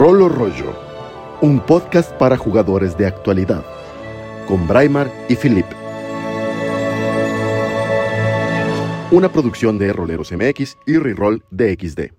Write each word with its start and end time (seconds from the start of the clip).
Rolo 0.00 0.30
Rollo, 0.30 0.74
un 1.42 1.60
podcast 1.60 2.10
para 2.12 2.38
jugadores 2.38 2.96
de 2.96 3.06
actualidad, 3.06 3.62
con 4.48 4.66
Braimar 4.66 5.12
y 5.28 5.36
Philip. 5.36 5.66
Una 9.10 9.30
producción 9.30 9.78
de 9.78 9.92
Roleros 9.92 10.32
MX 10.32 10.78
y 10.86 10.96
Reroll 10.96 11.44
DXD. 11.50 12.14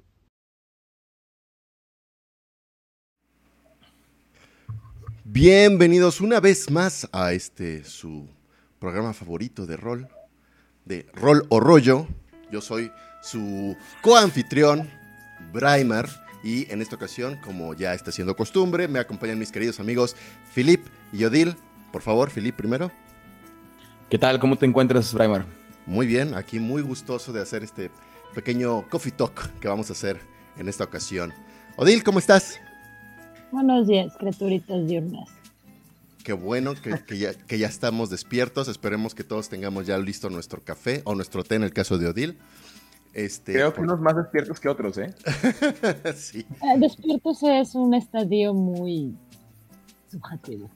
Bienvenidos 5.24 6.22
una 6.22 6.40
vez 6.40 6.70
más 6.70 7.10
a 7.12 7.34
este 7.34 7.84
su 7.84 8.30
programa 8.78 9.12
favorito 9.12 9.66
de 9.66 9.78
rol, 9.78 10.08
de 10.86 11.08
rol 11.16 11.48
o 11.50 11.60
rollo. 11.60 12.08
Yo 12.52 12.62
soy 12.62 12.92
su 13.24 13.76
coanfitrión, 14.04 14.88
Braimar, 15.52 16.08
y 16.44 16.72
en 16.72 16.82
esta 16.82 16.96
ocasión, 16.96 17.38
como 17.44 17.74
ya 17.74 17.94
está 17.94 18.12
siendo 18.12 18.36
costumbre, 18.36 18.88
me 18.88 19.00
acompañan 19.00 19.38
mis 19.38 19.52
queridos 19.52 19.80
amigos 19.80 20.16
Filip 20.52 20.86
y 21.14 21.24
Odil. 21.24 21.56
Por 21.92 22.02
favor, 22.02 22.30
Filip 22.30 22.56
primero. 22.56 22.92
¿Qué 24.10 24.18
tal? 24.18 24.40
¿Cómo 24.40 24.58
te 24.58 24.66
encuentras, 24.66 25.14
Braimar? 25.14 25.46
Muy 25.86 26.08
bien, 26.08 26.36
aquí 26.36 26.60
muy 26.60 26.82
gustoso 26.82 27.32
de 27.32 27.42
hacer 27.42 27.64
este 27.64 27.92
pequeño 28.34 28.88
coffee 28.90 29.12
talk 29.12 29.60
que 29.60 29.68
vamos 29.68 29.90
a 29.90 29.94
hacer 29.94 30.20
en 30.58 30.68
esta 30.70 30.84
ocasión. 30.84 31.34
Odil, 31.78 32.04
¿cómo 32.04 32.20
estás? 32.20 32.60
Buenos 33.52 33.88
días, 33.88 34.14
criaturitas 34.18 34.88
diurnas. 34.88 35.30
Qué 36.24 36.34
bueno 36.34 36.76
que, 36.76 37.18
ya, 37.18 37.34
que 37.34 37.58
ya 37.58 37.68
estamos 37.68 38.10
despiertos. 38.10 38.68
Esperemos 38.68 39.16
que 39.16 39.24
todos 39.24 39.50
tengamos 39.50 39.88
ya 39.88 39.98
listo 39.98 40.30
nuestro 40.30 40.62
café 40.64 41.02
o 41.06 41.16
nuestro 41.16 41.44
té 41.44 41.56
en 41.56 41.64
el 41.64 41.74
caso 41.74 41.98
de 41.98 42.08
Odil. 42.08 42.38
Este, 43.14 43.54
Creo 43.54 43.74
que 43.74 43.82
unos 43.82 44.00
más 44.00 44.16
despiertos 44.16 44.60
que 44.60 44.70
otros, 44.70 44.98
¿eh? 44.98 45.14
sí. 46.16 46.46
Eh, 46.62 46.80
despiertos 46.80 47.44
es 47.44 47.76
un 47.76 47.94
estadio 47.94 48.54
muy 48.54 49.16
subjetivo. 50.10 50.70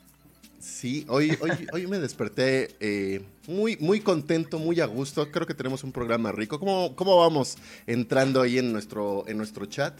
Sí, 0.59 1.05
hoy, 1.09 1.37
hoy, 1.41 1.51
hoy 1.71 1.87
me 1.87 1.99
desperté 1.99 2.75
eh, 2.79 3.23
muy, 3.47 3.77
muy 3.77 3.99
contento, 3.99 4.57
muy 4.59 4.81
a 4.81 4.85
gusto. 4.85 5.31
Creo 5.31 5.45
que 5.45 5.53
tenemos 5.53 5.83
un 5.83 5.91
programa 5.91 6.31
rico. 6.31 6.59
¿Cómo, 6.59 6.95
cómo 6.95 7.17
vamos 7.17 7.57
entrando 7.85 8.41
ahí 8.41 8.57
en 8.57 8.73
nuestro, 8.73 9.23
en 9.27 9.37
nuestro 9.37 9.67
chat? 9.67 9.97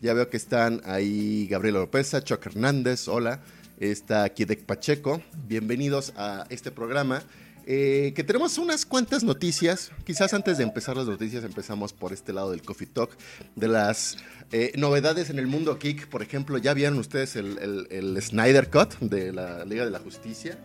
Ya 0.00 0.14
veo 0.14 0.28
que 0.28 0.38
están 0.38 0.80
ahí 0.84 1.46
Gabriela 1.48 1.80
López, 1.80 2.16
Chuck 2.24 2.46
Hernández, 2.46 3.08
hola. 3.08 3.40
Está 3.78 4.28
Kidek 4.30 4.64
Pacheco. 4.64 5.20
Bienvenidos 5.46 6.14
a 6.16 6.46
este 6.48 6.70
programa. 6.70 7.22
Eh, 7.68 8.12
que 8.14 8.22
tenemos 8.22 8.58
unas 8.58 8.86
cuantas 8.86 9.24
noticias. 9.24 9.90
Quizás 10.04 10.32
antes 10.34 10.56
de 10.58 10.62
empezar 10.62 10.96
las 10.96 11.08
noticias 11.08 11.42
empezamos 11.42 11.92
por 11.92 12.12
este 12.12 12.32
lado 12.32 12.52
del 12.52 12.62
Coffee 12.62 12.86
Talk, 12.86 13.10
de 13.56 13.66
las 13.66 14.18
eh, 14.52 14.70
novedades 14.76 15.30
en 15.30 15.40
el 15.40 15.48
mundo 15.48 15.76
geek. 15.76 16.06
Por 16.06 16.22
ejemplo, 16.22 16.58
¿ya 16.58 16.74
vieron 16.74 16.96
ustedes 17.00 17.34
el, 17.34 18.18
Snyder 18.22 18.70
Cut 18.70 19.00
de 19.00 19.32
la 19.32 19.64
Liga 19.64 19.84
de 19.84 19.90
la 19.90 19.98
Justicia? 19.98 20.56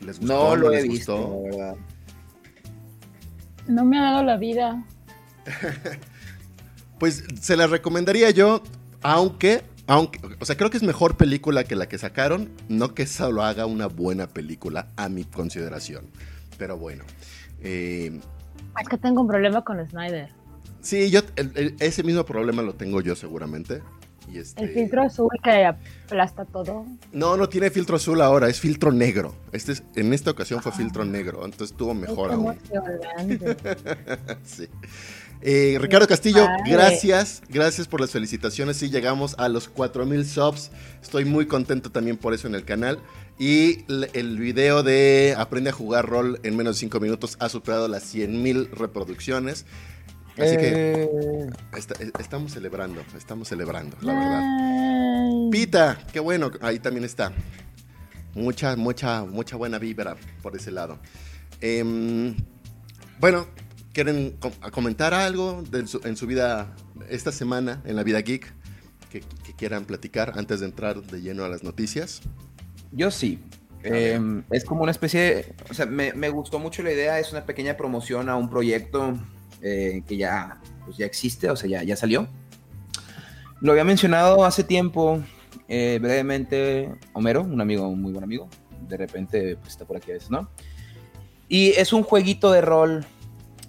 ¿Les 0.00 0.18
gustó? 0.18 0.34
No 0.34 0.56
lo 0.56 0.72
he 0.72 0.82
visto, 0.82 1.42
verdad. 1.42 1.76
No 3.68 3.84
me 3.84 3.98
ha 3.98 4.02
dado 4.04 4.22
la 4.24 4.38
vida. 4.38 4.82
pues 6.98 7.22
se 7.38 7.54
la 7.54 7.66
recomendaría 7.66 8.30
yo, 8.30 8.62
aunque 9.02 9.62
aunque, 9.86 10.20
o 10.40 10.44
sea, 10.44 10.56
creo 10.56 10.70
que 10.70 10.76
es 10.76 10.82
mejor 10.82 11.16
película 11.16 11.64
que 11.64 11.76
la 11.76 11.88
que 11.88 11.98
sacaron, 11.98 12.50
no 12.68 12.94
que 12.94 13.06
solo 13.06 13.42
haga 13.42 13.66
una 13.66 13.86
buena 13.86 14.26
película, 14.26 14.88
a 14.96 15.08
mi 15.08 15.24
consideración. 15.24 16.06
Pero 16.58 16.78
bueno. 16.78 17.04
Eh, 17.62 18.20
es 18.80 18.88
que 18.88 18.98
tengo 18.98 19.22
un 19.22 19.28
problema 19.28 19.62
con 19.62 19.84
Snyder. 19.86 20.30
Sí, 20.80 21.10
yo 21.10 21.20
ese 21.80 22.02
mismo 22.02 22.24
problema 22.24 22.62
lo 22.62 22.74
tengo 22.74 23.00
yo 23.00 23.14
seguramente. 23.16 23.82
Y 24.32 24.38
este... 24.38 24.64
El 24.64 24.70
filtro 24.70 25.02
azul 25.02 25.28
que 25.42 25.64
aplasta 25.64 26.44
todo. 26.44 26.86
No, 27.12 27.36
no 27.36 27.48
tiene 27.48 27.70
filtro 27.70 27.96
azul 27.96 28.20
ahora, 28.20 28.48
es 28.48 28.60
filtro 28.60 28.90
negro. 28.90 29.34
Este 29.52 29.72
es, 29.72 29.82
en 29.96 30.12
esta 30.12 30.30
ocasión 30.30 30.62
fue 30.62 30.72
filtro 30.72 31.02
ah. 31.02 31.06
negro, 31.06 31.44
entonces 31.44 31.72
estuvo 31.72 31.94
mejor 31.94 32.32
aún. 32.32 32.58
sí. 34.44 34.68
Eh, 35.46 35.76
Ricardo 35.78 36.08
Castillo, 36.08 36.48
gracias, 36.64 37.42
gracias 37.50 37.86
por 37.86 38.00
las 38.00 38.10
felicitaciones. 38.10 38.78
Sí, 38.78 38.88
llegamos 38.88 39.34
a 39.36 39.50
los 39.50 39.68
4000 39.68 40.24
subs. 40.24 40.70
Estoy 41.02 41.26
muy 41.26 41.44
contento 41.46 41.90
también 41.90 42.16
por 42.16 42.32
eso 42.32 42.48
en 42.48 42.54
el 42.54 42.64
canal. 42.64 42.98
Y 43.38 43.84
el 44.14 44.38
video 44.38 44.82
de 44.82 45.34
Aprende 45.36 45.68
a 45.68 45.74
jugar 45.74 46.08
rol 46.08 46.40
en 46.44 46.56
menos 46.56 46.76
de 46.76 46.80
5 46.80 46.98
minutos 46.98 47.36
ha 47.40 47.50
superado 47.50 47.88
las 47.88 48.14
100.000 48.14 48.70
reproducciones. 48.70 49.66
Así 50.38 50.56
que 50.56 50.72
eh. 50.72 51.50
estamos 52.18 52.52
celebrando, 52.52 53.02
estamos 53.14 53.46
celebrando, 53.46 53.98
la 54.00 54.14
verdad. 54.14 55.50
Pita, 55.50 55.98
qué 56.10 56.20
bueno, 56.20 56.52
ahí 56.62 56.78
también 56.78 57.04
está. 57.04 57.32
Mucha, 58.34 58.76
mucha, 58.76 59.24
mucha 59.24 59.56
buena 59.56 59.78
vibra 59.78 60.16
por 60.42 60.56
ese 60.56 60.70
lado. 60.70 60.98
Em, 61.60 62.34
bueno, 63.20 63.46
¿Quieren 63.94 64.36
comentar 64.72 65.14
algo 65.14 65.62
en 65.72 66.16
su 66.16 66.26
vida 66.26 66.74
esta 67.08 67.30
semana 67.30 67.80
en 67.86 67.94
la 67.94 68.02
vida 68.02 68.20
geek 68.22 68.52
que, 69.08 69.22
quieran 69.56 69.84
platicar 69.84 70.32
antes 70.36 70.58
de 70.58 70.66
entrar 70.66 71.00
de 71.00 71.22
lleno 71.22 71.44
a 71.44 71.48
las 71.48 71.62
noticias? 71.62 72.20
Yo 72.90 73.12
sí. 73.12 73.38
Em, 73.84 74.42
es 74.50 74.64
como 74.64 74.82
una 74.82 74.90
especie 74.90 75.20
de... 75.20 75.54
O 75.70 75.74
sea, 75.74 75.86
me, 75.86 76.28
gustó 76.30 76.58
mucho 76.58 76.82
la 76.82 76.90
idea, 76.90 77.20
es 77.20 77.30
una 77.30 77.46
pequeña 77.46 77.76
promoción 77.76 78.28
a 78.28 78.34
un 78.34 78.50
proyecto 78.50 79.16
eh, 79.62 80.02
que 80.08 80.16
ya, 80.16 80.60
pues 80.84 80.96
ya 80.96 81.06
existe, 81.06 81.48
o 81.48 81.54
sea, 81.54 81.70
ya, 81.70 81.84
ya 81.84 81.94
salió. 81.94 82.26
Lo 83.60 83.70
había 83.70 83.84
mencionado 83.84 84.44
hace 84.44 84.64
tiempo, 84.64 85.22
eh, 85.68 86.00
brevemente, 86.02 86.90
Homero, 87.12 87.42
un 87.42 87.60
amigo, 87.60 87.86
un 87.86 88.02
muy 88.02 88.10
buen 88.10 88.24
amigo. 88.24 88.48
De 88.88 88.96
repente 88.96 89.54
pues, 89.54 89.68
está 89.68 89.84
por 89.84 89.98
aquí 89.98 90.10
a 90.10 90.14
veces, 90.14 90.30
¿no? 90.30 90.50
Y 91.48 91.68
es 91.76 91.92
un 91.92 92.02
jueguito 92.02 92.50
de 92.50 92.60
rol 92.60 93.06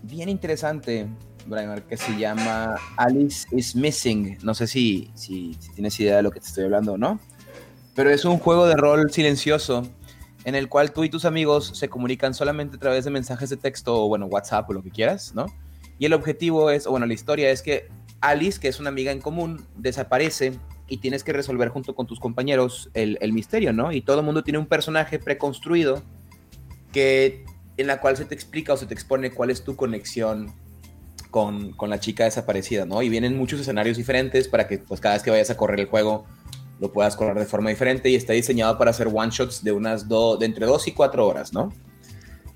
bien 0.07 0.29
interesante, 0.29 1.07
Brian, 1.45 1.81
que 1.81 1.97
se 1.97 2.17
llama 2.17 2.75
Alice 2.97 3.47
is 3.51 3.75
Missing. 3.75 4.37
No 4.43 4.53
sé 4.53 4.67
si, 4.67 5.11
si, 5.15 5.57
tienes 5.73 5.99
idea 5.99 6.17
de 6.17 6.23
lo 6.23 6.31
que 6.31 6.39
te 6.39 6.47
estoy 6.47 6.65
hablando 6.65 6.93
o 6.93 6.97
no, 6.97 7.19
pero 7.95 8.09
es 8.09 8.25
un 8.25 8.37
juego 8.37 8.67
de 8.67 8.75
rol 8.75 9.11
silencioso 9.11 9.83
en 10.43 10.53
el 10.53 10.69
cual 10.69 10.91
tú 10.91 11.03
y 11.03 11.09
tus 11.09 11.25
amigos 11.25 11.71
se 11.73 11.89
comunican 11.89 12.33
solamente 12.33 12.77
a 12.77 12.79
través 12.79 13.03
de 13.05 13.11
mensajes 13.11 13.49
de 13.49 13.57
texto 13.57 14.03
o, 14.03 14.07
bueno, 14.07 14.27
WhatsApp 14.27 14.69
o 14.69 14.73
lo 14.73 14.83
que 14.83 14.91
quieras, 14.91 15.33
¿no? 15.33 15.47
Y 15.97 16.05
el 16.05 16.13
objetivo 16.13 16.69
es, 16.69 16.85
o 16.85 16.91
bueno, 16.91 17.07
la 17.07 17.13
historia 17.13 17.49
es 17.49 17.61
que 17.61 17.87
Alice, 18.21 18.59
que 18.59 18.67
es 18.67 18.79
una 18.79 18.89
amiga 18.89 19.11
en 19.11 19.21
común, 19.21 19.65
desaparece 19.75 20.53
y 20.87 20.97
tienes 20.97 21.23
que 21.23 21.33
resolver 21.33 21.69
junto 21.69 21.95
con 21.95 22.05
tus 22.05 22.19
compañeros 22.19 22.91
el, 22.93 23.17
el 23.21 23.33
misterio, 23.33 23.73
¿no? 23.73 23.91
Y 23.91 24.01
todo 24.01 24.19
el 24.19 24.25
mundo 24.25 24.43
tiene 24.43 24.59
un 24.59 24.67
personaje 24.67 25.17
preconstruido 25.17 26.03
que 26.91 27.43
en 27.77 27.87
la 27.87 27.99
cual 27.99 28.17
se 28.17 28.25
te 28.25 28.35
explica 28.35 28.73
o 28.73 28.77
se 28.77 28.85
te 28.85 28.93
expone 28.93 29.31
cuál 29.31 29.49
es 29.49 29.63
tu 29.63 29.75
conexión 29.75 30.53
con, 31.31 31.73
con, 31.73 31.89
la 31.89 31.99
chica 31.99 32.23
desaparecida, 32.23 32.85
¿no? 32.85 33.01
Y 33.01 33.09
vienen 33.09 33.37
muchos 33.37 33.59
escenarios 33.59 33.97
diferentes 33.97 34.47
para 34.47 34.67
que 34.67 34.77
pues 34.77 35.01
cada 35.01 35.15
vez 35.15 35.23
que 35.23 35.31
vayas 35.31 35.49
a 35.49 35.57
correr 35.57 35.79
el 35.79 35.87
juego 35.87 36.25
lo 36.79 36.91
puedas 36.91 37.15
correr 37.15 37.37
de 37.37 37.45
forma 37.45 37.69
diferente 37.69 38.09
y 38.09 38.15
está 38.15 38.33
diseñado 38.33 38.77
para 38.77 38.91
hacer 38.91 39.07
one 39.13 39.31
shots 39.31 39.63
de 39.63 39.71
unas 39.71 40.07
dos, 40.07 40.39
de 40.39 40.45
entre 40.45 40.65
dos 40.65 40.87
y 40.87 40.91
cuatro 40.91 41.27
horas, 41.27 41.53
¿no? 41.53 41.73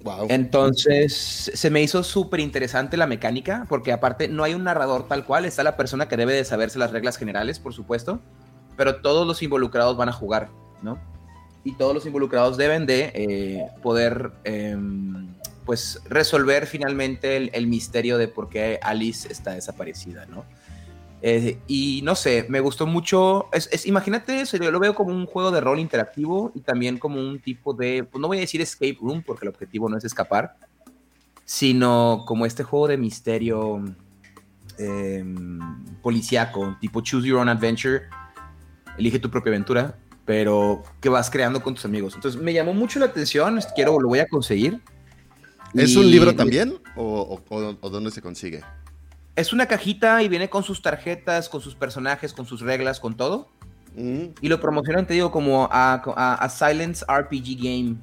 Wow. 0.02 0.28
Entonces 0.30 1.52
se 1.54 1.70
me 1.70 1.82
hizo 1.82 2.04
súper 2.04 2.40
interesante 2.40 2.96
la 2.96 3.06
mecánica 3.06 3.66
porque 3.68 3.92
aparte 3.92 4.30
no 4.30 4.46
hay 4.46 4.54
un 4.54 4.64
narrador 4.64 5.08
tal 5.08 5.26
cual, 5.26 5.44
está 5.44 5.64
la 5.64 5.76
persona 5.76 6.08
que 6.08 6.16
debe 6.16 6.34
de 6.34 6.46
saberse 6.46 6.80
las 6.80 6.92
reglas 6.92 7.18
generales, 7.18 7.60
por 7.60 7.74
supuesto, 7.74 8.22
pero 8.78 9.02
todos 9.02 9.28
los 9.28 9.42
involucrados 9.44 9.98
van 9.98 10.08
a 10.08 10.14
jugar, 10.14 10.50
¿no? 10.82 10.98
Y 11.64 11.74
todos 11.74 11.94
los 11.94 12.06
involucrados 12.06 12.58
deben 12.58 12.86
de 12.86 13.12
eh, 13.14 13.68
poder 13.82 14.32
em, 14.44 15.28
pues 15.66 16.02
resolver 16.10 16.66
finalmente 16.66 17.38
el, 17.56 17.68
misterio 17.68 18.18
de 18.18 18.28
por 18.28 18.50
qué 18.50 18.80
Alice 18.82 19.32
está 19.32 19.52
desaparecida, 19.52 20.26
¿no? 20.26 20.46
Eh, 21.22 21.60
y 21.68 22.02
no 22.04 22.16
sé, 22.16 22.46
me 22.50 22.60
gustó 22.60 22.88
mucho. 22.88 23.50
Es, 23.52 23.86
imagínate, 23.86 24.46
yo 24.46 24.72
lo 24.72 24.80
veo 24.80 24.96
como 24.96 25.12
un 25.12 25.26
juego 25.26 25.52
de 25.52 25.62
rol 25.62 25.80
interactivo 25.80 26.52
y 26.56 26.62
también 26.62 26.98
como 26.98 27.20
un 27.20 27.40
tipo 27.40 27.74
de, 27.74 28.04
pues 28.04 28.22
no 28.22 28.28
voy 28.28 28.38
a 28.38 28.42
decir 28.42 28.62
escape 28.62 28.98
room 29.02 29.22
porque 29.22 29.46
el 29.46 29.50
objetivo 29.50 29.90
no 29.90 29.98
es 29.98 30.06
escapar, 30.06 30.56
sino 31.46 32.24
como 32.26 32.46
este 32.46 32.64
juego 32.64 32.88
de 32.88 32.98
misterio 32.98 33.84
eh, 34.78 35.24
policíaco, 36.02 36.78
tipo 36.80 37.02
Choose 37.02 37.28
Your 37.28 37.40
Own 37.40 37.50
Adventure, 37.50 38.04
elige 38.98 39.20
tu 39.20 39.30
propia 39.30 39.52
aventura, 39.52 39.98
pero 40.30 40.84
que 41.02 41.10
vas 41.10 41.28
creando 41.32 41.60
con 41.64 41.74
tus 41.74 41.86
amigos. 41.86 42.14
Entonces 42.14 42.40
me 42.40 42.54
llamó 42.54 42.72
mucho 42.72 43.00
la 43.00 43.08
atención, 43.08 43.60
quiero, 43.74 44.00
lo 44.00 44.10
voy 44.10 44.20
a 44.20 44.28
conseguir. 44.28 44.80
¿Es 45.74 45.96
un 45.96 46.12
libro 46.12 46.36
también 46.36 46.78
o, 46.96 47.42
dónde 47.82 48.12
se 48.12 48.22
consigue? 48.22 48.62
Es 49.36 49.54
una 49.54 49.66
cajita 49.66 50.22
y 50.22 50.28
viene 50.28 50.48
con 50.48 50.64
sus 50.64 50.84
tarjetas, 50.84 51.50
con 51.50 51.62
sus 51.62 51.74
personajes, 51.74 52.32
con 52.32 52.46
sus 52.46 52.62
reglas, 52.62 53.00
con 53.00 53.18
todo. 53.18 53.50
Mm. 53.96 54.26
Y 54.40 54.50
lo 54.50 54.62
promocionan, 54.62 55.08
te 55.08 55.16
digo, 55.16 55.32
como 55.32 55.68
a, 55.72 56.48
Silence 56.56 57.04
RPG 57.12 57.58
Game. 57.58 57.96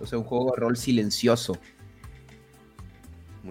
O 0.00 0.04
sea, 0.04 0.18
un 0.18 0.24
juego 0.24 0.50
de 0.50 0.60
rol 0.60 0.76
silencioso. 0.76 1.56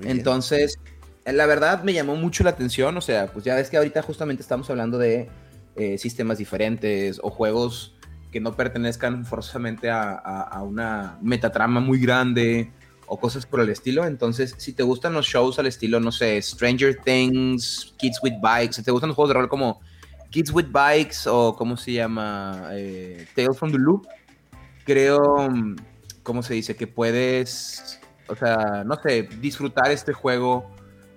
Entonces, 0.01 0.79
la 1.23 1.45
verdad 1.45 1.81
me 1.81 1.93
llamó 1.93 2.17
mucho 2.17 2.43
la 2.43 2.49
atención. 2.49 2.97
O 2.97 3.01
sea, 3.01 3.31
pues 3.31 3.45
ya 3.45 3.55
ves 3.55 3.69
que 3.69 3.77
ahorita 3.77 4.01
justamente 4.01 4.41
estamos 4.41 4.69
hablando 4.69 4.97
de 4.97 5.29
eh, 5.75 5.97
sistemas 5.97 6.37
diferentes 6.37 7.19
o 7.21 7.29
juegos 7.29 7.95
que 8.31 8.39
no 8.39 8.55
pertenezcan 8.55 9.25
forzosamente 9.25 9.89
a, 9.89 10.13
a, 10.13 10.61
una 10.61 11.17
metatrama 11.21 11.79
muy 11.79 11.99
grande 11.99 12.71
o 13.07 13.19
cosas 13.19 13.45
por 13.45 13.61
el 13.61 13.69
estilo. 13.69 14.05
Entonces, 14.05 14.55
si 14.57 14.73
te 14.73 14.83
gustan 14.83 15.13
los 15.13 15.25
shows 15.25 15.57
al 15.59 15.67
estilo, 15.67 15.99
no 15.99 16.11
sé, 16.11 16.41
Stranger 16.41 16.97
Things, 17.01 17.93
Kids 17.97 18.19
with 18.21 18.33
Bikes, 18.41 18.75
si 18.75 18.83
te 18.83 18.91
gustan 18.91 19.09
los 19.09 19.15
juegos 19.15 19.29
de 19.29 19.33
rol 19.35 19.47
como 19.47 19.79
Kids 20.31 20.51
with 20.51 20.67
Bikes 20.69 21.27
o 21.27 21.55
cómo 21.55 21.77
se 21.77 21.93
llama, 21.93 22.69
eh, 22.71 23.25
Tales 23.35 23.57
from 23.57 23.71
the 23.71 23.77
Loop, 23.77 24.05
creo, 24.83 25.49
¿cómo 26.23 26.43
se 26.43 26.55
dice? 26.55 26.75
Que 26.75 26.87
puedes, 26.87 27.99
o 28.27 28.35
sea, 28.35 28.83
no 28.85 28.95
sé, 29.01 29.29
disfrutar 29.39 29.91
este 29.91 30.11
juego 30.11 30.69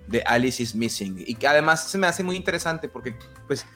de 0.06 0.22
Alice 0.22 0.62
is 0.62 0.74
Missing. 0.74 1.24
Y 1.26 1.34
que 1.34 1.48
además 1.48 1.88
se 1.88 1.98
me 1.98 2.06
hace 2.06 2.22
muy 2.22 2.36
interesante 2.36 2.88
porque, 2.88 3.14
pues, 3.46 3.66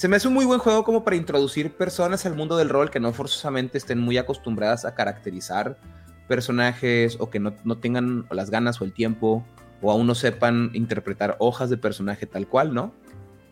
se 0.00 0.08
me 0.08 0.16
hace 0.16 0.28
un 0.28 0.32
muy 0.32 0.46
buen 0.46 0.60
juego 0.60 0.82
como 0.82 1.04
para 1.04 1.16
introducir 1.16 1.72
personas 1.72 2.24
al 2.24 2.34
mundo 2.34 2.56
del 2.56 2.70
rol 2.70 2.90
que 2.90 2.98
no 2.98 3.12
forzosamente 3.12 3.76
estén 3.76 3.98
muy 3.98 4.16
acostumbradas 4.16 4.86
a 4.86 4.94
caracterizar 4.94 5.78
personajes 6.26 7.18
o 7.20 7.28
que 7.28 7.38
no, 7.38 7.52
tengan 7.82 8.24
las 8.30 8.48
ganas 8.48 8.80
o 8.80 8.84
el 8.84 8.94
tiempo 8.94 9.44
o 9.82 9.92
aún 9.92 10.06
no 10.06 10.14
sepan 10.14 10.70
interpretar 10.72 11.36
hojas 11.38 11.68
de 11.68 11.76
personaje 11.76 12.24
tal 12.24 12.48
cual, 12.48 12.72
¿no? 12.72 12.94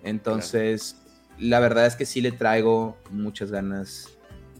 Entonces, 0.03 0.97
la 1.39 1.61
verdad 1.61 1.85
es 1.85 1.97
que 1.97 2.07
sí 2.07 2.23
le 2.23 2.33
traigo 2.33 2.97
muchas 3.11 3.51
ganas 3.51 4.17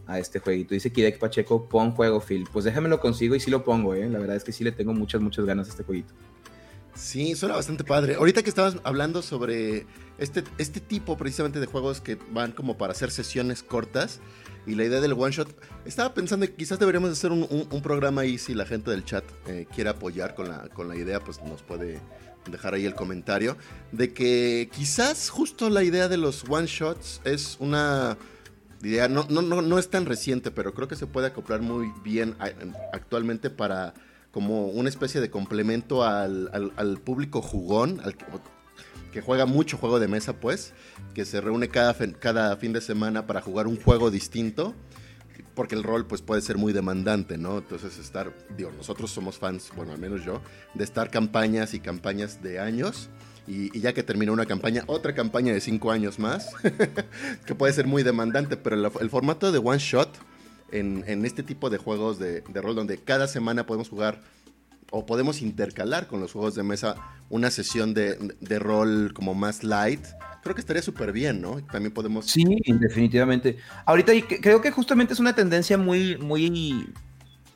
a 0.07 0.19
este 0.19 0.41
jueguito. 0.41 0.75
Dice 0.75 0.93
Kidek 0.93 1.19
Pacheco, 1.19 1.71
pon 1.71 1.93
juego, 1.93 2.21
Phil. 2.21 2.47
Pues 2.53 2.67
déjame 2.67 2.91
lo 2.91 3.01
consigo 3.01 3.35
y 3.35 3.41
sí 3.41 3.51
lo 3.51 3.65
pongo, 3.65 3.95
¿eh? 3.95 4.11
La 4.11 4.19
verdad 4.19 4.37
es 4.37 4.45
que 4.45 4.53
sí 4.53 4.63
le 4.63 4.73
tengo 4.73 4.93
muchas, 4.93 5.23
muchas 5.23 5.47
ganas 5.47 5.69
a 5.69 5.71
este 5.71 5.85
jueguito. 5.85 6.13
Sí, 6.99 7.37
suena 7.37 7.55
bastante 7.55 7.85
padre. 7.85 8.17
Ahorita 8.17 8.43
que 8.43 8.49
estabas 8.49 8.77
hablando 8.83 9.23
sobre 9.23 9.87
este, 10.19 10.43
este 10.59 10.81
tipo 10.81 11.17
precisamente 11.17 11.61
de 11.61 11.67
juegos 11.67 12.01
que 12.01 12.19
van 12.33 12.51
como 12.51 12.77
para 12.77 12.91
hacer 12.93 13.13
sesiones 13.13 13.63
cortas 13.63 14.19
y 14.67 14.75
la 14.75 14.85
idea 14.85 15.01
del 15.01 15.13
one 15.13 15.31
shot, 15.31 15.49
estaba 15.85 16.13
pensando 16.13 16.45
que 16.45 16.55
quizás 16.55 16.81
deberíamos 16.81 17.11
hacer 17.11 17.31
un, 17.31 17.83
programa 17.83 18.23
ahí 18.23 18.37
si 18.37 18.53
la 18.53 18.67
gente 18.67 18.91
del 18.91 19.05
chat 19.05 19.25
eh, 19.47 19.67
quiere 19.73 19.91
apoyar 19.91 20.35
con 20.35 20.49
la, 20.49 20.69
con 20.71 20.89
la 20.89 20.97
idea, 20.97 21.21
pues 21.21 21.41
nos 21.43 21.63
puede 21.63 22.01
dejar 22.51 22.75
ahí 22.75 22.85
el 22.85 22.95
comentario, 22.95 23.57
de 23.93 24.13
que 24.13 24.69
quizás 24.73 25.31
justo 25.31 25.71
la 25.71 25.85
idea 25.85 26.09
de 26.09 26.17
los 26.17 26.45
one 26.49 26.67
shots 26.67 27.21
es 27.25 27.57
una 27.61 28.19
idea, 28.83 29.09
no, 29.09 29.25
no, 29.31 29.41
no, 29.41 29.63
no 29.63 29.79
es 29.79 29.89
tan 29.89 30.05
reciente, 30.05 30.51
pero 30.51 30.75
creo 30.75 30.89
que 30.89 30.97
se 30.97 31.07
puede 31.07 31.29
acoplar 31.29 31.63
muy 31.63 31.93
bien 32.03 32.37
actualmente 32.93 33.51
para 33.51 33.95
como 34.39 34.69
una 34.69 34.89
especie 34.89 35.21
de 35.21 35.31
complemento 35.31 36.05
al, 36.05 37.01
público 37.03 37.43
jugón, 37.43 38.01
al 38.05 38.15
que, 39.11 39.21
juega 39.21 39.47
mucho 39.47 39.79
juego 39.79 39.99
de 39.99 40.07
mesa, 40.07 40.35
pues, 40.35 40.75
que 41.13 41.25
se 41.25 41.41
reúne 41.41 41.67
cada, 41.67 41.97
cada 42.21 42.57
fin 42.57 42.73
de 42.73 42.81
semana 42.81 43.27
para 43.27 43.41
jugar 43.41 43.67
un 43.67 43.77
juego 43.83 44.13
distinto, 44.13 44.77
porque 45.57 45.75
el 45.75 45.83
rol 45.83 46.07
pues 46.07 46.23
puede 46.23 46.41
ser 46.41 46.57
muy 46.57 46.73
demandante, 46.73 47.37
¿no? 47.37 47.59
Entonces 47.59 47.99
estar, 47.99 48.33
digo, 48.57 48.71
nosotros 48.71 49.11
somos 49.11 49.39
fans, 49.39 49.73
bueno, 49.75 49.91
al 49.91 49.99
menos 49.99 50.25
yo, 50.25 50.41
de 50.73 50.85
estar 50.85 51.11
campañas 51.11 51.75
y 51.75 51.81
campañas 51.81 52.41
de 52.41 52.61
años. 52.61 53.11
Y, 53.49 53.81
ya 53.81 53.93
que 53.93 54.05
termina 54.05 54.31
una 54.31 54.47
campaña, 54.47 54.85
otra 54.87 55.17
campaña 55.17 55.53
de 55.53 55.61
cinco 55.61 55.91
años 55.91 56.21
más, 56.21 56.53
que 57.45 57.57
puede 57.57 57.73
ser 57.73 57.89
muy 57.89 58.05
demandante, 58.05 58.57
pero 58.57 58.77
el 59.01 59.11
formato 59.11 59.51
de 59.51 59.59
one 59.59 59.79
shot 59.81 60.17
en, 60.73 61.25
este 61.25 61.43
tipo 61.43 61.71
de 61.71 61.79
juegos 61.79 62.19
de, 62.19 62.43
rol 62.55 62.75
donde 62.75 62.99
cada 62.99 63.29
semana 63.29 63.67
podemos 63.67 63.89
jugar 63.89 64.21
o 64.91 65.05
podemos 65.05 65.43
intercalar 65.43 66.07
con 66.07 66.21
los 66.21 66.33
juegos 66.33 66.55
de 66.55 66.63
mesa 66.63 66.97
una 67.29 67.51
sesión 67.51 67.95
de, 67.95 68.59
rol 68.59 69.13
como 69.15 69.35
más 69.35 69.65
light, 69.65 70.05
creo 70.43 70.55
que 70.55 70.61
estaría 70.61 70.83
súper 70.83 71.13
bien, 71.13 71.43
¿no? 71.43 71.63
También 71.67 71.93
podemos... 71.93 72.27
Sí, 72.27 72.45
definitivamente. 72.67 73.59
Ahorita 73.85 74.13
creo 74.41 74.61
que 74.61 74.71
justamente 74.71 75.13
es 75.13 75.21
una 75.21 75.35
tendencia 75.35 75.77
muy, 75.77 76.17
muy... 76.17 76.93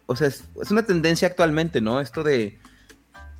O 0.06 0.17
sea, 0.17 0.29
es, 0.29 0.44
una 0.70 0.85
tendencia 0.85 1.29
actualmente, 1.29 1.81
¿no? 1.81 2.00
Esto 2.00 2.23
de... 2.23 2.59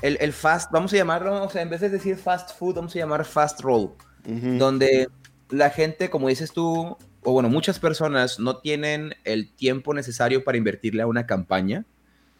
El, 0.01 0.33
fast, 0.33 0.73
vamos 0.73 0.93
a 0.93 0.97
llamarlo, 0.97 1.45
o 1.45 1.49
sea, 1.49 1.63
en 1.63 1.71
vez 1.71 1.81
de 1.81 1.89
decir 1.89 2.17
fast 2.17 2.59
food, 2.59 2.75
vamos 2.75 2.97
a 2.97 2.99
llamar 2.99 3.25
fast 3.25 3.61
roll, 3.61 3.93
donde 4.25 5.07
la 5.49 5.71
gente, 5.71 6.11
como 6.11 6.27
dices 6.27 6.51
tú, 6.51 6.97
o 7.25 7.33
bueno, 7.33 7.49
muchas 7.49 7.79
personas 7.79 8.39
no 8.39 8.59
tienen 8.59 9.15
el 9.25 9.53
tiempo 9.53 9.95
necesario 9.95 10.45
para 10.45 10.59
invertirle 10.59 11.03
a 11.03 11.07
una 11.07 11.27
campaña, 11.27 11.85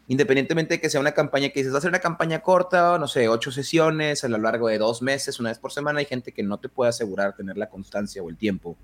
independientemente 0.07 0.75
de 0.75 0.81
que 0.81 0.89
sea 0.89 0.99
una 0.99 1.13
campaña 1.13 1.49
que 1.49 1.61
dices, 1.61 1.73
va 1.73 1.77
a 1.77 1.81
ser 1.81 1.89
una 1.89 1.99
campaña 1.99 2.41
corta, 2.41 2.97
no 2.99 3.07
sé, 3.07 3.29
ocho 3.29 3.51
sesiones 3.51 4.23
a 4.23 4.27
lo 4.27 4.37
largo 4.37 4.67
de 4.67 4.77
dos 4.77 5.01
meses, 5.01 5.39
una 5.39 5.49
vez 5.49 5.59
por 5.59 5.71
semana, 5.71 5.99
hay 5.99 6.05
gente 6.05 6.33
que 6.33 6.43
no 6.43 6.57
te 6.59 6.69
puede 6.69 6.89
asegurar 6.89 7.35
tener 7.35 7.57
la 7.57 7.69
constancia 7.69 8.21
o 8.21 8.29
el 8.29 8.35
tiempo 8.35 8.75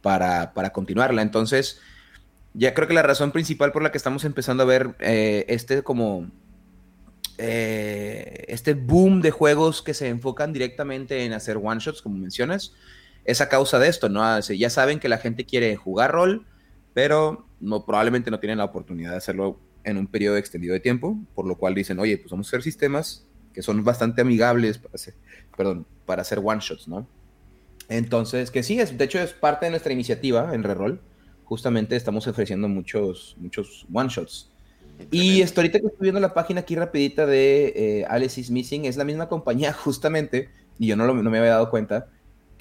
para, 0.00 0.54
para 0.54 0.70
continuarla. 0.70 1.20
Entonces, 1.20 1.80
ya 2.54 2.72
creo 2.72 2.88
que 2.88 2.94
la 2.94 3.02
razón 3.02 3.32
principal 3.32 3.72
por 3.72 3.82
la 3.82 3.92
que 3.92 3.98
estamos 3.98 4.24
empezando 4.24 4.62
a 4.62 4.66
ver 4.66 4.94
eh, 5.00 5.44
este 5.48 5.82
como... 5.82 6.30
Eh, 7.38 8.44
este 8.48 8.74
boom 8.74 9.20
de 9.22 9.30
juegos 9.30 9.82
que 9.82 9.94
se 9.94 10.08
enfocan 10.08 10.52
directamente 10.52 11.24
en 11.24 11.32
hacer 11.32 11.56
one 11.56 11.80
shots, 11.80 12.02
como 12.02 12.18
mencionas, 12.18 12.74
es 13.24 13.40
a 13.40 13.48
causa 13.48 13.78
de 13.78 13.88
esto, 13.88 14.08
¿no? 14.08 14.40
ya 14.40 14.70
saben 14.70 14.98
que 14.98 15.08
la 15.08 15.18
gente 15.18 15.44
quiere 15.44 15.76
jugar 15.76 16.12
rol, 16.12 16.46
pero 16.94 17.46
no, 17.60 17.84
probablemente 17.84 18.30
no 18.30 18.40
tienen 18.40 18.58
la 18.58 18.64
oportunidad 18.64 19.12
de 19.12 19.16
hacerlo 19.16 19.58
en 19.84 19.96
un 19.96 20.06
periodo 20.06 20.36
extendido 20.36 20.74
de 20.74 20.80
tiempo, 20.80 21.16
por 21.34 21.46
lo 21.46 21.56
cual 21.56 21.74
dicen, 21.74 21.98
oye, 21.98 22.18
pues 22.18 22.30
vamos 22.30 22.46
a 22.46 22.50
hacer 22.50 22.62
sistemas 22.62 23.26
que 23.52 23.62
son 23.62 23.84
bastante 23.84 24.22
amigables 24.22 24.78
para 24.78 24.94
hacer, 24.94 25.14
perdón, 25.56 25.86
para 26.06 26.22
hacer 26.22 26.40
one 26.42 26.60
shots, 26.60 26.88
¿no? 26.88 27.06
Entonces, 27.88 28.50
que 28.50 28.62
sí, 28.62 28.80
es, 28.80 28.96
de 28.96 29.04
hecho 29.04 29.18
es 29.18 29.32
parte 29.32 29.66
de 29.66 29.70
nuestra 29.70 29.92
iniciativa 29.92 30.54
en 30.54 30.62
Reroll. 30.62 31.00
Justamente 31.44 31.96
estamos 31.96 32.26
ofreciendo 32.26 32.68
muchos, 32.68 33.36
muchos 33.38 33.86
one 33.92 34.08
shots. 34.08 34.50
Y 35.10 35.42
esto 35.42 35.60
ahorita 35.60 35.80
que 35.80 35.86
estoy 35.86 36.04
viendo 36.04 36.20
la 36.20 36.32
página 36.32 36.60
aquí 36.60 36.76
rapidita 36.76 37.26
de 37.26 37.72
eh, 37.76 38.04
Alice 38.08 38.40
is 38.40 38.50
Missing, 38.50 38.84
es 38.84 38.96
la 38.96 39.04
misma 39.04 39.28
compañía 39.28 39.72
justamente, 39.84 40.48
y 40.78 40.86
yo 40.86 40.96
no, 40.96 41.12
no 41.12 41.30
me 41.30 41.38
había 41.38 41.50
dado 41.50 41.70
cuenta, 41.70 42.08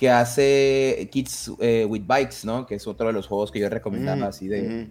que 0.01 0.09
hace 0.09 1.07
Kids 1.12 1.51
eh, 1.59 1.86
with 1.88 2.07
Bikes, 2.07 2.38
¿no? 2.44 2.65
Que 2.65 2.74
es 2.74 2.88
otro 2.88 3.06
de 3.06 3.13
los 3.13 3.27
juegos 3.27 3.51
que 3.51 3.59
yo 3.59 3.69
recomendaba 3.69 4.25
así 4.25 4.48
de... 4.48 4.89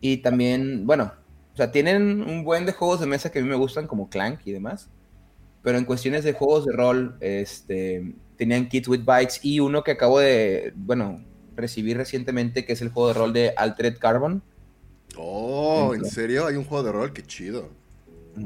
Y 0.00 0.16
también, 0.16 0.84
bueno, 0.84 1.12
o 1.52 1.56
sea, 1.56 1.70
tienen 1.70 2.22
un 2.22 2.42
buen 2.42 2.66
de 2.66 2.72
juegos 2.72 2.98
de 2.98 3.06
mesa 3.06 3.30
que 3.30 3.38
a 3.38 3.42
mí 3.42 3.48
me 3.48 3.54
gustan, 3.54 3.86
como 3.86 4.08
Clank 4.08 4.40
y 4.44 4.50
demás. 4.50 4.90
Pero 5.62 5.78
en 5.78 5.84
cuestiones 5.84 6.24
de 6.24 6.32
juegos 6.32 6.64
de 6.64 6.72
rol, 6.72 7.16
este, 7.20 8.16
tenían 8.36 8.68
Kids 8.68 8.88
with 8.88 9.04
Bikes 9.04 9.34
y 9.42 9.60
uno 9.60 9.84
que 9.84 9.92
acabo 9.92 10.18
de, 10.18 10.72
bueno, 10.74 11.24
recibir 11.54 11.96
recientemente, 11.96 12.64
que 12.64 12.72
es 12.72 12.82
el 12.82 12.88
juego 12.88 13.06
de 13.06 13.14
rol 13.14 13.32
de 13.32 13.54
Altered 13.56 13.96
Carbon. 13.96 14.42
Oh, 15.16 15.94
¿en 15.94 16.04
serio? 16.04 16.48
Hay 16.48 16.56
un 16.56 16.64
juego 16.64 16.82
de 16.82 16.90
rol, 16.90 17.12
qué 17.12 17.22
chido. 17.22 17.68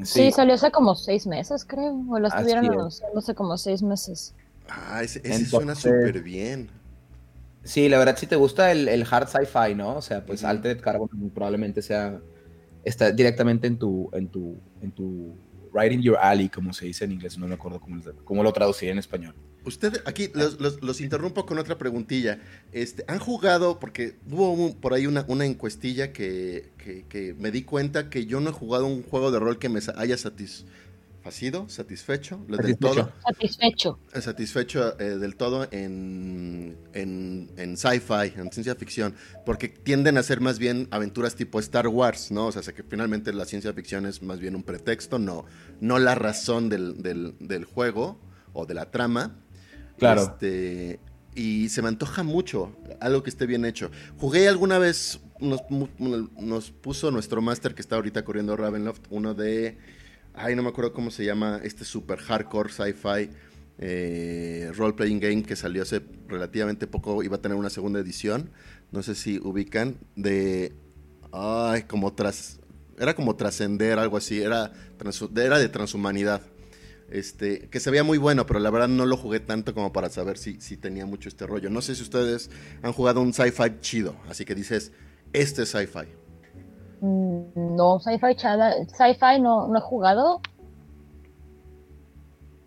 Sí, 0.03 0.31
salió 0.31 0.53
hace 0.53 0.69
como 0.69 0.93
seis 0.93 1.25
meses, 1.25 1.65
creo. 1.65 2.05
O 2.07 2.19
lo 2.19 2.27
estuvieron 2.27 2.65
anunciando 2.65 3.17
hace 3.17 3.33
como 3.33 3.57
seis 3.57 3.81
meses. 3.81 4.35
Ah, 4.67 5.03
ese, 5.03 5.45
suena 5.45 5.75
súper 5.75 6.21
bien. 6.21 6.69
Sí, 7.63 7.89
la 7.89 7.99
verdad, 7.99 8.17
si 8.17 8.25
te 8.25 8.35
gusta 8.35 8.71
el, 8.71 9.05
hard 9.09 9.27
sci-fi, 9.27 9.75
¿no? 9.75 9.97
O 9.97 10.01
sea, 10.01 10.25
pues 10.25 10.43
Altered 10.43 10.81
Carbon 10.81 11.09
probablemente 11.33 11.81
sea. 11.81 12.19
Está 12.83 13.11
directamente 13.11 13.67
en 13.67 13.77
tu, 13.77 14.09
en 14.13 14.27
tu, 14.27 14.59
en 14.81 14.91
tu 14.91 15.37
right 15.71 15.91
in 15.91 16.01
your 16.01 16.17
alley, 16.17 16.49
como 16.49 16.73
se 16.73 16.85
dice 16.85 17.05
en 17.05 17.11
inglés, 17.11 17.37
no 17.37 17.47
me 17.47 17.53
acuerdo 17.53 17.79
cómo, 17.79 18.01
cómo 18.23 18.43
lo 18.43 18.51
traduciría 18.51 18.91
en 18.91 18.97
español. 18.97 19.35
Usted, 19.63 20.01
aquí 20.05 20.31
los, 20.33 21.01
interrumpo 21.01 21.45
con 21.45 21.59
otra 21.59 21.77
preguntilla. 21.77 22.39
Este, 22.71 23.05
¿Han 23.07 23.19
jugado? 23.19 23.79
Porque 23.79 24.15
hubo 24.29 24.75
por 24.77 24.95
ahí 24.95 25.05
una, 25.05 25.23
una 25.27 25.45
encuestilla 25.45 26.11
que, 26.11 26.71
que, 27.07 27.35
me 27.37 27.51
di 27.51 27.61
cuenta 27.61 28.09
que 28.09 28.25
yo 28.25 28.39
no 28.39 28.49
he 28.49 28.53
jugado 28.53 28.87
un 28.87 29.03
juego 29.03 29.29
de 29.31 29.37
rol 29.37 29.59
que 29.59 29.69
me 29.69 29.79
haya 29.95 30.17
satisfecho 30.17 30.65
¿Facido? 31.23 31.69
¿Satisfecho? 31.69 32.43
Del 32.47 32.77
todo, 32.77 33.11
satisfecho. 33.23 33.99
Eh, 34.11 34.21
satisfecho 34.21 34.99
eh, 34.99 35.17
del 35.19 35.35
todo 35.35 35.67
en, 35.69 36.75
en, 36.93 37.77
sci-fi, 37.77 38.33
en 38.35 38.51
ciencia 38.51 38.73
ficción, 38.73 39.13
porque 39.45 39.69
tienden 39.69 40.17
a 40.17 40.23
ser 40.23 40.41
más 40.41 40.57
bien 40.57 40.87
aventuras 40.89 41.35
tipo 41.35 41.59
Star 41.59 41.87
Wars, 41.87 42.31
¿no? 42.31 42.47
O 42.47 42.51
sea, 42.51 42.73
que 42.73 42.81
finalmente 42.81 43.31
la 43.33 43.45
ciencia 43.45 43.71
ficción 43.71 44.07
es 44.07 44.23
más 44.23 44.39
bien 44.39 44.55
un 44.55 44.63
pretexto, 44.63 45.19
no, 45.19 45.45
no 45.79 45.99
la 45.99 46.15
razón 46.15 46.69
del, 46.69 47.65
juego 47.71 48.19
o 48.53 48.65
de 48.65 48.73
la 48.73 48.89
trama. 48.89 49.35
Claro. 49.99 50.23
Este, 50.23 50.99
y 51.35 51.69
se 51.69 51.83
me 51.83 51.89
antoja 51.89 52.23
mucho 52.23 52.75
algo 52.99 53.21
que 53.21 53.29
esté 53.29 53.45
bien 53.45 53.63
hecho. 53.63 53.91
Jugué 54.17 54.47
alguna 54.47 54.79
vez, 54.79 55.19
nos, 55.39 55.61
nos 55.99 56.71
puso 56.71 57.11
nuestro 57.11 57.43
máster 57.43 57.75
que 57.75 57.83
está 57.83 57.97
ahorita 57.97 58.25
corriendo 58.25 58.57
Ravenloft, 58.57 59.03
uno 59.11 59.35
de 59.35 59.77
Ay, 60.33 60.55
no 60.55 60.63
me 60.63 60.69
acuerdo 60.69 60.93
cómo 60.93 61.11
se 61.11 61.25
llama 61.25 61.59
este 61.63 61.83
super 61.85 62.19
hardcore 62.19 62.71
sci-fi 62.71 63.29
eh, 63.83 64.71
role-playing 64.75 65.19
game 65.19 65.43
que 65.43 65.55
salió 65.55 65.81
hace 65.81 66.01
relativamente 66.27 66.87
poco. 66.87 67.23
Iba 67.23 67.37
a 67.37 67.41
tener 67.41 67.57
una 67.57 67.69
segunda 67.69 67.99
edición. 67.99 68.51
No 68.91 69.03
sé 69.03 69.15
si 69.15 69.39
ubican. 69.39 69.97
De. 70.15 70.73
Ay, 71.31 71.83
como 71.83 72.13
tras. 72.13 72.59
Era 72.97 73.15
como 73.15 73.35
trascender, 73.35 73.97
algo 73.99 74.17
así. 74.17 74.41
Era, 74.41 74.71
de 74.99 75.69
transhumanidad. 75.69 76.41
Este, 77.09 77.67
que 77.69 77.81
se 77.81 77.89
veía 77.91 78.05
muy 78.05 78.17
bueno, 78.17 78.45
pero 78.45 78.59
la 78.59 78.69
verdad 78.69 78.87
no 78.87 79.05
lo 79.05 79.17
jugué 79.17 79.41
tanto 79.41 79.73
como 79.73 79.91
para 79.91 80.09
saber 80.09 80.37
si, 80.37 80.61
si 80.61 80.77
tenía 80.77 81.05
mucho 81.05 81.27
este 81.27 81.45
rollo. 81.45 81.69
No 81.69 81.81
sé 81.81 81.95
si 81.95 82.03
ustedes 82.03 82.49
han 82.83 82.93
jugado 82.93 83.19
un 83.19 83.33
sci-fi 83.33 83.81
chido, 83.81 84.15
así 84.29 84.45
que 84.45 84.55
dices, 84.55 84.93
este 85.33 85.63
es 85.63 85.69
sci-fi. 85.69 86.07
Mm, 87.01 87.75
no, 87.75 87.99
sci-fi 87.99 88.35
sci-fi 88.37 89.41
no, 89.41 89.67
no 89.67 89.77
he 89.77 89.81
jugado. 89.81 90.41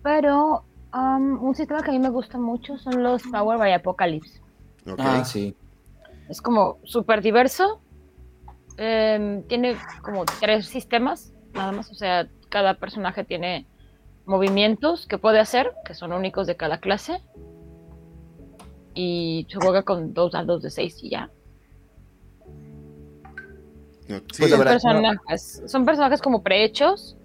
Pero 0.02 0.64
un 0.92 1.54
sistema 1.54 1.82
que 1.82 1.90
a 1.90 1.92
mí 1.92 1.98
me 1.98 2.10
gusta 2.10 2.38
mucho 2.38 2.76
son 2.78 3.02
los 3.02 3.22
Power 3.24 3.58
by 3.58 3.72
Apocalypse. 3.72 4.40
Ah, 4.98 5.24
sí. 5.24 5.56
Es 6.28 6.40
como 6.40 6.78
súper 6.84 7.22
diverso. 7.22 7.80
Em, 8.76 9.42
tiene 9.44 9.76
como 10.02 10.24
tres 10.24 10.66
sistemas, 10.66 11.32
nada 11.54 11.72
más. 11.72 11.90
O 11.90 11.94
sea, 11.94 12.28
cada 12.48 12.74
personaje 12.74 13.24
tiene 13.24 13.66
movimientos 14.26 15.06
que 15.06 15.18
puede 15.18 15.40
hacer, 15.40 15.72
que 15.84 15.94
son 15.94 16.12
únicos 16.12 16.46
de 16.46 16.56
cada 16.56 16.78
clase. 16.78 17.22
Y 18.94 19.46
se 19.50 19.58
juega 19.58 19.82
con 19.82 20.14
dos 20.14 20.32
dados 20.32 20.62
de 20.62 20.70
seis 20.70 21.02
y 21.02 21.10
ya. 21.10 21.30
Pues 24.06 24.50
son, 24.50 24.64
personajes, 24.64 25.62
son 25.66 25.84
personajes 25.84 26.20
como 26.20 26.42
prehechos, 26.42 27.16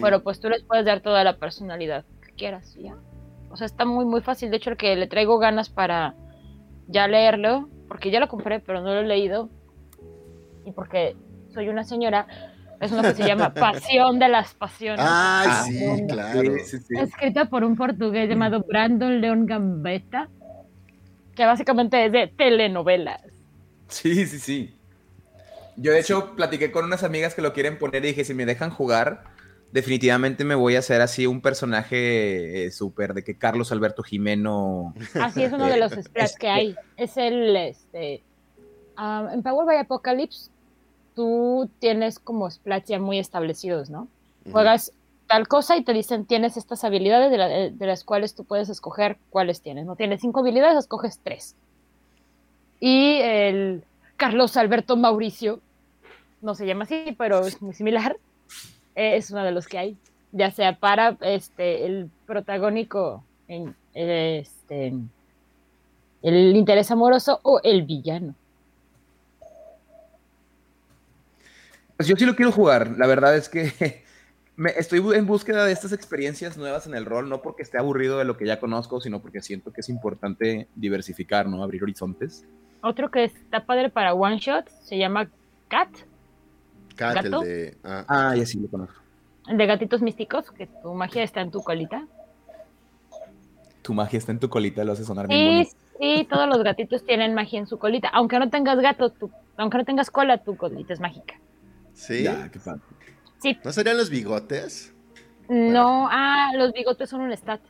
pero 0.00 0.22
pues 0.22 0.40
tú 0.40 0.48
les 0.48 0.62
puedes 0.62 0.84
dar 0.84 1.00
toda 1.00 1.22
la 1.22 1.36
personalidad 1.36 2.04
que 2.20 2.32
quieras 2.32 2.74
ya. 2.74 2.96
O 3.50 3.56
sea, 3.56 3.66
está 3.66 3.84
muy, 3.84 4.04
muy 4.04 4.20
fácil. 4.20 4.50
De 4.50 4.56
hecho, 4.56 4.70
el 4.70 4.76
que 4.76 4.96
le 4.96 5.06
traigo 5.06 5.38
ganas 5.38 5.68
para 5.68 6.14
ya 6.88 7.06
leerlo, 7.06 7.68
porque 7.88 8.10
ya 8.10 8.20
lo 8.20 8.28
compré, 8.28 8.60
pero 8.60 8.80
no 8.80 8.92
lo 8.92 9.00
he 9.00 9.06
leído. 9.06 9.48
Y 10.64 10.72
porque 10.72 11.16
soy 11.54 11.68
una 11.68 11.84
señora, 11.84 12.26
es 12.80 12.90
uno 12.90 13.02
que 13.02 13.14
se 13.14 13.26
llama 13.26 13.54
Pasión 13.54 14.18
de 14.18 14.28
las 14.28 14.54
Pasiones. 14.54 15.00
Ay, 15.00 15.48
ah, 15.48 15.64
sí, 15.64 16.06
claro. 16.08 16.52
Escrita 17.00 17.44
por 17.46 17.62
un 17.62 17.76
portugués 17.76 18.28
llamado 18.28 18.64
Brandon 18.66 19.20
León 19.20 19.46
Gambetta, 19.46 20.28
que 21.34 21.46
básicamente 21.46 22.04
es 22.04 22.12
de 22.12 22.26
telenovelas. 22.26 23.22
Sí, 23.88 24.26
sí, 24.26 24.38
sí. 24.38 24.75
Yo 25.76 25.92
de 25.92 26.00
hecho 26.00 26.34
platiqué 26.34 26.72
con 26.72 26.84
unas 26.84 27.02
amigas 27.02 27.34
que 27.34 27.42
lo 27.42 27.52
quieren 27.52 27.78
poner 27.78 28.04
y 28.04 28.08
dije, 28.08 28.24
si 28.24 28.34
me 28.34 28.46
dejan 28.46 28.70
jugar, 28.70 29.24
definitivamente 29.72 30.44
me 30.44 30.54
voy 30.54 30.76
a 30.76 30.78
hacer 30.78 31.00
así 31.00 31.26
un 31.26 31.40
personaje 31.40 32.66
eh, 32.66 32.70
súper 32.70 33.12
de 33.14 33.22
que 33.22 33.36
Carlos 33.36 33.72
Alberto 33.72 34.02
Jimeno. 34.02 34.94
Así 35.20 35.42
es 35.42 35.52
uno 35.52 35.66
de 35.66 35.76
los 35.76 35.92
splats 35.92 36.36
que 36.38 36.48
hay. 36.48 36.76
Es 36.96 37.16
el, 37.16 37.54
este, 37.56 38.22
ah, 38.96 39.28
en 39.32 39.42
Power 39.42 39.66
by 39.66 39.78
Apocalypse, 39.78 40.50
tú 41.14 41.68
tienes 41.78 42.18
como 42.18 42.50
splats 42.50 42.88
ya 42.88 42.98
muy 42.98 43.18
establecidos, 43.18 43.90
¿no? 43.90 44.08
Juegas 44.50 44.92
tal 45.26 45.48
cosa 45.48 45.76
y 45.76 45.82
te 45.82 45.92
dicen 45.92 46.24
tienes 46.24 46.56
estas 46.56 46.84
habilidades 46.84 47.32
de, 47.32 47.72
de, 47.72 47.86
las 47.86 48.04
cuales 48.04 48.34
tú 48.34 48.44
puedes 48.44 48.68
escoger 48.68 49.18
cuáles 49.28 49.60
tienes. 49.60 49.84
No 49.84 49.96
tienes 49.96 50.20
cinco 50.20 50.40
habilidades, 50.40 50.78
escoges 50.78 51.20
tres. 51.22 51.56
Y 52.78 53.18
el 53.22 53.82
Carlos 54.16 54.56
Alberto 54.56 54.96
Mauricio 54.96 55.60
no 56.40 56.54
se 56.54 56.66
llama 56.66 56.84
así, 56.84 57.14
pero 57.18 57.40
es 57.46 57.60
muy 57.62 57.74
similar, 57.74 58.16
eh, 58.94 59.16
es 59.16 59.30
uno 59.30 59.44
de 59.44 59.52
los 59.52 59.66
que 59.66 59.78
hay, 59.78 59.96
ya 60.32 60.50
sea 60.50 60.78
para 60.78 61.16
este 61.20 61.86
el 61.86 62.10
protagónico 62.26 63.24
en 63.48 63.74
este 63.94 64.94
el 66.22 66.56
interés 66.56 66.90
amoroso 66.90 67.40
o 67.42 67.60
el 67.62 67.82
villano. 67.82 68.34
Pues 71.96 72.08
yo 72.08 72.16
sí 72.16 72.26
lo 72.26 72.36
quiero 72.36 72.52
jugar, 72.52 72.96
la 72.98 73.06
verdad 73.06 73.36
es 73.36 73.48
que 73.48 74.04
me, 74.56 74.70
estoy 74.70 75.00
en 75.14 75.26
búsqueda 75.26 75.64
de 75.64 75.72
estas 75.72 75.92
experiencias 75.92 76.56
nuevas 76.56 76.86
en 76.86 76.94
el 76.94 77.04
rol, 77.04 77.28
no 77.28 77.42
porque 77.42 77.62
esté 77.62 77.78
aburrido 77.78 78.18
de 78.18 78.24
lo 78.24 78.36
que 78.36 78.46
ya 78.46 78.60
conozco, 78.60 79.00
sino 79.00 79.20
porque 79.20 79.40
siento 79.40 79.72
que 79.72 79.80
es 79.80 79.88
importante 79.88 80.68
diversificar, 80.74 81.46
¿no? 81.46 81.62
Abrir 81.62 81.82
horizontes. 81.82 82.44
Otro 82.82 83.10
que 83.10 83.24
está 83.24 83.64
padre 83.64 83.88
para 83.88 84.14
one 84.14 84.38
shot 84.38 84.68
se 84.82 84.98
llama 84.98 85.30
Cat, 85.68 85.88
Cat, 86.96 87.24
el 87.24 87.30
de. 87.30 87.76
Ah. 87.84 88.04
ah, 88.08 88.36
ya 88.36 88.46
sí 88.46 88.58
lo 88.58 88.68
conozco. 88.68 89.00
El 89.46 89.58
de 89.58 89.66
gatitos 89.66 90.02
místicos, 90.02 90.50
que 90.50 90.66
tu 90.66 90.92
magia 90.94 91.22
está 91.22 91.40
en 91.40 91.50
tu 91.50 91.62
colita. 91.62 92.04
Tu 93.82 93.94
magia 93.94 94.18
está 94.18 94.32
en 94.32 94.40
tu 94.40 94.48
colita, 94.48 94.82
lo 94.82 94.92
hace 94.92 95.04
sonar 95.04 95.28
bien 95.28 95.46
bonito. 95.46 95.76
Sí, 96.00 96.26
todos 96.28 96.48
los 96.48 96.62
gatitos 96.62 97.04
tienen 97.04 97.34
magia 97.34 97.58
en 97.60 97.66
su 97.66 97.78
colita. 97.78 98.08
Aunque 98.08 98.38
no 98.38 98.50
tengas 98.50 98.80
gato, 98.80 99.10
tu, 99.10 99.30
aunque 99.56 99.78
no 99.78 99.84
tengas 99.84 100.10
cola, 100.10 100.38
tu 100.38 100.56
colita 100.56 100.92
es 100.92 101.00
mágica. 101.00 101.34
¿Sí? 101.94 102.24
Ya, 102.24 102.50
qué 102.50 102.58
padre. 102.58 102.80
Sí. 103.38 103.56
¿No 103.64 103.72
serían 103.72 103.96
los 103.96 104.10
bigotes? 104.10 104.92
No, 105.48 106.08
ah, 106.10 106.50
los 106.56 106.72
bigotes 106.72 107.08
son 107.08 107.20
un 107.20 107.32
stat. 107.32 107.60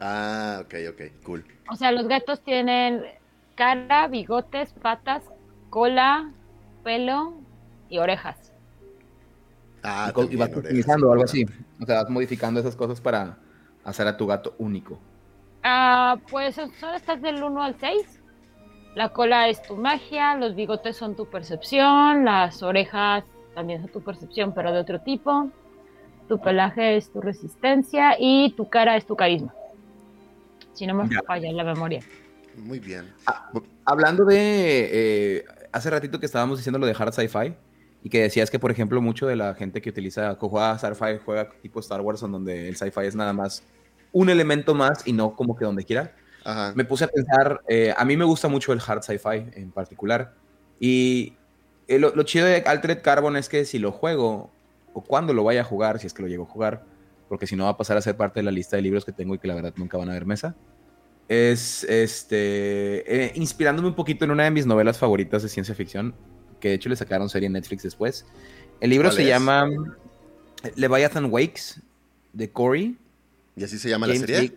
Ah, 0.00 0.62
ok, 0.62 0.74
ok, 0.90 1.24
cool. 1.24 1.44
O 1.70 1.76
sea, 1.76 1.92
los 1.92 2.08
gatos 2.08 2.40
tienen 2.40 3.02
cara, 3.54 4.08
bigotes, 4.08 4.72
patas, 4.72 5.22
cola, 5.70 6.32
pelo 6.82 7.34
y 7.88 7.98
orejas. 7.98 8.52
Ah, 9.82 10.12
y, 10.30 10.36
vas 10.36 10.50
optimizando 10.54 11.12
algo 11.12 11.24
así. 11.24 11.46
O 11.80 11.86
sea, 11.86 12.02
vas 12.02 12.10
modificando 12.10 12.60
esas 12.60 12.76
cosas 12.76 13.00
para 13.00 13.38
hacer 13.84 14.06
a 14.06 14.16
tu 14.16 14.26
gato 14.26 14.54
único. 14.58 14.98
Ah, 15.62 16.16
pues 16.30 16.56
solo 16.56 16.94
estás 16.94 17.20
del 17.22 17.42
1 17.42 17.62
al 17.62 17.76
6. 17.78 18.20
La 18.94 19.10
cola 19.10 19.48
es 19.48 19.62
tu 19.62 19.76
magia, 19.76 20.36
los 20.36 20.54
bigotes 20.54 20.96
son 20.96 21.14
tu 21.14 21.26
percepción, 21.26 22.24
las 22.24 22.62
orejas 22.62 23.24
también 23.54 23.82
son 23.82 23.90
tu 23.92 24.00
percepción, 24.00 24.52
pero 24.52 24.72
de 24.72 24.80
otro 24.80 25.00
tipo. 25.00 25.50
Tu 26.28 26.40
pelaje 26.40 26.96
es 26.96 27.10
tu 27.10 27.20
resistencia 27.20 28.16
y 28.18 28.52
tu 28.56 28.68
cara 28.68 28.96
es 28.96 29.06
tu 29.06 29.16
carisma. 29.16 29.54
Si 30.72 30.86
no 30.86 30.94
me 30.94 31.08
falla 31.22 31.52
la 31.52 31.64
memoria. 31.64 32.00
Muy 32.56 32.78
bien. 32.80 33.12
Ah, 33.26 33.50
hablando 33.84 34.24
de. 34.24 34.88
Eh, 34.92 35.44
hace 35.72 35.90
ratito 35.90 36.18
que 36.20 36.26
estábamos 36.26 36.58
diciendo 36.58 36.78
lo 36.78 36.86
de 36.86 36.94
hard 36.98 37.12
sci-fi 37.12 37.54
y 38.02 38.10
que 38.10 38.22
decías 38.22 38.50
que, 38.50 38.58
por 38.58 38.70
ejemplo, 38.70 39.00
mucho 39.00 39.26
de 39.26 39.36
la 39.36 39.54
gente 39.54 39.80
que 39.80 39.90
utiliza, 39.90 40.38
que 40.38 40.46
juega 40.46 40.78
sci-fi, 40.78 41.18
juega 41.24 41.48
tipo 41.62 41.80
Star 41.80 42.00
Wars, 42.00 42.22
en 42.22 42.32
donde 42.32 42.68
el 42.68 42.76
sci-fi 42.76 43.06
es 43.06 43.16
nada 43.16 43.32
más 43.32 43.64
un 44.12 44.30
elemento 44.30 44.74
más 44.74 45.06
y 45.06 45.12
no 45.12 45.34
como 45.34 45.56
que 45.56 45.64
donde 45.64 45.84
quiera. 45.84 46.14
Me 46.74 46.84
puse 46.84 47.04
a 47.04 47.08
pensar, 47.08 47.60
eh, 47.68 47.92
a 47.94 48.04
mí 48.06 48.16
me 48.16 48.24
gusta 48.24 48.48
mucho 48.48 48.72
el 48.72 48.80
hard 48.86 49.02
sci-fi 49.02 49.50
en 49.52 49.70
particular. 49.70 50.32
Y 50.80 51.34
eh, 51.88 51.98
lo, 51.98 52.22
chido 52.22 52.46
de 52.46 52.62
Altered 52.64 53.02
Carbon 53.02 53.36
es 53.36 53.50
que 53.50 53.66
si 53.66 53.78
lo 53.78 53.92
juego, 53.92 54.50
o 54.94 55.02
cuando 55.02 55.34
lo 55.34 55.44
vaya 55.44 55.60
a 55.60 55.64
jugar, 55.64 55.98
si 55.98 56.06
es 56.06 56.14
que 56.14 56.22
lo 56.22 56.28
llego 56.28 56.44
a 56.44 56.46
jugar, 56.46 56.84
porque 57.28 57.46
si 57.46 57.54
no 57.54 57.64
va 57.64 57.70
a 57.70 57.76
pasar 57.76 57.98
a 57.98 58.00
ser 58.00 58.16
parte 58.16 58.40
de 58.40 58.44
la 58.44 58.50
lista 58.50 58.76
de 58.76 58.82
libros 58.82 59.04
que 59.04 59.12
tengo 59.12 59.34
y 59.34 59.38
que 59.38 59.48
la 59.48 59.54
verdad 59.54 59.74
nunca 59.76 59.98
van 59.98 60.08
a 60.08 60.14
ver 60.14 60.24
mesa, 60.24 60.54
es 61.28 61.84
este, 61.84 63.26
eh, 63.26 63.32
inspirándome 63.34 63.88
un 63.88 63.94
poquito 63.94 64.24
en 64.24 64.30
una 64.30 64.44
de 64.44 64.50
mis 64.50 64.64
novelas 64.64 64.96
favoritas 64.96 65.42
de 65.42 65.50
ciencia 65.50 65.74
ficción, 65.74 66.14
que 66.60 66.68
de 66.68 66.74
hecho 66.74 66.88
le 66.88 66.96
sacaron 66.96 67.28
serie 67.28 67.46
en 67.46 67.52
Netflix 67.52 67.82
después. 67.82 68.24
El 68.80 68.90
libro 68.90 69.10
se 69.10 69.24
llama 69.24 69.68
Leviathan 70.76 71.26
Wakes, 71.26 71.80
de 72.32 72.50
Corey. 72.50 72.96
¿Y 73.56 73.64
así 73.64 73.78
se 73.78 73.88
llama 73.88 74.06
la 74.06 74.14
serie? 74.16 74.56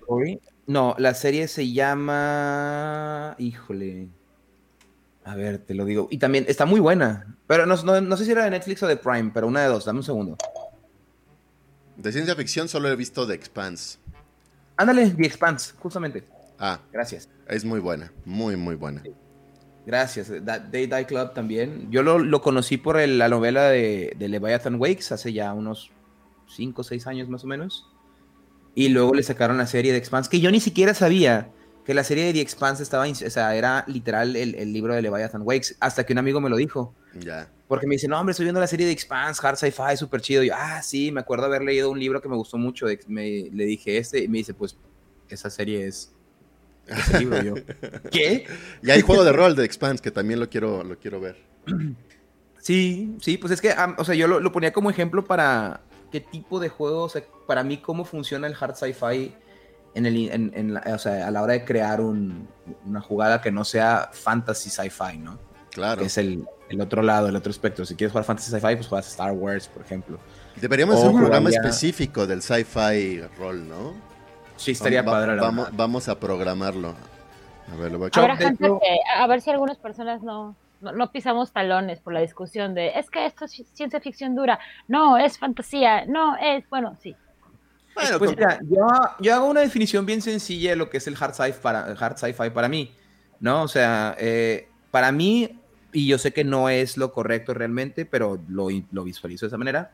No, 0.68 0.96
la 1.00 1.14
serie 1.14 1.48
se 1.48 1.72
llama. 1.72 3.36
Híjole. 3.40 4.08
A 5.24 5.36
ver, 5.36 5.60
te 5.60 5.74
lo 5.74 5.86
digo. 5.86 6.08
Y 6.12 6.18
también 6.18 6.46
está 6.48 6.66
muy 6.66 6.80
buena. 6.80 7.36
Pero 7.48 7.66
no, 7.66 7.76
no, 8.02 8.18
sé 8.18 8.26
si 8.26 8.32
era 8.32 8.46
de 8.46 8.52
Netflix 8.52 8.82
o 8.84 8.88
de 8.88 8.98
Prime, 8.98 9.32
pero 9.34 9.48
una 9.48 9.62
de 9.62 9.68
dos. 9.68 9.86
Dame 9.86 10.00
un 10.00 10.04
segundo. 10.04 10.38
De 11.98 12.12
ciencia 12.12 12.36
ficción 12.36 12.68
solo 12.68 12.90
he 12.90 12.96
visto 12.96 13.28
The 13.28 13.34
Expanse. 13.34 14.00
Ándale, 14.78 15.10
The 15.10 15.26
Expanse, 15.26 15.74
justamente. 15.78 16.24
Ah. 16.58 16.80
Gracias. 16.92 17.28
Es 17.48 17.66
muy 17.66 17.80
buena. 17.80 18.12
Muy, 18.26 18.56
muy 18.56 18.76
buena. 18.76 19.04
Gracias. 19.86 20.32
Day 20.44 20.88
Die 20.88 21.06
Club 21.06 21.34
también. 21.34 21.88
Yo 21.90 22.04
lo, 22.04 22.42
conocí 22.42 22.78
por 22.78 23.00
la 23.00 23.30
novela 23.30 23.70
de, 23.70 24.16
Leviathan 24.20 24.76
Wakes 24.76 25.12
hace 25.12 25.34
ya 25.34 25.54
unos 25.54 25.92
5 26.50 26.82
o 26.82 26.84
6 26.84 27.08
años 27.08 27.30
más 27.30 27.44
o 27.44 27.48
menos. 27.48 27.88
Y 28.76 28.90
luego 28.90 29.14
le 29.14 29.24
sacaron 29.24 29.58
la 29.58 29.68
serie 29.68 29.92
de 29.92 29.98
Expanse, 29.98 30.30
que 30.30 30.40
yo 30.40 30.50
ni 30.52 30.60
siquiera 30.60 30.94
sabía 30.94 31.50
que 31.86 31.94
la 31.94 32.04
serie 32.04 32.26
de 32.26 32.34
The 32.34 32.42
Expanse 32.42 32.84
estaba, 32.84 33.06
o 33.06 33.14
sea, 33.16 33.56
era 33.56 33.84
literal 33.88 34.36
el, 34.36 34.72
libro 34.72 34.94
de 34.94 35.02
Leviathan 35.02 35.42
Wakes, 35.44 35.76
hasta 35.80 36.06
que 36.06 36.14
un 36.14 36.20
amigo 36.20 36.40
me 36.40 36.50
lo 36.50 36.56
dijo. 36.56 36.94
Ya. 37.20 37.52
Porque 37.68 37.88
me 37.88 37.96
dice, 37.96 38.08
no, 38.08 38.20
hombre, 38.20 38.32
estoy 38.32 38.46
viendo 38.46 38.62
la 38.62 38.68
serie 38.68 38.86
de 38.86 38.92
Expanse, 38.92 39.46
Hard 39.46 39.58
Sci-Fi, 39.58 39.98
súper 39.98 40.22
chido. 40.22 40.44
Y 40.44 40.48
yo, 40.48 40.54
ah, 40.56 40.82
sí, 40.84 41.12
me 41.12 41.22
acuerdo 41.22 41.46
haber 41.46 41.64
leído 41.64 41.90
un 41.90 42.00
libro 42.00 42.22
que 42.22 42.30
me 42.30 42.36
gustó 42.36 42.58
mucho. 42.58 42.86
Me, 43.08 43.50
le 43.52 43.66
dije 43.66 43.98
este, 43.98 44.24
y 44.24 44.28
me 44.28 44.38
dice, 44.38 44.54
pues, 44.54 44.78
esa 45.28 45.50
serie 45.50 45.88
es 45.88 46.14
¿Qué? 48.12 48.48
Y 48.82 48.92
hay 48.92 49.02
juego 49.02 49.24
de 49.24 49.32
rol 49.32 49.56
de 49.56 49.66
Expanse 49.66 50.02
que 50.02 50.12
también 50.12 50.40
lo 50.40 50.50
quiero, 50.50 50.84
lo 50.84 50.98
quiero 50.98 51.20
ver. 51.20 51.38
Sí, 52.64 53.18
sí, 53.20 53.40
pues 53.40 53.52
es 53.54 53.60
que, 53.60 53.74
o 53.98 54.06
sea, 54.06 54.14
yo 54.14 54.28
lo, 54.28 54.52
ponía 54.52 54.72
como 54.72 54.92
ejemplo 54.92 55.26
para 55.26 55.82
qué 56.12 56.20
tipo 56.22 56.60
de 56.60 56.70
juego, 56.70 57.06
o 57.06 57.10
sea, 57.10 57.24
para 57.48 57.64
mí 57.64 57.78
cómo 57.78 58.06
funciona 58.06 58.46
el 58.46 58.54
hard 58.54 58.76
sci-fi 58.76 59.34
en 59.96 60.06
el, 60.06 60.78
o 60.78 61.00
sea, 61.00 61.28
a 61.28 61.32
la 61.32 61.42
hora 61.42 61.54
de 61.54 61.66
crear 61.66 62.02
una 62.02 63.02
jugada 63.02 63.42
que 63.42 63.52
no 63.52 63.66
sea 63.66 64.12
fantasy 64.14 64.70
sci-fi, 64.70 65.18
¿no? 65.18 65.40
Claro. 65.72 66.04
es 66.04 66.20
el, 66.20 66.46
el 66.72 66.82
otro 66.82 67.02
lado, 67.02 67.28
el 67.28 67.36
otro 67.36 67.52
espectro. 67.52 67.86
Si 67.86 67.96
quieres 67.96 68.12
jugar 68.12 68.26
Fantasy 68.26 68.52
Sci-Fi, 68.52 68.76
pues 68.76 68.88
juegas 68.88 69.08
Star 69.08 69.32
Wars, 69.34 69.68
por 69.68 69.84
ejemplo. 69.84 70.20
Deberíamos 70.60 70.98
hacer 70.98 71.10
un 71.10 71.20
programa 71.20 71.50
específico 71.50 72.28
del 72.28 72.42
sci-fi 72.42 73.22
rol, 73.38 73.68
¿no? 73.68 74.11
Sí, 74.62 74.72
estaría 74.72 75.02
Va- 75.02 75.12
padre. 75.12 75.36
la 75.36 75.42
vamos, 75.42 75.70
vamos 75.76 76.08
a 76.08 76.20
programarlo. 76.20 76.94
A 77.72 77.76
ver, 77.76 77.92
lo 77.92 77.98
voy 77.98 78.12
a 78.14 78.20
Habrá 78.20 78.36
gente 78.38 78.64
que, 78.64 79.00
a 79.16 79.26
ver 79.26 79.42
si 79.42 79.50
algunas 79.50 79.80
personas 79.80 80.22
no, 80.22 80.56
no, 80.82 80.92
no 80.92 81.12
pisamos 81.12 81.52
talones 81.52 82.00
por 82.00 82.14
la 82.14 82.20
discusión 82.20 82.76
de, 82.76 82.90
es 82.90 83.10
que 83.10 83.26
esto 83.26 83.46
es 83.46 83.64
ciencia 83.74 84.00
ficción 84.02 84.36
dura, 84.36 84.60
no, 84.88 85.18
es 85.18 85.40
fantasía, 85.40 86.06
no, 86.06 86.38
es, 86.38 86.70
bueno, 86.70 86.96
sí. 87.02 87.16
Bueno, 87.96 88.20
Pues 88.20 88.36
mira, 88.38 88.60
yo, 88.70 88.88
yo 89.20 89.34
hago 89.34 89.48
una 89.48 89.62
definición 89.62 90.06
bien 90.06 90.22
sencilla 90.22 90.70
de 90.72 90.76
lo 90.76 90.92
que 90.92 90.98
es 90.98 91.08
el 91.08 91.18
hard 91.20 91.34
sci-fi 91.34 91.60
para, 91.60 91.86
hard 91.86 92.18
sci-fi 92.18 92.52
para 92.52 92.70
mí, 92.70 92.94
¿no? 93.40 93.64
O 93.64 93.68
sea, 93.68 94.16
eh, 94.20 94.68
para 94.92 95.12
mí, 95.12 95.60
y 95.92 96.08
yo 96.08 96.20
sé 96.20 96.34
que 96.34 96.44
no 96.44 96.70
es 96.70 96.98
lo 96.98 97.12
correcto 97.12 97.56
realmente, 97.56 98.06
pero 98.06 98.40
lo, 98.48 98.68
lo 98.92 99.04
visualizo 99.04 99.46
de 99.46 99.48
esa 99.48 99.58
manera, 99.58 99.92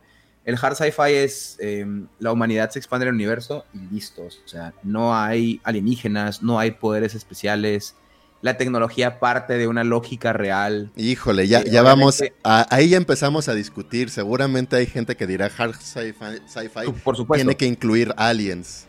el 0.48 0.56
hard 0.60 0.76
sci-fi 0.76 1.12
es 1.12 1.58
eh, 1.60 1.84
la 2.20 2.32
humanidad 2.32 2.70
se 2.70 2.78
expande 2.78 3.04
en 3.04 3.08
el 3.10 3.14
universo 3.16 3.66
y 3.74 3.94
listos. 3.94 4.40
O 4.44 4.48
sea, 4.48 4.72
no 4.82 5.14
hay 5.14 5.60
alienígenas, 5.62 6.42
no 6.42 6.58
hay 6.58 6.70
poderes 6.70 7.14
especiales, 7.14 7.94
la 8.40 8.56
tecnología 8.56 9.18
parte 9.20 9.58
de 9.58 9.68
una 9.68 9.84
lógica 9.84 10.32
real. 10.32 10.90
Híjole, 10.96 11.48
ya, 11.48 11.62
ya 11.64 11.82
vamos, 11.82 12.22
a- 12.44 12.66
ahí 12.74 12.88
ya 12.88 12.96
empezamos 12.96 13.48
a 13.48 13.54
discutir. 13.54 14.08
Seguramente 14.08 14.76
hay 14.76 14.86
gente 14.86 15.16
que 15.16 15.26
dirá 15.26 15.50
hard 15.58 15.74
sci-fi 15.74 16.92
Por 17.04 17.16
supuesto. 17.16 17.34
tiene 17.44 17.56
que 17.56 17.66
incluir 17.66 18.14
aliens. 18.16 18.86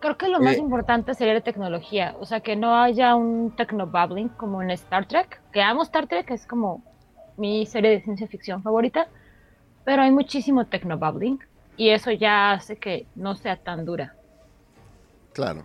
Creo 0.00 0.16
que 0.16 0.28
lo 0.28 0.40
más 0.40 0.54
Eh. 0.54 0.58
importante 0.58 1.14
sería 1.14 1.34
la 1.34 1.40
tecnología, 1.42 2.14
o 2.20 2.26
sea, 2.26 2.40
que 2.40 2.54
no 2.56 2.80
haya 2.80 3.14
un 3.16 3.54
technobabbling 3.56 4.28
como 4.30 4.62
en 4.62 4.70
Star 4.70 5.06
Trek, 5.08 5.40
que 5.52 5.60
amo 5.62 5.82
Star 5.82 6.06
Trek, 6.06 6.30
es 6.30 6.46
como 6.46 6.82
mi 7.36 7.66
serie 7.66 7.90
de 7.90 8.02
ciencia 8.02 8.26
ficción 8.28 8.62
favorita, 8.62 9.08
pero 9.84 10.02
hay 10.02 10.10
muchísimo 10.10 10.66
technobabbling 10.66 11.38
y 11.76 11.90
eso 11.90 12.10
ya 12.12 12.52
hace 12.52 12.78
que 12.78 13.06
no 13.14 13.36
sea 13.36 13.56
tan 13.62 13.84
dura. 13.84 14.16
Claro. 15.32 15.64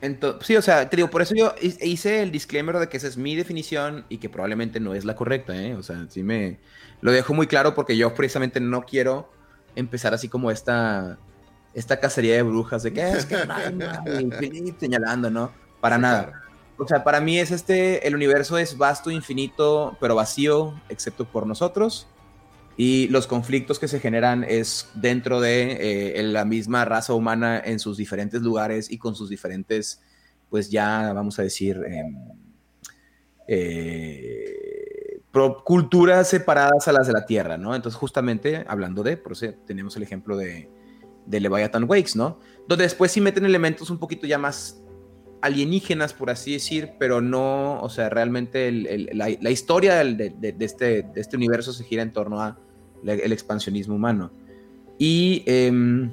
Ento- 0.00 0.38
sí, 0.42 0.56
o 0.56 0.62
sea, 0.62 0.88
te 0.88 0.96
digo, 0.96 1.10
por 1.10 1.22
eso 1.22 1.34
yo 1.34 1.54
hi- 1.60 1.76
hice 1.82 2.22
el 2.22 2.30
disclaimer 2.30 2.78
de 2.78 2.88
que 2.88 2.96
esa 2.98 3.08
es 3.08 3.16
mi 3.16 3.34
definición 3.34 4.06
y 4.08 4.18
que 4.18 4.28
probablemente 4.30 4.78
no 4.80 4.94
es 4.94 5.04
la 5.04 5.16
correcta, 5.16 5.56
¿eh? 5.60 5.74
O 5.74 5.82
sea, 5.82 6.06
sí 6.08 6.22
me 6.22 6.60
lo 7.00 7.10
dejo 7.12 7.34
muy 7.34 7.46
claro 7.48 7.74
porque 7.74 7.96
yo 7.96 8.14
precisamente 8.14 8.60
no 8.60 8.82
quiero 8.82 9.28
empezar 9.74 10.14
así 10.14 10.28
como 10.28 10.50
esta, 10.52 11.18
esta 11.74 11.98
cacería 12.00 12.34
de 12.36 12.42
brujas 12.42 12.82
de 12.84 12.92
que 12.92 13.00
es 13.10 13.26
que 13.26 13.44
no 13.44 13.54
hay 13.54 13.74
nada", 13.74 14.04
y 14.20 14.30
Philip 14.30 14.78
señalando, 14.78 15.30
¿no? 15.30 15.52
Para 15.80 15.96
Sí, 15.96 16.02
nada. 16.02 16.24
claro. 16.26 16.42
O 16.80 16.86
sea, 16.86 17.02
para 17.02 17.20
mí 17.20 17.38
es 17.40 17.50
este, 17.50 18.06
el 18.06 18.14
universo 18.14 18.56
es 18.56 18.78
vasto, 18.78 19.10
infinito, 19.10 19.96
pero 20.00 20.14
vacío, 20.14 20.80
excepto 20.88 21.24
por 21.24 21.44
nosotros. 21.46 22.06
Y 22.80 23.08
los 23.08 23.26
conflictos 23.26 23.80
que 23.80 23.88
se 23.88 23.98
generan 23.98 24.44
es 24.44 24.88
dentro 24.94 25.40
de 25.40 26.12
eh, 26.20 26.22
la 26.22 26.44
misma 26.44 26.84
raza 26.84 27.12
humana 27.12 27.60
en 27.62 27.80
sus 27.80 27.96
diferentes 27.96 28.40
lugares 28.40 28.88
y 28.88 28.98
con 28.98 29.16
sus 29.16 29.28
diferentes, 29.28 30.00
pues 30.48 30.70
ya 30.70 31.12
vamos 31.12 31.40
a 31.40 31.42
decir, 31.42 31.82
em, 31.84 32.16
eh, 33.48 35.20
culturas 35.64 36.28
separadas 36.28 36.86
a 36.86 36.92
las 36.92 37.08
de 37.08 37.14
la 37.14 37.26
Tierra, 37.26 37.58
¿no? 37.58 37.74
Entonces, 37.74 37.98
justamente 37.98 38.64
hablando 38.68 39.02
de, 39.02 39.16
por 39.16 39.32
eso 39.32 39.52
tenemos 39.66 39.96
el 39.96 40.04
ejemplo 40.04 40.36
de, 40.36 40.70
de 41.26 41.40
Leviathan 41.40 41.82
Wakes, 41.82 42.14
¿no? 42.14 42.38
Donde 42.68 42.84
después 42.84 43.10
sí 43.10 43.20
meten 43.20 43.44
elementos 43.44 43.90
un 43.90 43.98
poquito 43.98 44.24
ya 44.24 44.38
más 44.38 44.80
alienígenas, 45.42 46.12
por 46.12 46.30
así 46.30 46.52
decir, 46.52 46.92
pero 47.00 47.20
no, 47.20 47.80
o 47.80 47.88
sea, 47.88 48.08
realmente 48.08 48.70
la, 48.70 49.50
historia 49.50 49.96
de 50.04 50.54
este, 50.60 51.02
de 51.02 51.20
este 51.20 51.36
universo 51.36 51.72
se 51.72 51.82
gira 51.82 52.02
en 52.04 52.12
torno 52.12 52.40
a 52.40 52.56
la- 53.02 53.14
el 53.14 53.32
expansionismo 53.32 53.94
humano. 53.94 54.30
Y 54.98 55.42
em, 55.46 56.10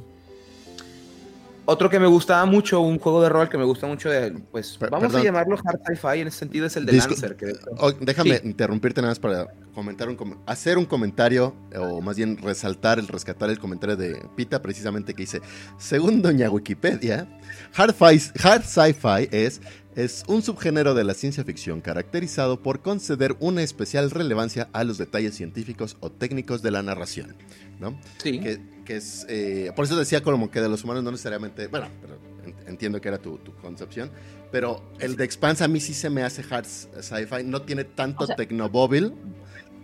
otro 1.67 1.89
que 1.89 1.99
me 1.99 2.05
gustaba 2.05 2.45
mucho, 2.45 2.79
un 2.81 2.99
juego 2.99 3.23
de 3.23 3.29
rol 3.29 3.49
que 3.49 3.57
me 3.57 3.63
gusta 3.63 3.87
mucho, 3.87 4.07
de, 4.11 4.31
pues 4.51 4.77
vamos 4.79 4.99
perdón. 5.07 5.21
a 5.21 5.23
llamarlo 5.23 5.57
hard 5.65 5.79
sci-fi 5.87 6.19
en 6.21 6.27
ese 6.27 6.37
sentido, 6.37 6.67
es 6.67 6.77
el 6.77 6.85
de 6.85 6.93
Discu- 6.93 7.09
Lancer. 7.09 7.35
Que, 7.35 7.53
Oh, 7.79 7.91
déjame 7.91 8.37
Sí. 8.37 8.47
interrumpirte 8.47 9.01
nada 9.01 9.09
más 9.11 9.19
para 9.19 9.47
comentar 9.73 10.07
un 10.07 10.15
com- 10.15 10.37
hacer 10.45 10.77
un 10.77 10.85
comentario, 10.85 11.55
o 11.75 12.01
más 12.01 12.17
bien 12.17 12.37
resaltar, 12.37 12.99
el 12.99 13.07
rescatar 13.07 13.49
el 13.49 13.57
comentario 13.57 13.95
de 13.97 14.21
Pita, 14.35 14.61
precisamente 14.61 15.15
que 15.15 15.23
dice, 15.23 15.41
según 15.79 16.21
doña 16.21 16.51
Wikipedia, 16.51 17.27
hard, 17.75 17.95
hard 17.99 18.61
sci-fi 18.63 19.27
es, 19.31 19.59
es 19.95 20.23
un 20.27 20.41
subgénero 20.41 20.93
de 20.93 21.03
la 21.03 21.13
ciencia 21.13 21.43
ficción 21.43 21.81
caracterizado 21.81 22.61
por 22.61 22.81
conceder 22.81 23.35
una 23.39 23.63
especial 23.63 24.11
relevancia 24.11 24.67
a 24.73 24.83
los 24.83 24.97
detalles 24.97 25.35
científicos 25.35 25.95
o 26.01 26.11
técnicos 26.11 26.61
de 26.61 26.71
la 26.71 26.83
narración, 26.83 27.35
¿no? 27.79 27.97
sí. 28.17 28.39
que, 28.39 28.59
que 28.85 28.97
es, 28.97 29.25
eh, 29.29 29.71
por 29.75 29.85
eso 29.85 29.95
decía 29.95 30.21
como 30.21 30.51
que 30.51 30.61
de 30.61 30.69
los 30.69 30.83
humanos 30.83 31.03
no 31.03 31.11
necesariamente, 31.11 31.67
bueno, 31.67 31.87
pero 32.01 32.17
en- 32.45 32.67
entiendo 32.67 32.99
que 32.99 33.07
era 33.07 33.17
tu, 33.19 33.37
tu 33.37 33.53
concepción, 33.55 34.11
pero 34.51 34.83
el 34.99 35.15
de 35.15 35.23
Expanse 35.23 35.63
a 35.63 35.67
mí 35.67 35.79
sí 35.79 35.93
se 35.93 36.09
me 36.09 36.23
hace 36.23 36.43
hard 36.49 36.65
sci-fi, 36.65 37.43
no 37.45 37.61
tiene 37.61 37.83
tanto 37.85 38.25
O 38.25 38.27
sea- 38.27 38.35
Tecnobóvil, 38.35 39.13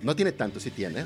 no 0.04 0.16
tiene 0.16 0.32
tanto, 0.34 0.60
sí 0.60 0.72
tiene. 0.72 1.06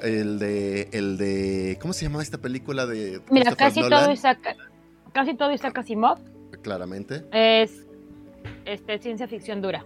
El 0.00 0.38
de, 0.40 0.88
el 0.92 1.16
de, 1.16 1.78
¿cómo 1.80 1.92
se 1.92 2.06
llama 2.06 2.22
esta 2.22 2.38
película 2.38 2.86
de 2.86 3.20
Mira, 3.30 3.52
Christopher 3.52 3.56
casi 3.56 3.80
Nolan? 3.82 4.00
todo 4.04 4.12
Isaac, 4.12 4.56
casi 5.12 5.34
todo 5.36 5.52
Isaac 5.52 5.78
Asimov 5.78 6.18
Claramente, 6.62 7.24
es 7.32 7.70
este, 8.64 8.98
ciencia 8.98 9.26
ficción 9.28 9.60
dura. 9.62 9.84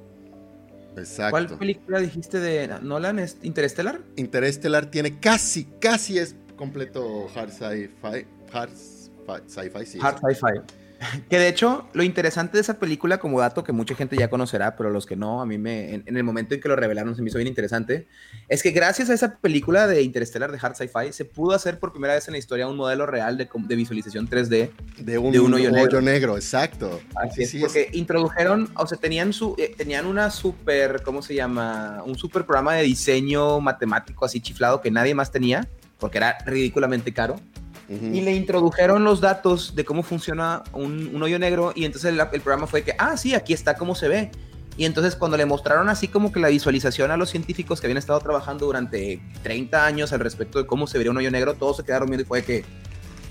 exacto. 0.96 1.30
¿Cuál 1.30 1.58
película 1.58 2.00
dijiste 2.00 2.40
de 2.40 2.68
Nolan? 2.82 3.18
¿Es 3.18 3.36
Interstellar? 3.42 4.00
Interestelar 4.16 4.86
tiene 4.86 5.18
casi, 5.18 5.64
casi 5.80 6.18
es 6.18 6.34
completo 6.56 7.28
hard 7.34 7.50
sci-fi, 7.50 8.26
hard 8.52 8.70
sci- 8.70 9.42
sci-fi, 9.46 9.86
sí. 9.86 9.98
Hard 10.00 10.18
sci-fi. 10.18 10.60
Que 11.28 11.38
de 11.38 11.48
hecho, 11.48 11.88
lo 11.92 12.02
interesante 12.02 12.56
de 12.56 12.60
esa 12.60 12.78
película, 12.78 13.18
como 13.18 13.40
dato 13.40 13.64
que 13.64 13.72
mucha 13.72 13.94
gente 13.94 14.16
ya 14.16 14.28
conocerá, 14.28 14.76
pero 14.76 14.90
los 14.90 15.06
que 15.06 15.16
no, 15.16 15.40
a 15.42 15.46
mí 15.46 15.58
me, 15.58 15.94
en, 15.94 16.02
en 16.06 16.16
el 16.16 16.24
momento 16.24 16.54
en 16.54 16.60
que 16.60 16.68
lo 16.68 16.76
revelaron 16.76 17.14
se 17.14 17.22
me 17.22 17.28
hizo 17.28 17.38
bien 17.38 17.48
interesante, 17.48 18.06
es 18.48 18.62
que 18.62 18.70
gracias 18.70 19.10
a 19.10 19.14
esa 19.14 19.38
película 19.38 19.86
de 19.86 20.02
Interstellar 20.02 20.52
de 20.52 20.58
Hard 20.60 20.76
Sci-Fi, 20.76 21.12
se 21.12 21.24
pudo 21.24 21.54
hacer 21.54 21.78
por 21.78 21.92
primera 21.92 22.14
vez 22.14 22.26
en 22.28 22.32
la 22.32 22.38
historia 22.38 22.68
un 22.68 22.76
modelo 22.76 23.06
real 23.06 23.36
de, 23.36 23.48
de 23.52 23.76
visualización 23.76 24.28
3D. 24.28 24.70
de 24.98 25.18
un, 25.18 25.32
de 25.32 25.40
un 25.40 25.54
hoyo 25.54 25.70
hoyo, 25.70 25.72
negro. 25.72 26.00
negro. 26.00 26.36
exacto. 26.36 27.00
Así 27.14 27.36
Sí, 27.36 27.42
es, 27.42 27.50
sí, 27.50 27.60
porque 27.60 27.90
introdujeron, 27.92 28.70
o 28.76 28.86
sea, 28.86 28.98
tenían, 28.98 29.32
su, 29.32 29.54
eh, 29.58 29.74
tenían 29.76 30.06
una 30.06 30.30
super, 30.30 31.02
¿cómo 31.02 31.22
se 31.22 31.34
llama? 31.34 32.02
Un 32.04 32.16
super 32.16 32.44
programa 32.44 32.74
de 32.74 32.82
diseño 32.82 33.60
matemático 33.60 34.24
así 34.24 34.40
chiflado 34.40 34.80
que 34.80 34.90
nadie 34.90 35.14
más 35.14 35.30
tenía, 35.30 35.68
porque 35.98 36.18
era 36.18 36.38
ridículamente 36.46 37.12
caro. 37.12 37.40
Ujú. 37.88 38.06
Y 38.06 38.20
le 38.20 38.34
introdujeron 38.34 39.04
los 39.04 39.20
datos 39.20 39.74
de 39.76 39.84
cómo 39.84 40.02
funciona 40.02 40.62
un, 40.72 41.10
un 41.14 41.22
hoyo 41.22 41.38
negro 41.38 41.72
y 41.74 41.84
entonces 41.84 42.12
el, 42.12 42.20
el 42.20 42.40
programa 42.40 42.66
fue 42.66 42.82
que, 42.82 42.94
ah, 42.98 43.16
sí, 43.16 43.34
aquí 43.34 43.52
está 43.52 43.74
cómo 43.76 43.94
se 43.94 44.08
ve. 44.08 44.30
Y 44.78 44.84
entonces 44.84 45.16
cuando 45.16 45.36
le 45.38 45.46
mostraron 45.46 45.88
así 45.88 46.06
como 46.08 46.32
que 46.32 46.38
la 46.40 46.48
visualización 46.48 47.10
a 47.10 47.16
los 47.16 47.30
científicos 47.30 47.80
que 47.80 47.86
habían 47.86 47.96
estado 47.96 48.18
trabajando 48.20 48.66
durante 48.66 49.20
30 49.42 49.86
años 49.86 50.12
al 50.12 50.20
respecto 50.20 50.58
de 50.58 50.66
cómo 50.66 50.86
se 50.86 50.98
vería 50.98 51.10
un 51.12 51.16
hoyo 51.16 51.30
negro, 51.30 51.54
todos 51.54 51.78
se 51.78 51.84
quedaron 51.84 52.08
viendo 52.08 52.22
y 52.24 52.26
fue 52.26 52.42
que 52.42 52.64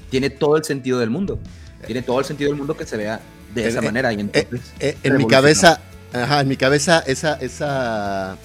tiene 0.09 0.29
todo 0.31 0.57
el 0.57 0.63
sentido 0.63 0.99
del 0.99 1.09
mundo. 1.11 1.37
Tiene 1.85 2.01
todo 2.01 2.17
el 2.19 2.25
sentido 2.25 2.49
del 2.49 2.57
mundo 2.57 2.75
que 2.75 2.85
se 2.85 2.97
vea 2.97 3.19
de 3.53 3.63
Eh, 3.65 3.67
esa 3.67 3.79
eh, 3.79 3.81
manera. 3.83 4.11
Y 4.13 4.21
entonces, 4.21 4.49
Eh, 4.79 4.97
en 5.03 5.17
mi 5.17 5.27
cabeza, 5.27 5.81
ajá, 6.13 6.41
en 6.41 6.47
mi 6.47 6.55
cabeza, 6.57 7.03
esa, 7.05 7.35
esa, 7.35 8.37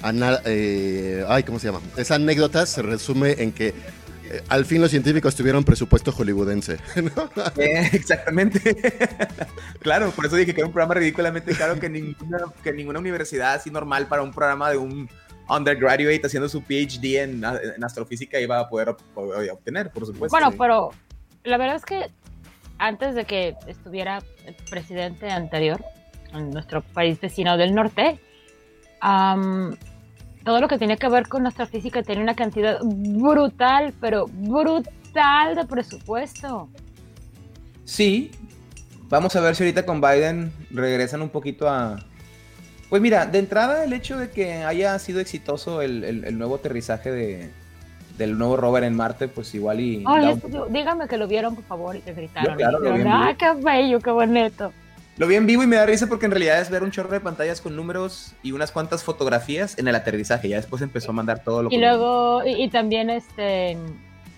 ana- 0.00 0.40
eh, 0.46 1.24
ay, 1.28 1.42
¿cómo 1.42 1.58
se 1.58 1.66
llama? 1.66 1.80
Esa 1.96 2.14
anécdota 2.14 2.64
se 2.64 2.80
resume 2.80 3.32
en 3.42 3.52
que 3.52 3.74
eh, 4.30 4.42
al 4.48 4.64
fin 4.64 4.80
los 4.80 4.90
científicos 4.90 5.34
tuvieron 5.34 5.64
presupuesto 5.64 6.12
hollywoodense. 6.12 6.78
¿no? 6.96 7.30
Eh, 7.56 7.90
exactamente. 7.92 8.60
claro, 9.80 10.10
por 10.10 10.26
eso 10.26 10.36
dije 10.36 10.54
que 10.54 10.60
era 10.60 10.66
un 10.66 10.72
programa 10.72 10.94
ridículamente 10.94 11.54
caro 11.54 11.78
que 11.78 11.88
ninguna, 11.88 12.38
que 12.62 12.72
ninguna 12.72 12.98
universidad 12.98 13.54
así 13.54 13.70
normal 13.70 14.06
para 14.06 14.22
un 14.22 14.32
programa 14.32 14.70
de 14.70 14.76
un 14.78 15.08
undergraduate 15.48 16.22
haciendo 16.24 16.48
su 16.48 16.62
PhD 16.62 17.16
en, 17.22 17.44
en 17.44 17.84
astrofísica 17.84 18.40
iba 18.40 18.58
a 18.58 18.68
poder 18.68 18.88
ob- 18.88 19.50
obtener, 19.52 19.90
por 19.90 20.06
supuesto. 20.06 20.28
Bueno, 20.34 20.50
sí. 20.50 20.56
pero 20.58 20.90
la 21.44 21.58
verdad 21.58 21.76
es 21.76 21.84
que 21.84 22.10
antes 22.78 23.14
de 23.14 23.24
que 23.24 23.54
estuviera 23.66 24.22
el 24.46 24.54
presidente 24.70 25.30
anterior 25.30 25.84
en 26.32 26.50
nuestro 26.50 26.80
país 26.82 27.20
vecino 27.20 27.56
del 27.56 27.74
norte, 27.74 28.18
am, 29.00 29.76
todo 30.44 30.60
lo 30.60 30.68
que 30.68 30.78
tenía 30.78 30.96
que 30.96 31.08
ver 31.08 31.28
con 31.28 31.46
astrofísica 31.46 32.02
tenía 32.02 32.22
una 32.22 32.34
cantidad 32.34 32.78
brutal, 32.82 33.94
pero 34.00 34.26
brutal 34.26 35.54
de 35.56 35.64
presupuesto. 35.66 36.68
Sí, 37.84 38.30
vamos 39.08 39.34
a 39.36 39.40
ver 39.40 39.54
si 39.56 39.62
ahorita 39.64 39.86
con 39.86 40.00
Biden 40.00 40.52
regresan 40.70 41.22
un 41.22 41.28
poquito 41.30 41.68
a... 41.68 41.96
Pues 42.90 43.00
mira, 43.02 43.26
de 43.26 43.38
entrada 43.38 43.84
el 43.84 43.92
hecho 43.92 44.18
de 44.18 44.30
que 44.30 44.62
haya 44.64 44.98
sido 44.98 45.20
exitoso 45.20 45.82
el, 45.82 46.04
el- 46.04 46.24
el 46.24 46.38
nuevo 46.38 46.56
aterrizaje 46.56 47.10
de, 47.10 47.50
del 48.18 48.38
nuevo 48.38 48.56
rover 48.56 48.84
en 48.84 48.94
Marte, 48.94 49.26
pues 49.28 49.54
igual 49.54 49.80
y... 49.80 50.04
Es- 50.22 50.34
un 50.34 50.40
poco- 50.40 50.66
dígame 50.66 51.08
que 51.08 51.16
lo 51.16 51.26
vieron, 51.26 51.54
por 51.54 51.64
favor, 51.64 51.96
y 51.96 52.00
que 52.00 52.12
gritaron. 52.12 52.52
Yo, 52.52 52.56
claro, 52.56 52.78
y 52.80 52.90
dijeron, 52.92 53.12
ah, 53.12 53.34
qué 53.38 53.52
bello, 53.54 54.00
qué 54.00 54.10
bonito. 54.10 54.72
Lo 55.16 55.28
vi 55.28 55.36
en 55.36 55.46
vivo 55.46 55.62
y 55.62 55.66
me 55.68 55.76
da 55.76 55.86
risa 55.86 56.08
porque 56.08 56.26
en 56.26 56.32
realidad 56.32 56.60
es 56.60 56.70
ver 56.70 56.82
un 56.82 56.90
chorro 56.90 57.10
de 57.10 57.20
pantallas 57.20 57.60
con 57.60 57.76
números 57.76 58.34
y 58.42 58.50
unas 58.50 58.72
cuantas 58.72 59.04
fotografías 59.04 59.78
en 59.78 59.86
el 59.86 59.94
aterrizaje. 59.94 60.48
Ya 60.48 60.56
después 60.56 60.82
empezó 60.82 61.10
a 61.10 61.14
mandar 61.14 61.44
todo 61.44 61.62
lo 61.62 61.70
Y 61.70 61.78
luego, 61.78 62.42
y, 62.44 62.68
también 62.68 63.10
este 63.10 63.76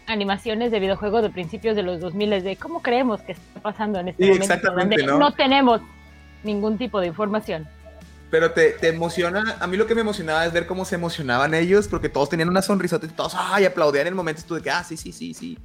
animaciones 0.06 0.70
de 0.70 0.78
videojuegos 0.78 1.22
de 1.22 1.30
principios 1.30 1.74
de 1.74 1.82
los 1.82 1.98
2000 2.00 2.44
de 2.44 2.56
cómo 2.56 2.80
creemos 2.80 3.22
que 3.22 3.32
está 3.32 3.60
pasando 3.60 3.98
en 3.98 4.08
este 4.08 4.24
momento 4.24 4.70
donde 4.72 5.02
¿no? 5.02 5.18
no 5.18 5.32
tenemos 5.32 5.80
ningún 6.44 6.78
tipo 6.78 7.00
de 7.00 7.08
información. 7.08 7.66
Pero 8.30 8.52
te, 8.52 8.70
te, 8.72 8.88
emociona, 8.88 9.56
a 9.58 9.66
mí 9.66 9.76
lo 9.76 9.86
que 9.86 9.94
me 9.96 10.02
emocionaba 10.02 10.46
es 10.46 10.52
ver 10.52 10.66
cómo 10.66 10.84
se 10.84 10.96
emocionaban 10.96 11.54
ellos, 11.54 11.88
porque 11.88 12.08
todos 12.08 12.28
tenían 12.28 12.48
una 12.48 12.62
sonrisota 12.62 13.06
y 13.06 13.08
todos, 13.08 13.34
ay, 13.36 13.64
aplaudían 13.64 14.02
en 14.02 14.08
el 14.08 14.14
momento, 14.14 14.42
tú 14.46 14.54
de 14.56 14.62
que, 14.62 14.70
ah, 14.70 14.84
sí, 14.84 14.96
sí, 14.96 15.12
sí, 15.12 15.34
sí 15.34 15.58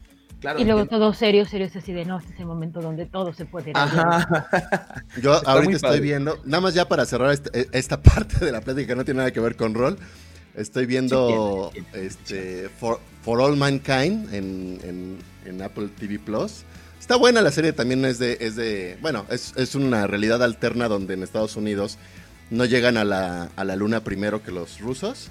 y 0.58 0.64
luego 0.64 0.86
todo 0.88 1.14
serio, 1.14 1.46
serio, 1.46 1.68
es 1.68 1.76
así 1.76 1.94
de 1.94 2.06
no, 2.06 2.18
este 2.18 2.34
es 2.34 2.40
el 2.40 2.46
momento 2.46 2.82
donde 2.82 3.06
todo 3.06 3.34
se 3.34 3.46
puede. 3.46 3.74
Yo 5.22 5.48
ahorita 5.48 5.76
estoy 5.76 6.00
viendo, 6.00 6.40
nada 6.46 6.62
más 6.62 6.74
ya 6.74 6.88
para 6.88 7.06
cerrar 7.06 7.32
este, 7.32 7.62
e, 7.62 7.68
esta, 7.74 8.02
parte 8.02 8.44
de 8.44 8.52
la 8.52 8.62
plática 8.62 8.88
que 8.88 8.96
no 8.96 9.06
tiene 9.06 9.20
nada 9.20 9.32
que 9.32 9.40
ver 9.40 9.56
con 9.56 9.74
rol, 9.74 9.98
estoy 10.56 10.86
viendo 10.86 11.72
este 11.94 12.70
For, 12.70 13.00
All 13.26 13.56
Mankind 13.56 14.34
en, 14.34 15.62
Apple 15.62 15.90
TV 16.00 16.18
Plus. 16.18 16.64
Está 17.00 17.18
buena 17.18 17.42
la 17.42 17.52
serie, 17.52 17.74
también 17.74 18.06
es 18.06 18.20
de, 18.20 18.38
es 18.40 18.56
de 18.56 18.98
bueno, 19.02 19.26
es, 19.30 19.54
es 19.58 19.76
una 19.76 20.08
realidad 20.08 20.42
alterna 20.42 20.88
donde 20.88 21.14
en 21.14 21.24
Estados 21.24 21.56
Unidos 21.56 21.98
no 22.50 22.66
llegan 22.66 22.98
a 22.98 23.04
la, 23.04 23.50
a 23.56 23.64
la 23.64 23.76
luna 23.76 24.04
primero 24.04 24.42
que 24.42 24.52
los 24.52 24.80
rusos 24.80 25.30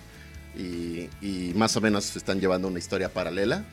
y, 0.57 1.09
y 1.20 1.53
más 1.55 1.77
o 1.77 1.81
menos 1.81 2.16
están 2.16 2.38
llevando 2.40 2.68
una 2.68 2.79
historia 2.79 3.09
paralela 3.09 3.64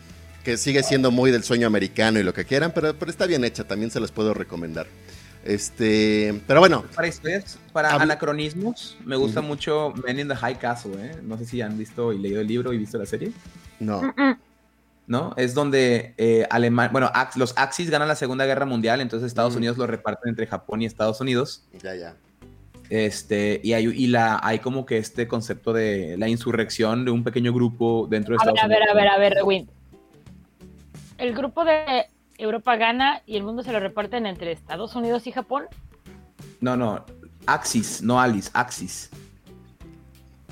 que 0.48 0.56
sigue 0.56 0.82
siendo 0.82 1.12
muy 1.12 1.30
del 1.30 1.44
sueño 1.44 1.68
americano 1.68 2.22
y 2.22 2.24
lo 2.24 2.34
que 2.34 2.46
quieran, 2.46 2.72
pero, 2.74 2.94
pero 2.94 3.12
está 3.12 3.26
bien 3.26 3.44
hecha, 3.44 3.66
también 3.66 3.92
se 3.92 4.00
los 4.00 4.14
puedo 4.14 4.34
recomendar. 4.34 4.88
Este, 5.44 6.42
pero 6.48 6.62
bueno. 6.62 6.86
Para 6.96 7.10
historias, 7.10 7.60
para 7.74 7.94
anacronismos, 7.94 8.96
me 9.04 9.18
gusta 9.18 9.42
mucho 9.42 9.94
Men 10.06 10.22
in 10.22 10.30
the 10.30 10.36
High 10.38 10.58
Castle, 10.58 10.94
¿eh? 11.04 11.18
No 11.22 11.38
sé 11.38 11.44
si 11.44 11.62
han 11.62 11.78
visto 11.78 12.14
y 12.14 12.20
leído 12.20 12.40
el 12.40 12.48
libro 12.48 12.72
y 12.72 12.78
visto 12.78 12.98
la 12.98 13.06
serie. 13.06 13.34
No. 13.82 14.02
¿No? 15.06 15.34
Es 15.36 15.54
donde 15.54 16.14
eh, 16.18 16.48
bueno, 16.94 17.12
los 17.36 17.54
Axis 17.58 17.90
ganan 17.90 18.08
la 18.08 18.16
Segunda 18.16 18.46
Guerra 18.46 18.66
Mundial, 18.66 19.02
entonces 19.02 19.28
Estados 19.28 19.54
mm. 19.56 19.58
Unidos 19.58 19.78
lo 19.78 19.86
reparten 19.86 20.30
entre 20.30 20.48
Japón 20.48 20.82
y 20.82 20.86
Estados 20.86 21.20
Unidos. 21.20 21.66
Ya, 21.84 21.94
ya. 21.94 22.16
Este, 22.90 23.60
y 23.66 23.74
hay, 23.74 23.88
y 23.88 24.08
la, 24.08 24.40
hay 24.42 24.60
como 24.60 24.86
que 24.86 24.98
este 24.98 25.28
concepto 25.28 25.74
de 25.74 26.16
la 26.18 26.30
insurrección 26.30 27.04
de 27.04 27.12
un 27.12 27.26
pequeño 27.26 27.52
grupo 27.52 28.08
dentro 28.10 28.32
de 28.32 28.38
Estados 28.38 28.64
Unidos. 28.64 28.64
A 28.64 28.80
ver, 28.80 28.90
a 28.90 28.94
ver, 28.94 29.08
a 29.10 29.18
ver, 29.18 29.44
Win 29.44 29.68
el 31.17 31.34
grupo 31.34 31.65
de 31.65 32.08
Europa 32.38 32.75
gana 32.75 33.21
y 33.25 33.38
el 33.38 33.43
mundo 33.43 33.63
se 33.63 33.71
lo 33.71 33.80
reparten 33.80 34.25
entre 34.25 34.51
Estados 34.51 34.95
Unidos 34.95 35.27
y 35.27 35.32
Japón. 35.32 35.65
No, 36.62 36.77
no, 36.77 37.06
Axis, 37.45 38.01
no 38.01 38.19
Alice, 38.19 38.49
Axis. 38.53 39.10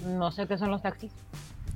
No 0.06 0.32
sé 0.32 0.48
qué 0.48 0.58
son 0.58 0.72
los 0.72 0.86
Axis. 0.86 1.12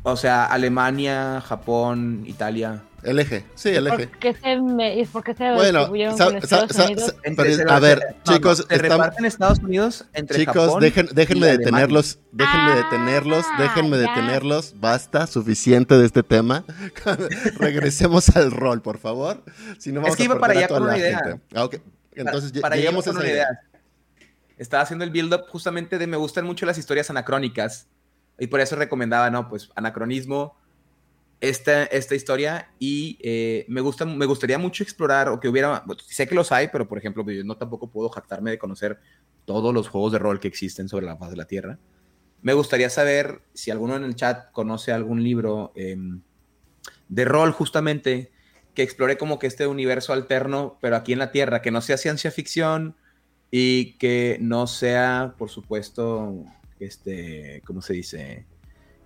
O 0.03 0.15
sea, 0.15 0.45
Alemania, 0.45 1.41
Japón, 1.41 2.23
Italia. 2.25 2.83
El 3.03 3.19
eje, 3.19 3.45
sí, 3.55 3.69
el 3.69 3.87
eje. 3.87 4.07
¿Por 4.07 4.19
qué 4.19 4.33
se, 4.33 4.59
me, 4.59 5.07
¿por 5.11 5.23
qué 5.23 5.33
se 5.33 5.51
bueno, 5.53 5.93
Estados 5.95 6.75
Unidos? 6.75 7.15
a 7.69 7.79
ver, 7.79 8.15
chicos, 8.23 8.65
se 8.67 8.77
reparten 8.77 9.25
Estados 9.25 9.59
Unidos 9.59 10.05
entre 10.13 10.39
chicos, 10.39 10.55
Japón 10.55 10.81
dejen, 10.81 11.07
déjenme 11.13 11.47
detenerlos, 11.47 12.19
déjenme 12.31 12.71
ah, 12.71 12.75
detenerlos, 12.75 13.45
déjenme 13.57 13.97
detenerlos, 13.97 14.75
basta, 14.79 15.27
suficiente 15.27 15.97
de 15.97 16.05
este 16.05 16.23
tema. 16.23 16.65
Regresemos 17.57 18.35
al 18.35 18.51
rol, 18.51 18.81
por 18.81 18.97
favor. 18.97 19.43
Si 19.77 19.91
no 19.93 20.01
vamos 20.01 20.11
es 20.11 20.17
que 20.17 20.23
iba 20.25 20.37
para 20.37 20.53
allá 20.53 20.67
con 20.67 20.83
una 20.83 20.97
idea. 20.97 21.39
Ah, 21.55 21.69
Entonces, 22.11 22.51
para, 22.59 22.75
llegamos 22.75 23.07
a 23.07 23.11
esa 23.11 23.21
idea. 23.21 23.31
idea. 23.31 23.47
Estaba 24.57 24.83
haciendo 24.83 25.05
el 25.05 25.11
build-up 25.11 25.45
justamente 25.47 25.97
de 25.97 26.05
me 26.05 26.17
gustan 26.17 26.45
mucho 26.45 26.65
las 26.65 26.77
historias 26.77 27.09
anacrónicas 27.09 27.87
y 28.39 28.47
por 28.47 28.59
eso 28.59 28.75
recomendaba, 28.75 29.29
¿no? 29.29 29.47
Pues 29.49 29.69
anacronismo, 29.75 30.55
esta, 31.41 31.85
esta 31.85 32.15
historia 32.15 32.71
y 32.79 33.17
eh, 33.21 33.65
me, 33.69 33.81
gusta, 33.81 34.05
me 34.05 34.25
gustaría 34.25 34.57
mucho 34.57 34.83
explorar 34.83 35.29
o 35.29 35.39
que 35.39 35.47
hubiera, 35.47 35.83
sé 36.05 36.27
que 36.27 36.35
los 36.35 36.51
hay, 36.51 36.67
pero 36.67 36.87
por 36.87 36.97
ejemplo, 36.97 37.23
yo 37.29 37.43
no 37.43 37.57
tampoco 37.57 37.89
puedo 37.89 38.09
jactarme 38.09 38.51
de 38.51 38.59
conocer 38.59 38.99
todos 39.45 39.73
los 39.73 39.87
juegos 39.87 40.11
de 40.11 40.19
rol 40.19 40.39
que 40.39 40.47
existen 40.47 40.89
sobre 40.89 41.05
la 41.05 41.17
faz 41.17 41.31
de 41.31 41.37
la 41.37 41.45
Tierra. 41.45 41.79
Me 42.41 42.53
gustaría 42.53 42.89
saber 42.89 43.41
si 43.53 43.71
alguno 43.71 43.95
en 43.95 44.03
el 44.03 44.15
chat 44.15 44.51
conoce 44.51 44.91
algún 44.91 45.23
libro 45.23 45.71
em, 45.75 46.21
de 47.07 47.25
rol 47.25 47.51
justamente 47.51 48.31
que 48.73 48.83
explore 48.83 49.17
como 49.17 49.39
que 49.39 49.47
este 49.47 49.67
universo 49.67 50.13
alterno, 50.13 50.77
pero 50.81 50.95
aquí 50.95 51.13
en 51.13 51.19
la 51.19 51.31
Tierra, 51.31 51.61
que 51.61 51.71
no 51.71 51.81
sea 51.81 51.97
ciencia 51.97 52.31
ficción 52.31 52.95
y 53.51 53.97
que 53.97 54.37
no 54.41 54.67
sea, 54.67 55.35
por 55.37 55.49
supuesto, 55.49 56.45
este, 56.79 57.61
¿cómo 57.65 57.81
se 57.81 57.93
dice? 57.93 58.45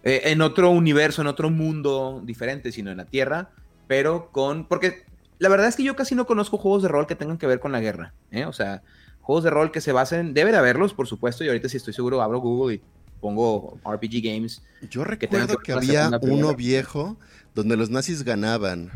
Eh, 0.03 0.21
en 0.25 0.41
otro 0.41 0.69
universo, 0.69 1.21
en 1.21 1.27
otro 1.27 1.49
mundo 1.49 2.21
diferente, 2.25 2.71
sino 2.71 2.91
en 2.91 2.97
la 2.97 3.05
Tierra, 3.05 3.51
pero 3.87 4.31
con... 4.31 4.67
Porque 4.67 5.05
la 5.39 5.49
verdad 5.49 5.67
es 5.67 5.75
que 5.75 5.83
yo 5.83 5.95
casi 5.95 6.15
no 6.15 6.25
conozco 6.25 6.57
juegos 6.57 6.83
de 6.83 6.89
rol 6.89 7.07
que 7.07 7.15
tengan 7.15 7.37
que 7.37 7.47
ver 7.47 7.59
con 7.59 7.71
la 7.71 7.79
guerra, 7.79 8.13
¿eh? 8.31 8.45
O 8.45 8.53
sea, 8.53 8.83
juegos 9.21 9.43
de 9.43 9.49
rol 9.49 9.71
que 9.71 9.81
se 9.81 9.91
basen... 9.91 10.33
Debe 10.33 10.51
de 10.51 10.57
haberlos, 10.57 10.93
por 10.93 11.07
supuesto, 11.07 11.43
y 11.43 11.47
ahorita 11.47 11.69
si 11.69 11.77
estoy 11.77 11.93
seguro 11.93 12.21
abro 12.21 12.39
Google 12.39 12.75
y 12.75 12.81
pongo 13.23 13.79
RPG 13.85 14.21
Games. 14.21 14.61
Yo 14.89 15.05
recuerdo 15.05 15.57
que, 15.57 15.71
había 15.71 16.11
uno 16.21 16.53
viejo 16.55 17.17
donde 17.55 17.77
los 17.77 17.89
nazis 17.89 18.23
ganaban 18.23 18.91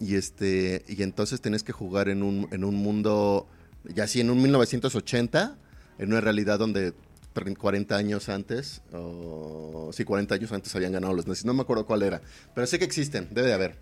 y 0.00 0.16
este 0.16 0.84
y 0.88 1.04
entonces 1.04 1.40
tenés 1.40 1.62
que 1.62 1.70
jugar 1.70 2.08
en 2.08 2.24
un, 2.24 2.48
en 2.50 2.64
un 2.64 2.74
mundo 2.74 3.46
ya 3.84 4.04
así 4.04 4.20
en 4.20 4.30
un 4.30 4.42
1980 4.42 5.56
en 5.98 6.08
una 6.08 6.20
realidad 6.20 6.58
donde 6.58 6.94
40 7.34 7.96
años 7.96 8.28
antes, 8.28 8.82
o 8.92 9.90
sí, 9.92 10.04
40 10.04 10.34
años 10.34 10.52
antes 10.52 10.74
habían 10.74 10.92
ganado 10.92 11.14
los 11.14 11.26
nazis. 11.26 11.44
No 11.44 11.54
me 11.54 11.62
acuerdo 11.62 11.86
cuál 11.86 12.02
era, 12.02 12.20
pero 12.54 12.66
sé 12.66 12.78
que 12.78 12.84
existen, 12.84 13.28
debe 13.30 13.48
de 13.48 13.54
haber. 13.54 13.76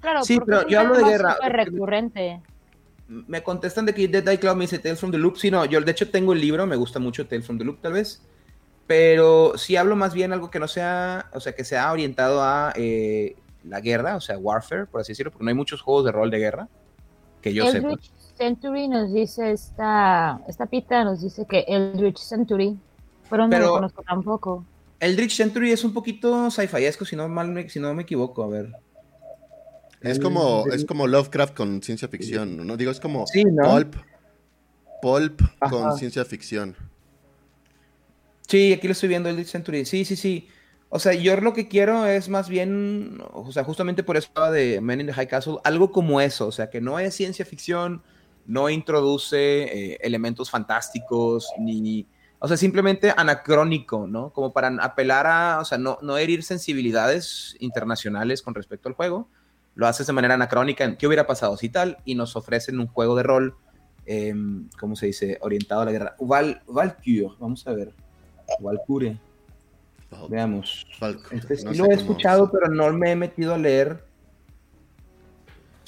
Claro, 0.00 0.24
sí, 0.24 0.38
pero 0.44 0.66
yo 0.68 0.80
hablo 0.80 0.96
de 0.96 1.04
guerra. 1.04 1.36
recurrente. 1.48 2.40
Me 3.06 3.42
contestan 3.42 3.86
de 3.86 3.94
que 3.94 4.08
Dead 4.08 4.26
Eye 4.26 4.38
Cloud 4.38 4.56
me 4.56 4.64
dice 4.64 4.78
Tales 4.78 4.98
from 4.98 5.12
the 5.12 5.18
Loop. 5.18 5.36
Sí, 5.36 5.50
no, 5.50 5.64
yo 5.66 5.80
de 5.80 5.90
hecho 5.90 6.10
tengo 6.10 6.32
el 6.32 6.40
libro, 6.40 6.66
me 6.66 6.76
gusta 6.76 6.98
mucho 6.98 7.26
Tales 7.26 7.46
from 7.46 7.58
the 7.58 7.64
Loop, 7.64 7.80
tal 7.80 7.92
vez. 7.92 8.22
Pero 8.86 9.56
sí 9.56 9.76
hablo 9.76 9.96
más 9.96 10.12
bien 10.14 10.32
algo 10.32 10.50
que 10.50 10.58
no 10.58 10.68
sea, 10.68 11.30
o 11.32 11.40
sea, 11.40 11.54
que 11.54 11.64
sea 11.64 11.90
orientado 11.90 12.42
a 12.42 12.72
eh, 12.76 13.36
la 13.64 13.80
guerra, 13.80 14.16
o 14.16 14.20
sea, 14.20 14.38
warfare, 14.38 14.86
por 14.86 15.00
así 15.00 15.12
decirlo, 15.12 15.32
porque 15.32 15.44
no 15.44 15.48
hay 15.48 15.54
muchos 15.54 15.80
juegos 15.80 16.04
de 16.04 16.12
rol 16.12 16.30
de 16.30 16.38
guerra 16.38 16.68
que 17.40 17.52
yo 17.52 17.70
sepa. 17.70 17.98
Century 18.36 18.88
nos 18.88 19.12
dice 19.12 19.52
esta, 19.52 20.40
esta 20.48 20.66
pita, 20.66 21.04
nos 21.04 21.22
dice 21.22 21.46
que 21.46 21.64
Eldritch 21.68 22.18
Century, 22.18 22.76
pero 23.30 23.48
no 23.48 23.58
lo 23.58 23.70
conozco 23.72 24.02
tampoco. 24.02 24.64
Eldritch 25.00 25.36
Century 25.36 25.72
es 25.72 25.84
un 25.84 25.92
poquito 25.92 26.50
sci-fiesco, 26.50 27.04
si 27.04 27.16
no 27.16 27.28
mal 27.28 27.48
me, 27.48 27.68
si 27.68 27.78
no 27.78 27.92
me 27.94 28.02
equivoco, 28.02 28.42
a 28.42 28.48
ver. 28.48 28.72
Es 30.00 30.18
como, 30.18 30.66
es 30.66 30.84
como 30.84 31.06
Lovecraft 31.06 31.54
con 31.54 31.82
ciencia 31.82 32.08
ficción, 32.08 32.66
¿no? 32.66 32.76
Digo, 32.76 32.90
es 32.90 33.00
como 33.00 33.24
Pulp, 33.24 33.96
Pulp 35.00 35.40
con 35.70 35.96
ciencia 35.96 36.24
ficción. 36.24 36.76
Sí, 38.46 38.72
aquí 38.72 38.86
lo 38.86 38.92
estoy 38.92 39.08
viendo, 39.08 39.30
Eldritch 39.30 39.48
Century. 39.48 39.84
Sí, 39.86 40.04
sí, 40.04 40.16
sí. 40.16 40.48
O 40.90 40.98
sea, 40.98 41.12
yo 41.14 41.34
lo 41.40 41.54
que 41.54 41.68
quiero 41.68 42.06
es 42.06 42.28
más 42.28 42.48
bien, 42.48 43.20
o 43.32 43.50
sea, 43.50 43.64
justamente 43.64 44.02
por 44.02 44.16
eso 44.16 44.30
de 44.52 44.80
Men 44.80 45.00
in 45.00 45.06
the 45.06 45.12
High 45.12 45.26
Castle, 45.26 45.56
algo 45.64 45.90
como 45.90 46.20
eso, 46.20 46.46
o 46.46 46.52
sea, 46.52 46.70
que 46.70 46.80
no 46.80 46.98
es 46.98 47.14
ciencia 47.14 47.44
ficción, 47.44 48.02
no 48.46 48.68
introduce 48.68 49.36
eh, 49.36 49.98
elementos 50.02 50.50
fantásticos 50.50 51.48
ni, 51.58 52.06
o 52.38 52.48
sea, 52.48 52.56
simplemente 52.56 53.12
anacrónico, 53.16 54.06
¿no? 54.06 54.30
Como 54.30 54.52
para 54.52 54.68
apelar 54.80 55.26
a, 55.26 55.60
o 55.60 55.64
sea, 55.64 55.78
no, 55.78 55.98
no 56.02 56.18
herir 56.18 56.42
sensibilidades 56.42 57.56
internacionales 57.58 58.42
con 58.42 58.54
respecto 58.54 58.88
al 58.88 58.94
juego. 58.94 59.28
Lo 59.74 59.86
haces 59.86 60.06
de 60.06 60.12
manera 60.12 60.34
anacrónica, 60.34 60.96
¿qué 60.96 61.06
hubiera 61.06 61.26
pasado 61.26 61.56
si 61.56 61.68
tal? 61.68 61.98
Y 62.04 62.14
nos 62.14 62.36
ofrecen 62.36 62.78
un 62.78 62.86
juego 62.86 63.16
de 63.16 63.22
rol, 63.22 63.56
em, 64.06 64.68
¿cómo 64.78 64.94
se 64.94 65.06
dice? 65.06 65.38
Orientado 65.40 65.80
a 65.80 65.84
la 65.86 65.92
guerra. 65.92 66.16
Val, 66.20 66.62
Valkyrie, 66.66 67.30
vamos 67.40 67.66
a 67.66 67.72
ver. 67.72 67.92
Valkyrie. 68.60 69.18
Veamos. 70.28 70.86
Este 71.30 71.74
lo 71.74 71.86
he 71.86 71.94
escuchado, 71.94 72.50
pero 72.50 72.68
no 72.68 72.92
me 72.92 73.12
he 73.12 73.16
metido 73.16 73.54
a 73.54 73.58
leer 73.58 74.04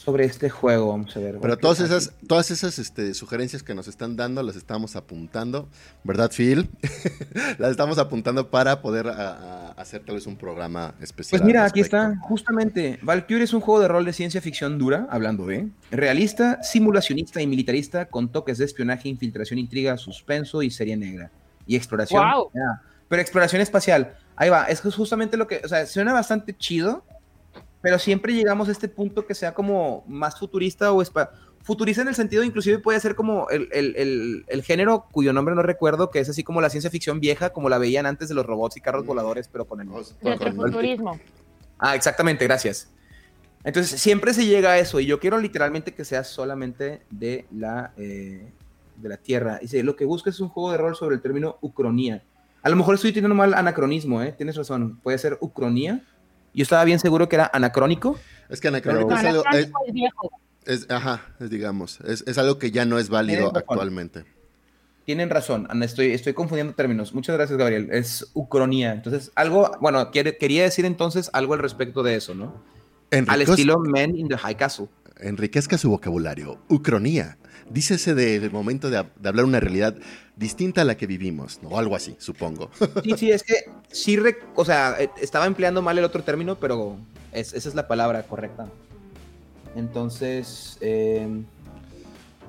sobre 0.07 0.25
este 0.25 0.49
juego, 0.49 0.90
vamos 0.90 1.16
a 1.16 1.19
ver. 1.19 1.38
Pero 1.42 1.59
todas 1.59 1.81
esas, 1.81 2.12
todas 2.29 2.53
esas 2.53 2.79
este, 2.79 3.12
sugerencias 3.12 3.64
que 3.64 3.75
nos 3.75 3.88
están 3.88 4.14
dando 4.14 4.40
las 4.45 4.55
estamos 4.55 4.95
apuntando, 4.95 5.69
¿verdad, 6.05 6.31
Phil? 6.31 6.71
las 7.59 7.73
estamos 7.73 7.99
apuntando 7.99 8.49
para 8.49 8.81
poder 8.83 9.09
hacer 9.09 10.05
tal 10.05 10.14
vez 10.14 10.29
un 10.29 10.37
programa 10.37 10.95
especial. 11.01 11.40
Pues 11.40 11.45
mira, 11.45 11.64
aquí 11.64 11.81
está, 11.81 12.14
justamente, 12.23 13.01
Valkyrie 13.03 13.42
es 13.42 13.53
un 13.53 13.61
juego 13.61 13.81
de 13.81 13.88
rol 13.88 14.05
de 14.05 14.12
ciencia 14.12 14.40
ficción 14.40 14.79
dura, 14.79 15.09
hablando 15.11 15.45
de, 15.45 15.71
realista, 15.90 16.62
simulacionista 16.62 17.42
y 17.42 17.49
militarista, 17.49 18.07
con 18.07 18.31
toques 18.31 18.59
de 18.59 18.64
espionaje, 18.64 19.09
infiltración, 19.09 19.59
intriga, 19.59 19.97
suspenso 19.97 20.62
y 20.62 20.71
serie 20.71 20.97
negra. 20.97 21.33
Y 21.66 21.75
exploración. 21.75 22.23
Wow. 22.23 22.51
pero 23.09 23.21
exploración 23.21 23.61
espacial. 23.61 24.14
Ahí 24.37 24.51
va, 24.51 24.66
es 24.66 24.83
justamente 24.83 25.37
lo 25.37 25.49
que, 25.49 25.62
o 25.64 25.69
sea, 25.69 25.85
suena 25.85 26.12
bastante 26.12 26.57
chido, 26.57 27.03
pero 27.81 27.99
siempre 27.99 28.35
llegamos 28.35 28.69
a 28.69 28.73
este 28.73 28.89
punto 28.89 29.27
que 29.27 29.35
sea 29.35 29.55
como 29.55 30.05
más 30.09 30.39
futurista 30.39 30.93
o 30.93 31.03
futurista 31.62 32.03
en 32.03 32.09
el 32.09 32.15
sentido, 32.15 32.45
inclusive 32.45 32.79
puede 32.79 33.01
ser 33.01 33.17
como 33.17 33.49
el, 33.51 33.69
el, 33.73 34.45
el, 34.47 34.62
género 34.62 35.07
cuyo 35.11 35.33
nombre 35.33 35.55
no 35.57 35.62
recuerdo, 35.62 36.11
que 36.11 36.21
es 36.21 36.29
así 36.29 36.45
como 36.45 36.61
la 36.61 36.71
ciencia 36.71 36.91
ficción 36.91 37.19
vieja, 37.19 37.51
como 37.51 37.69
la 37.69 37.79
veían 37.79 38.07
antes 38.07 38.29
de 38.29 38.37
los 38.37 38.47
robots 38.47 38.77
y 38.77 38.81
carros 38.81 39.03
mm. 39.03 39.09
voladores, 39.09 39.49
pero 39.49 39.65
con 39.65 39.81
el... 39.81 39.89
Retrofuturismo. 40.23 41.19
Ah, 41.79 41.97
exactamente, 41.97 42.45
gracias. 42.45 42.89
Entonces, 43.65 44.01
siempre 44.01 44.33
se 44.33 44.47
llega 44.47 44.71
a 44.71 44.79
eso, 44.79 45.01
y 45.01 45.07
yo 45.07 45.19
quiero 45.19 45.39
literalmente 45.41 45.93
que 45.93 46.05
sea 46.05 46.23
solamente 46.23 47.03
de 47.11 47.47
la, 47.51 47.93
eh, 47.97 48.53
de 48.97 49.09
la 49.09 49.17
Tierra. 49.17 49.59
Dice, 49.61 49.83
lo 49.83 49.97
que 49.97 50.05
busca 50.05 50.31
es 50.31 50.39
un 50.39 50.49
juego 50.49 50.71
de 50.71 50.79
rol 50.79 50.95
sobre 50.95 51.17
el 51.17 51.21
término 51.21 51.59
ucronía. 51.61 52.23
A 52.62 52.69
lo 52.69 52.77
mejor 52.77 52.95
estoy 52.95 53.12
teniendo 53.12 53.35
mal 53.35 53.55
anacronismo, 53.55 54.23
¿eh? 54.23 54.31
Tienes 54.31 54.55
razón, 54.55 55.01
puede 55.03 55.19
ser 55.19 55.37
ucronía. 55.41 56.05
Yo 56.57 56.62
estaba 56.62 56.83
bien 56.85 56.99
seguro 56.99 57.29
que 57.29 57.37
era 57.37 57.51
anacrónico. 57.53 58.19
Es 58.49 58.62
que 58.62 58.69
anacrónico 58.69 59.12
es 59.12 59.25
algo... 59.25 59.45
viejo. 59.92 60.31
Es, 60.64 60.90
ajá, 60.90 61.23
digamos, 61.38 62.01
es, 62.01 62.38
algo 62.38 62.59
que 62.59 62.73
ya 62.73 62.85
no 62.87 62.99
es 62.99 63.09
válido 63.09 63.53
actualmente. 63.55 64.25
Tienen 65.05 65.31
razón, 65.31 65.69
Ana, 65.71 65.85
estoy, 65.85 66.12
estoy 66.12 66.33
confundiendo 66.33 66.73
términos. 66.73 67.14
Muchas 67.14 67.37
gracias, 67.37 67.57
Gabriel. 67.57 67.90
Es 67.92 68.31
ucronía. 68.33 68.92
Entonces, 68.92 69.31
algo, 69.37 69.71
bueno, 69.81 70.11
quería 70.11 70.64
decir 70.64 70.87
entonces 70.87 71.31
algo 71.35 71.53
al 71.53 71.61
respecto 71.61 72.03
de 72.03 72.16
eso, 72.16 72.35
¿no? 72.35 72.55
al 73.29 73.42
estilo 73.42 73.79
Men 73.79 74.16
in 74.16 74.27
the 74.27 74.37
High 74.37 74.57
Castle. 74.57 74.88
Enriquezca 75.21 75.79
su 75.79 75.91
vocabulario. 75.91 76.59
Ucronía. 76.69 77.39
Dícese 77.69 78.15
del 78.15 78.51
momento 78.51 78.91
de, 78.91 78.99
hablar 78.99 79.45
una 79.45 79.61
realidad 79.61 79.97
distinta 80.37 80.83
a 80.83 80.85
la 80.85 80.97
que 80.97 81.07
vivimos, 81.07 81.61
¿no? 81.63 81.71
O 81.71 81.79
algo 81.79 81.97
así, 81.97 82.17
supongo. 82.19 82.71
Sí, 83.03 83.15
sí, 83.17 83.31
es 83.31 83.43
que 83.43 83.55
sí, 83.91 84.19
o 84.55 84.65
sea, 84.65 84.97
eh, 84.99 85.11
estaba 85.21 85.47
empleando 85.47 85.83
mal 85.83 85.99
el 85.99 86.05
otro 86.05 86.23
término, 86.23 86.57
pero 86.57 86.97
esa 87.33 87.57
es 87.57 87.75
la 87.75 87.89
palabra 87.89 88.23
correcta. 88.25 88.69
Entonces. 89.75 90.79
Em, 90.81 91.45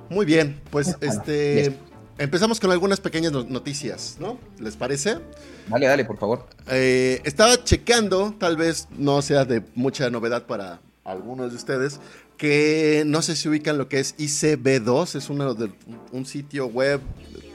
Muy 0.09 0.25
bien, 0.25 0.59
pues 0.69 0.95
este. 1.01 1.75
Empezamos 2.19 2.59
con 2.59 2.71
algunas 2.71 2.99
pequeñas 2.99 3.31
noticias, 3.31 4.17
¿no? 4.19 4.39
¿Les 4.59 4.75
parece? 4.75 5.19
Dale, 5.67 5.85
dale, 5.85 6.03
por 6.03 6.17
favor. 6.17 6.47
Eh, 6.67 7.21
estaba 7.25 7.63
checando, 7.63 8.33
tal 8.39 8.57
vez 8.57 8.87
no 8.97 9.21
sea 9.21 9.45
de 9.45 9.61
mucha 9.75 10.09
novedad 10.09 10.47
para 10.47 10.81
algunos 11.03 11.51
de 11.51 11.57
ustedes, 11.57 11.99
que 12.37 13.03
no 13.05 13.21
sé 13.21 13.35
si 13.35 13.49
ubican 13.49 13.77
lo 13.77 13.89
que 13.89 13.99
es 13.99 14.15
ICB2, 14.17 15.15
es 15.15 15.29
uno 15.29 15.53
de, 15.53 15.71
un 16.11 16.25
sitio 16.25 16.67
web 16.67 17.01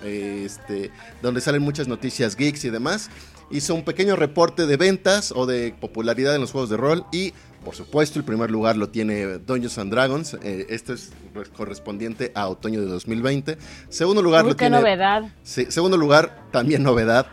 este, 0.05 0.91
donde 1.23 1.41
salen 1.41 1.63
muchas 1.63 1.89
noticias 1.89 2.37
geeks 2.37 2.65
y 2.65 2.71
demás. 2.71 3.11
Hizo 3.51 3.75
un 3.75 3.85
pequeño 3.85 4.17
reporte 4.17 4.67
de 4.67 4.77
ventas 4.77 5.33
o 5.35 5.47
de 5.47 5.75
popularidad 5.79 6.35
en 6.35 6.41
los 6.41 6.53
juegos 6.53 6.71
de 6.71 6.77
rol 6.77 7.05
y 7.13 7.33
por 7.65 7.77
supuesto, 7.77 8.19
el 8.19 8.25
primer 8.25 8.51
lugar 8.51 8.77
lo 8.77 8.89
tiene 8.89 9.39
Dungeons 9.39 9.79
and 9.79 9.93
Dragons. 9.93 10.37
Eh, 10.43 10.67
esto 10.69 10.93
es 10.95 11.13
correspondiente 11.57 12.33
a 12.35 12.49
otoño 12.49 12.81
de 12.81 12.87
2020. 12.87 13.57
Segundo 13.89 14.21
lugar 14.21 14.45
lo 14.45 14.57
tiene. 14.57 14.79
novedad. 14.79 15.23
Sí, 15.45 15.67
segundo 15.69 15.97
lugar, 15.97 16.49
también 16.51 16.83
novedad, 16.83 17.27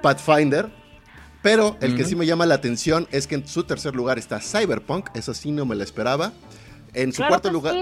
Pathfinder. 0.00 0.70
Pero 1.42 1.76
el 1.80 1.96
que 1.96 2.04
sí 2.04 2.16
me 2.16 2.26
llama 2.26 2.46
la 2.46 2.54
atención 2.54 3.06
es 3.12 3.26
que 3.26 3.36
en 3.36 3.46
su 3.46 3.62
tercer 3.64 3.94
lugar 3.94 4.18
está 4.18 4.40
Cyberpunk. 4.40 5.10
Eso 5.14 5.34
sí 5.34 5.50
no 5.52 5.66
me 5.66 5.76
lo 5.76 5.84
esperaba. 5.84 6.32
En 7.02 7.12
su 7.12 7.22
cuarto 7.22 7.50
lugar. 7.50 7.74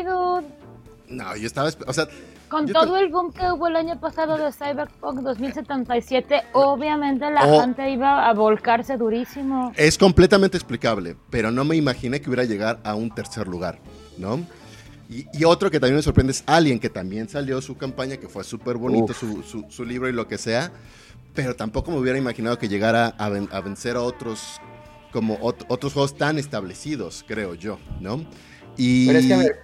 No, 1.08 1.36
yo 1.36 1.46
estaba. 1.46 1.70
O 1.86 1.92
sea, 1.92 2.08
con 2.48 2.66
todo 2.66 2.96
el 2.96 3.10
boom 3.10 3.32
que 3.32 3.50
hubo 3.50 3.66
el 3.66 3.76
año 3.76 3.98
pasado 3.98 4.36
de 4.36 4.52
Cyberpunk 4.52 5.20
2077, 5.20 6.42
obviamente 6.52 7.30
la 7.30 7.60
gente 7.60 7.90
iba 7.90 8.28
a 8.28 8.32
volcarse 8.34 8.96
durísimo. 8.96 9.72
Es 9.76 9.98
completamente 9.98 10.56
explicable, 10.56 11.16
pero 11.30 11.50
no 11.50 11.64
me 11.64 11.76
imaginé 11.76 12.20
que 12.20 12.28
hubiera 12.28 12.44
llegar 12.44 12.78
a 12.84 12.94
un 12.94 13.12
tercer 13.12 13.48
lugar, 13.48 13.78
¿no? 14.16 14.46
Y, 15.08 15.44
otro 15.44 15.70
que 15.70 15.78
también 15.78 15.96
me 15.96 16.02
sorprende 16.02 16.32
es 16.32 16.42
Alien, 16.46 16.80
que 16.80 16.90
también 16.90 17.28
salió 17.28 17.60
su 17.62 17.76
campaña, 17.76 18.16
que 18.16 18.28
fue 18.28 18.42
súper 18.42 18.76
bonito 18.76 19.12
su, 19.14 19.84
libro 19.84 20.08
y 20.08 20.12
lo 20.12 20.26
que 20.26 20.36
sea, 20.36 20.72
pero 21.32 21.54
tampoco 21.54 21.92
me 21.92 21.98
hubiera 21.98 22.18
imaginado 22.18 22.58
que 22.58 22.68
llegara 22.68 23.14
a, 23.18 23.28
vencer 23.60 23.94
a 23.94 24.02
otros, 24.02 24.60
como 25.12 25.38
otros 25.40 25.92
juegos 25.92 26.16
tan 26.16 26.38
establecidos, 26.38 27.24
creo 27.26 27.54
yo, 27.54 27.78
¿no? 28.00 28.24
Pero 28.76 29.18
es 29.18 29.26
que, 29.26 29.34
a 29.34 29.38
ver, 29.38 29.62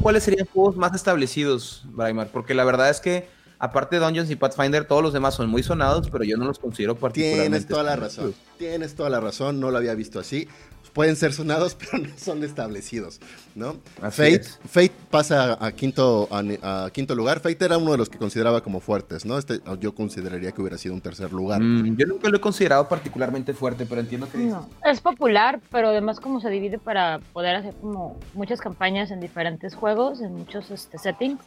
¿cuáles 0.00 0.22
serían 0.22 0.46
juegos 0.46 0.76
más 0.76 0.94
establecidos, 0.94 1.82
Braimar? 1.86 2.28
Porque 2.28 2.54
la 2.54 2.64
verdad 2.64 2.90
es 2.90 3.00
que, 3.00 3.28
aparte 3.58 3.96
de 3.96 4.04
Dungeons 4.04 4.30
y 4.30 4.36
Pathfinder, 4.36 4.84
todos 4.84 5.02
los 5.02 5.12
demás 5.12 5.34
son 5.34 5.48
muy 5.48 5.62
sonados, 5.62 6.08
pero 6.10 6.24
yo 6.24 6.36
no 6.36 6.44
los 6.44 6.58
considero 6.58 6.96
particularmente. 6.96 7.48
Tienes 7.50 7.66
toda 7.66 7.82
la 7.82 7.96
razón. 7.96 8.34
Tienes 8.58 8.94
toda 8.94 9.10
la 9.10 9.20
razón, 9.20 9.60
no 9.60 9.70
lo 9.70 9.78
había 9.78 9.94
visto 9.94 10.18
así 10.18 10.48
pueden 10.92 11.16
ser 11.16 11.32
sonados, 11.32 11.74
pero 11.78 12.04
no 12.04 12.10
son 12.16 12.44
establecidos, 12.44 13.20
¿no? 13.54 13.76
Fate, 14.00 14.44
Fate 14.68 14.92
pasa 15.10 15.58
a 15.60 15.72
quinto, 15.72 16.28
a, 16.30 16.90
quinto 16.92 17.14
lugar. 17.14 17.40
Fate 17.40 17.64
era 17.64 17.78
uno 17.78 17.92
de 17.92 17.98
los 17.98 18.08
que 18.08 18.18
consideraba 18.18 18.62
como 18.62 18.80
fuertes, 18.80 19.24
¿no? 19.24 19.38
Este 19.38 19.60
yo 19.80 19.94
consideraría 19.94 20.52
que 20.52 20.60
hubiera 20.60 20.78
sido 20.78 20.94
un 20.94 21.00
tercer 21.00 21.32
lugar. 21.32 21.60
Mm, 21.60 21.96
yo 21.96 22.06
nunca 22.06 22.28
lo 22.28 22.36
he 22.36 22.40
considerado 22.40 22.88
particularmente 22.88 23.54
fuerte, 23.54 23.86
pero 23.86 24.00
entiendo 24.00 24.28
que... 24.30 24.38
No, 24.38 24.68
es 24.84 25.00
popular, 25.00 25.60
pero 25.70 25.88
además 25.88 26.20
como 26.20 26.40
se 26.40 26.50
divide 26.50 26.78
para 26.78 27.20
poder 27.32 27.56
hacer 27.56 27.74
como 27.80 28.18
muchas 28.34 28.60
campañas 28.60 29.10
en 29.10 29.20
diferentes 29.20 29.74
juegos, 29.74 30.20
en 30.20 30.34
muchos 30.34 30.70
este, 30.70 30.98
settings. 30.98 31.40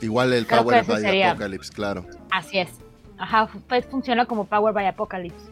Igual 0.00 0.32
el 0.32 0.46
Power 0.46 0.84
by 0.84 1.22
Apocalypse, 1.22 1.72
claro. 1.72 2.06
Así 2.30 2.58
es. 2.58 2.68
Ajá, 3.18 3.48
Fate 3.68 3.82
funciona 3.82 4.26
como 4.26 4.46
Power 4.46 4.72
by 4.72 4.86
Apocalypse. 4.86 5.50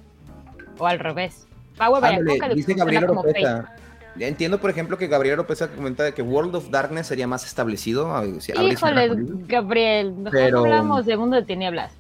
O 0.79 0.87
al 0.87 0.99
revés. 0.99 1.48
Power 1.79 2.03
by 2.03 2.55
dice 2.55 2.75
Gabriel 2.75 3.05
Oropesa. 3.05 3.75
Entiendo, 4.19 4.59
por 4.59 4.71
ejemplo, 4.71 4.99
que 4.99 5.07
Gabriel 5.07 5.39
Oropesa 5.39 5.69
comenta 5.69 6.13
que 6.13 6.23
World 6.23 6.57
of 6.57 6.71
Darkness 6.71 7.07
sería 7.07 7.29
más 7.29 7.47
establecido. 7.47 8.13
Híjole, 8.61 9.11
Gabriel, 9.47 10.13
mejor 10.13 10.57
hablamos 10.57 11.07
de 11.07 11.17
Mundo 11.17 11.37
de 11.37 11.45
Tinieblas. 11.45 11.95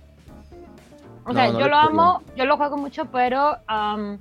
O 1.25 1.33
sea, 1.33 1.47
yo 1.53 1.69
lo 1.69 1.77
amo, 1.77 2.23
yo 2.37 2.45
lo 2.45 2.57
juego 2.57 2.77
mucho, 2.77 3.05
pero 3.07 3.57
a 3.69 4.17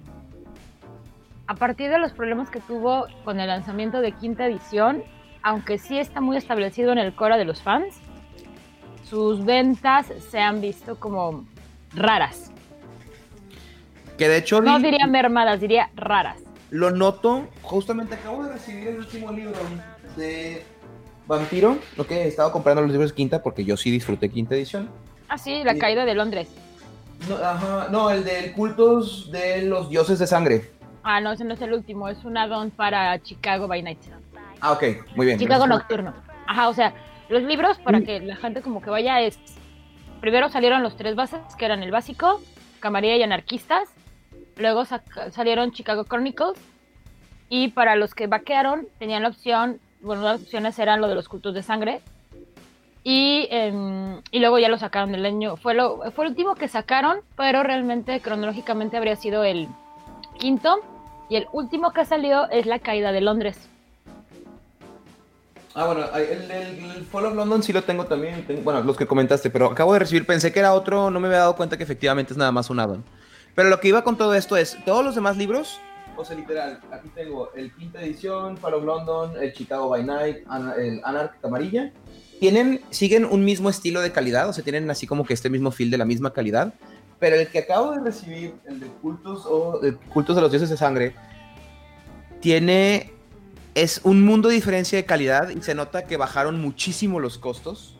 partir 1.58 1.90
de 1.90 1.98
los 1.98 2.12
problemas 2.12 2.50
que 2.50 2.60
tuvo 2.60 3.08
con 3.24 3.40
el 3.40 3.48
lanzamiento 3.48 4.02
de 4.02 4.12
quinta 4.12 4.46
edición, 4.46 5.04
aunque 5.42 5.78
sí 5.78 5.98
está 5.98 6.20
muy 6.22 6.38
establecido 6.38 6.92
en 6.92 6.98
el 6.98 7.16
core 7.16 7.38
de 7.38 7.46
los 7.46 7.62
fans, 7.62 7.96
sus 9.04 9.46
ventas 9.46 10.12
se 10.30 10.40
han 10.40 10.60
visto 10.60 11.00
como 11.00 11.46
raras. 11.96 12.52
Que 14.18 14.28
de 14.28 14.38
hecho. 14.38 14.62
No 14.62 14.80
diría 14.80 15.08
mermadas, 15.08 15.60
diría 15.60 15.90
raras. 15.96 16.42
Lo 16.70 16.92
noto. 16.92 17.48
Justamente 17.62 18.16
acabo 18.16 18.44
de 18.44 18.54
recibir 18.54 18.90
el 18.90 18.98
último 18.98 19.32
libro 19.32 19.54
de 20.16 20.66
Vampiro. 21.28 21.78
Lo 21.96 22.06
que 22.06 22.24
he 22.24 22.28
estado 22.28 22.52
comprando 22.52 22.82
los 22.82 22.92
libros 22.92 23.12
de 23.12 23.16
quinta 23.16 23.42
porque 23.42 23.64
yo 23.64 23.78
sí 23.78 23.92
disfruté 23.92 24.30
quinta 24.30 24.56
edición. 24.56 24.90
Ah, 25.30 25.38
sí, 25.38 25.64
La 25.64 25.78
caída 25.78 26.06
de 26.06 26.16
Londres. 26.16 26.50
No, 27.28 27.36
ajá, 27.36 27.88
no, 27.90 28.10
el 28.12 28.24
de 28.24 28.52
cultos 28.54 29.32
de 29.32 29.64
los 29.64 29.90
dioses 29.90 30.20
de 30.20 30.28
sangre. 30.28 30.70
Ah, 31.04 31.20
no, 31.20 31.32
ese 31.32 31.46
no 31.46 31.54
es 31.54 31.62
el 31.62 31.74
último, 31.74 32.10
es 32.10 32.24
un 32.24 32.38
add-on 32.38 32.70
para 32.70 33.20
Chicago 33.22 33.68
by 33.68 33.82
Night. 33.82 34.00
Ah, 34.62 34.74
ok, 34.74 34.84
muy 35.16 35.26
bien. 35.26 35.40
Chicago 35.40 35.66
Nocturno. 35.68 36.14
Ajá, 36.46 36.70
o 36.70 36.74
sea, 36.74 36.94
los 37.30 37.44
libros 37.44 37.78
para 37.80 38.00
mm. 38.00 38.04
que 38.04 38.20
la 38.20 38.36
gente 38.36 38.62
como 38.62 38.82
que 38.82 38.90
vaya 38.90 39.22
es... 39.22 39.40
Primero 40.22 40.50
salieron 40.50 40.84
los 40.84 40.96
tres 40.96 41.16
bases, 41.16 41.40
que 41.58 41.66
eran 41.66 41.84
el 41.84 41.92
básico, 41.92 42.42
Camarilla 42.80 43.18
y 43.18 43.24
Anarquistas, 43.24 43.90
Luego 44.58 44.84
salieron 45.32 45.72
Chicago 45.72 46.06
Chronicles. 46.06 46.58
Y 47.50 47.70
para 47.70 47.96
los 47.96 48.14
que 48.14 48.28
vaquearon, 48.28 48.88
tenían 49.00 49.24
la 49.24 49.30
opción, 49.30 49.80
bueno, 50.02 50.24
las 50.24 50.42
opciones 50.42 50.78
eran 50.80 51.00
lo 51.00 51.08
de 51.08 51.16
los 51.16 51.30
cultos 51.30 51.54
de 51.54 51.64
sangre. 51.64 52.02
Y, 53.04 53.48
em, 53.52 54.22
y 54.32 54.40
luego 54.40 54.60
ya 54.60 54.68
lo 54.68 54.78
sacaron 54.78 55.14
del 55.14 55.26
año. 55.26 55.56
Fue, 55.56 55.74
lo, 55.74 56.12
fue 56.12 56.26
el 56.26 56.32
último 56.32 56.56
que 56.56 56.68
sacaron, 56.68 57.20
pero 57.38 57.64
realmente 57.64 58.20
cronológicamente 58.20 58.98
habría 58.98 59.16
sido 59.16 59.46
el 59.46 59.70
quinto. 60.38 60.80
Y 61.30 61.38
el 61.38 61.48
último 61.54 61.94
que 61.94 62.04
salió 62.04 62.50
es 62.50 62.66
La 62.66 62.80
Caída 62.80 63.12
de 63.14 63.22
Londres. 63.22 63.70
Ah, 65.74 65.86
bueno, 65.86 66.06
el, 66.16 67.06
Fall 67.06 67.26
of 67.26 67.36
London 67.36 67.62
sí 67.62 67.72
lo 67.72 67.84
tengo 67.84 68.06
también. 68.06 68.46
bueno, 68.64 68.82
los 68.82 68.98
que 68.98 69.06
comentaste, 69.06 69.52
pero 69.52 69.68
acabo 69.68 69.94
de 69.94 70.00
recibir, 70.00 70.26
pensé 70.26 70.52
que 70.52 70.60
era 70.60 70.74
otro, 70.74 71.12
no 71.12 71.20
me 71.20 71.28
había 71.28 71.40
dado 71.40 71.56
cuenta 71.56 71.78
que 71.78 71.84
efectivamente 71.84 72.34
es 72.34 72.38
nada 72.38 72.52
más 72.52 72.72
un 72.72 72.80
addon. 72.80 73.04
Pero 73.58 73.70
lo 73.70 73.80
que 73.80 73.88
iba 73.88 74.04
con 74.04 74.18
todo 74.18 74.36
esto 74.36 74.56
es, 74.56 74.78
todos 74.86 75.04
los 75.04 75.16
demás 75.16 75.36
libros, 75.36 75.80
o 76.16 76.24
sea, 76.24 76.38
literal, 76.38 76.80
aquí 76.92 77.10
tengo 77.16 77.52
el 77.56 77.74
quinta 77.74 78.00
edición, 78.00 78.56
Fall 78.56 78.76
of 78.76 78.84
London, 78.84 79.32
el 79.42 79.52
Chicago 79.52 79.90
by 79.90 80.04
Night, 80.04 80.38
el 80.78 81.02
Anarch 81.04 81.44
Amarilla, 81.44 81.92
tienen, 82.40 82.82
siguen 82.92 83.26
un 83.26 83.44
mismo 83.44 83.72
estilo 83.72 84.02
de 84.02 84.12
calidad, 84.12 84.48
o 84.48 84.54
sea, 84.54 84.64
tienen 84.64 84.88
así 84.92 85.08
como 85.08 85.26
que 85.26 85.34
este 85.34 85.50
mismo 85.50 85.72
feel 85.72 85.90
de 85.90 85.98
la 85.98 86.06
misma 86.06 86.34
calidad, 86.34 86.72
pero 87.18 87.36
el 87.36 87.48
que 87.48 87.58
acabo 87.58 87.94
de 87.94 88.02
recibir, 88.02 88.54
el 88.68 88.80
de 88.80 88.86
cultos 89.02 89.48
o 89.48 89.80
de 89.80 89.96
cultos 89.96 90.36
de 90.36 90.44
los 90.44 90.52
dioses 90.52 90.70
de 90.70 90.78
sangre, 90.78 91.16
tiene, 92.42 93.12
es 93.74 94.02
un 94.04 94.24
mundo 94.24 94.50
de 94.50 94.54
diferencia 94.54 95.00
de 95.00 95.06
calidad 95.06 95.50
y 95.50 95.60
se 95.64 95.74
nota 95.74 96.06
que 96.06 96.16
bajaron 96.16 96.62
muchísimo 96.62 97.20
los 97.20 97.40
costos, 97.40 97.98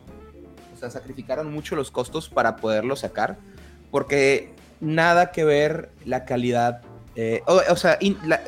o 0.72 0.78
sea, 0.78 0.88
sacrificaron 0.88 1.52
mucho 1.52 1.74
los 1.74 1.90
costos 1.90 2.28
para 2.28 2.58
poderlo 2.58 2.94
sacar, 2.94 3.38
porque 3.90 4.56
nada 4.80 5.30
que 5.30 5.44
ver 5.44 5.90
la 6.04 6.24
calidad 6.24 6.82
Eh, 7.20 7.42
o, 7.46 7.74
sea, 7.74 7.98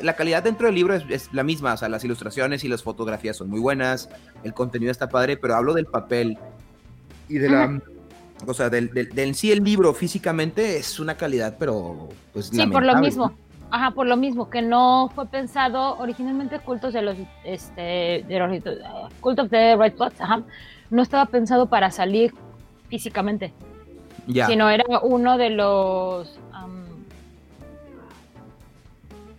la, 0.01 0.13
calidad 0.15 0.43
dentro 0.43 0.67
del 0.67 0.75
libro 0.75 0.95
es, 0.95 1.29
la 1.33 1.43
misma, 1.43 1.73
o 1.73 1.77
sea, 1.77 1.89
las 1.89 2.05
ilustraciones 2.05 2.63
y 2.63 2.69
las 2.69 2.81
fotografías 2.83 3.35
son 3.35 3.49
muy 3.49 3.59
buenas, 3.59 4.07
el 4.45 4.53
contenido 4.53 4.93
está 4.93 5.09
padre, 5.09 5.35
pero 5.35 5.55
hablo 5.55 5.73
del 5.73 5.87
papel 5.87 6.37
y 7.27 7.37
de 7.37 7.49
la... 7.49 7.81
O 8.47 8.53
sea, 8.53 8.69
del, 8.69 8.89
del, 8.93 9.35
sí 9.35 9.51
el 9.51 9.61
libro 9.61 9.93
físicamente 9.93 10.77
es 10.77 11.01
una 11.01 11.15
calidad, 11.15 11.57
pero 11.59 12.07
pues... 12.31 12.45
Sí, 12.47 12.65
por 12.67 12.85
lo 12.85 12.95
mismo. 12.95 13.33
Ajá, 13.71 13.91
por 13.91 14.07
lo 14.07 14.15
mismo, 14.15 14.49
que 14.49 14.61
no 14.61 15.09
fue 15.15 15.25
pensado 15.27 15.97
originalmente 15.97 16.59
cultos 16.59 16.93
de 16.93 17.01
los, 17.01 17.17
este, 17.43 18.23
de 18.27 18.39
los, 18.39 18.63
Cult 19.19 19.39
of 19.39 19.49
the 19.49 19.75
Red 19.75 19.93
ajá, 20.19 20.43
no 20.89 21.01
estaba 21.01 21.25
pensado 21.25 21.67
para 21.67 21.91
salir 21.91 22.33
físicamente, 22.89 23.53
ya. 24.27 24.47
sino 24.47 24.69
era 24.69 24.83
uno 25.01 25.37
de 25.37 25.49
los 25.49 26.39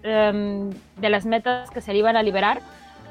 Em, 0.03 0.71
de 0.97 1.11
las 1.11 1.25
metas 1.27 1.71
que 1.71 1.81
se 1.81 1.95
iban 1.95 2.17
a 2.17 2.25
liberar 2.25 2.61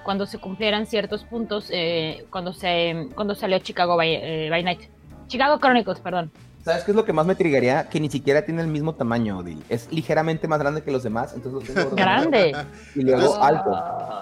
cuando 0.03 0.25
se 0.25 0.39
cumplieran 0.39 0.85
ciertos 0.85 1.23
puntos 1.23 1.67
eh, 1.69 2.25
cuando 2.29 2.51
se 2.51 3.07
cuando 3.15 3.33
salió 3.33 3.59
Chicago 3.59 3.97
eh, 4.01 4.49
by, 4.49 4.63
Night. 4.63 4.81
Chicago 5.27 5.57
Chronicles, 5.59 6.01
perdón. 6.01 6.31
¿Sabes 6.65 6.83
qué 6.83 6.91
es 6.91 6.97
lo 6.97 7.05
que 7.05 7.13
más 7.13 7.25
me 7.25 7.35
trigaría? 7.35 7.87
Que 7.87 7.99
ni 8.01 8.09
siquiera 8.09 8.43
tiene 8.43 8.61
el 8.61 8.67
mismo 8.67 8.93
tamaño, 8.93 9.41
Es 9.69 9.91
ligeramente 9.91 10.49
más 10.49 10.59
grande 10.59 10.83
que 10.83 10.91
los 10.91 11.01
demás, 11.01 11.33
entonces 11.33 11.75
lo 11.75 11.81
tengo 11.81 11.95
Grande. 11.95 12.55
Y 12.95 13.03
luego 13.03 13.41
alto, 13.41 13.73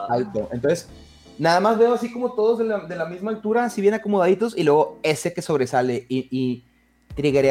alto. 0.09 0.49
Entonces, 0.51 0.89
nada 1.39 1.59
más 1.59 1.77
veo 1.79 1.93
así 1.93 2.13
como 2.13 2.33
todos 2.33 2.59
de 2.59 2.95
la, 2.95 3.05
misma 3.05 3.31
altura, 3.31 3.65
así 3.65 3.81
bien 3.81 3.95
acomodaditos, 3.95 4.55
y 4.55 4.63
luego 4.63 4.99
ese 5.01 5.33
que 5.33 5.41
sobresale 5.41 6.05
y, 6.07 6.27
y 6.29 6.68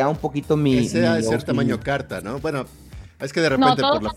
un 0.09 0.17
poquito 0.17 0.57
mi... 0.57 0.79
Ese 0.79 1.01
debe 1.01 1.23
ser 1.23 1.43
tamaño 1.43 1.81
carta, 1.81 2.21
¿no? 2.21 2.39
Bueno, 2.39 2.65
es 3.21 3.33
que 3.33 3.41
de 3.41 3.51
repente 3.51 3.83
por 3.83 4.03
la 4.03 4.13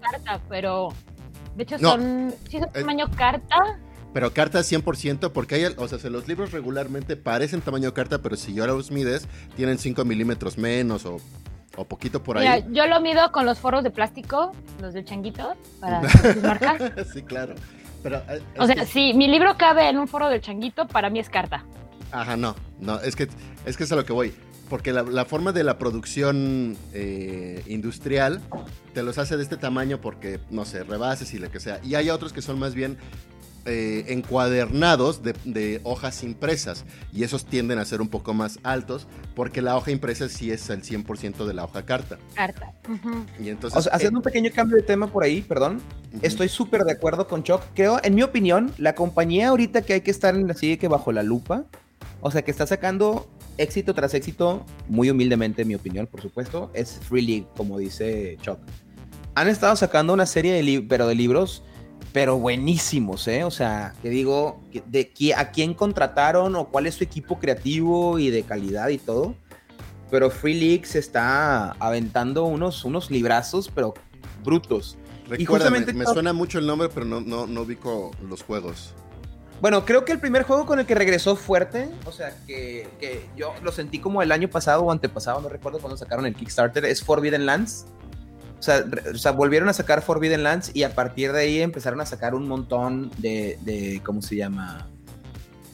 carta, 0.00 0.40
pero 0.48 0.88
de 1.56 1.62
hecho 1.64 1.78
son, 1.78 2.34
sí 2.48 2.58
son 2.58 2.72
tamaño 2.72 3.10
carta. 3.10 3.78
Pero 4.14 4.32
carta 4.32 4.60
100% 4.60 5.32
porque 5.32 5.56
hay, 5.56 5.64
o 5.76 5.88
sea, 5.88 6.10
los 6.10 6.26
libros 6.26 6.52
regularmente 6.52 7.16
parecen 7.16 7.60
tamaño 7.60 7.92
carta, 7.92 8.18
pero 8.22 8.36
si 8.36 8.54
yo 8.54 8.66
los 8.66 8.90
mides, 8.90 9.28
tienen 9.56 9.78
5 9.78 10.04
milímetros 10.04 10.56
menos 10.56 11.04
o, 11.04 11.18
o 11.76 11.84
poquito 11.84 12.22
por 12.22 12.38
ahí. 12.38 12.64
yo 12.70 12.86
lo 12.86 13.00
mido 13.00 13.30
con 13.32 13.44
los 13.44 13.58
foros 13.58 13.84
de 13.84 13.90
plástico, 13.90 14.52
los 14.80 14.94
del 14.94 15.04
changuito, 15.04 15.54
para 15.80 16.00
marcar. 16.42 16.94
sí, 17.12 17.22
claro. 17.22 17.54
Pero, 18.02 18.16
eh, 18.28 18.40
o 18.58 18.66
sea, 18.66 18.86
si 18.86 19.12
mi 19.12 19.28
libro 19.28 19.56
cabe 19.58 19.88
en 19.88 19.98
un 19.98 20.08
foro 20.08 20.28
del 20.28 20.40
changuito, 20.40 20.86
para 20.86 21.10
mí 21.10 21.18
es 21.18 21.28
carta. 21.28 21.64
Ajá, 22.10 22.36
no, 22.36 22.54
no, 22.80 23.00
es 23.00 23.14
que 23.14 23.28
es 23.66 23.76
que 23.76 23.84
es 23.84 23.92
a 23.92 23.96
lo 23.96 24.04
que 24.06 24.14
voy 24.14 24.32
porque 24.68 24.92
la, 24.92 25.24
forma 25.24 25.52
de 25.52 25.64
la 25.64 25.78
producción 25.78 26.76
eh, 26.92 27.62
industrial 27.66 28.40
te 28.94 29.02
los 29.02 29.18
hace 29.18 29.36
de 29.36 29.42
este 29.42 29.56
tamaño 29.56 30.00
porque, 30.00 30.40
no 30.50 30.64
sé, 30.64 30.84
rebases 30.84 31.32
y 31.34 31.38
lo 31.38 31.50
que 31.50 31.60
sea. 31.60 31.80
Y 31.82 31.94
hay 31.94 32.10
otros 32.10 32.32
que 32.32 32.42
son 32.42 32.58
más 32.58 32.74
bien 32.74 32.98
eh, 33.70 34.04
encuadernados 34.08 35.20
de, 35.22 35.80
hojas 35.84 36.22
impresas 36.22 36.86
y 37.12 37.24
esos 37.24 37.44
tienden 37.44 37.78
a 37.78 37.84
ser 37.84 38.00
un 38.00 38.08
poco 38.08 38.32
más 38.32 38.58
altos 38.62 39.06
porque 39.34 39.60
la 39.60 39.76
hoja 39.76 39.90
impresa 39.90 40.28
sí 40.30 40.50
es 40.50 40.70
el 40.70 40.82
100% 40.82 41.44
de 41.44 41.52
la 41.52 41.64
hoja 41.64 41.84
carta. 41.84 42.18
Carta. 42.34 42.72
Y 43.38 43.50
entonces, 43.50 43.86
haciendo 43.92 44.20
un 44.20 44.22
pequeño 44.22 44.50
cambio 44.54 44.76
de 44.76 44.82
tema 44.82 45.08
por 45.08 45.22
ahí, 45.22 45.42
perdón, 45.42 45.82
estoy 46.22 46.48
súper 46.48 46.84
de 46.84 46.92
acuerdo 46.92 47.28
con 47.28 47.42
Chuck. 47.42 47.60
Creo, 47.74 48.00
en 48.02 48.14
mi 48.14 48.22
opinión, 48.22 48.72
la 48.78 48.94
compañía 48.94 49.48
ahorita 49.48 49.82
que 49.82 49.94
hay 49.94 50.00
que 50.00 50.12
estar 50.12 50.34
en 50.34 50.50
así 50.50 50.78
que 50.78 50.88
bajo 50.88 51.12
la 51.12 51.22
lupa, 51.22 51.66
o 52.20 52.30
sea, 52.30 52.42
que 52.42 52.50
está 52.50 52.66
sacando 52.66 53.28
éxito 53.58 53.94
tras 53.94 54.14
éxito, 54.14 54.64
muy 54.88 55.10
humildemente, 55.10 55.62
en 55.62 55.68
mi 55.68 55.74
opinión, 55.74 56.06
por 56.06 56.22
supuesto, 56.22 56.70
es 56.74 56.98
Free 57.08 57.26
League, 57.26 57.46
como 57.56 57.78
dice 57.78 58.38
Chuck. 58.40 58.58
Han 59.34 59.48
estado 59.48 59.76
sacando 59.76 60.12
una 60.12 60.26
serie 60.26 60.52
de, 60.54 60.82
pero 60.82 61.06
de 61.06 61.14
libros, 61.14 61.62
pero 62.12 62.38
buenísimos, 62.38 63.28
¿eh? 63.28 63.44
O 63.44 63.50
sea, 63.50 63.94
que 64.02 64.08
digo, 64.08 64.60
de 64.86 65.12
a 65.36 65.50
quién 65.50 65.74
contrataron 65.74 66.56
o 66.56 66.68
cuál 66.68 66.86
es 66.86 66.94
su 66.94 67.04
equipo 67.04 67.38
creativo 67.38 68.18
y 68.18 68.30
de 68.30 68.42
calidad 68.42 68.88
y 68.88 68.98
todo. 68.98 69.34
Pero 70.10 70.30
Free 70.30 70.58
League 70.58 70.86
se 70.86 70.98
está 70.98 71.72
aventando 71.72 72.44
unos, 72.44 72.84
unos 72.84 73.10
librazos, 73.10 73.70
pero 73.72 73.94
brutos. 74.42 74.96
y 75.36 75.44
justamente 75.44 75.92
me 75.92 76.06
suena 76.06 76.32
mucho 76.32 76.58
el 76.58 76.66
nombre, 76.66 76.88
pero 76.88 77.04
no, 77.04 77.20
no, 77.20 77.46
no 77.46 77.62
ubico 77.62 78.12
los 78.26 78.42
juegos. 78.42 78.94
Bueno, 79.60 79.84
creo 79.84 80.04
que 80.04 80.12
el 80.12 80.20
primer 80.20 80.44
juego 80.44 80.66
con 80.66 80.78
el 80.78 80.86
que 80.86 80.94
regresó 80.94 81.34
fuerte, 81.34 81.88
o 82.04 82.12
sea, 82.12 82.32
que, 82.46 82.88
yo 83.36 83.52
lo 83.62 83.72
sentí 83.72 83.98
como 83.98 84.22
el 84.22 84.30
año 84.30 84.48
pasado 84.48 84.82
o 84.82 84.92
antepasado, 84.92 85.40
no 85.40 85.48
recuerdo 85.48 85.80
cuando 85.80 85.96
sacaron 85.96 86.26
el 86.26 86.34
Kickstarter, 86.34 86.84
es 86.84 87.02
Forbidden 87.02 87.44
Lands. 87.44 87.86
O 88.58 88.62
sea, 88.62 88.84
o 89.12 89.18
sea, 89.18 89.32
volvieron 89.32 89.68
a 89.68 89.72
sacar 89.72 90.02
Forbidden 90.02 90.42
Lands 90.42 90.70
y 90.74 90.82
a 90.82 90.94
partir 90.94 91.32
de 91.32 91.40
ahí 91.40 91.60
empezaron 91.60 92.00
a 92.00 92.06
sacar 92.06 92.34
un 92.34 92.48
montón 92.48 93.10
de, 93.18 93.58
de 93.62 94.00
¿cómo 94.04 94.22
se 94.22 94.36
llama? 94.36 94.88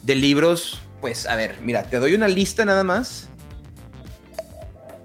De 0.03 0.15
libros. 0.15 0.81
Pues, 1.01 1.27
a 1.27 1.35
ver, 1.35 1.55
mira, 1.61 1.83
te 1.83 1.99
doy 1.99 2.13
una 2.13 2.27
lista 2.27 2.65
nada 2.65 2.83
más. 2.83 3.29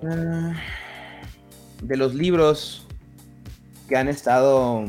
Ah, 0.03 0.55
de 1.83 1.97
los 1.97 2.15
libros 2.15 2.87
que 3.89 3.97
han 3.97 4.09
estado 4.09 4.85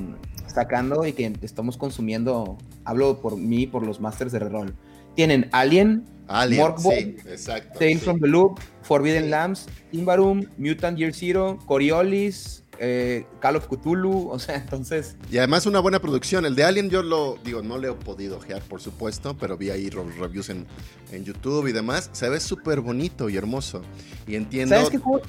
sacando 0.48 1.06
y 1.06 1.14
que 1.14 1.34
estamos 1.42 1.78
consumiendo 1.78 2.58
hablo 2.86 3.22
por 3.22 3.38
mí, 3.38 3.67
por 3.67 3.86
los 3.86 4.00
masters 4.00 4.32
de 4.32 4.39
rol. 4.39 4.76
Tienen 5.15 5.50
Alien, 5.52 6.06
Alien 6.28 6.74
sí, 6.78 7.15
exacto, 7.28 7.80
Tale 7.80 7.98
from 7.98 8.20
the 8.20 8.28
Loop, 8.28 8.60
Forbidden 8.82 9.30
Lambs, 9.30 9.67
Timbarum, 9.91 10.46
Mutant 10.58 10.98
Year 10.98 11.13
Zero, 11.13 11.60
Coriolis, 11.65 12.63
eh, 12.80 13.26
Call 13.39 13.58
of 13.58 13.67
Cthulhu, 13.67 14.30
o 14.30 14.39
sea, 14.39 14.56
entonces... 14.56 15.15
Y 15.30 15.38
además 15.38 15.65
una 15.65 15.80
buena 15.80 16.00
producción. 16.00 16.46
El 16.46 16.56
de 16.56 16.63
Alien 16.63 16.89
yo 16.89 17.04
lo, 17.04 17.38
digo, 17.44 17.62
no 17.62 17.78
le 17.78 17.89
he 17.89 17.94
podido 17.94 18.38
ojear, 18.38 18.62
por 18.63 18.82
supuesto, 18.82 19.38
pero 19.38 19.58
vi 19.58 19.70
ahí 19.70 19.89
reviews 19.89 20.50
en, 20.50 20.65
en 21.12 21.24
YouTube 21.24 21.67
y 21.67 21.74
demás. 21.74 22.10
Se 22.13 22.30
ve 22.30 22.39
súper 22.39 22.82
bonito 22.82 23.30
y 23.30 23.38
hermoso. 23.38 23.82
Y 24.26 24.36
entiendo... 24.36 24.76
¿Sabes 24.76 24.89
qué 24.89 24.98
juego 24.98 25.22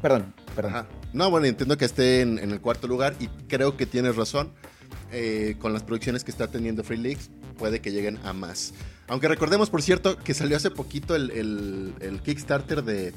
Perdón, 0.00 0.34
perdón. 0.54 0.86
No, 1.14 1.30
bueno, 1.30 1.46
entiendo 1.46 1.78
que 1.78 1.86
esté 1.86 2.20
en, 2.20 2.38
en 2.38 2.50
el 2.50 2.60
cuarto 2.60 2.86
lugar 2.86 3.14
y 3.18 3.28
creo 3.48 3.76
que 3.76 3.86
tienes 3.86 4.16
razón 4.16 4.52
eh, 5.12 5.56
con 5.58 5.72
las 5.72 5.82
producciones 5.82 6.24
que 6.24 6.30
está 6.30 6.48
teniendo 6.48 6.82
Free 6.82 6.98
Leaks, 6.98 7.30
puede 7.56 7.80
que 7.80 7.92
lleguen 7.92 8.18
a 8.24 8.32
más. 8.32 8.74
Aunque 9.06 9.28
recordemos, 9.28 9.70
por 9.70 9.82
cierto, 9.82 10.16
que 10.18 10.34
salió 10.34 10.56
hace 10.56 10.70
poquito 10.70 11.14
el, 11.14 12.20
Kickstarter 12.24 12.82
de, 12.82 13.12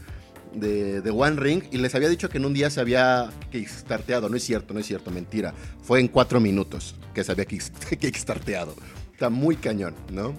One 1.12 1.38
Ring 1.38 1.63
y 1.71 1.77
les 1.77 1.95
había 1.95 2.10
dicho 2.10 2.30
que 2.30 2.38
en 2.38 2.45
un 2.45 2.53
día 2.53 2.69
se 2.69 2.82
había 2.82 3.32
kickstarteado. 3.51 4.30
No 4.30 4.36
es 4.36 4.43
cierto, 4.43 4.73
no 4.73 4.80
es 4.80 4.86
cierto, 4.86 5.12
mentira. 5.12 5.53
Fue 5.82 5.99
en 5.99 6.08
cuatro 6.08 6.39
minutos 6.39 6.95
que 7.13 7.23
se 7.23 7.32
había 7.32 7.45
kickstarteado. 7.45 8.75
Está 9.13 9.30
muy 9.30 9.56
cañón, 9.56 9.95
¿no? 10.12 10.36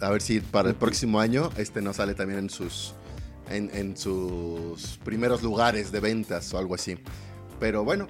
A 0.00 0.10
ver 0.10 0.20
si 0.20 0.40
para 0.40 0.68
el 0.68 0.74
próximo 0.74 1.20
año 1.20 1.50
este 1.56 1.80
no 1.80 1.92
sale 1.92 2.14
también 2.14 2.40
en 2.40 2.50
sus, 2.50 2.94
en 3.48 3.96
sus 3.96 4.98
primeros 5.04 5.42
lugares 5.42 5.90
de 5.92 6.00
ventas 6.00 6.52
o 6.52 6.58
algo 6.58 6.74
así. 6.74 6.98
Pero 7.58 7.84
bueno, 7.84 8.08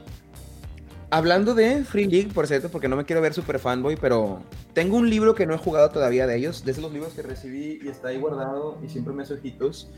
Hablando 1.15 1.55
de 1.55 1.85
Free 1.85 2.07
League, 2.07 2.31
por 2.33 2.47
cierto, 2.47 2.71
porque 2.71 2.89
no 2.89 2.97
me 2.97 3.05
quiero 3.05 3.21
ver 3.21 3.35
super 3.35 3.59
fanboy, 3.59 3.97
pero 3.97 4.43
tengo 4.73 4.97
un 4.97 5.11
libro 5.11 5.35
que 5.35 5.45
no 5.45 5.53
he 5.53 5.59
jugado 5.59 5.91
todavía 5.91 6.27
de 6.27 6.39
ellos, 6.39 6.65
de 6.65 6.73
esos 6.73 6.91
libros 6.91 7.13
que 7.13 7.21
recibí 7.21 7.81
y 7.85 7.89
está 7.89 8.09
ahí 8.09 8.17
guardado 8.17 8.79
y 8.83 8.89
siempre 8.89 9.13
me 9.13 9.23
hace 9.23 9.35
ojitos. 9.35 9.91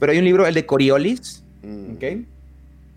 Pero 0.00 0.12
hay 0.12 0.18
un 0.18 0.24
libro, 0.24 0.46
el 0.46 0.54
de 0.54 0.64
Coriolis, 0.64 1.44
mm. 1.62 1.92
¿ok? 1.96 2.04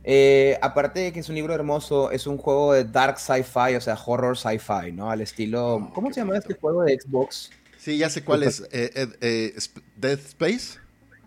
Eh, 0.05 0.57
aparte 0.61 1.01
de 1.01 1.11
que 1.11 1.19
es 1.19 1.27
un 1.27 1.35
libro 1.35 1.53
hermoso, 1.53 2.11
es 2.11 2.27
un 2.27 2.37
juego 2.37 2.71
de 2.71 2.85
dark 2.85 3.19
sci-fi, 3.19 3.75
o 3.75 3.81
sea, 3.81 3.99
horror 4.05 4.37
sci-fi, 4.37 4.93
¿no? 4.93 5.11
Al 5.11 5.19
estilo. 5.19 5.81
Ah, 5.83 5.91
¿Cómo 5.93 6.13
se 6.13 6.21
llama 6.21 6.37
este 6.37 6.53
juego 6.53 6.81
de 6.83 6.97
Xbox? 6.97 7.51
Sí, 7.77 7.97
ya 7.97 8.09
sé 8.09 8.23
cuál 8.23 8.43
es. 8.43 8.61
Eh, 8.71 9.09
eh, 9.19 9.53
¿Dead 9.97 10.19
Space? 10.19 10.79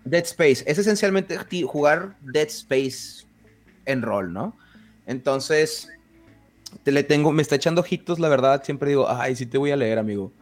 Dead 0.02 0.24
Space. 0.24 0.64
Es 0.66 0.78
esencialmente 0.78 1.36
jugar 1.66 2.16
Dead 2.22 2.48
Space 2.48 3.26
en 3.84 4.00
rol, 4.00 4.32
¿no? 4.32 4.56
Entonces, 5.04 5.90
te 6.82 6.92
le 6.92 7.02
tengo, 7.02 7.32
me 7.32 7.42
está 7.42 7.54
echando 7.54 7.80
ojitos, 7.80 8.18
la 8.18 8.28
verdad, 8.28 8.62
siempre 8.64 8.90
digo, 8.90 9.08
ay, 9.08 9.36
sí 9.36 9.46
te 9.46 9.58
voy 9.58 9.70
a 9.70 9.76
leer, 9.76 9.98
amigo. 9.98 10.32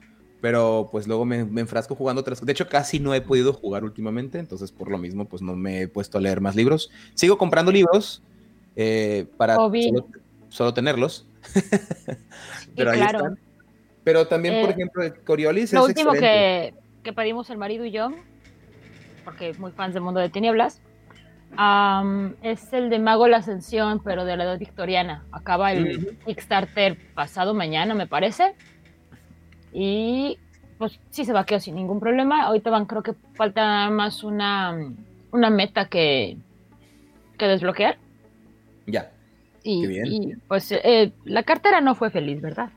Pero 0.41 0.89
pues 0.93 1.07
luego 1.07 1.25
me, 1.25 1.39
enfrasco 1.39 1.95
jugando 1.95 2.21
otras 2.21 2.45
De 2.45 2.53
hecho, 2.53 2.69
casi 2.69 3.01
no 3.01 3.15
he 3.15 3.21
podido 3.21 3.53
jugar 3.53 3.85
últimamente, 3.85 4.39
entonces 4.39 4.71
por 4.71 4.91
lo 4.91 4.99
mismo, 4.99 5.25
pues 5.25 5.43
no 5.43 5.57
me 5.57 5.83
he 5.83 5.89
puesto 5.89 6.19
a 6.19 6.21
leer 6.21 6.41
más 6.41 6.55
libros. 6.55 6.91
Sigo 7.15 7.39
comprando 7.39 7.73
libros 7.73 8.23
eh, 8.77 9.27
para 9.37 9.57
solo, 10.49 10.75
tenerlos. 10.75 11.27
Pero 12.77 12.91
ahí 12.91 13.01
están. 13.01 13.39
Pero 14.05 14.29
también, 14.29 14.61
por 14.61 14.71
eh, 14.71 14.73
ejemplo, 14.73 15.03
Coriolis 15.25 15.73
lo 15.73 15.85
último 15.85 16.13
que, 16.13 16.75
que 17.03 17.13
pedimos 17.13 17.51
el 17.51 17.59
marido 17.59 17.85
y 17.85 17.91
yo, 17.91 18.11
porque 19.25 19.53
muy 19.55 19.73
fans 19.73 19.95
del 19.95 20.03
mundo 20.05 20.21
de 20.21 20.29
tinieblas, 20.29 20.81
es 22.43 22.73
el 22.73 22.91
de 22.91 22.99
Mago 22.99 23.29
la 23.29 23.39
Ascensión, 23.39 24.03
pero 24.03 24.25
de 24.25 24.37
la 24.37 24.45
edad 24.45 24.59
victoriana. 24.59 25.25
Acaba 25.33 25.73
el 25.73 26.19
Kickstarter 26.25 26.97
pasado 27.15 27.55
mañana, 27.55 27.95
me 27.95 28.07
parece. 28.07 28.55
Y 29.73 30.39
pues 30.79 30.99
sí 31.11 31.25
se 31.25 31.33
vaqueó 31.33 31.61
sin 31.61 31.75
ningún 31.75 32.01
problema. 32.01 32.45
Ahorita 32.45 32.71
van, 32.71 32.87
creo 32.87 33.03
que 33.03 33.15
falta 33.35 33.91
más 33.91 34.25
una, 34.25 34.77
una 35.33 35.51
meta 35.51 35.89
que, 35.89 36.37
que 37.39 37.47
desbloquear. 37.47 37.99
Ya. 38.87 39.13
Y, 39.63 40.37
pues 40.47 40.71
eh, 40.71 41.13
la 41.25 41.43
cartera 41.43 41.81
no 41.81 41.95
fue 41.97 42.11
feliz, 42.11 42.41
¿verdad? 42.41 42.71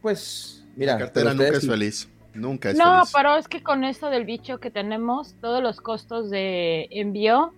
Pues, 0.00 0.66
mira. 0.74 0.94
La 0.94 0.98
cartera 0.98 1.32
nunca 1.32 1.48
es 1.48 1.66
feliz. 1.66 2.08
Nunca 2.34 2.70
es 2.70 2.78
no, 2.78 3.02
pero 3.14 3.36
es 3.36 3.46
que 3.46 3.62
con 3.62 3.84
esto 3.84 4.10
del 4.10 4.24
bicho 4.24 4.58
que 4.58 4.70
tenemos, 4.70 5.34
todos 5.40 5.62
los 5.62 5.80
costos 5.80 6.30
de 6.30 6.88
envío 6.90 7.52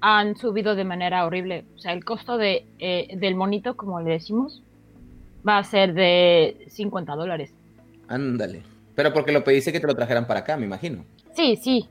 han 0.00 0.36
subido 0.36 0.74
de 0.74 0.84
manera 0.84 1.26
horrible. 1.26 1.64
O 1.76 1.78
sea, 1.78 1.92
el 1.92 2.04
costo 2.04 2.36
de, 2.36 2.66
eh, 2.78 3.16
del 3.16 3.34
monito, 3.34 3.76
como 3.76 4.00
le 4.00 4.10
decimos, 4.10 4.62
va 5.46 5.58
a 5.58 5.64
ser 5.64 5.94
de 5.94 6.66
50 6.68 7.14
dólares. 7.14 7.52
Ándale. 8.08 8.62
Pero 8.94 9.12
porque 9.12 9.32
lo 9.32 9.44
pediste 9.44 9.72
que 9.72 9.80
te 9.80 9.86
lo 9.86 9.94
trajeran 9.94 10.26
para 10.26 10.40
acá, 10.40 10.56
me 10.56 10.66
imagino. 10.66 11.04
Sí, 11.34 11.56
sí. 11.56 11.88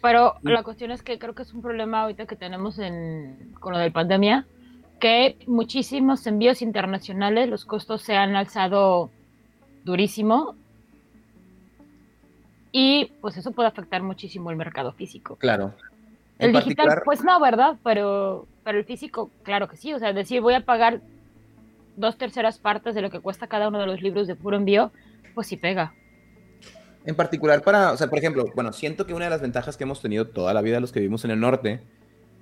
Pero 0.00 0.34
mm. 0.42 0.48
la 0.48 0.62
cuestión 0.62 0.90
es 0.90 1.02
que 1.02 1.18
creo 1.18 1.34
que 1.34 1.42
es 1.42 1.52
un 1.52 1.62
problema 1.62 2.02
ahorita 2.02 2.26
que 2.26 2.36
tenemos 2.36 2.78
en, 2.78 3.52
con 3.60 3.72
lo 3.72 3.78
de 3.78 3.90
pandemia, 3.90 4.46
que 4.98 5.36
muchísimos 5.46 6.26
envíos 6.26 6.62
internacionales, 6.62 7.48
los 7.48 7.64
costos 7.64 8.02
se 8.02 8.16
han 8.16 8.36
alzado 8.36 9.10
durísimo 9.84 10.54
y 12.72 13.12
pues 13.20 13.36
eso 13.36 13.52
puede 13.52 13.68
afectar 13.68 14.02
muchísimo 14.02 14.50
el 14.50 14.56
mercado 14.56 14.92
físico. 14.92 15.36
Claro. 15.36 15.74
El 16.40 16.52
digital, 16.52 17.02
pues 17.04 17.22
no, 17.22 17.38
¿verdad? 17.40 17.76
Pero, 17.84 18.46
pero 18.64 18.78
el 18.78 18.84
físico, 18.84 19.30
claro 19.42 19.68
que 19.68 19.76
sí. 19.76 19.92
O 19.92 19.98
sea, 19.98 20.12
decir, 20.12 20.40
voy 20.40 20.54
a 20.54 20.64
pagar 20.64 21.00
dos 21.96 22.16
terceras 22.16 22.58
partes 22.58 22.94
de 22.94 23.02
lo 23.02 23.10
que 23.10 23.20
cuesta 23.20 23.46
cada 23.46 23.68
uno 23.68 23.78
de 23.78 23.86
los 23.86 24.02
libros 24.02 24.26
de 24.26 24.34
puro 24.34 24.56
envío, 24.56 24.90
pues 25.34 25.46
sí 25.46 25.56
pega. 25.56 25.94
En 27.04 27.14
particular 27.14 27.62
para, 27.62 27.92
o 27.92 27.96
sea, 27.96 28.08
por 28.08 28.18
ejemplo, 28.18 28.44
bueno, 28.54 28.72
siento 28.72 29.06
que 29.06 29.14
una 29.14 29.26
de 29.26 29.30
las 29.30 29.40
ventajas 29.40 29.76
que 29.76 29.84
hemos 29.84 30.02
tenido 30.02 30.28
toda 30.28 30.52
la 30.52 30.60
vida 30.60 30.80
los 30.80 30.92
que 30.92 31.00
vivimos 31.00 31.24
en 31.24 31.30
el 31.30 31.40
norte 31.40 31.80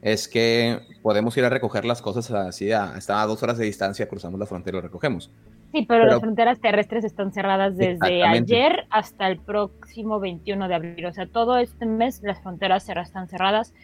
es 0.02 0.28
que 0.28 0.80
podemos 1.02 1.36
ir 1.36 1.44
a 1.44 1.48
recoger 1.48 1.84
las 1.84 2.02
cosas 2.02 2.30
así, 2.30 2.72
a, 2.72 2.84
hasta 2.94 3.20
a 3.20 3.26
dos 3.26 3.42
horas 3.42 3.58
de 3.58 3.64
distancia, 3.64 4.08
cruzamos 4.08 4.38
la 4.38 4.46
frontera 4.46 4.76
y 4.76 4.80
lo 4.80 4.82
recogemos. 4.82 5.30
Sí, 5.72 5.84
pero, 5.86 6.06
las 6.06 6.20
fronteras 6.20 6.60
terrestres 6.60 7.04
están 7.04 7.30
cerradas 7.32 7.76
desde 7.76 8.24
ayer 8.24 8.86
hasta 8.90 9.28
el 9.28 9.38
próximo 9.38 10.18
21 10.18 10.66
de 10.66 10.74
abril. 10.74 11.06
O 11.06 11.12
sea, 11.12 11.26
todo 11.26 11.58
este 11.58 11.84
mes 11.84 12.22
las 12.22 12.40
fronteras 12.42 12.88
están 12.88 13.28
cerradas. 13.28 13.74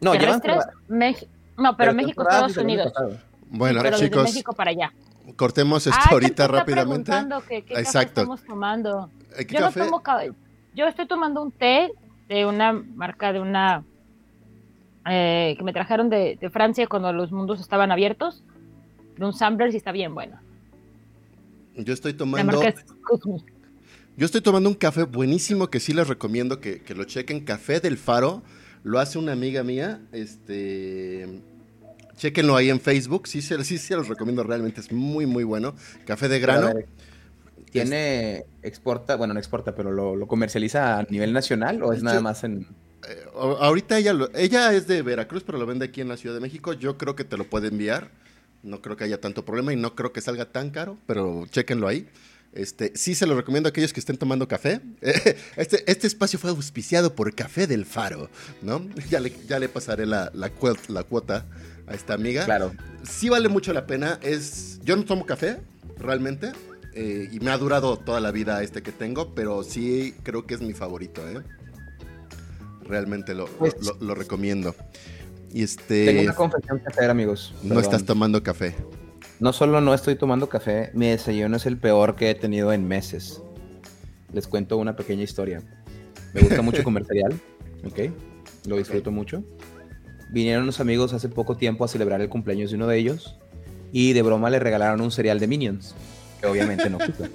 No, 0.00 0.12
terrestres, 0.12 0.66
no, 1.56 1.76
pero, 1.76 1.92
México, 1.94 2.22
Estados 2.22 2.56
Unidos. 2.56 2.92
Bueno, 3.50 3.80
pero 3.82 3.96
chicos. 3.96 4.22
Desde 4.22 4.34
México 4.34 4.52
para 4.52 4.70
allá. 4.70 4.92
Cortemos 5.36 5.86
esto 5.86 6.00
ahorita 6.10 6.48
rápidamente. 6.48 7.12
¿qué, 7.48 7.62
qué 7.62 7.74
Exacto. 7.74 8.22
estamos 8.22 8.42
tomando? 8.44 9.10
yo 9.48 9.60
No 9.60 9.70
tomo, 9.72 10.02
yo 10.74 10.86
estoy 10.86 11.06
tomando 11.06 11.42
un 11.42 11.52
té 11.52 11.90
de 12.28 12.46
una 12.46 12.72
marca 12.72 13.32
de 13.32 13.40
una 13.40 13.84
eh, 15.06 15.54
que 15.56 15.64
me 15.64 15.72
trajeron 15.72 16.08
de, 16.10 16.38
de, 16.40 16.50
Francia 16.50 16.86
cuando 16.86 17.12
los 17.12 17.32
mundos 17.32 17.60
estaban 17.60 17.90
abiertos, 17.90 18.44
de 19.16 19.24
un 19.24 19.32
Samblers 19.32 19.74
y 19.74 19.78
está 19.78 19.92
bien 19.92 20.14
bueno. 20.14 20.38
Yo 21.78 21.94
estoy 21.94 22.14
tomando. 22.14 22.60
Yo 24.16 24.26
estoy 24.26 24.40
tomando 24.40 24.68
un 24.68 24.74
café 24.74 25.04
buenísimo 25.04 25.70
que 25.70 25.78
sí 25.78 25.92
les 25.92 26.08
recomiendo 26.08 26.60
que, 26.60 26.82
lo 26.94 27.04
chequen. 27.04 27.44
Café 27.44 27.80
del 27.80 27.96
Faro. 27.96 28.42
Lo 28.82 28.98
hace 28.98 29.18
una 29.18 29.32
amiga 29.32 29.62
mía. 29.62 30.00
Este. 30.12 31.40
Chequenlo 32.16 32.56
ahí 32.56 32.68
en 32.68 32.80
Facebook. 32.80 33.28
Sí, 33.28 33.42
sí, 33.42 33.54
sí, 33.64 33.78
se 33.78 33.94
los 33.94 34.08
recomiendo 34.08 34.42
realmente. 34.42 34.80
Es 34.80 34.90
muy, 34.90 35.26
muy 35.26 35.44
bueno. 35.44 35.74
Café 36.04 36.28
de 36.28 36.40
grano. 36.40 36.72
¿Tiene, 37.70 38.44
exporta, 38.62 39.16
bueno, 39.16 39.34
no 39.34 39.40
exporta, 39.40 39.74
pero 39.74 39.90
lo, 39.90 40.26
comercializa 40.26 40.98
a 40.98 41.02
nivel 41.04 41.32
nacional 41.32 41.82
o 41.82 41.92
es 41.92 42.02
nada 42.02 42.20
más 42.20 42.42
en... 42.42 42.66
Eh, 43.06 43.24
ahorita 43.36 43.98
ella, 43.98 44.14
ella 44.34 44.72
es 44.72 44.86
de 44.86 45.02
Veracruz, 45.02 45.44
pero 45.44 45.58
lo 45.58 45.66
vende 45.66 45.84
aquí 45.84 46.00
en 46.00 46.08
la 46.08 46.16
Ciudad 46.16 46.34
de 46.34 46.40
México. 46.40 46.72
Yo 46.72 46.96
creo 46.96 47.14
que 47.14 47.24
te 47.24 47.36
lo 47.36 47.44
puede 47.44 47.68
enviar. 47.68 48.10
No 48.62 48.82
creo 48.82 48.96
que 48.96 49.04
haya 49.04 49.20
tanto 49.20 49.44
problema 49.44 49.72
y 49.72 49.76
no 49.76 49.94
creo 49.94 50.12
que 50.12 50.20
salga 50.20 50.46
tan 50.46 50.70
caro, 50.70 50.98
pero 51.06 51.46
chéquenlo 51.50 51.86
ahí. 51.88 52.08
Este, 52.52 52.92
sí 52.96 53.14
se 53.14 53.26
lo 53.26 53.36
recomiendo 53.36 53.68
a 53.68 53.70
aquellos 53.70 53.92
que 53.92 54.00
estén 54.00 54.16
tomando 54.16 54.48
café. 54.48 54.80
Este, 55.56 55.90
este 55.90 56.06
espacio 56.06 56.38
fue 56.38 56.50
auspiciado 56.50 57.14
por 57.14 57.34
Café 57.34 57.66
del 57.66 57.84
Faro, 57.84 58.30
¿no? 58.62 58.86
Ya 59.10 59.20
le, 59.20 59.32
ya 59.46 59.58
le 59.58 59.68
pasaré 59.68 60.06
la, 60.06 60.30
la, 60.34 60.50
la 60.88 61.02
cuota 61.02 61.46
a 61.86 61.94
esta 61.94 62.14
amiga. 62.14 62.44
Claro. 62.44 62.72
Sí 63.02 63.28
vale 63.28 63.48
mucho 63.48 63.72
la 63.72 63.86
pena. 63.86 64.18
Es, 64.22 64.80
yo 64.82 64.96
no 64.96 65.04
tomo 65.04 65.26
café, 65.26 65.58
realmente. 65.98 66.52
Eh, 66.94 67.28
y 67.30 67.40
me 67.40 67.50
ha 67.50 67.58
durado 67.58 67.96
toda 67.96 68.20
la 68.20 68.30
vida 68.32 68.62
este 68.62 68.82
que 68.82 68.92
tengo, 68.92 69.34
pero 69.34 69.62
sí 69.62 70.14
creo 70.22 70.46
que 70.46 70.54
es 70.54 70.60
mi 70.60 70.72
favorito, 70.72 71.28
¿eh? 71.28 71.42
Realmente 72.82 73.34
lo, 73.34 73.46
pues 73.46 73.74
lo 74.00 74.14
recomiendo. 74.14 74.74
Y 75.52 75.62
este... 75.62 76.06
Tengo 76.06 76.22
una 76.22 76.34
confesión 76.34 76.80
que 76.80 76.86
hacer, 76.88 77.10
amigos. 77.10 77.54
No 77.62 77.80
estás 77.80 78.04
tomando 78.04 78.42
café. 78.42 78.74
No 79.40 79.52
solo 79.52 79.80
no 79.80 79.94
estoy 79.94 80.16
tomando 80.16 80.48
café, 80.48 80.90
mi 80.94 81.06
desayuno 81.06 81.56
es 81.56 81.66
el 81.66 81.78
peor 81.78 82.16
que 82.16 82.30
he 82.30 82.34
tenido 82.34 82.72
en 82.72 82.88
meses. 82.88 83.40
Les 84.32 84.48
cuento 84.48 84.76
una 84.76 84.96
pequeña 84.96 85.22
historia. 85.22 85.62
Me 86.34 86.40
gusta 86.40 86.60
mucho 86.60 86.82
comer 86.84 87.04
cereal, 87.06 87.40
¿ok? 87.86 88.12
Lo 88.66 88.76
disfruto 88.76 89.12
mucho. 89.12 89.44
Vinieron 90.30 90.64
unos 90.64 90.80
amigos 90.80 91.12
hace 91.12 91.28
poco 91.28 91.56
tiempo 91.56 91.84
a 91.84 91.88
celebrar 91.88 92.20
el 92.20 92.28
cumpleaños 92.28 92.70
de 92.70 92.76
uno 92.76 92.88
de 92.88 92.98
ellos 92.98 93.38
y 93.92 94.12
de 94.12 94.22
broma 94.22 94.50
le 94.50 94.58
regalaron 94.58 95.00
un 95.00 95.10
cereal 95.10 95.38
de 95.38 95.46
Minions, 95.46 95.94
que 96.40 96.46
obviamente 96.46 96.90
no 96.90 96.96
ocupa. 97.02 97.28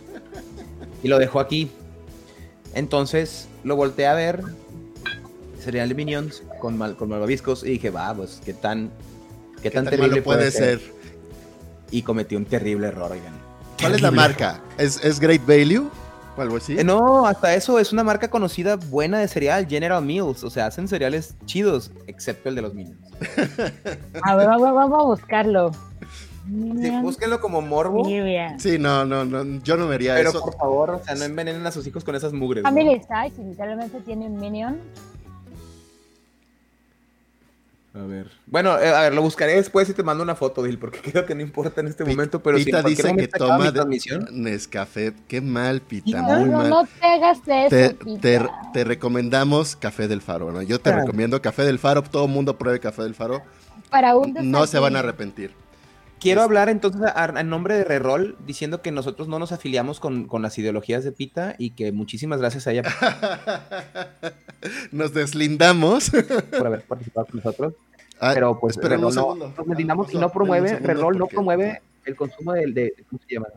Y 1.01 1.07
lo 1.07 1.19
dejó 1.19 1.39
aquí. 1.39 1.71
Entonces 2.75 3.47
lo 3.63 3.75
volteé 3.75 4.07
a 4.07 4.13
ver 4.13 4.43
cereal 5.63 5.89
de 5.89 5.95
Minions 5.95 6.43
con, 6.59 6.77
mal, 6.77 6.95
con 6.95 7.09
malvaviscos 7.09 7.63
y 7.63 7.71
dije, 7.71 7.89
va, 7.89 8.13
pues 8.13 8.41
qué 8.43 8.53
tan, 8.53 8.91
qué, 9.61 9.71
tan, 9.71 9.85
terrible 9.85 10.21
puede, 10.21 10.51
ser? 10.51 10.81
Y 11.91 12.01
cometí 12.01 12.35
un 12.35 12.45
terrible 12.45 12.87
error, 12.87 13.11
oigan. 13.11 13.33
¿Cuál 13.79 13.95
es 13.95 14.01
la 14.01 14.11
marca? 14.11 14.61
¿Es, 14.77 15.19
Great 15.19 15.45
Value? 15.45 15.89
¿O 16.35 16.41
algo 16.41 16.57
así? 16.57 16.77
Eh, 16.79 16.83
no, 16.83 17.27
hasta 17.27 17.53
eso 17.53 17.79
es 17.79 17.93
una 17.93 18.03
marca 18.03 18.29
conocida 18.29 18.75
buena 18.75 19.19
de 19.19 19.27
cereal, 19.27 19.67
General 19.67 20.03
Mills. 20.03 20.43
O 20.43 20.49
sea, 20.49 20.67
hacen 20.67 20.87
cereales 20.87 21.35
chidos, 21.45 21.91
excepto 22.07 22.49
el 22.49 22.55
de 22.55 22.61
los 22.61 22.73
Minions. 22.73 22.99
a 24.23 24.35
ver, 24.35 24.47
vamos 24.47 24.99
a 24.99 25.03
buscarlo. 25.03 25.71
Sí, 26.45 26.89
búsquenlo 27.01 27.39
como 27.39 27.61
morbo. 27.61 28.05
Sí, 28.57 28.77
no, 28.77 29.05
no, 29.05 29.23
no, 29.23 29.61
yo 29.63 29.77
no 29.77 29.87
me 29.87 29.95
haría 29.95 30.19
eso. 30.19 30.31
Pero 30.31 30.43
por 30.43 30.57
favor, 30.57 30.89
o 30.91 31.03
sea, 31.03 31.15
no 31.15 31.23
envenenen 31.23 31.65
a 31.65 31.71
sus 31.71 31.87
hijos 31.87 32.03
con 32.03 32.15
esas 32.15 32.33
mugres. 32.33 32.63
Family 32.63 32.99
¿no? 32.99 33.23
Size, 33.23 33.43
literalmente 33.43 34.01
tiene 34.01 34.25
un 34.25 34.39
Minion 34.39 34.77
a 37.93 38.03
ver. 38.05 38.31
Bueno, 38.47 38.79
eh, 38.79 38.89
a 38.89 39.01
ver, 39.01 39.13
lo 39.13 39.21
buscaré 39.21 39.53
después 39.53 39.87
y 39.89 39.93
te 39.93 40.01
mando 40.01 40.23
una 40.23 40.35
foto, 40.35 40.63
Dil, 40.63 40.79
porque 40.79 40.99
creo 41.11 41.25
que 41.25 41.35
no 41.35 41.41
importa 41.41 41.81
en 41.81 41.87
este 41.87 42.03
momento, 42.03 42.41
pero 42.41 42.57
Pita 42.57 42.81
si 42.81 42.89
dice 42.89 43.15
que 43.15 43.27
toma 43.27 43.71
transmisión... 43.71 44.27
Nescafé. 44.31 45.13
Qué 45.27 45.41
mal, 45.41 45.81
Pita, 45.81 46.21
no, 46.21 46.39
muy 46.39 46.49
no, 46.49 46.57
mal. 46.57 46.69
No 46.69 46.87
te 46.99 47.05
hagas 47.05 47.45
de 47.45 47.65
eso, 47.65 47.95
te, 48.19 48.41
te, 48.73 48.83
recomendamos 48.83 49.75
Café 49.75 50.07
del 50.07 50.21
Faro, 50.21 50.51
¿no? 50.51 50.61
Yo 50.61 50.79
te 50.79 50.91
recomiendo 50.91 51.41
Café 51.41 51.63
del 51.63 51.79
Faro, 51.79 52.03
todo 52.03 52.25
el 52.25 52.31
mundo 52.31 52.57
pruebe 52.57 52.79
Café 52.79 53.03
del 53.03 53.15
Faro. 53.15 53.41
Para 53.89 54.15
un 54.15 54.33
No 54.49 54.65
se 54.65 54.79
van 54.79 54.95
a 54.95 54.99
arrepentir. 54.99 55.62
Quiero 56.23 56.41
hablar 56.41 56.69
entonces 56.69 57.01
en 57.35 57.49
nombre 57.49 57.75
de 57.75 57.83
Reroll, 57.83 58.37
diciendo 58.45 58.81
que 58.81 58.93
nosotros 58.93 59.27
no 59.27 59.39
nos 59.39 59.51
afiliamos 59.51 59.99
con, 59.99 60.29
las 60.41 60.57
ideologías 60.57 61.03
de 61.03 61.11
Pita 61.11 61.55
y 61.57 61.71
que 61.71 61.91
muchísimas 61.91 62.39
gracias 62.39 62.65
a 62.65 62.71
ella. 62.71 62.83
nos 64.93 65.13
deslindamos. 65.13 66.11
por 66.57 66.67
haber 66.67 66.83
participado 66.83 67.27
con 67.27 67.35
nosotros. 67.43 67.73
Ah, 68.21 68.31
pero 68.33 68.57
pues 68.57 68.77
Reroll 68.77 69.13
no, 69.13 69.35
nos 69.35 69.67
deslindamos 69.67 70.13
y 70.13 70.17
no 70.17 70.29
promueve, 70.29 70.79
Reroll 70.79 71.17
no 71.17 71.27
promueve 71.27 71.81
el 72.05 72.15
consumo 72.15 72.53
de, 72.53 72.71
de, 72.71 72.93
¿cómo 73.09 73.21
se 73.27 73.33
llama? 73.33 73.47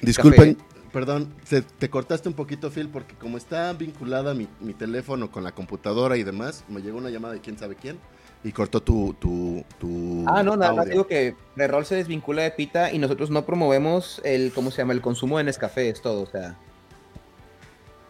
Disculpen, 0.00 0.56
perdón, 0.92 1.32
te 1.78 1.88
cortaste 1.88 2.28
un 2.28 2.34
poquito, 2.34 2.68
Phil, 2.72 2.88
porque 2.88 3.14
como 3.14 3.36
está 3.36 3.72
vinculada 3.74 4.34
mi, 4.34 4.48
mi 4.58 4.74
teléfono 4.74 5.30
con 5.30 5.44
la 5.44 5.52
computadora 5.52 6.16
y 6.16 6.24
demás, 6.24 6.64
me 6.68 6.82
llegó 6.82 6.98
una 6.98 7.10
llamada 7.10 7.34
de 7.34 7.40
quién 7.40 7.56
sabe 7.56 7.76
quién 7.76 8.00
y 8.44 8.52
cortó 8.52 8.80
tu, 8.82 9.14
tu, 9.14 9.64
tu 9.78 10.24
Ah, 10.26 10.42
no, 10.42 10.56
nada 10.56 10.72
más 10.72 10.86
digo 10.88 11.06
que 11.06 11.36
Reroll 11.56 11.84
se 11.84 11.94
desvincula 11.94 12.42
de 12.42 12.50
Pita 12.50 12.92
y 12.92 12.98
nosotros 12.98 13.30
no 13.30 13.44
promovemos 13.44 14.20
el, 14.24 14.52
¿cómo 14.52 14.70
se 14.70 14.78
llama? 14.78 14.92
El 14.92 15.00
consumo 15.00 15.38
de 15.38 15.44
Nescafé, 15.44 15.88
es 15.88 16.02
todo, 16.02 16.22
o 16.22 16.26
sea. 16.26 16.56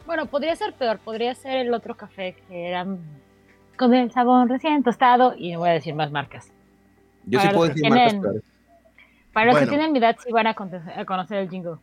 Bueno, 0.07 0.27
podría 0.27 0.57
ser 0.57 0.75
peor, 0.75 0.99
podría 0.99 1.35
ser 1.35 1.59
el 1.59 1.75
otro 1.75 1.97
café 1.97 2.37
que 2.49 2.69
era 2.69 2.87
con 3.77 3.95
el 3.95 4.11
sabón 4.13 4.49
recién 4.49 4.83
tostado 4.83 5.35
y 5.37 5.53
no 5.53 5.61
voy 5.61 5.71
a 5.71 5.73
decir 5.73 5.95
más 5.95 6.11
marcas. 6.11 6.49
Yo 7.25 7.41
sí 7.41 7.49
puedo 7.49 7.69
decir 7.69 7.89
marcas 7.89 8.43
Para 9.33 9.53
los 9.53 9.61
que 9.61 9.67
tienen 9.67 9.93
mi 9.93 9.99
edad 9.99 10.17
sí 10.25 10.33
van 10.33 10.47
a, 10.47 10.55
conocer 10.55 11.39
el 11.39 11.51
jingle. 11.51 11.77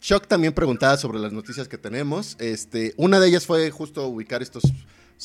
Chuck 0.00 0.26
también 0.26 0.52
preguntaba 0.52 0.96
sobre 0.96 1.18
las 1.18 1.32
noticias 1.32 1.68
que 1.68 1.78
tenemos. 1.78 2.36
Este, 2.38 2.92
una 2.96 3.18
de 3.18 3.28
ellas 3.28 3.46
fue 3.46 3.70
justo 3.70 4.06
ubicar 4.06 4.42
estos 4.42 4.62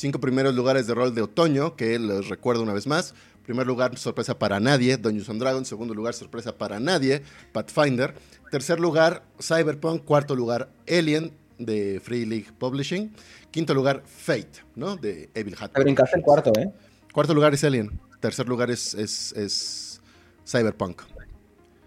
Cinco 0.00 0.18
primeros 0.18 0.54
lugares 0.54 0.86
de 0.86 0.94
rol 0.94 1.14
de 1.14 1.20
otoño, 1.20 1.76
que 1.76 1.98
les 1.98 2.26
recuerdo 2.30 2.62
una 2.62 2.72
vez 2.72 2.86
más. 2.86 3.12
Primer 3.44 3.66
lugar, 3.66 3.98
sorpresa 3.98 4.38
para 4.38 4.58
nadie, 4.58 4.96
Dungeons 4.96 5.28
and 5.28 5.38
Dragons. 5.38 5.68
Segundo 5.68 5.92
lugar, 5.92 6.14
sorpresa 6.14 6.56
para 6.56 6.80
nadie, 6.80 7.20
Pathfinder. 7.52 8.14
Tercer 8.50 8.80
lugar, 8.80 9.24
Cyberpunk. 9.38 10.02
Cuarto 10.06 10.34
lugar, 10.34 10.70
Alien, 10.88 11.32
de 11.58 12.00
Free 12.02 12.24
League 12.24 12.46
Publishing. 12.58 13.12
Quinto 13.50 13.74
lugar, 13.74 14.02
Fate, 14.06 14.64
¿no? 14.74 14.96
De 14.96 15.28
Evil 15.34 15.54
Hat. 15.60 15.72
Te 15.72 15.82
brincaste 15.82 16.16
el 16.16 16.22
cuarto, 16.22 16.50
¿eh? 16.58 16.72
Cuarto 17.12 17.34
lugar 17.34 17.52
es 17.52 17.62
Alien. 17.62 18.00
tercer 18.20 18.48
lugar 18.48 18.70
es, 18.70 18.94
es, 18.94 20.00
Cyberpunk. 20.46 21.02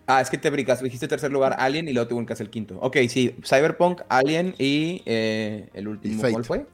Ah, 0.05 0.21
es 0.21 0.29
que 0.29 0.37
te 0.37 0.51
brincas, 0.51 0.83
dijiste 0.83 1.07
tercer 1.07 1.31
lugar 1.31 1.55
Alien 1.57 1.89
y 1.89 1.93
luego 1.93 2.07
te 2.07 2.13
brincas 2.13 2.39
el 2.41 2.51
quinto. 2.51 2.77
Ok, 2.79 2.95
sí, 3.09 3.35
Cyberpunk, 3.43 4.01
Alien 4.07 4.53
y 4.59 5.01
eh, 5.07 5.67
el 5.73 5.87
último, 5.87 6.21
¿cuál 6.21 6.45
fue? 6.45 6.67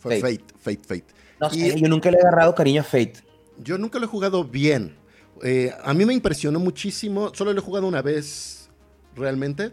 Fue 0.00 0.18
Fate, 0.20 0.44
Fate, 0.58 0.80
Fate. 0.82 1.04
No 1.40 1.52
yo 1.52 1.88
nunca 1.88 2.10
le 2.10 2.16
he 2.16 2.20
agarrado 2.20 2.54
cariño 2.54 2.80
a 2.80 2.84
Fate. 2.84 3.14
Yo 3.58 3.78
nunca 3.78 3.98
lo 3.98 4.06
he 4.06 4.08
jugado 4.08 4.44
bien. 4.44 4.96
Eh, 5.42 5.72
a 5.82 5.94
mí 5.94 6.04
me 6.04 6.14
impresionó 6.14 6.58
muchísimo, 6.58 7.32
solo 7.34 7.52
lo 7.52 7.60
he 7.60 7.62
jugado 7.62 7.86
una 7.86 8.02
vez 8.02 8.70
realmente. 9.14 9.72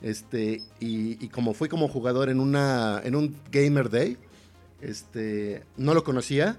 Este, 0.00 0.62
y, 0.80 1.28
como 1.28 1.54
fui 1.54 1.68
como 1.68 1.88
jugador 1.88 2.28
en, 2.28 2.38
una, 2.38 3.00
en 3.04 3.16
un 3.16 3.36
Gamer 3.50 3.90
Day, 3.90 4.16
este, 4.80 5.64
no 5.76 5.94
lo 5.94 6.04
conocía 6.04 6.58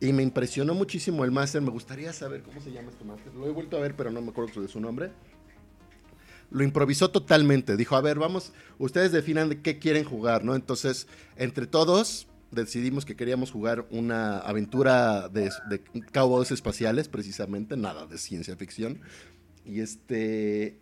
y 0.00 0.12
me 0.12 0.22
impresionó 0.22 0.74
muchísimo 0.74 1.24
el 1.24 1.30
máster. 1.30 1.62
Me 1.62 1.70
gustaría 1.70 2.12
saber 2.12 2.42
cómo 2.42 2.60
se 2.60 2.72
llama 2.72 2.90
este 2.90 3.04
máster. 3.04 3.32
Lo 3.34 3.46
he 3.46 3.50
vuelto 3.50 3.76
a 3.76 3.80
ver, 3.80 3.94
pero 3.94 4.10
no 4.10 4.20
me 4.20 4.30
acuerdo 4.30 4.60
de 4.60 4.68
su 4.68 4.80
nombre. 4.80 5.10
Lo 6.50 6.64
improvisó 6.64 7.10
totalmente. 7.10 7.76
Dijo, 7.76 7.96
a 7.96 8.00
ver, 8.00 8.18
vamos, 8.18 8.52
ustedes 8.78 9.12
definan 9.12 9.62
qué 9.62 9.78
quieren 9.78 10.04
jugar, 10.04 10.44
¿no? 10.44 10.56
Entonces, 10.56 11.06
entre 11.36 11.66
todos, 11.66 12.26
decidimos 12.50 13.04
que 13.04 13.16
queríamos 13.16 13.50
jugar 13.50 13.86
una 13.90 14.38
aventura 14.38 15.28
de, 15.28 15.50
de 15.68 15.82
cowboys 16.12 16.50
espaciales, 16.50 17.08
precisamente, 17.08 17.76
nada 17.76 18.06
de 18.06 18.18
ciencia 18.18 18.56
ficción. 18.56 19.00
Y 19.64 19.80
este. 19.80 20.78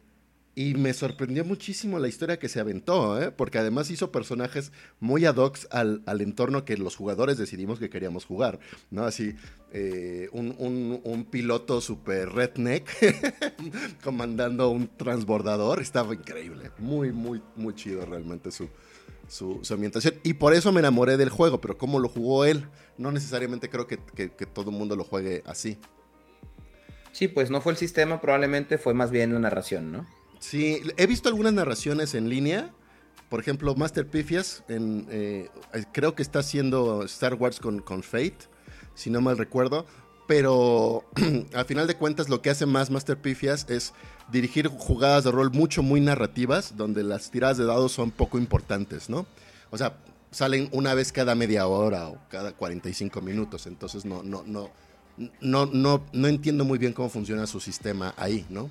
Y 0.55 0.75
me 0.75 0.93
sorprendió 0.93 1.45
muchísimo 1.45 2.01
la 2.01 2.09
historia 2.09 2.41
que 2.41 2.49
se 2.49 2.59
aventó, 2.59 3.23
¿eh? 3.23 3.31
porque 3.31 3.59
además 3.59 3.93
hizo 3.93 4.11
personajes 4.11 4.73
muy 4.99 5.25
ad 5.25 5.37
hoc 5.37 5.57
al, 5.71 6.03
entorno 6.21 6.65
que 6.65 6.77
los 6.77 6.97
jugadores 6.97 7.39
decidimos 7.39 7.79
que 7.79 7.89
queríamos 7.89 8.25
jugar, 8.25 8.59
¿no? 8.91 9.05
Así, 9.05 9.37
eh, 9.73 10.29
un, 10.33 11.29
piloto 11.31 11.81
super 11.81 12.31
redneck 12.31 12.91
comandando 14.03 14.71
un 14.71 14.89
transbordador, 14.89 15.81
estaba 15.81 16.13
increíble, 16.13 16.73
muy, 16.79 17.13
muy, 17.13 17.41
muy 17.55 17.77
chido 17.77 18.05
realmente 18.05 18.51
su, 18.51 18.69
su, 19.29 19.61
ambientación. 19.71 20.15
Y 20.25 20.35
por 20.35 20.55
eso 20.55 20.73
me 20.73 20.81
enamoré 20.81 21.17
del 21.17 21.29
juego, 21.29 21.61
pero 21.61 21.79
como 21.79 22.01
lo 22.01 22.09
jugó 22.09 22.45
él, 22.45 22.67
no 22.97 23.13
necesariamente 23.13 23.69
creo 23.69 23.87
que, 23.87 23.97
todo 24.47 24.71
el 24.71 24.77
mundo 24.77 24.97
lo 24.97 25.05
juegue 25.05 25.43
así. 25.47 25.79
Sí, 27.13 27.29
pues 27.29 27.51
no 27.51 27.61
fue 27.61 27.73
el 27.73 27.79
sistema, 27.79 28.21
probablemente 28.21 28.79
fue 28.79 28.95
más 28.95 29.11
bien 29.11 29.33
la 29.33 29.41
narración, 29.41 29.93
¿no? 29.93 30.07
Sí, 30.41 30.83
he 30.97 31.07
visto 31.07 31.29
algunas 31.29 31.53
narraciones 31.53 32.15
en 32.15 32.29
línea. 32.29 32.73
Por 33.29 33.41
ejemplo, 33.41 33.75
Master 33.75 34.07
Pifias, 34.07 34.65
en, 34.69 35.07
eh, 35.11 35.49
creo 35.93 36.15
que 36.15 36.23
está 36.23 36.39
haciendo 36.39 37.05
Star 37.05 37.35
Wars 37.35 37.61
con, 37.61 37.81
con 37.81 38.03
Fate, 38.03 38.39
si 38.95 39.11
no 39.11 39.21
mal 39.21 39.37
recuerdo. 39.37 39.87
Pero 40.29 41.05
al 41.55 41.65
final 41.65 41.89
de 41.89 41.97
cuentas 41.97 42.29
lo 42.29 42.41
que 42.41 42.51
hace 42.51 42.67
más 42.67 42.91
Master 42.91 43.17
Pifias 43.17 43.67
es 43.69 43.95
dirigir 44.31 44.69
jugadas 44.69 45.25
de 45.25 45.33
rol 45.33 45.51
mucho, 45.51 45.83
muy 45.83 46.01
narrativas, 46.01 46.77
donde 46.77 47.03
las 47.03 47.33
tiradas 47.33 47.57
de 47.57 47.65
dados 47.65 47.91
son 47.91 48.13
poco 48.13 48.39
importantes, 48.39 49.11
¿no? 49.11 49.27
O 49.71 49.79
sea, 49.79 49.97
salen 50.31 50.69
una 50.71 50.95
vez 50.95 51.11
cada 51.11 51.35
media 51.35 51.67
hora 51.67 52.09
o 52.09 52.19
cada 52.29 52.53
45 52.53 53.21
minutos, 53.23 53.67
entonces 53.67 54.05
no, 54.05 54.23
no, 54.23 54.45
no, 54.47 54.71
no, 55.41 55.67
no, 55.67 56.03
no 56.13 56.29
entiendo 56.29 56.65
muy 56.65 56.79
bien 56.79 56.93
cómo 56.93 57.09
funciona 57.09 57.47
su 57.47 57.59
sistema 57.59 58.15
ahí, 58.17 58.47
¿no? 58.51 58.71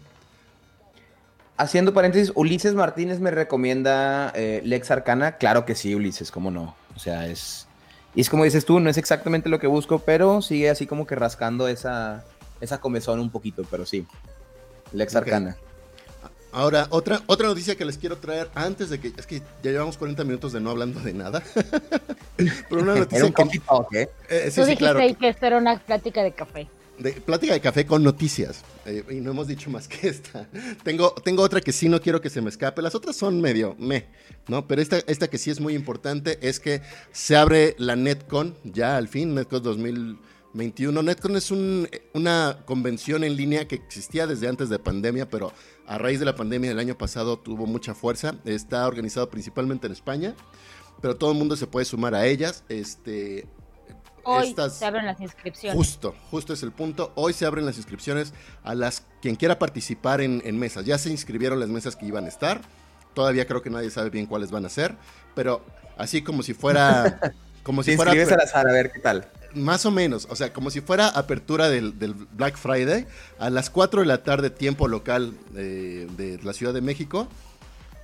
Haciendo 1.57 1.91
paréntesis, 1.91 2.31
Ulises 2.35 2.75
Martínez 2.75 3.19
me 3.19 3.31
recomienda 3.31 4.31
eh, 4.35 4.61
Lex 4.63 4.91
Arcana. 4.91 5.37
Claro 5.37 5.65
que 5.65 5.73
sí, 5.73 5.95
Ulises, 5.95 6.29
cómo 6.29 6.51
no. 6.51 6.75
O 6.95 6.99
sea, 6.99 7.25
es. 7.27 7.66
Y 8.17 8.21
es 8.21 8.31
como 8.31 8.45
dices 8.45 8.65
tú, 8.65 8.79
no 8.79 8.89
es 8.89 8.97
exactamente 8.97 9.47
lo 9.47 9.59
que 9.59 9.67
busco, 9.67 9.99
pero 9.99 10.41
sigue 10.41 10.71
así 10.71 10.87
como 10.87 11.05
que 11.05 11.13
rascando 11.13 11.67
esa, 11.67 12.25
esa 12.59 12.79
comezón 12.79 13.19
un 13.19 13.29
poquito, 13.29 13.63
pero 13.69 13.85
sí. 13.85 14.07
Lex 14.91 15.15
Arcana. 15.15 15.55
Ahora, 16.51 16.87
otra, 16.89 17.21
otra 17.27 17.45
noticia 17.45 17.75
que 17.75 17.85
les 17.85 17.99
quiero 17.99 18.17
traer 18.17 18.49
antes 18.55 18.89
de 18.89 18.99
que. 18.99 19.13
Es 19.15 19.27
que 19.27 19.43
ya 19.61 19.69
llevamos 19.69 19.99
40 19.99 20.23
minutos 20.23 20.51
de 20.51 20.59
no 20.59 20.71
hablando 20.71 20.99
de 20.99 21.13
nada. 21.13 21.43
Pero 22.37 22.81
una 22.81 22.95
noticia. 22.99 23.19
¿Era 23.19 23.43
un 23.43 23.49
que, 23.91 24.01
¿eh? 24.01 24.09
Eh, 24.29 24.49
sí, 24.49 24.61
Tú 24.61 24.65
dijiste 24.65 25.15
que 25.19 25.29
esto 25.29 25.45
era 25.45 25.59
una 25.59 25.77
plática 25.77 26.23
de 26.23 26.31
café. 26.31 26.67
De, 26.99 27.13
plática 27.13 27.53
de 27.53 27.61
café 27.61 27.85
con 27.85 28.03
noticias. 28.03 28.63
Eh, 28.85 29.03
y 29.09 29.15
no 29.15 29.31
hemos 29.31 29.47
dicho 29.47 29.69
más 29.69 29.87
que 29.87 30.07
esta. 30.07 30.47
Tengo, 30.83 31.11
tengo 31.23 31.43
otra 31.43 31.61
que 31.61 31.71
sí 31.71 31.89
no 31.89 32.01
quiero 32.01 32.21
que 32.21 32.29
se 32.29 32.41
me 32.41 32.49
escape. 32.49 32.81
Las 32.81 32.95
otras 32.95 33.15
son 33.15 33.41
medio 33.41 33.75
me, 33.79 34.05
¿no? 34.47 34.67
Pero 34.67 34.81
esta, 34.81 34.97
esta 35.07 35.27
que 35.27 35.37
sí 35.37 35.51
es 35.51 35.59
muy 35.59 35.75
importante 35.75 36.39
es 36.41 36.59
que 36.59 36.81
se 37.11 37.35
abre 37.35 37.75
la 37.77 37.95
NetCon 37.95 38.55
ya 38.63 38.97
al 38.97 39.07
fin, 39.07 39.35
NetCon 39.35 39.63
2000. 39.63 40.17
21. 40.53 41.03
Netcon 41.03 41.35
es 41.35 41.51
una 41.51 42.57
convención 42.65 43.23
en 43.23 43.35
línea 43.35 43.67
que 43.67 43.75
existía 43.75 44.27
desde 44.27 44.47
antes 44.47 44.69
de 44.69 44.79
pandemia, 44.79 45.29
pero 45.29 45.53
a 45.85 45.97
raíz 45.97 46.19
de 46.19 46.25
la 46.25 46.35
pandemia 46.35 46.69
del 46.69 46.79
año 46.79 46.97
pasado 46.97 47.37
tuvo 47.37 47.65
mucha 47.65 47.93
fuerza. 47.93 48.35
Está 48.43 48.87
organizado 48.87 49.29
principalmente 49.29 49.87
en 49.87 49.93
España, 49.93 50.35
pero 51.01 51.15
todo 51.15 51.31
el 51.31 51.37
mundo 51.37 51.55
se 51.55 51.67
puede 51.67 51.85
sumar 51.85 52.15
a 52.15 52.25
ellas. 52.25 52.63
Este, 52.69 53.47
Hoy 54.27 54.55
se 54.69 54.85
abren 54.85 55.05
las 55.05 55.19
inscripciones. 55.21 55.77
Justo, 55.77 56.15
justo 56.29 56.53
es 56.53 56.61
el 56.63 56.71
punto. 56.71 57.11
Hoy 57.15 57.33
se 57.33 57.45
abren 57.45 57.65
las 57.65 57.77
inscripciones 57.77 58.33
a 58.63 58.75
las 58.75 59.03
quien 59.21 59.35
quiera 59.35 59.57
participar 59.57 60.21
en, 60.21 60.59
mesas. 60.59 60.85
Ya 60.85 60.97
se 60.97 61.09
inscribieron 61.09 61.59
las 61.59 61.69
mesas 61.69 61.95
que 61.95 62.05
iban 62.05 62.25
a 62.25 62.27
estar. 62.27 62.61
Todavía 63.13 63.47
creo 63.47 63.61
que 63.61 63.69
nadie 63.69 63.89
sabe 63.89 64.09
bien 64.09 64.25
cuáles 64.25 64.51
van 64.51 64.65
a 64.65 64.69
ser, 64.69 64.95
pero 65.33 65.65
así 65.97 66.21
como 66.21 66.43
si 66.43 66.53
fuera 66.53 67.19
como 67.63 67.83
si 67.83 67.95
fuera 67.95 68.11
a 68.11 68.59
a 68.59 68.63
ver 68.65 68.91
qué 68.91 68.99
tal. 68.99 69.27
Más 69.55 69.85
o 69.85 69.91
menos, 69.91 70.27
o 70.29 70.35
sea, 70.35 70.53
como 70.53 70.69
si 70.69 70.81
fuera 70.81 71.07
apertura 71.07 71.69
del, 71.69 71.93
Black 72.33 72.57
Friday, 72.57 73.07
a 73.39 73.49
las 73.49 73.69
4 73.69 74.01
de 74.01 74.07
la 74.07 74.23
tarde, 74.23 74.49
tiempo 74.49 74.87
local 74.87 75.33
de 75.53 76.39
la 76.43 76.53
Ciudad 76.53 76.73
de 76.73 76.81
México, 76.81 77.27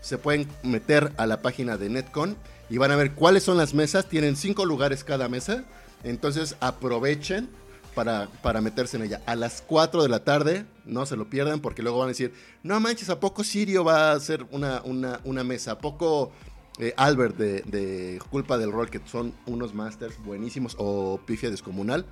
se 0.03 0.17
pueden 0.17 0.47
meter 0.63 1.13
a 1.17 1.26
la 1.26 1.41
página 1.41 1.78
de 1.78 1.89
Netcon 1.89 2.36
y 2.69 2.78
van 2.78 2.91
a 2.91 2.97
ver 2.97 3.13
cuáles 3.13 3.43
son 3.43 3.57
las 3.57 3.74
mesas. 3.74 4.07
Tienen 4.09 4.36
cinco 4.36 4.65
lugares 4.65 5.03
cada 5.03 5.30
mesa, 5.30 5.63
entonces 6.03 6.55
aprovechen 6.59 7.49
para, 7.93 8.27
para 8.41 8.61
meterse 8.61 8.97
en 8.97 9.03
ella. 9.03 9.21
A 9.25 9.35
las 9.35 9.61
4 9.61 10.03
de 10.03 10.09
la 10.09 10.23
tarde, 10.23 10.65
no 10.85 11.05
se 11.05 11.15
lo 11.15 11.29
pierdan, 11.29 11.59
porque 11.59 11.81
luego 11.81 11.99
van 11.99 12.07
a 12.07 12.09
decir, 12.09 12.33
no 12.63 12.79
manches, 12.79 13.09
¿a 13.09 13.19
poco 13.19 13.43
Sirio 13.43 13.83
va 13.83 14.11
a 14.11 14.13
hacer 14.13 14.45
una, 14.51 14.81
una, 14.83 15.19
una 15.23 15.43
mesa? 15.43 15.73
¿A 15.73 15.77
poco 15.77 16.31
eh, 16.79 16.93
Albert 16.97 17.37
de, 17.37 18.19
Culpa 18.29 18.57
del 18.57 18.71
Rol, 18.71 18.89
que 18.89 18.99
son 19.05 19.33
unos 19.45 19.73
masters 19.73 20.17
buenísimos, 20.23 20.75
o 20.79 21.19
Pifia 21.25 21.49
Descomunal, 21.49 22.05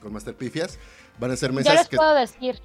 con 0.00 0.12
Master 0.12 0.34
Pifias, 0.34 0.78
van 1.18 1.32
a 1.32 1.36
ser 1.36 1.52
mesas. 1.52 1.72
Yo 1.72 1.78
les 1.78 1.88
puedo 1.88 2.14
decir 2.14 2.60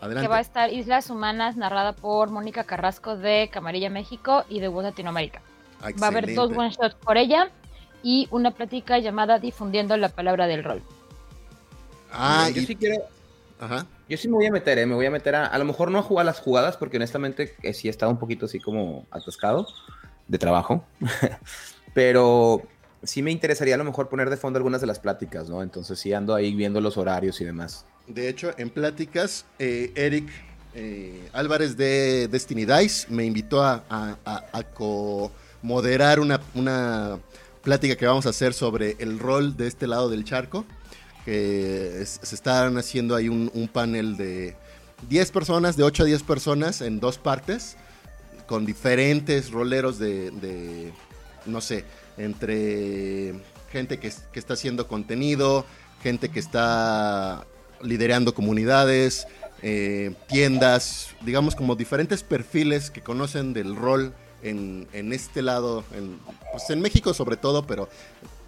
que 0.00 0.28
va 0.28 0.36
a 0.36 0.40
estar 0.40 0.72
Islas 0.72 1.10
Humanas, 1.10 1.56
narrada 1.56 1.94
por 1.94 2.30
Mónica 2.30 2.64
Carrasco 2.64 3.16
de 3.16 3.50
Camarilla 3.52 3.90
México 3.90 4.44
y 4.48 4.60
de 4.60 4.68
Voz 4.68 4.84
Latinoamérica. 4.84 5.42
Va 5.82 6.06
a 6.06 6.10
haber 6.10 6.34
dos 6.34 6.56
one 6.56 6.70
shots 6.70 6.94
por 6.94 7.16
ella 7.16 7.50
y 8.02 8.28
una 8.30 8.52
plática 8.52 8.98
llamada 8.98 9.38
Difundiendo 9.38 9.96
la 9.96 10.08
Palabra 10.08 10.46
del 10.46 10.64
Rol. 10.64 10.82
Ah, 12.12 12.48
yo 12.54 12.62
sí 12.62 12.76
quiero. 12.76 13.02
Ajá. 13.58 13.86
Yo 14.08 14.16
sí 14.16 14.28
me 14.28 14.34
voy 14.34 14.46
a 14.46 14.50
meter, 14.50 14.78
¿eh? 14.78 14.86
me 14.86 14.94
voy 14.94 15.06
a 15.06 15.10
meter 15.10 15.34
a. 15.34 15.46
A 15.46 15.58
lo 15.58 15.64
mejor 15.64 15.90
no 15.90 15.98
a 15.98 16.02
jugar 16.02 16.26
las 16.26 16.40
jugadas, 16.40 16.76
porque 16.76 16.96
honestamente 16.96 17.54
eh, 17.62 17.74
sí 17.74 17.88
he 17.88 17.90
estado 17.90 18.10
un 18.10 18.18
poquito 18.18 18.46
así 18.46 18.58
como 18.58 19.06
atascado 19.10 19.66
de 20.26 20.38
trabajo. 20.38 20.84
Pero 21.94 22.62
sí 23.02 23.22
me 23.22 23.30
interesaría 23.30 23.74
a 23.74 23.78
lo 23.78 23.84
mejor 23.84 24.08
poner 24.08 24.30
de 24.30 24.36
fondo 24.36 24.56
algunas 24.56 24.80
de 24.80 24.86
las 24.86 24.98
pláticas, 24.98 25.48
¿no? 25.48 25.62
Entonces 25.62 25.98
sí 25.98 26.12
ando 26.12 26.34
ahí 26.34 26.54
viendo 26.54 26.80
los 26.80 26.96
horarios 26.96 27.40
y 27.40 27.44
demás. 27.44 27.84
De 28.06 28.28
hecho, 28.28 28.52
en 28.56 28.70
pláticas, 28.70 29.44
eh, 29.58 29.92
Eric 29.94 30.28
eh, 30.74 31.28
Álvarez 31.32 31.76
de 31.76 32.28
Destiny 32.28 32.64
Dice 32.64 33.06
me 33.10 33.24
invitó 33.24 33.62
a, 33.62 33.84
a, 33.90 34.64
moderar 35.62 36.20
una, 36.20 36.40
una, 36.54 37.18
plática 37.62 37.96
que 37.96 38.06
vamos 38.06 38.26
a 38.26 38.30
hacer 38.30 38.54
sobre 38.54 38.96
el 38.98 39.18
rol 39.18 39.56
de 39.56 39.66
este 39.66 39.86
lado 39.86 40.08
del 40.08 40.24
charco. 40.24 40.64
Que 41.24 42.02
se 42.06 42.34
están 42.34 42.78
haciendo 42.78 43.14
ahí 43.14 43.28
un, 43.28 43.50
un 43.52 43.68
panel 43.68 44.16
de 44.16 44.56
10 45.08 45.30
personas, 45.32 45.76
de 45.76 45.82
8 45.82 46.02
a 46.02 46.06
10 46.06 46.22
personas 46.22 46.80
en 46.80 46.98
dos 46.98 47.18
partes 47.18 47.76
con 48.50 48.66
diferentes 48.66 49.52
roleros 49.52 50.00
de, 50.00 50.92
no 51.46 51.60
sé, 51.60 51.84
entre 52.18 53.32
gente 53.70 54.00
que, 54.00 54.08
está 54.08 54.54
haciendo 54.54 54.88
contenido, 54.88 55.64
gente 56.02 56.30
que 56.30 56.40
está 56.40 57.46
liderando 57.80 58.34
comunidades, 58.34 59.28
eh, 59.62 60.16
tiendas, 60.26 61.10
digamos 61.20 61.54
como 61.54 61.76
diferentes 61.76 62.24
perfiles 62.24 62.90
que 62.90 63.02
conocen 63.02 63.52
del 63.52 63.76
rol 63.76 64.14
en, 64.42 65.12
este 65.12 65.42
lado, 65.42 65.84
en, 65.92 66.18
pues 66.52 66.70
en 66.70 66.80
México 66.80 67.14
sobre 67.14 67.36
todo, 67.36 67.66
pero 67.66 67.88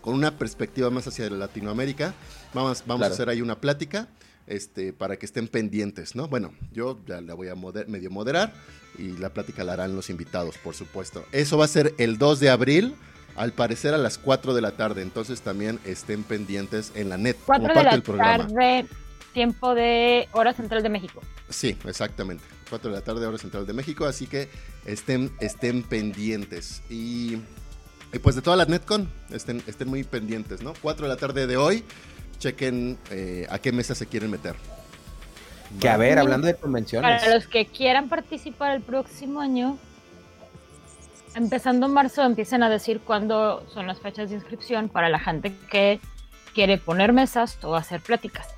con 0.01 0.15
una 0.15 0.37
perspectiva 0.37 0.91
más 0.91 1.07
hacia 1.07 1.31
Latinoamérica. 1.31 2.15
Vamos, 2.53 2.83
vamos 2.87 3.07
a 3.07 3.11
hacer 3.11 3.29
ahí 3.29 3.41
una 3.41 3.61
plática 3.61 4.09
este, 4.47 4.93
para 4.93 5.17
que 5.17 5.27
estén 5.27 5.49
pendientes, 5.49 6.15
¿no? 6.15 6.29
Bueno, 6.29 6.53
yo 6.73 6.99
ya 7.07 7.21
la 7.21 7.35
voy 7.35 7.49
a 7.49 7.55
medio 7.55 8.11
moderar 8.11 8.53
y 8.99 9.13
la 9.13 9.31
plática 9.31 9.65
la 9.65 9.75
harán 9.75 9.97
los 9.97 10.11
invitados, 10.11 10.59
por 10.59 10.75
supuesto. 10.75 11.25
Eso 11.33 11.57
va 11.57 11.65
a 11.65 11.69
ser 11.69 11.95
el 11.99 12.19
2 12.19 12.41
de 12.41 12.51
abril 12.51 12.95
Al 13.35 13.53
parecer 13.53 13.95
a 13.95 13.99
las 13.99 14.19
4 14.19 14.53
de 14.53 14.61
la 14.61 14.73
tarde, 14.73 15.01
entonces 15.01 15.41
también 15.41 15.79
estén 15.87 16.23
pendientes 16.23 16.93
en 16.95 17.09
la 17.09 17.17
net 17.17 17.39
4 17.47 17.63
como 17.63 17.69
de 17.69 17.75
parte 17.75 17.85
la 17.87 17.93
del 17.93 18.03
programa. 18.03 18.47
tarde, 18.47 18.87
tiempo 19.33 19.75
de 19.75 20.29
hora 20.33 20.53
central 20.53 20.83
de 20.83 20.89
México. 20.89 21.23
Sí, 21.49 21.77
exactamente. 21.87 22.45
4 22.71 22.91
de 22.91 22.97
la 22.97 23.05
tarde, 23.05 23.27
hora 23.27 23.39
central 23.39 23.67
de 23.67 23.73
México, 23.75 24.07
así 24.07 24.27
que 24.27 24.49
estén, 24.87 25.31
estén 25.41 25.83
pendientes. 25.83 26.83
Y, 26.89 27.37
y 28.13 28.19
pues 28.23 28.35
de 28.35 28.43
todas 28.43 28.59
las 28.59 28.69
NetCon, 28.69 29.11
estén, 29.31 29.63
estén 29.67 29.89
muy 29.89 30.05
pendientes, 30.05 30.63
¿no? 30.63 30.73
4 30.81 31.07
de 31.07 31.09
la 31.13 31.19
tarde 31.19 31.47
de 31.47 31.57
hoy, 31.57 31.85
chequen 32.39 32.99
eh, 33.11 33.47
a 33.51 33.59
qué 33.59 33.73
mesa 33.73 33.95
se 33.95 34.07
quieren 34.07 34.31
meter. 34.31 34.57
Que 35.81 35.89
a 35.89 35.97
ver, 35.97 36.19
hablando 36.19 36.47
de 36.47 36.55
convenciones. 36.55 37.23
Para 37.23 37.35
los 37.35 37.47
que 37.47 37.67
quieran 37.67 38.09
participar 38.09 38.75
el 38.77 38.83
próximo 38.83 39.41
año, 39.41 39.79
empezando 41.35 41.87
en 41.87 41.93
marzo, 41.93 42.23
empiecen 42.23 42.63
a 42.63 42.71
decir 42.71 43.01
cuándo 43.01 43.67
son 43.73 43.87
las 43.87 44.01
fechas 44.01 44.31
de 44.31 44.37
inscripción 44.37 44.89
para 44.89 45.09
la 45.09 45.19
gente 45.19 45.55
que 45.71 46.01
quiere 46.55 46.79
poner 46.79 47.13
mesas 47.13 47.59
o 47.63 47.75
hacer 47.75 48.01
pláticas 48.01 48.49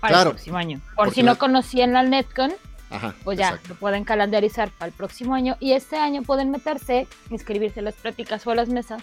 para 0.00 0.14
Claro, 0.14 0.30
el 0.30 0.36
próximo 0.36 0.56
año. 0.58 0.80
Por 0.96 1.12
si 1.12 1.22
no 1.22 1.36
conocían 1.38 1.92
la 1.92 2.02
NetCon, 2.02 2.52
Ajá, 2.90 3.14
pues 3.22 3.38
ya 3.38 3.48
exacto. 3.48 3.68
lo 3.70 3.74
pueden 3.76 4.04
calendarizar 4.04 4.70
para 4.70 4.88
el 4.88 4.92
próximo 4.92 5.34
año 5.34 5.56
y 5.60 5.72
este 5.72 5.96
año 5.96 6.22
pueden 6.22 6.50
meterse, 6.50 7.06
inscribirse 7.30 7.80
a 7.80 7.82
las 7.84 7.94
pláticas 7.94 8.46
o 8.46 8.50
a 8.50 8.54
las 8.54 8.68
mesas 8.68 9.02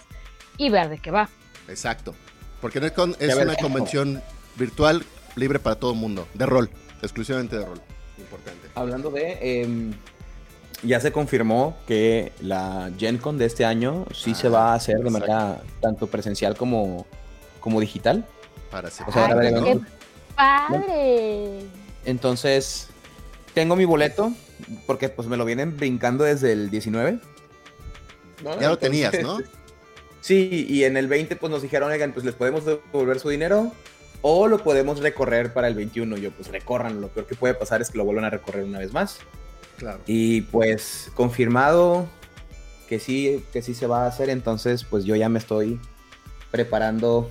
y 0.56 0.70
ver 0.70 0.88
de 0.88 0.98
qué 0.98 1.10
va. 1.10 1.28
Exacto. 1.68 2.14
Porque 2.60 2.80
NetCon 2.80 3.16
es 3.20 3.34
una 3.36 3.54
convención 3.56 4.20
virtual 4.56 5.04
libre 5.36 5.58
para 5.60 5.76
todo 5.76 5.92
el 5.92 5.98
mundo, 5.98 6.26
de 6.34 6.44
rol, 6.46 6.68
exclusivamente 7.02 7.56
de 7.56 7.64
rol. 7.64 7.80
Importante. 8.18 8.68
Hablando 8.74 9.10
de. 9.10 9.62
em, 9.62 9.92
ya 10.82 11.00
se 11.00 11.10
confirmó 11.12 11.76
que 11.86 12.32
la 12.40 12.90
Gen 12.98 13.18
Con 13.18 13.38
de 13.38 13.46
este 13.46 13.64
año 13.64 14.06
sí 14.12 14.32
Ah, 14.32 14.34
se 14.34 14.48
va 14.48 14.72
a 14.72 14.74
hacer 14.74 14.96
de 14.96 15.08
exacto. 15.08 15.26
manera 15.26 15.62
tanto 15.80 16.06
presencial 16.08 16.56
como, 16.56 17.06
como 17.60 17.80
digital. 17.80 18.26
Para 18.70 18.88
hacer 18.88 19.06
O 19.08 19.12
sea, 19.12 19.26
Ay, 19.26 19.80
padre. 20.38 21.60
Entonces, 22.04 22.88
tengo 23.54 23.76
mi 23.76 23.84
boleto, 23.84 24.32
porque 24.86 25.08
pues 25.08 25.28
me 25.28 25.36
lo 25.36 25.44
vienen 25.44 25.76
brincando 25.76 26.24
desde 26.24 26.52
el 26.52 26.70
19. 26.70 27.18
¿no? 28.44 28.60
Ya 28.60 28.68
lo 28.68 28.78
tenías, 28.78 29.14
¿no? 29.20 29.38
Sí, 30.20 30.66
y 30.68 30.84
en 30.84 30.96
el 30.96 31.06
20 31.06 31.36
pues 31.36 31.50
nos 31.50 31.62
dijeron, 31.62 31.90
oigan, 31.90 32.12
pues 32.12 32.26
les 32.26 32.34
podemos 32.34 32.64
devolver 32.66 33.18
su 33.20 33.30
dinero 33.30 33.72
o 34.20 34.48
lo 34.48 34.62
podemos 34.62 34.98
recorrer 34.98 35.54
para 35.54 35.68
el 35.68 35.74
21. 35.74 36.16
Yo, 36.18 36.32
pues 36.32 36.48
recorran, 36.48 37.00
lo 37.00 37.08
peor 37.08 37.26
que 37.26 37.36
puede 37.36 37.54
pasar 37.54 37.80
es 37.80 37.88
que 37.88 37.98
lo 37.98 38.04
vuelvan 38.04 38.24
a 38.24 38.30
recorrer 38.30 38.64
una 38.64 38.80
vez 38.80 38.92
más. 38.92 39.20
Claro. 39.78 40.00
Y 40.06 40.42
pues 40.42 41.10
confirmado 41.14 42.08
que 42.88 42.98
sí, 42.98 43.44
que 43.52 43.62
sí 43.62 43.74
se 43.74 43.86
va 43.86 44.04
a 44.04 44.08
hacer, 44.08 44.28
entonces 44.28 44.84
pues 44.84 45.04
yo 45.04 45.14
ya 45.14 45.28
me 45.28 45.38
estoy 45.38 45.80
preparando 46.50 47.30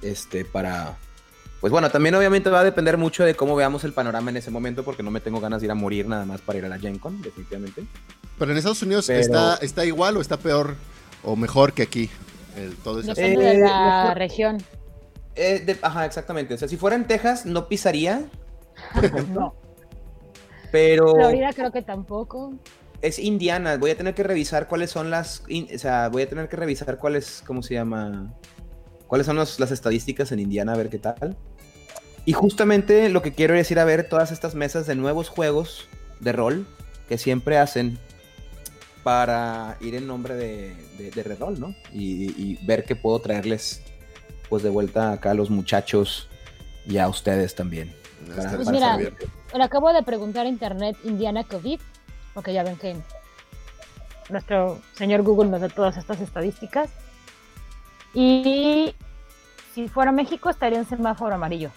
este 0.00 0.44
para 0.44 0.96
pues 1.60 1.70
bueno, 1.70 1.90
también 1.90 2.14
obviamente 2.14 2.50
va 2.50 2.60
a 2.60 2.64
depender 2.64 2.96
mucho 2.98 3.24
de 3.24 3.34
cómo 3.34 3.56
veamos 3.56 3.84
el 3.84 3.92
panorama 3.92 4.30
en 4.30 4.36
ese 4.36 4.50
momento 4.50 4.84
porque 4.84 5.02
no 5.02 5.10
me 5.10 5.20
tengo 5.20 5.40
ganas 5.40 5.60
de 5.60 5.66
ir 5.66 5.70
a 5.70 5.74
morir 5.74 6.06
nada 6.06 6.24
más 6.24 6.40
para 6.40 6.58
ir 6.58 6.64
a 6.64 6.68
la 6.68 6.78
Gen 6.78 6.98
Con, 6.98 7.20
definitivamente. 7.22 7.84
Pero 8.38 8.50
en 8.52 8.58
Estados 8.58 8.82
Unidos 8.82 9.06
Pero- 9.06 9.20
está, 9.20 9.54
está 9.56 9.84
igual 9.86 10.16
o 10.16 10.20
está 10.20 10.36
peor 10.36 10.74
o 11.24 11.34
mejor 11.36 11.72
que 11.72 11.82
aquí. 11.82 12.10
El, 12.56 12.74
todo 12.76 13.00
ese 13.00 13.08
Depende 13.14 13.44
Eh, 13.50 13.54
de 13.54 13.58
la 13.60 14.00
mejor- 14.02 14.18
región. 14.18 14.58
Eh, 15.34 15.62
de- 15.66 15.78
ajá, 15.82 16.04
exactamente. 16.06 16.54
O 16.54 16.58
sea, 16.58 16.68
si 16.68 16.76
fuera 16.76 16.96
en 16.96 17.06
Texas 17.06 17.44
no 17.46 17.68
pisaría, 17.68 18.22
por 18.94 19.04
ejemplo, 19.04 19.40
No, 19.40 19.54
pero 20.72 21.14
Florida 21.14 21.50
creo 21.54 21.72
que 21.72 21.82
tampoco. 21.82 22.54
es 23.02 23.18
Indiana. 23.18 23.76
Voy 23.76 23.90
a 23.90 23.96
tener 23.96 24.14
que 24.14 24.22
revisar 24.22 24.68
cuáles 24.68 24.90
son 24.90 25.10
las, 25.10 25.42
in- 25.48 25.68
o 25.74 25.78
sea, 25.78 26.08
voy 26.08 26.22
a 26.22 26.28
tener 26.28 26.48
que 26.48 26.56
revisar 26.56 26.98
cuáles, 26.98 27.42
¿cómo 27.46 27.62
se 27.62 27.74
llama? 27.74 28.32
¿Cuáles 29.06 29.26
son 29.26 29.36
los- 29.36 29.60
las 29.60 29.70
estadísticas 29.70 30.32
en 30.32 30.40
Indiana? 30.40 30.72
A 30.72 30.76
ver 30.76 30.88
qué 30.88 30.98
tal. 30.98 31.36
Y 32.24 32.32
justamente 32.32 33.08
lo 33.08 33.22
que 33.22 33.32
quiero 33.32 33.54
es 33.54 33.70
ir 33.70 33.78
a 33.78 33.84
ver 33.84 34.08
todas 34.08 34.32
estas 34.32 34.54
mesas 34.54 34.86
de 34.86 34.96
nuevos 34.96 35.28
juegos 35.28 35.86
de 36.20 36.32
rol 36.32 36.66
que 37.08 37.18
siempre 37.18 37.56
hacen 37.58 37.98
para 39.04 39.76
ir 39.80 39.94
en 39.94 40.06
nombre 40.08 40.34
de, 40.34 40.74
de, 40.98 41.10
de 41.12 41.22
Redrol, 41.22 41.60
¿no? 41.60 41.74
Y, 41.92 42.32
y 42.42 42.58
ver 42.66 42.84
qué 42.84 42.96
puedo 42.96 43.20
traerles 43.20 43.82
pues 44.48 44.62
de 44.64 44.70
vuelta 44.70 45.12
acá 45.12 45.30
a 45.30 45.34
los 45.34 45.50
muchachos 45.50 46.28
y 46.86 46.98
a 46.98 47.08
ustedes 47.08 47.54
también. 47.54 47.94
No, 48.26 48.34
Para- 48.34 48.56
Pues 48.56 48.68
mira. 48.70 48.96
Le 48.98 49.62
acabo 49.62 49.92
de 49.92 50.02
preguntar 50.02 50.46
a 50.46 50.48
internet 50.48 50.96
Indiana 51.04 51.44
COVID, 51.44 51.80
porque 52.34 52.52
ya 52.52 52.64
ven 52.64 52.76
que 52.76 52.96
nuestro 54.30 54.80
señor 54.94 55.22
Google 55.22 55.50
nos 55.50 55.60
da 55.60 55.68
todas 55.68 55.96
estas 55.96 56.20
estadísticas. 56.20 56.90
Y 58.14 58.94
si 59.74 59.88
fuera 59.88 60.12
México 60.12 60.48
estaría 60.50 60.78
en 60.78 60.88
semáforo 60.88 61.34
amarillo. 61.34 61.70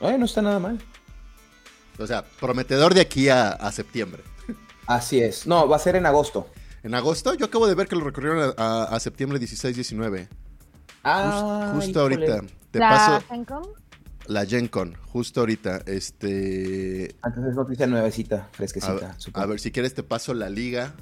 Ay, 0.00 0.18
no 0.18 0.24
está 0.24 0.42
nada 0.42 0.58
mal. 0.58 0.80
O 1.98 2.06
sea, 2.06 2.24
prometedor 2.24 2.94
de 2.94 3.00
aquí 3.00 3.28
a, 3.28 3.50
a 3.50 3.70
septiembre. 3.72 4.22
Así 4.86 5.20
es. 5.20 5.46
No, 5.46 5.68
va 5.68 5.76
a 5.76 5.78
ser 5.78 5.94
en 5.96 6.06
agosto. 6.06 6.48
En 6.82 6.94
agosto, 6.94 7.34
yo 7.34 7.46
acabo 7.46 7.68
de 7.68 7.74
ver 7.76 7.86
que 7.86 7.94
lo 7.94 8.04
recorrieron 8.04 8.52
a, 8.56 8.62
a- 8.62 8.84
a 8.96 8.98
septiembre 9.00 9.38
16-19. 9.38 10.26
Ah, 11.04 11.72
justo 11.74 11.90
híjole. 12.10 12.28
ahorita. 12.30 12.54
Te 12.72 12.78
¿La 12.78 12.88
paso 12.88 13.24
Gencom? 13.28 13.62
la 14.26 14.46
Gen 14.46 14.68
Con, 14.68 14.94
justo 15.08 15.40
ahorita. 15.40 15.82
Este. 15.86 17.14
Antes 17.22 17.44
es 17.44 17.54
noticia 17.54 17.86
nuevecita, 17.86 18.48
A, 18.50 18.56
fresquecita. 18.56 19.14
supongo. 19.18 19.44
a 19.44 19.46
ver, 19.46 19.60
si 19.60 19.70
quieres 19.70 19.94
te 19.94 20.02
paso 20.02 20.32
la 20.34 20.48
liga. 20.48 20.94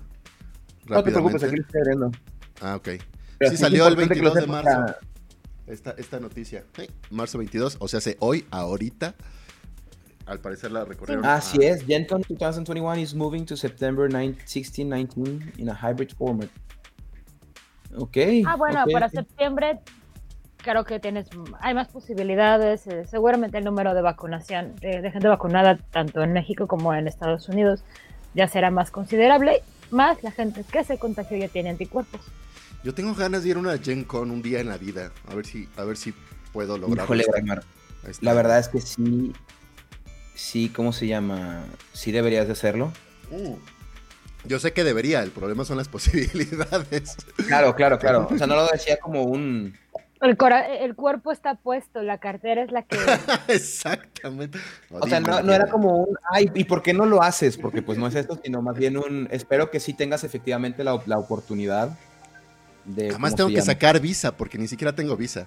no 0.86 1.02
te 1.02 1.10
preocupes, 1.12 1.42
aquí 1.44 1.56
lo 1.56 1.62
estoy 1.62 1.80
abriendo. 1.80 2.10
Ah, 2.60 2.76
ok. 2.76 2.88
Pero 3.40 3.50
Sí, 3.52 3.56
salió 3.64 3.86
el 3.88 3.94
importante 3.94 4.14
que 4.20 4.22
lo 4.22 4.34
22 4.34 4.46
de 4.46 4.52
marzo. 4.52 4.80
para- 4.86 4.98
Esta, 5.66 5.90
esta 5.98 6.20
noticia. 6.20 6.64
Sí, 6.76 6.88
marzo 7.10 7.38
22, 7.38 7.76
o 7.80 7.88
sea, 7.88 7.98
hace 7.98 8.16
hoy, 8.20 8.46
ahorita. 8.50 9.14
Al 10.26 10.38
parecer 10.40 10.70
la 10.70 10.84
recorrieron. 10.84 11.24
Así 11.24 11.64
a- 11.64 11.72
es, 11.72 11.84
Gen 11.86 12.04
Con 12.06 12.22
2021 12.28 12.96
is 12.98 13.14
moving 13.14 13.44
to 13.46 13.56
September 13.56 14.08
9, 14.10 14.36
16, 14.46 14.88
19 14.88 15.52
in 15.56 15.70
a 15.70 15.74
hybrid 15.74 16.10
format. 16.16 16.48
Ok. 17.96 18.16
Ah, 18.46 18.56
bueno, 18.56 18.84
ok, 18.84 18.92
para 18.92 19.08
septiembre 19.08 19.80
creo 20.58 20.84
que 20.84 21.00
tienes, 21.00 21.28
hay 21.60 21.74
más 21.74 21.88
posibilidades. 21.88 22.86
eh, 22.86 23.06
seguramente 23.06 23.58
el 23.58 23.64
número 23.64 23.94
de 23.94 24.02
vacunación, 24.02 24.76
de, 24.76 25.00
de 25.00 25.10
gente 25.10 25.26
vacunada, 25.26 25.78
tanto 25.90 26.22
en 26.22 26.32
México 26.32 26.66
como 26.68 26.92
en 26.94 27.08
Estados 27.08 27.48
Unidos, 27.48 27.82
ya 28.34 28.46
será 28.46 28.70
más 28.70 28.90
considerable. 28.90 29.62
Más 29.90 30.22
la 30.22 30.30
gente 30.30 30.62
que 30.70 30.84
se 30.84 30.98
contagió 30.98 31.36
ya 31.38 31.48
tiene 31.48 31.70
anticuerpos. 31.70 32.20
Yo 32.82 32.94
tengo 32.94 33.14
ganas 33.14 33.42
de 33.42 33.50
ir 33.50 33.56
a 33.56 33.60
una 33.60 33.76
Gen 33.78 34.04
Con 34.04 34.30
un 34.30 34.42
día 34.42 34.60
en 34.60 34.68
la 34.68 34.78
vida. 34.78 35.12
A 35.28 35.34
ver 35.34 35.46
si, 35.46 35.68
a 35.76 35.84
ver 35.84 35.96
si 35.96 36.14
puedo 36.52 36.78
lograrlo. 36.78 37.14
Híjole, 37.14 37.60
La 38.20 38.32
verdad 38.32 38.58
es 38.58 38.68
que 38.68 38.80
sí, 38.80 39.32
sí, 40.34 40.70
¿cómo 40.70 40.92
se 40.92 41.06
llama? 41.06 41.64
Sí 41.92 42.12
deberías 42.12 42.46
de 42.46 42.52
hacerlo. 42.52 42.92
Mm. 43.30 43.54
Yo 44.46 44.58
sé 44.58 44.72
que 44.72 44.84
debería, 44.84 45.22
el 45.22 45.30
problema 45.30 45.64
son 45.66 45.76
las 45.76 45.88
posibilidades. 45.90 47.16
Claro, 47.46 47.74
claro, 47.74 47.98
claro. 47.98 48.28
O 48.30 48.38
sea, 48.38 48.46
no 48.46 48.56
lo 48.56 48.66
decía 48.72 48.98
como 48.98 49.24
un... 49.24 49.76
El, 50.22 50.36
cora- 50.36 50.66
el 50.78 50.94
cuerpo 50.94 51.32
está 51.32 51.54
puesto, 51.54 52.02
la 52.02 52.18
cartera 52.18 52.62
es 52.62 52.70
la 52.70 52.82
que... 52.82 52.96
Exactamente. 53.48 54.58
O 54.90 55.06
sea, 55.06 55.20
no, 55.20 55.42
no 55.42 55.52
era 55.52 55.66
como 55.68 55.96
un, 56.04 56.16
ay, 56.30 56.50
¿y 56.54 56.64
por 56.64 56.82
qué 56.82 56.92
no 56.92 57.06
lo 57.06 57.22
haces? 57.22 57.56
Porque 57.56 57.80
pues 57.80 57.96
no 57.96 58.06
es 58.06 58.14
esto, 58.14 58.38
sino 58.42 58.60
más 58.60 58.76
bien 58.76 58.98
un, 58.98 59.28
espero 59.30 59.70
que 59.70 59.80
sí 59.80 59.94
tengas 59.94 60.22
efectivamente 60.24 60.84
la, 60.84 61.00
la 61.06 61.18
oportunidad 61.18 61.98
de... 62.84 63.10
Además 63.10 63.32
¿cómo 63.32 63.36
tengo 63.36 63.50
que 63.50 63.62
sacar 63.62 64.00
visa 64.00 64.36
porque 64.36 64.58
ni 64.58 64.68
siquiera 64.68 64.94
tengo 64.94 65.16
visa. 65.16 65.46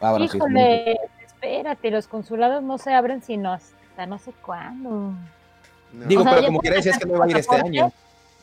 Ah, 0.00 0.10
bueno, 0.10 0.26
sí, 0.28 0.38
es 0.38 0.98
espérate, 1.26 1.90
los 1.90 2.08
consulados 2.08 2.62
no 2.62 2.78
se 2.78 2.92
abren 2.92 3.22
sino 3.22 3.52
hasta 3.52 4.06
no 4.06 4.18
sé 4.18 4.32
cuándo. 4.42 5.14
No. 5.92 6.06
Digo, 6.06 6.22
O 6.22 6.24
sea, 6.24 6.34
pero 6.34 6.46
como 6.46 6.60
quiera 6.60 6.76
puedes 6.76 6.84
decías 6.84 6.98
que 6.98 7.06
no 7.06 7.14
iba 7.14 7.24
a 7.24 7.30
ir 7.30 7.36
este 7.36 7.56
año. 7.56 7.92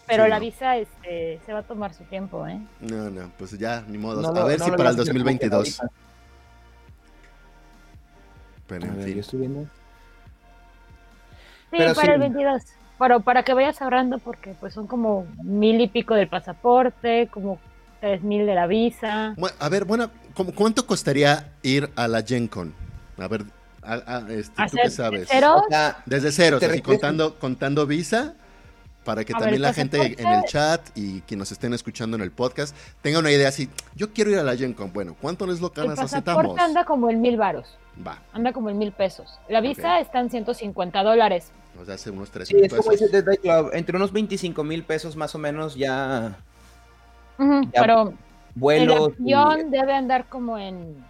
Pero 0.05 0.23
Sí, 0.23 0.27
la 0.27 0.39
no. 0.39 0.41
visa 0.41 0.77
este, 0.77 1.39
se 1.45 1.53
va 1.53 1.59
a 1.59 1.63
tomar 1.63 1.93
su 1.93 2.03
tiempo, 2.05 2.47
¿eh? 2.47 2.59
No, 2.79 3.09
no, 3.09 3.31
pues 3.37 3.57
ya, 3.57 3.83
ni 3.87 3.97
modo. 3.97 4.21
No 4.21 4.29
a 4.39 4.45
ver 4.45 4.59
no 4.59 4.65
si 4.65 4.71
para 4.71 4.89
el 4.89 4.95
veas 4.95 5.09
como 5.09 5.39
que 5.39 5.49
2022. 5.49 5.79
ahorita. 5.79 5.89
Pero 8.67 8.85
en 8.85 8.95
ver, 8.97 9.05
fin. 9.05 9.13
yo 9.15 9.19
estoy 9.21 9.39
viendo. 9.39 9.63
Sí, 9.63 9.69
Pero 11.77 11.93
para 11.93 12.07
sí. 12.07 12.11
el 12.13 12.19
22. 12.19 12.63
Pero 12.97 13.19
para 13.21 13.43
que 13.43 13.53
vayas 13.53 13.81
ahorrando, 13.81 14.19
porque 14.19 14.55
pues 14.59 14.73
son 14.73 14.87
como 14.87 15.25
mil 15.43 15.79
y 15.79 15.87
pico 15.87 16.15
del 16.15 16.27
pasaporte, 16.27 17.27
como 17.31 17.59
tres 17.99 18.21
mil 18.23 18.45
de 18.45 18.55
la 18.55 18.67
visa. 18.67 19.33
Bueno, 19.37 19.55
a 19.59 19.69
ver, 19.69 19.85
bueno, 19.85 20.09
¿cómo- 20.33 20.53
¿cuánto 20.53 20.85
costaría 20.85 21.51
ir 21.63 21.89
a 21.95 22.07
la 22.07 22.21
Gen 22.21 22.47
Con? 22.47 22.73
A 23.17 23.27
ver, 23.27 23.43
a- 23.81 23.93
a- 24.17 24.31
este, 24.31 24.63
¿tú 24.69 24.77
qué 24.81 24.89
sabes? 24.89 25.27
cero, 25.29 25.61
O 25.65 25.69
sea, 25.69 26.01
Desde 26.05 26.31
cero, 26.31 26.59
¿Te 26.59 26.65
así 26.65 26.75
refieres- 26.77 26.85
contando, 27.01 27.37
contando 27.39 27.85
visa, 27.85 28.35
para 29.03 29.23
que 29.25 29.33
A 29.33 29.37
ver, 29.37 29.43
también 29.43 29.61
la 29.61 29.73
gente 29.73 30.15
en 30.21 30.27
el 30.27 30.43
chat 30.45 30.81
y 30.95 31.21
quienes 31.21 31.39
nos 31.39 31.51
estén 31.51 31.73
escuchando 31.73 32.15
en 32.17 32.21
el 32.21 32.31
podcast 32.31 32.75
tenga 33.01 33.19
una 33.19 33.31
idea 33.31 33.47
así, 33.47 33.69
yo 33.95 34.13
quiero 34.13 34.29
ir 34.31 34.37
a 34.37 34.43
la 34.43 34.55
Gen 34.55 34.73
Con, 34.73 34.93
bueno, 34.93 35.15
¿cuánto 35.19 35.45
es 35.51 35.59
lo 35.61 35.71
nos 35.75 35.99
aceptamos? 35.99 36.59
anda 36.59 36.85
como 36.85 37.09
en 37.09 37.19
mil 37.21 37.37
varos, 37.37 37.65
Va, 38.05 38.19
anda 38.33 38.53
como 38.53 38.69
en 38.69 38.77
mil 38.77 38.91
pesos. 38.91 39.39
La 39.49 39.61
visa 39.61 39.99
está 39.99 40.19
en 40.19 40.29
150 40.29 41.01
dólares. 41.03 41.51
nos 41.77 41.87
hace 41.89 42.09
unos 42.11 42.29
3 42.29 42.47
sí, 42.47 42.55
mil 42.55 42.65
es 42.65 42.73
como 42.73 42.89
pesos. 42.91 43.09
Day 43.11 43.37
Club, 43.37 43.69
entre 43.73 43.95
unos 43.95 44.11
25 44.11 44.63
mil 44.63 44.83
pesos 44.83 45.15
más 45.15 45.33
o 45.33 45.37
menos 45.39 45.75
ya... 45.75 46.37
Pero 47.73 48.13
vuelos. 48.55 49.13
El 49.19 49.33
avión 49.33 49.71
debe 49.71 49.93
andar 49.93 50.25
como 50.25 50.57
en. 50.57 51.03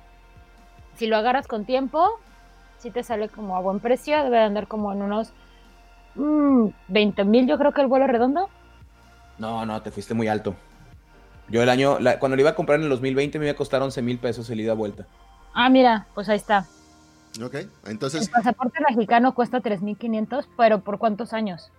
Si 0.95 1.07
lo 1.07 1.17
agarras 1.17 1.47
con 1.47 1.65
tiempo, 1.65 2.19
si 2.77 2.91
te 2.91 3.03
sale 3.03 3.29
como 3.29 3.55
a 3.55 3.61
buen 3.61 3.79
precio, 3.79 4.23
debe 4.23 4.39
andar 4.39 4.67
como 4.67 4.91
en 4.91 5.01
unos 5.01 5.33
20 6.15 7.23
mil, 7.23 7.47
yo 7.47 7.57
creo 7.57 7.71
que 7.71 7.81
el 7.81 7.87
vuelo 7.87 8.07
redondo. 8.07 8.49
No, 9.37 9.65
no, 9.65 9.81
te 9.81 9.91
fuiste 9.91 10.13
muy 10.13 10.27
alto. 10.27 10.55
Yo 11.47 11.63
el 11.63 11.69
año, 11.69 11.97
cuando 12.19 12.35
lo 12.35 12.41
iba 12.41 12.51
a 12.51 12.55
comprar 12.55 12.77
en 12.77 12.83
el 12.83 12.89
2020 12.89 13.39
me 13.39 13.45
iba 13.45 13.53
a 13.53 13.55
costar 13.55 13.81
11 13.81 14.01
mil 14.01 14.19
pesos 14.19 14.49
el 14.49 14.59
ida 14.59 14.73
vuelta. 14.73 15.07
Ah, 15.53 15.69
mira, 15.69 16.07
pues 16.13 16.29
ahí 16.29 16.35
está. 16.35 16.65
Ok, 17.41 17.55
entonces... 17.87 18.27
El 18.27 18.31
pasaporte 18.31 18.79
mexicano 18.87 19.33
cuesta 19.33 19.61
3.500, 19.61 20.45
pero 20.57 20.81
¿por 20.81 20.99
cuántos 20.99 21.31
años? 21.31 21.71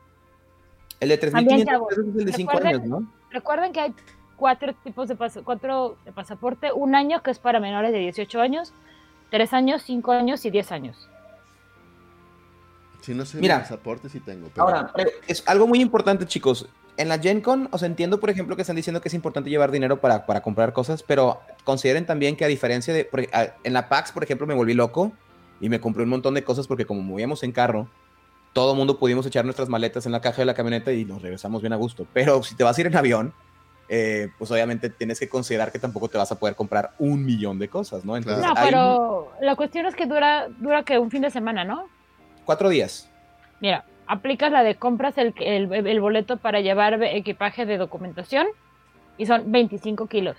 El 1.00 1.10
de 1.10 1.20
3.500 1.20 1.88
pesos 1.88 2.06
es 2.08 2.16
el 2.16 2.24
de 2.24 2.32
5 2.32 2.58
años, 2.64 2.84
¿no? 2.86 3.12
Recuerden 3.30 3.72
que 3.72 3.80
hay 3.80 3.94
cuatro 4.40 4.74
tipos 4.82 5.06
de, 5.06 5.16
cuatro 5.44 5.98
de 6.06 6.12
pasaporte. 6.12 6.72
Un 6.72 6.94
año 6.94 7.22
que 7.22 7.30
es 7.30 7.38
para 7.38 7.60
menores 7.60 7.92
de 7.92 7.98
18 7.98 8.40
años, 8.40 8.72
3 9.30 9.52
años, 9.52 9.82
5 9.84 10.12
años 10.12 10.44
y 10.46 10.50
10 10.50 10.72
años. 10.72 11.08
Si 13.02 13.14
no 13.14 13.26
sé 13.26 13.38
Mira, 13.38 13.60
pasaporte 13.60 14.08
sí 14.08 14.18
tengo. 14.18 14.50
Ahora, 14.56 14.92
es 15.26 15.46
algo 15.46 15.66
muy 15.66 15.80
importante, 15.80 16.26
chicos. 16.26 16.66
En 16.96 17.08
la 17.08 17.18
Gen 17.18 17.42
Con, 17.42 17.68
os 17.70 17.82
entiendo, 17.82 18.18
por 18.18 18.30
ejemplo, 18.30 18.56
que 18.56 18.62
están 18.62 18.76
diciendo 18.76 19.00
que 19.02 19.08
es 19.08 19.14
importante 19.14 19.50
llevar 19.50 19.70
dinero 19.70 20.00
para, 20.00 20.24
para 20.24 20.42
comprar 20.42 20.72
cosas, 20.72 21.02
pero 21.02 21.40
consideren 21.64 22.06
también 22.06 22.34
que 22.34 22.44
a 22.44 22.48
diferencia 22.48 22.94
de... 22.94 23.08
En 23.62 23.72
la 23.74 23.88
PAX, 23.90 24.12
por 24.12 24.24
ejemplo, 24.24 24.46
me 24.46 24.54
volví 24.54 24.72
loco 24.72 25.12
y 25.60 25.68
me 25.68 25.80
compré 25.80 26.02
un 26.02 26.10
montón 26.10 26.34
de 26.34 26.44
cosas 26.44 26.66
porque 26.66 26.86
como 26.86 27.02
movíamos 27.02 27.42
en 27.42 27.52
carro, 27.52 27.88
todo 28.54 28.74
mundo 28.74 28.98
pudimos 28.98 29.24
echar 29.26 29.44
nuestras 29.44 29.68
maletas 29.68 30.06
en 30.06 30.12
la 30.12 30.20
caja 30.20 30.38
de 30.38 30.46
la 30.46 30.54
camioneta 30.54 30.92
y 30.92 31.04
nos 31.04 31.20
regresamos 31.22 31.60
bien 31.62 31.74
a 31.74 31.76
gusto. 31.76 32.06
Pero 32.12 32.42
si 32.42 32.54
te 32.54 32.64
vas 32.64 32.76
a 32.76 32.80
ir 32.80 32.86
en 32.86 32.96
avión, 32.96 33.32
eh, 33.92 34.28
pues 34.38 34.48
obviamente 34.52 34.88
tienes 34.88 35.18
que 35.18 35.28
considerar 35.28 35.72
que 35.72 35.80
tampoco 35.80 36.08
te 36.08 36.16
vas 36.16 36.30
a 36.30 36.38
poder 36.38 36.54
comprar 36.54 36.92
un 37.00 37.24
millón 37.24 37.58
de 37.58 37.66
cosas, 37.66 38.04
¿no? 38.04 38.16
Entonces, 38.16 38.46
no, 38.46 38.54
pero 38.54 39.32
la 39.40 39.56
cuestión 39.56 39.84
es 39.86 39.96
que 39.96 40.06
dura, 40.06 40.46
dura 40.58 40.84
que 40.84 40.96
un 40.96 41.10
fin 41.10 41.22
de 41.22 41.30
semana, 41.30 41.64
¿no? 41.64 41.88
Cuatro 42.44 42.68
días. 42.68 43.10
Mira, 43.60 43.84
aplicas 44.06 44.52
la 44.52 44.62
de 44.62 44.76
compras 44.76 45.18
el, 45.18 45.34
el, 45.40 46.00
boleto 46.00 46.36
para 46.36 46.60
llevar 46.60 47.02
equipaje 47.02 47.66
de 47.66 47.78
documentación 47.78 48.46
y 49.18 49.26
son 49.26 49.50
25 49.50 50.06
kilos. 50.06 50.36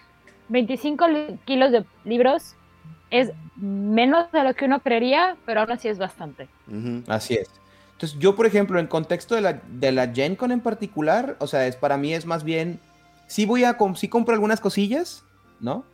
25 0.48 1.06
kilos 1.44 1.74
de 1.74 1.84
libros 2.06 2.56
es 3.10 3.34
menos 3.58 4.32
de 4.32 4.46
lo 4.46 4.54
que 4.54 4.64
uno 4.64 4.80
creería, 4.80 5.36
pero 5.46 5.60
aún 5.60 5.74
así 5.74 5.90
es 5.90 5.98
bastante. 5.98 6.48
Así 7.10 7.34
es. 7.34 7.50
Entonces, 7.92 8.18
yo, 8.18 8.38
por 8.38 8.46
ejemplo, 8.46 8.80
en 8.80 8.88
contexto 8.88 9.36
de 9.36 9.42
la, 9.42 9.62
de 9.68 9.92
la 9.92 10.08
Gen 10.08 10.38
Con 10.38 10.54
en 10.54 10.62
particular, 10.62 11.36
o 11.40 11.48
sea, 11.48 11.68
es 11.68 11.76
para 11.76 11.98
mí 11.98 12.14
es 12.14 12.26
más 12.26 12.46
bien, 12.46 12.80
sí 13.32 13.46
voy 13.46 13.64
a, 13.64 13.78
sí 13.96 14.10
compro 14.10 14.34
algunas 14.34 14.60
cosillas, 14.60 15.24
¿no? 15.60 15.86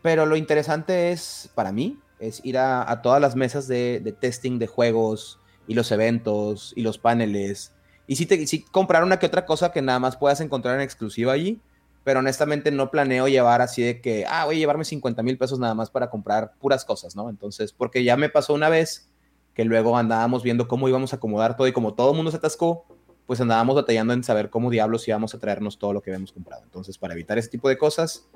Pero 0.00 0.26
lo 0.26 0.36
interesante 0.36 1.12
es, 1.12 1.50
para 1.54 1.70
mí, 1.70 1.98
es 2.18 2.40
ir 2.44 2.58
a, 2.58 3.00
todas 3.02 3.20
las 3.20 3.36
mesas 3.36 3.68
de, 3.68 4.00
de 4.00 4.12
testing 4.12 4.58
de 4.58 4.66
juegos, 4.66 5.38
y 5.66 5.74
los 5.74 5.90
eventos 5.92 6.72
y 6.76 6.82
los 6.82 6.98
paneles. 6.98 7.72
Y 8.06 8.16
sí, 8.16 8.26
te, 8.26 8.46
sí 8.46 8.64
comprar 8.70 9.04
una 9.04 9.18
que 9.18 9.26
otra 9.26 9.46
cosa 9.46 9.72
que 9.72 9.82
nada 9.82 9.98
más 9.98 10.16
puedas 10.16 10.40
encontrar 10.40 10.74
en 10.76 10.80
exclusiva 10.82 11.32
allí, 11.32 11.60
pero 12.04 12.20
honestamente 12.20 12.70
no 12.70 12.90
planeo 12.90 13.28
llevar 13.28 13.60
así 13.60 13.82
de 13.82 14.00
que, 14.00 14.24
ah, 14.28 14.44
voy 14.44 14.56
a 14.56 14.58
llevarme 14.58 14.84
50 14.84 15.22
mil 15.22 15.38
pesos 15.38 15.58
nada 15.58 15.74
más 15.74 15.90
para 15.90 16.10
comprar 16.10 16.54
puras 16.58 16.84
cosas, 16.84 17.14
¿no? 17.14 17.30
Entonces, 17.30 17.72
porque 17.72 18.02
ya 18.02 18.16
me 18.16 18.28
pasó 18.28 18.54
una 18.54 18.68
vez 18.68 19.08
que 19.54 19.64
luego 19.64 19.96
andábamos 19.96 20.42
viendo 20.42 20.66
cómo 20.66 20.88
íbamos 20.88 21.12
a 21.12 21.16
acomodar 21.16 21.56
todo 21.56 21.68
y 21.68 21.72
como 21.72 21.94
todo 21.94 22.10
el 22.10 22.16
mundo 22.16 22.30
se 22.30 22.38
atascó, 22.38 22.86
pues 23.26 23.40
andábamos 23.40 23.76
batallando 23.76 24.12
en 24.12 24.24
saber 24.24 24.50
cómo 24.50 24.70
diablos 24.70 25.06
íbamos 25.08 25.34
a 25.34 25.38
traernos 25.38 25.78
todo 25.78 25.92
lo 25.92 26.02
que 26.02 26.10
habíamos 26.10 26.32
comprado. 26.32 26.62
Entonces, 26.64 26.98
para 26.98 27.14
evitar 27.14 27.38
ese 27.38 27.48
tipo 27.48 27.68
de 27.68 27.78
cosas, 27.78 28.28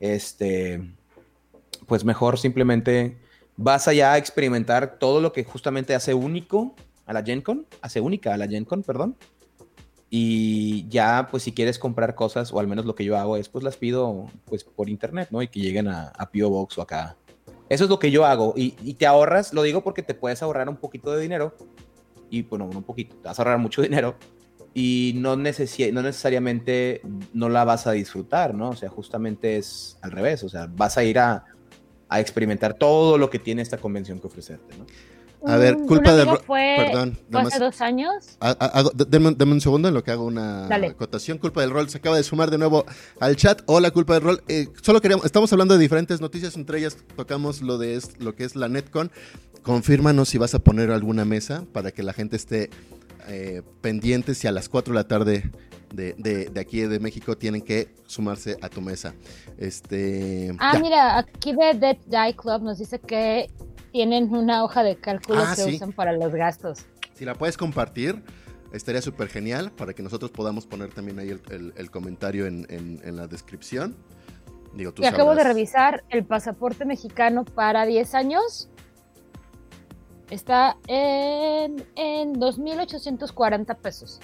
este, 0.00 0.82
pues 1.86 2.04
mejor 2.04 2.38
simplemente 2.38 3.16
vas 3.56 3.88
allá 3.88 4.12
a 4.12 4.18
experimentar 4.18 4.98
todo 4.98 5.20
lo 5.20 5.32
que 5.32 5.44
justamente 5.44 5.94
hace 5.94 6.14
único 6.14 6.74
a 7.06 7.12
la 7.12 7.22
Gen 7.22 7.40
Con, 7.40 7.66
hace 7.80 8.00
única 8.00 8.34
a 8.34 8.36
la 8.36 8.48
Gen 8.48 8.64
Con, 8.64 8.82
perdón. 8.82 9.16
Y 10.08 10.88
ya, 10.88 11.28
pues 11.30 11.42
si 11.42 11.52
quieres 11.52 11.78
comprar 11.78 12.14
cosas, 12.14 12.52
o 12.52 12.60
al 12.60 12.68
menos 12.68 12.84
lo 12.84 12.94
que 12.94 13.04
yo 13.04 13.16
hago 13.16 13.36
es, 13.36 13.48
pues 13.48 13.64
las 13.64 13.76
pido 13.76 14.26
pues 14.44 14.62
por 14.62 14.88
internet, 14.88 15.28
¿no? 15.30 15.42
Y 15.42 15.48
que 15.48 15.60
lleguen 15.60 15.88
a, 15.88 16.08
a. 16.08 16.30
Box 16.32 16.78
o 16.78 16.82
acá. 16.82 17.16
Eso 17.68 17.84
es 17.84 17.90
lo 17.90 17.98
que 17.98 18.10
yo 18.10 18.24
hago. 18.24 18.54
Y, 18.56 18.94
te 18.94 19.06
ahorras, 19.06 19.52
lo 19.52 19.62
digo 19.62 19.82
porque 19.82 20.02
te 20.02 20.14
puedes 20.14 20.42
ahorrar 20.42 20.68
un 20.68 20.76
poquito 20.76 21.10
de 21.10 21.20
dinero. 21.20 21.54
Y 22.30 22.42
bueno, 22.42 22.66
un 22.66 22.82
poquito, 22.82 23.16
te 23.16 23.28
vas 23.28 23.38
a 23.38 23.42
ahorrar 23.42 23.58
mucho 23.58 23.82
dinero. 23.88 24.16
Y 24.74 25.14
no, 25.16 25.36
no 25.36 25.42
necesariamente 25.42 27.00
no 27.32 27.48
la 27.48 27.64
vas 27.64 27.86
a 27.86 27.92
disfrutar, 27.92 28.54
¿no? 28.54 28.70
O 28.70 28.76
sea, 28.76 28.90
justamente 28.90 29.56
es 29.56 29.98
al 30.02 30.10
revés. 30.10 30.44
O 30.44 30.50
sea, 30.50 30.68
vas 30.70 30.98
a 30.98 31.04
ir 31.04 31.18
a, 31.18 31.44
a 32.08 32.20
experimentar 32.20 32.74
todo 32.74 33.16
lo 33.16 33.30
que 33.30 33.38
tiene 33.38 33.62
esta 33.62 33.78
convención 33.78 34.20
que 34.20 34.26
ofrecerte, 34.26 34.76
¿no? 34.76 34.84
A 35.44 35.56
ver, 35.56 35.76
culpa 35.76 36.14
de 36.14 36.24
fue, 36.38 36.76
Perdón. 36.78 37.18
Fue 37.30 37.40
hace 37.42 37.58
dos 37.58 37.80
años. 37.80 38.38
Denme, 39.08 39.30
un 39.52 39.60
segundo 39.60 39.88
en 39.88 39.94
lo 39.94 40.02
que 40.02 40.10
hago 40.10 40.24
una 40.24 40.66
acotación. 40.66 41.38
Culpa 41.38 41.60
del 41.60 41.70
rol 41.70 41.88
se 41.88 41.98
acaba 41.98 42.16
de 42.16 42.22
sumar 42.22 42.50
de 42.50 42.58
nuevo 42.58 42.84
al 43.20 43.36
chat. 43.36 43.62
Hola, 43.66 43.90
culpa 43.90 44.14
del 44.14 44.22
rol. 44.22 44.42
Eh, 44.48 44.68
solo 44.82 45.00
queríamos, 45.00 45.24
estamos 45.24 45.52
hablando 45.52 45.74
de 45.74 45.80
diferentes 45.80 46.20
noticias, 46.20 46.56
entre 46.56 46.78
ellas 46.78 46.96
tocamos 47.16 47.62
lo 47.62 47.78
de 47.78 48.00
lo 48.18 48.34
que 48.34 48.44
es 48.44 48.56
la 48.56 48.68
Netcon. 48.68 49.10
Confírmanos 49.62 50.28
si 50.28 50.38
vas 50.38 50.54
a 50.54 50.58
poner 50.58 50.90
alguna 50.90 51.24
mesa 51.24 51.64
para 51.72 51.90
que 51.90 52.02
la 52.02 52.12
gente 52.12 52.36
esté 52.36 52.70
eh, 53.28 53.62
pendiente 53.80 54.34
si 54.34 54.46
a 54.46 54.52
las 54.52 54.68
4 54.68 54.92
de 54.92 54.98
la 54.98 55.08
tarde 55.08 55.50
de, 55.92 56.52
aquí 56.60 56.80
de 56.80 57.00
México 57.00 57.36
tienen 57.36 57.62
que 57.62 57.88
sumarse 58.06 58.56
a 58.60 58.68
tu 58.68 58.80
mesa. 58.80 59.14
Este, 59.58 60.54
ah, 60.58 60.78
mira, 60.78 61.18
aquí 61.18 61.52
de 61.52 61.74
Dead 61.74 61.96
Die 62.06 62.36
Club 62.36 62.62
nos 62.62 62.78
dice 62.78 62.98
que 62.98 63.50
tienen 63.96 64.30
una 64.34 64.62
hoja 64.62 64.82
de 64.82 64.96
cálculo 64.96 65.40
ah, 65.40 65.54
que 65.56 65.74
usan 65.74 65.90
para 65.90 66.12
los 66.12 66.30
gastos. 66.30 66.84
Si 67.14 67.24
la 67.24 67.34
puedes 67.34 67.56
compartir, 67.56 68.22
estaría 68.70 69.00
súper 69.00 69.28
genial 69.28 69.72
para 69.72 69.94
que 69.94 70.02
nosotros 70.02 70.30
podamos 70.30 70.66
poner 70.66 70.92
también 70.92 71.18
ahí 71.18 71.30
el, 71.30 71.90
comentario 71.90 72.44
en, 72.46 73.00
la 73.02 73.26
descripción. 73.26 73.96
Digo, 74.74 74.92
tú 74.92 75.02
y 75.02 75.06
acabo 75.06 75.34
de 75.34 75.44
revisar 75.44 76.04
el 76.10 76.26
pasaporte 76.26 76.84
mexicano 76.84 77.46
para 77.46 77.86
10 77.86 78.14
años. 78.14 78.68
Está 80.28 80.76
en, 80.88 81.82
en 81.94 82.34
2.840 82.34 83.76
pesos. 83.78 84.20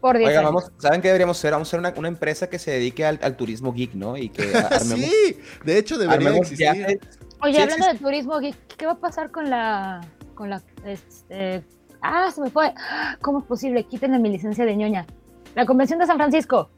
Oiga, 0.00 0.42
vamos, 0.42 0.70
¿saben 0.78 1.02
qué 1.02 1.08
deberíamos 1.08 1.38
ser? 1.38 1.50
Vamos 1.50 1.66
a 1.66 1.70
ser 1.72 1.80
una, 1.80 2.08
empresa 2.08 2.48
que 2.48 2.60
se 2.60 2.70
dedique 2.70 3.04
al, 3.04 3.36
turismo 3.36 3.72
geek, 3.72 3.94
¿no? 3.94 4.16
Y 4.16 4.28
que 4.28 4.42
armemos, 4.70 5.00
sí, 5.00 5.38
de 5.64 5.76
hecho 5.76 5.98
debería 5.98 6.36
existir. 6.36 7.00
Oye, 7.42 7.62
hablando 7.62 7.86
de 7.86 7.98
turismo 7.98 8.38
¿qué 8.76 8.86
va 8.86 8.92
a 8.92 8.98
pasar 8.98 9.30
con 9.30 9.48
la, 9.48 10.00
con 10.34 10.50
la, 10.50 10.62
este, 10.84 11.64
ah, 12.02 12.30
se 12.30 12.40
me 12.40 12.50
fue, 12.50 12.72
¿cómo 13.20 13.40
es 13.40 13.44
posible? 13.46 13.84
Quítenle 13.84 14.18
mi 14.18 14.30
licencia 14.30 14.64
de 14.64 14.76
ñoña. 14.76 15.06
La 15.54 15.66
convención 15.66 15.98
de 15.98 16.06
San 16.06 16.16
Francisco. 16.16 16.70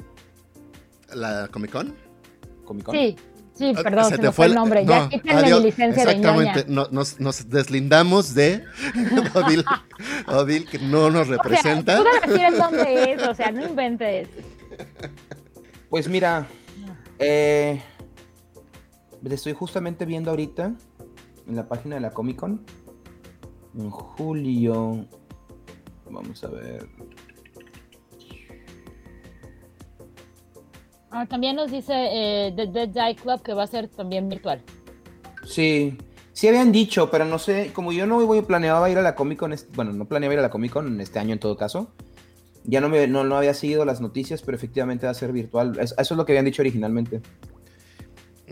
¿La 1.15 1.49
Comic 1.49 1.73
Con? 1.73 1.95
¿Comic 2.65 2.85
Con? 2.85 2.95
Sí. 2.95 3.17
Sí, 3.55 3.75
perdón, 3.75 4.07
se, 4.07 4.17
me 4.17 4.33
fue 4.33 4.47
el 4.47 4.55
nombre. 4.55 4.85
ya 4.87 5.11
quítenle 5.11 5.55
mi 5.55 5.65
licencia 5.65 6.07
de 6.07 6.17
ñoña. 6.17 6.53
Exactamente, 6.53 6.91
nos, 6.91 7.21
nos, 7.21 7.51
deslindamos 7.51 8.35
de 8.35 8.65
Odil, 9.35 9.65
Odil, 10.27 10.67
que 10.67 10.79
no 10.79 11.11
nos 11.11 11.29
representa. 11.29 12.01
O 12.01 12.03
sea, 12.03 12.13
tú 12.23 12.31
decir 12.31 12.57
dónde 12.57 13.13
es, 13.13 13.23
o 13.23 13.35
sea, 13.35 13.53
no 13.53 13.63
inventes. 13.63 14.29
Pues 15.91 16.09
mira, 16.09 16.47
eh, 17.19 17.83
estoy 19.31 19.53
justamente 19.53 20.05
viendo 20.05 20.31
ahorita 20.31 20.75
en 21.47 21.57
la 21.57 21.69
página 21.69 21.97
de 21.97 22.01
la 22.01 22.11
Comic 22.11 22.37
Con. 22.37 22.65
En 23.79 23.91
julio. 23.91 25.07
Vamos 26.11 26.45
a 26.45 26.49
ver. 26.49 26.89
Ah, 31.11 31.27
también 31.27 31.57
nos 31.57 31.71
dice 31.71 31.93
eh, 31.95 32.53
The 32.57 32.67
Dead 32.69 32.89
Die 32.89 33.17
Club 33.17 33.43
que 33.43 33.53
va 33.53 33.65
a 33.65 33.67
ser 33.67 33.89
también 33.89 34.29
virtual. 34.29 34.63
Sí, 35.45 35.99
sí 36.33 36.49
habían 36.49 36.73
dicho, 36.73 37.11
pero 37.11 37.27
no 37.27 37.39
sé, 37.39 37.71
como 37.75 37.93
yo 37.93 38.07
no 38.07 38.25
voy 38.25 38.41
planeaba 38.43 38.89
ir 38.89 38.97
a 38.97 39.03
la 39.03 39.15
Comic 39.15 39.39
Con, 39.39 39.55
bueno, 39.75 39.93
no 39.93 40.07
planeaba 40.07 40.33
ir 40.35 40.39
a 40.39 40.43
la 40.43 40.51
Comic 40.51 40.73
Con 40.73 41.01
este 41.01 41.19
año 41.19 41.35
en 41.35 41.39
todo 41.39 41.57
caso. 41.57 41.93
Ya 42.65 42.81
no, 42.81 42.89
me, 42.89 43.07
no, 43.09 43.37
había 43.37 43.55
seguido 43.55 43.85
las 43.85 44.01
noticias, 44.01 44.41
pero 44.43 44.57
efectivamente 44.57 45.07
va 45.07 45.13
a 45.13 45.15
ser 45.15 45.33
virtual. 45.33 45.79
Eso, 45.81 45.95
es 45.99 46.11
lo 46.13 46.25
que 46.25 46.33
habían 46.33 46.45
dicho 46.45 46.63
originalmente. 46.63 47.21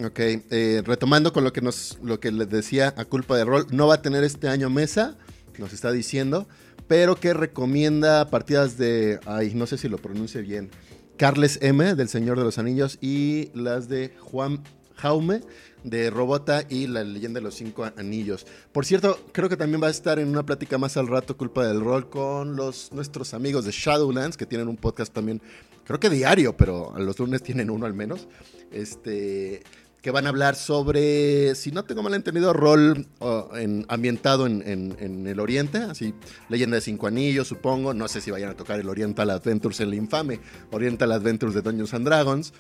Ok, 0.04 0.18
eh, 0.18 0.82
retomando 0.84 1.32
con 1.32 1.44
lo 1.44 1.52
que 1.52 1.60
nos, 1.60 1.98
lo 2.02 2.20
que 2.20 2.32
les 2.32 2.48
decía 2.48 2.94
a 2.96 3.04
culpa 3.04 3.36
de 3.36 3.44
rol, 3.44 3.66
no 3.70 3.86
va 3.86 3.96
a 3.96 4.02
tener 4.02 4.24
este 4.24 4.48
año 4.48 4.70
mesa, 4.70 5.16
nos 5.58 5.74
está 5.74 5.92
diciendo, 5.92 6.48
pero 6.88 7.16
que 7.16 7.34
recomienda 7.34 8.30
partidas 8.30 8.78
de, 8.78 9.20
ay, 9.26 9.52
no 9.54 9.66
sé 9.66 9.76
si 9.76 9.88
lo 9.88 9.98
pronuncie 9.98 10.40
bien, 10.40 10.70
Carles 11.18 11.58
M. 11.60 11.94
del 11.96 12.08
Señor 12.08 12.38
de 12.38 12.44
los 12.44 12.56
Anillos 12.56 12.96
y 13.02 13.50
las 13.52 13.90
de 13.90 14.14
Juan 14.20 14.62
Jaume 14.94 15.42
de 15.84 16.10
Robota 16.10 16.64
y 16.68 16.86
la 16.86 17.04
leyenda 17.04 17.40
de 17.40 17.44
los 17.44 17.54
cinco 17.54 17.84
anillos. 17.96 18.46
Por 18.72 18.86
cierto, 18.86 19.18
creo 19.32 19.48
que 19.48 19.56
también 19.56 19.82
va 19.82 19.88
a 19.88 19.90
estar 19.90 20.18
en 20.18 20.28
una 20.28 20.44
plática 20.44 20.78
más 20.78 20.96
al 20.96 21.08
rato, 21.08 21.36
culpa 21.36 21.66
del 21.66 21.80
rol, 21.80 22.08
con 22.08 22.56
los 22.56 22.90
nuestros 22.92 23.34
amigos 23.34 23.66
de 23.66 23.72
Shadowlands, 23.72 24.36
que 24.36 24.46
tienen 24.46 24.68
un 24.68 24.76
podcast 24.76 25.12
también, 25.12 25.42
creo 25.84 26.00
que 26.00 26.08
diario, 26.08 26.56
pero 26.56 26.94
los 26.96 27.18
lunes 27.18 27.42
tienen 27.42 27.68
uno 27.68 27.84
al 27.84 27.94
menos. 27.94 28.28
este, 28.72 29.62
que 30.02 30.10
van 30.10 30.26
a 30.26 30.30
hablar 30.30 30.54
sobre, 30.54 31.54
si 31.54 31.72
no 31.72 31.84
tengo 31.84 32.02
mal 32.02 32.14
entendido, 32.14 32.52
rol 32.52 33.06
en, 33.54 33.84
ambientado 33.88 34.46
en, 34.46 35.26
el 35.26 35.40
Oriente, 35.40 35.78
así, 35.78 36.14
Leyenda 36.48 36.76
de 36.76 36.80
Cinco 36.80 37.06
Anillos, 37.06 37.48
supongo, 37.48 37.92
no 37.92 38.08
sé 38.08 38.20
si 38.20 38.30
vayan 38.30 38.50
a 38.50 38.54
tocar 38.54 38.80
el 38.80 38.88
Oriental 38.88 39.28
Adventures, 39.30 39.80
el 39.80 39.92
infame 39.94 40.40
Oriental 40.70 41.12
Adventures 41.12 41.54
de 41.54 41.60
Dungeons 41.60 41.92
and 41.92 42.06
Dragons, 42.06 42.52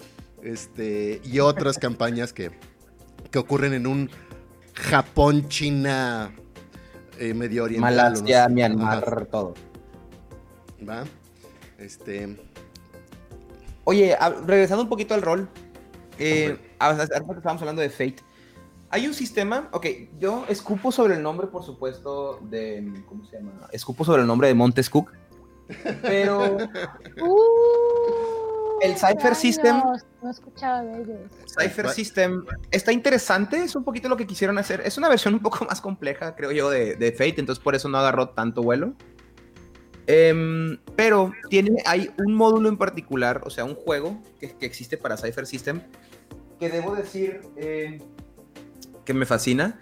este, 0.42 1.20
y 1.24 1.38
otras 1.40 1.78
campañas 1.80 2.32
que, 2.32 2.50
que 3.30 3.38
ocurren 3.38 3.72
en 3.72 3.86
un 3.86 4.10
Japón, 4.74 5.48
China, 5.48 6.32
eh, 7.18 7.32
Medio 7.32 7.64
Oriental. 7.64 7.94
Malasia, 7.94 8.48
Myanmar, 8.48 9.26
todo. 9.26 9.54
¿Va? 10.86 11.04
Este... 11.78 12.36
Oye, 13.84 14.16
regresando 14.46 14.82
un 14.82 14.88
poquito 14.88 15.14
al 15.14 15.22
rol, 15.22 15.48
eh, 16.18 16.56
estábamos 16.80 17.62
hablando 17.62 17.82
de 17.82 17.90
Fate. 17.90 18.16
Hay 18.92 19.06
un 19.06 19.14
sistema, 19.14 19.68
ok, 19.70 19.86
yo 20.18 20.44
escupo 20.48 20.90
sobre 20.90 21.14
el 21.14 21.22
nombre, 21.22 21.46
por 21.46 21.62
supuesto, 21.62 22.40
de, 22.42 22.92
¿cómo 23.06 23.24
se 23.24 23.36
llama? 23.36 23.52
Escupo 23.70 24.04
sobre 24.04 24.22
el 24.22 24.26
nombre 24.26 24.48
de 24.48 24.54
Montes 24.54 24.90
Cook, 24.90 25.12
pero 26.02 26.56
uh, 27.22 28.80
el 28.80 28.96
Cypher 28.96 29.36
System, 29.36 29.80
no 30.20 30.28
he 30.28 30.30
escuchado 30.32 30.84
de 30.84 31.02
ellos. 31.02 31.30
Cypher 31.56 31.90
System 31.90 32.44
está 32.72 32.92
interesante, 32.92 33.62
es 33.62 33.76
un 33.76 33.84
poquito 33.84 34.08
lo 34.08 34.16
que 34.16 34.26
quisieron 34.26 34.58
hacer, 34.58 34.82
es 34.84 34.98
una 34.98 35.08
versión 35.08 35.34
un 35.34 35.40
poco 35.40 35.64
más 35.66 35.80
compleja, 35.80 36.34
creo 36.34 36.50
yo, 36.50 36.68
de, 36.68 36.96
de 36.96 37.12
Fate, 37.12 37.36
entonces 37.38 37.62
por 37.62 37.76
eso 37.76 37.88
no 37.88 37.98
agarró 37.98 38.30
tanto 38.30 38.62
vuelo. 38.62 38.94
Em, 40.08 40.78
pero 40.96 41.30
tiene, 41.48 41.80
hay 41.86 42.10
un 42.18 42.34
módulo 42.34 42.68
en 42.68 42.76
particular, 42.76 43.42
o 43.44 43.50
sea, 43.50 43.64
un 43.64 43.76
juego 43.76 44.20
que, 44.40 44.50
que 44.56 44.66
existe 44.66 44.96
para 44.96 45.16
Cypher 45.16 45.46
System, 45.46 45.82
que 46.60 46.68
debo 46.68 46.94
decir 46.94 47.40
eh, 47.56 47.98
que 49.04 49.14
me 49.14 49.26
fascina. 49.26 49.80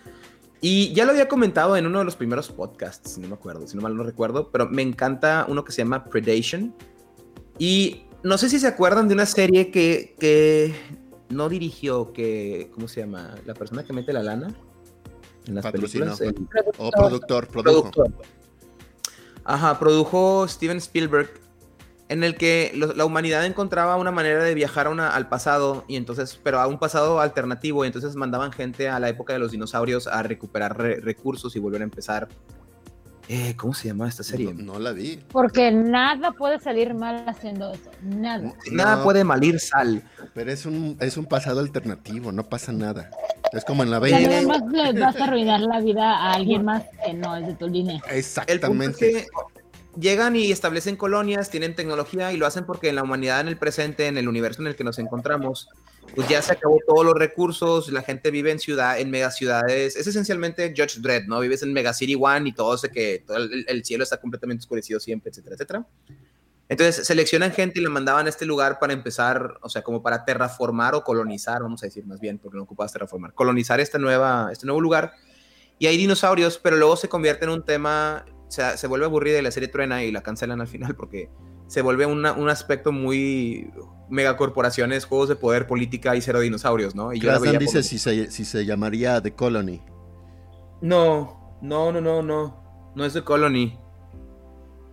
Y 0.61 0.93
ya 0.93 1.05
lo 1.05 1.11
había 1.11 1.29
comentado 1.29 1.77
en 1.77 1.87
uno 1.87 1.99
de 1.99 2.05
los 2.05 2.17
primeros 2.17 2.51
podcasts, 2.51 3.13
si 3.13 3.21
no 3.21 3.29
me 3.29 3.35
acuerdo, 3.35 3.67
si 3.67 3.77
no 3.77 3.83
mal 3.83 3.97
no 3.97 4.03
recuerdo, 4.03 4.51
pero 4.51 4.69
me 4.69 4.83
encanta 4.83 5.45
uno 5.49 5.65
que 5.65 5.73
se 5.73 5.83
llama 5.83 6.05
Predation. 6.05 6.75
Y 7.59 8.05
no 8.23 8.39
sé 8.39 8.49
si 8.49 8.59
se 8.59 8.67
acuerdan 8.67 9.09
de 9.09 9.15
una 9.15 9.27
serie 9.27 9.71
que, 9.71 10.17
que 10.19 10.75
no 11.29 11.49
dirigió, 11.49 12.13
que, 12.13 12.71
¿cómo 12.75 12.89
se 12.89 13.01
llama? 13.01 13.35
La 13.45 13.55
persona 13.55 13.85
que 13.85 13.93
mete 13.93 14.13
la 14.13 14.23
lana 14.23 14.55
en 15.47 15.55
las 15.55 15.71
películas. 15.71 16.21
O 16.79 16.91
productor, 16.91 17.47
productor. 17.49 18.13
Ajá, 19.45 19.79
produjo 19.79 20.47
Steven 20.49 20.79
Spielberg, 20.79 21.31
en 22.09 22.25
el 22.25 22.37
que 22.37 22.73
la 22.75 23.05
humanidad 23.05 23.45
encontraba 23.45 23.97
una 23.97 24.11
manera 24.11 24.43
de 24.43 24.55
viajar 24.55 24.87
al 24.87 25.29
pasado, 25.29 25.85
y 25.89 25.97
entonces, 25.97 26.41
pero 26.43 26.59
a 26.59 26.67
un 26.67 26.79
pasado 26.79 27.21
alternativo, 27.21 27.85
y 27.85 27.89
entonces 27.89 28.17
mandaban 28.17 28.53
gente 28.53 28.89
a 28.89 28.99
la 28.99 29.09
época 29.09 29.35
de 29.35 29.39
los 29.39 29.53
dinosaurios 29.53 30.07
a 30.07 30.23
recuperar 30.23 30.79
recursos 30.79 31.55
y 31.55 31.59
volver 31.59 31.83
a 31.83 31.85
empezar. 31.85 32.29
Eh, 33.31 33.55
¿Cómo 33.57 33.75
se 33.75 33.89
llama 33.89 34.09
esta 34.09 34.23
serie? 34.23 34.55
No, 34.55 34.79
la 34.79 34.93
vi. 34.93 35.21
Porque 35.31 35.71
nada 35.71 36.33
puede 36.33 36.59
salir 36.61 36.95
mal 36.95 37.25
haciendo 37.29 37.75
eso. 37.75 37.91
Nada. 38.03 38.55
nada 38.73 39.03
puede 39.03 39.23
malir 39.23 39.61
sal. 39.61 40.03
Pero 40.33 40.51
es 40.51 40.65
un, 40.65 40.97
es 41.01 41.19
un 41.19 41.27
pasado 41.27 41.61
alternativo, 41.61 42.33
no 42.33 42.45
pasa 42.45 42.73
nada. 42.73 43.11
Es 43.53 43.67
como 43.67 43.83
en 43.83 43.91
la 43.91 43.99
bella. 43.99 44.21
Y 44.21 44.25
además 44.25 44.63
le 44.73 44.99
vas 44.99 45.17
a 45.17 45.25
arruinar 45.25 45.61
la 45.61 45.81
vida 45.81 46.11
a 46.11 46.33
alguien 46.35 46.65
más 46.65 46.85
que 47.05 47.13
no 47.13 47.37
es 47.37 47.47
de 47.47 47.55
tu 47.55 47.69
línea. 47.69 48.01
Exactamente. 48.11 49.27
Llegan 49.99 50.37
y 50.37 50.51
establecen 50.51 50.97
colonias, 50.97 51.51
tienen 51.51 51.75
tecnología 51.75 52.33
y 52.33 52.37
lo 52.37 52.47
hacen 52.47 52.65
porque 52.65 52.89
en 52.89 52.97
la 52.97 53.03
humanidad, 53.03 53.41
en 53.41 53.49
el 53.49 53.57
presente, 53.57 54.07
en 54.07 54.19
el 54.19 54.29
universo 54.29 54.63
en 54.63 54.69
el 54.69 54.77
que 54.77 54.85
nos 54.85 54.99
encontramos, 54.99 55.69
pues 56.15 56.29
ya 56.29 56.41
se 56.43 56.53
acabó 56.53 56.79
todos 56.87 57.05
los 57.05 57.15
recursos, 57.15 57.91
la 57.93 58.03
gente 58.03 58.31
vive 58.31 58.51
en 58.51 58.59
ciudad, 58.59 58.99
en 58.99 59.11
megaciudades. 59.11 59.97
Es 59.97 60.07
esencialmente 60.07 60.73
Judge 60.77 61.01
Dredd, 61.01 61.27
¿no? 61.27 61.41
Vives 61.41 61.63
en 61.63 61.73
Megacity 61.73 62.17
One 62.19 62.49
y 62.49 62.53
todo 62.53 62.79
sé 62.79 62.91
que 62.91 63.25
todo 63.27 63.37
el, 63.37 63.65
el, 63.69 63.85
cielo 63.85 64.05
está 64.05 64.19
completamente 64.19 64.63
oscurecido 64.63 65.01
siempre, 65.01 65.31
etcétera, 65.31 65.55
etcétera. 65.55 65.87
Entonces 66.69 67.07
seleccionan 67.07 67.53
gente 67.53 67.81
y 67.81 67.83
le 67.83 67.89
mandaban 67.89 68.27
a 68.27 68.29
este 68.29 68.45
lugar 68.45 68.79
para 68.79 68.93
empezar, 68.93 69.55
o 69.63 69.71
sea, 69.71 69.83
como 69.83 70.03
para 70.03 70.25
terraformar 70.25 70.95
o 70.95 71.03
colonizar, 71.03 71.63
vamos 71.63 71.83
a 71.83 71.87
decir 71.87 72.05
más 72.07 72.21
bien, 72.21 72.39
porque 72.39 72.59
no 72.59 72.65
ocupas 72.65 72.93
terraformar, 72.93 73.33
colonizar 73.33 73.81
esta 73.81 73.99
nueva, 73.99 74.51
este 74.53 74.67
nuevo 74.67 74.81
lugar. 74.81 75.13
Y 75.79 75.87
hay 75.87 75.97
dinosaurios, 75.97 76.59
pero 76.59 76.77
luego 76.77 76.97
se 76.97 77.09
convierte 77.09 77.47
en 77.47 77.53
un 77.53 77.65
tema, 77.65 78.27
o 78.49 78.51
sea, 78.51 78.77
se 78.77 78.87
vuelve 78.87 79.05
aburrida 79.05 79.39
y 79.39 79.43
la 79.43 79.51
serie 79.51 79.69
truena 79.69 80.03
y 80.03 80.11
la 80.11 80.23
cancelan 80.23 80.61
al 80.61 80.69
final 80.69 80.95
porque 80.97 81.31
se 81.67 81.83
vuelve 81.83 82.07
un 82.07 82.49
aspecto 82.49 82.93
muy 82.93 83.71
megacorporaciones, 84.09 85.05
juegos 85.05 85.29
de 85.29 85.37
poder, 85.37 85.67
política 85.67 86.17
y 86.17 86.23
cero 86.23 86.41
dinosaurios, 86.41 86.95
¿no? 86.95 87.13
Y 87.13 87.21
yo 87.21 87.39
dice 87.59 87.83
si 87.83 87.99
se, 87.99 88.31
si 88.31 88.45
se 88.47 88.65
llamaría 88.65 89.21
The 89.21 89.35
Colony. 89.35 89.83
No, 90.81 91.59
no, 91.61 91.93
no, 91.93 92.01
no, 92.01 92.23
no. 92.23 92.93
No 92.95 93.05
es 93.05 93.13
The 93.13 93.23
Colony. 93.23 93.79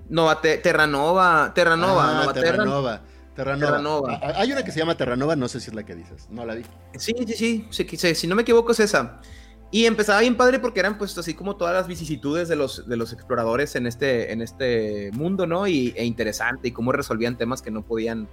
Nova, 0.09 0.41
Terranova, 0.41 1.53
Terranova, 1.55 2.23
ah, 2.29 2.33
Terranova. 2.33 3.01
Terranova. 3.35 4.19
Ah, 4.21 4.33
hay 4.35 4.51
una 4.51 4.63
que 4.63 4.71
se 4.71 4.79
llama 4.79 4.95
Terranova, 4.95 5.35
no 5.35 5.47
sé 5.47 5.59
si 5.59 5.69
es 5.69 5.75
la 5.75 5.83
que 5.83 5.95
dices, 5.95 6.27
no 6.29 6.45
la 6.45 6.55
vi. 6.55 6.63
Sí, 6.97 7.13
sí, 7.35 7.67
sí, 7.71 8.15
si 8.15 8.27
no 8.27 8.35
me 8.35 8.43
equivoco 8.43 8.73
es 8.73 8.81
esa. 8.81 9.21
Y 9.75 9.87
empezaba 9.87 10.21
bien 10.21 10.37
padre 10.37 10.59
porque 10.59 10.79
eran 10.79 10.97
pues 10.97 11.17
así 11.17 11.33
como 11.33 11.57
todas 11.57 11.73
las 11.73 11.85
vicisitudes 11.85 12.47
de 12.47 12.55
los, 12.55 12.87
de 12.87 12.95
los 12.95 13.11
exploradores 13.11 13.75
en 13.75 13.87
este, 13.87 14.31
en 14.31 14.41
este 14.41 15.11
mundo, 15.11 15.47
¿no? 15.47 15.67
Y, 15.67 15.93
e 15.97 16.05
interesante 16.05 16.69
y 16.69 16.71
cómo 16.71 16.93
resolvían 16.93 17.37
temas 17.37 17.61
que 17.61 17.71
no 17.71 17.81
podían, 17.81 18.29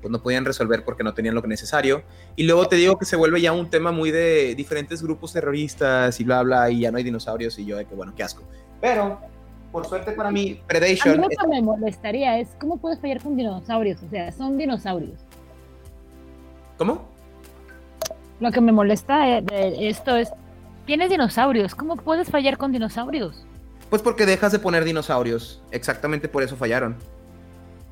pues 0.00 0.10
no 0.10 0.20
podían 0.20 0.44
resolver 0.44 0.84
porque 0.84 1.04
no 1.04 1.14
tenían 1.14 1.36
lo 1.36 1.42
necesario. 1.42 2.02
Y 2.34 2.42
luego 2.48 2.66
te 2.66 2.74
digo 2.74 2.98
que 2.98 3.04
se 3.04 3.14
vuelve 3.14 3.40
ya 3.40 3.52
un 3.52 3.70
tema 3.70 3.92
muy 3.92 4.10
de 4.10 4.56
diferentes 4.56 5.04
grupos 5.04 5.32
terroristas 5.32 6.18
y 6.18 6.24
bla, 6.24 6.42
bla, 6.42 6.68
y 6.68 6.80
ya 6.80 6.90
no 6.90 6.98
hay 6.98 7.04
dinosaurios 7.04 7.56
y 7.60 7.64
yo 7.64 7.76
de 7.76 7.84
que, 7.84 7.94
bueno, 7.94 8.12
qué 8.16 8.24
asco. 8.24 8.42
Pero 8.80 9.20
por 9.70 9.86
suerte 9.86 10.10
para 10.10 10.32
mí, 10.32 10.60
Predation. 10.66 11.14
A 11.14 11.16
mí 11.16 11.22
lo 11.22 11.28
que 11.28 11.46
me 11.46 11.62
molestaría 11.62 12.40
es 12.40 12.56
cómo 12.58 12.76
puedes 12.78 12.98
fallar 12.98 13.22
con 13.22 13.36
dinosaurios. 13.36 14.02
O 14.02 14.10
sea, 14.10 14.32
son 14.32 14.58
dinosaurios. 14.58 15.20
¿Cómo? 16.76 17.04
Lo 18.40 18.50
que 18.50 18.60
me 18.60 18.72
molesta 18.72 19.40
de, 19.42 19.88
esto 19.88 20.16
es: 20.16 20.32
tienes 20.86 21.10
dinosaurios. 21.10 21.74
¿Cómo 21.74 21.96
puedes 21.96 22.28
fallar 22.28 22.58
con 22.58 22.72
dinosaurios? 22.72 23.44
Pues 23.90 24.02
porque 24.02 24.26
dejas 24.26 24.52
de 24.52 24.58
poner 24.58 24.84
dinosaurios. 24.84 25.62
Exactamente 25.70 26.28
por 26.28 26.42
eso 26.42 26.56
fallaron. 26.56 26.96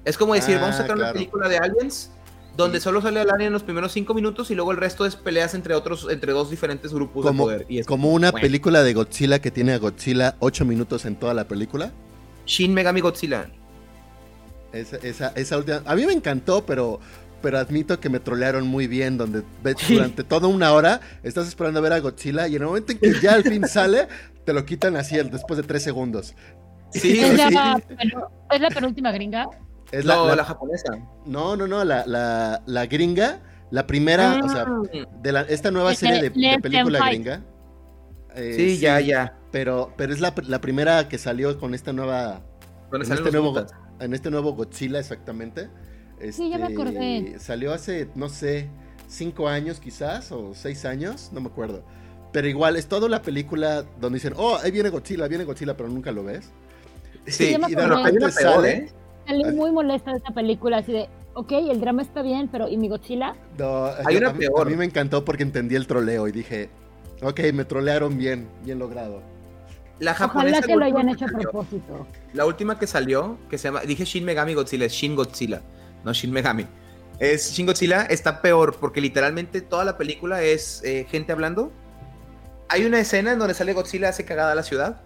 Es 0.05 0.17
como 0.17 0.35
decir, 0.35 0.57
vamos 0.57 0.77
a 0.77 0.79
ah, 0.79 0.83
sacar 0.83 0.97
una 0.97 1.13
película 1.13 1.49
de 1.49 1.59
aliens 1.59 2.11
donde 2.57 2.81
solo 2.81 3.01
sale 3.01 3.21
el 3.23 3.31
alien 3.31 3.49
en 3.49 3.53
los 3.53 3.63
primeros 3.63 3.93
cinco 3.93 4.15
minutos 4.15 4.51
y 4.51 4.55
luego 4.55 4.73
el 4.73 4.77
resto 4.77 5.07
es 5.07 5.17
peleas 5.17 5.55
entre 5.55 5.75
otros, 5.75 6.07
entre 6.11 6.33
dos 6.33 6.51
diferentes 6.51 6.93
grupos 6.93 7.25
de 7.25 7.33
poder. 7.33 7.67
Y 7.69 7.83
como 7.85 8.13
una 8.13 8.33
película 8.33 8.83
de 8.83 8.95
Godzilla 8.95 9.41
que 9.41 9.51
tiene 9.51 9.73
a 9.73 9.79
Godzilla 9.79 10.37
ocho 10.41 10.65
minutos 10.65 11.05
en 11.05 11.17
toda 11.17 11.35
la 11.35 11.45
película. 11.45 11.93
Shin 12.47 12.75
Megami 12.75 13.01
Godzilla. 13.01 13.51
Esa, 14.73 15.29
esa, 15.35 15.59
última. 15.59 15.83
A 15.85 15.97
mí 15.97 16.07
me 16.07 16.13
encantó, 16.13 16.65
pero, 16.65 17.01
pero 17.43 17.59
admito 17.59 18.01
que 18.01 18.09
me 18.09 18.21
trolearon 18.21 18.67
muy 18.67 18.87
bien, 18.87 19.19
donde 19.19 19.43
durante 19.89 20.25
toda 20.25 20.49
una 20.49 20.73
hora 20.73 21.01
estás 21.23 21.49
esperando 21.49 21.81
a 21.81 21.83
ver 21.83 21.93
a 21.93 22.01
Godzilla 22.01 22.49
y 22.49 22.57
en 22.57 22.63
el 22.63 22.69
momento 22.69 22.93
en 22.93 22.99
que 22.99 23.13
ya 23.21 23.35
al 23.35 23.43
fin 23.43 23.67
sale, 23.67 24.09
te 24.45 24.53
lo 24.53 24.65
quitan 24.65 24.97
así 24.97 25.17
después 25.17 25.57
de 25.57 25.63
tres 25.63 25.83
segundos. 25.83 26.35
Sí, 26.93 27.21
¿Es, 27.21 27.37
la, 27.53 27.81
¿Es 28.51 28.61
la 28.61 28.69
penúltima 28.69 29.13
gringa? 29.13 29.49
Es 29.93 30.05
la, 30.05 30.35
la, 30.35 30.45
japonesa. 30.45 30.99
No, 31.27 31.57
no, 31.57 31.67
no, 31.67 31.85
la, 31.85 32.05
la, 32.65 32.87
gringa, 32.87 33.41
la 33.71 33.87
primera, 33.87 34.41
o 34.45 34.49
sea, 34.49 34.65
ah. 34.67 34.83
de 35.23 35.33
la, 35.33 35.43
esta 35.43 35.71
nueva 35.71 35.95
serie 35.95 36.31
de, 36.31 36.59
película 36.61 37.01
gringa. 37.07 37.43
Eh, 38.35 38.55
sí, 38.57 38.79
ya, 38.79 39.01
ya. 39.01 39.35
Pero, 39.51 39.93
pero 39.97 40.13
es 40.13 40.21
la, 40.21 40.33
primera 40.61 41.09
que 41.09 41.19
salió 41.19 41.59
con 41.59 41.75
esta 41.75 41.93
nueva. 41.93 42.41
En 42.93 43.03
este, 43.03 43.31
nuevo, 43.31 43.67
en 44.01 44.15
este 44.15 44.31
nuevo 44.31 44.55
Godzilla, 44.55 44.99
exactamente. 44.99 45.69
Sí, 46.33 46.51
ya 46.51 46.59
me 46.59 46.69
este, 46.69 46.75
acordé. 46.75 47.39
Salió 47.39 47.73
hace, 47.73 48.09
no 48.15 48.29
sé, 48.29 48.69
cinco 49.09 49.49
años 49.49 49.81
quizás, 49.81 50.33
o 50.33 50.55
seis 50.55 50.85
años, 50.85 51.31
no 51.33 51.41
me 51.41 51.49
acuerdo. 51.49 51.83
Pero 52.33 52.49
igual, 52.49 52.77
es 52.77 52.87
toda 52.87 53.09
la 53.09 53.23
película 53.23 53.85
donde 54.01 54.19
dicen, 54.19 54.35
oh, 54.37 54.57
ahí 54.63 54.71
viene 54.71 54.89
Godzilla, 54.89 55.27
viene 55.27 55.45
Godzilla, 55.45 55.77
pero 55.77 55.89
nunca 55.89 56.13
lo 56.13 56.25
ves. 56.25 56.51
Sí, 57.27 57.57
y 57.69 57.75
de 57.75 57.87
repente 57.87 58.31
sale 58.31 58.93
salí 59.27 59.45
muy 59.55 59.71
molesta 59.71 60.11
de 60.11 60.19
esta 60.19 60.33
película, 60.33 60.79
así 60.79 60.93
de, 60.93 61.09
ok, 61.35 61.53
el 61.53 61.81
drama 61.81 62.03
está 62.03 62.23
bien, 62.23 62.49
pero 62.49 62.69
¿y 62.69 62.77
mi 62.77 62.89
Godzilla? 62.89 63.35
No, 63.59 63.87
Hay 64.05 64.17
una 64.17 64.31
a, 64.31 64.35
peor. 64.35 64.67
a 64.67 64.71
mí 64.71 64.77
me 64.77 64.85
encantó 64.85 65.25
porque 65.25 65.43
entendí 65.43 65.77
el 65.77 65.87
troleo 65.87 66.29
y 66.29 66.33
dije, 66.33 66.71
ok, 67.23 67.41
me 67.53 67.65
trolearon 67.65 68.17
bien, 68.19 68.49
bien 68.65 68.79
logrado. 68.79 69.23
La 69.99 70.15
japonesa, 70.15 70.59
Ojalá 70.59 70.67
que 70.67 70.77
lo 70.77 70.85
hayan 70.85 71.09
hecho 71.11 71.27
a 71.27 71.29
propósito. 71.29 72.07
La 72.33 72.47
última 72.47 72.79
que 72.79 72.87
salió, 72.87 73.39
que 73.51 73.59
se 73.59 73.69
llama, 73.69 73.81
dije 73.83 74.05
Shin 74.05 74.25
Megami 74.25 74.55
Godzilla, 74.55 74.87
es 74.87 74.93
Shin 74.93 75.15
Godzilla, 75.15 75.61
no 76.05 76.13
Shin 76.13 76.33
Megami. 76.33 76.67
Es 77.19 77.53
Shin 77.53 77.67
Godzilla, 77.67 78.03
está 78.03 78.41
peor 78.41 78.77
porque 78.81 79.01
literalmente 79.01 79.61
toda 79.61 79.85
la 79.85 79.99
película 79.99 80.43
es 80.43 80.83
eh, 80.85 81.07
gente 81.11 81.33
hablando. 81.33 81.73
Hay 82.69 82.85
una 82.85 83.01
escena 83.01 83.33
en 83.33 83.39
donde 83.39 83.55
sale 83.55 83.73
Godzilla 83.73 84.09
hace 84.09 84.25
cagada 84.25 84.53
a 84.53 84.55
la 84.55 84.63
ciudad, 84.63 85.03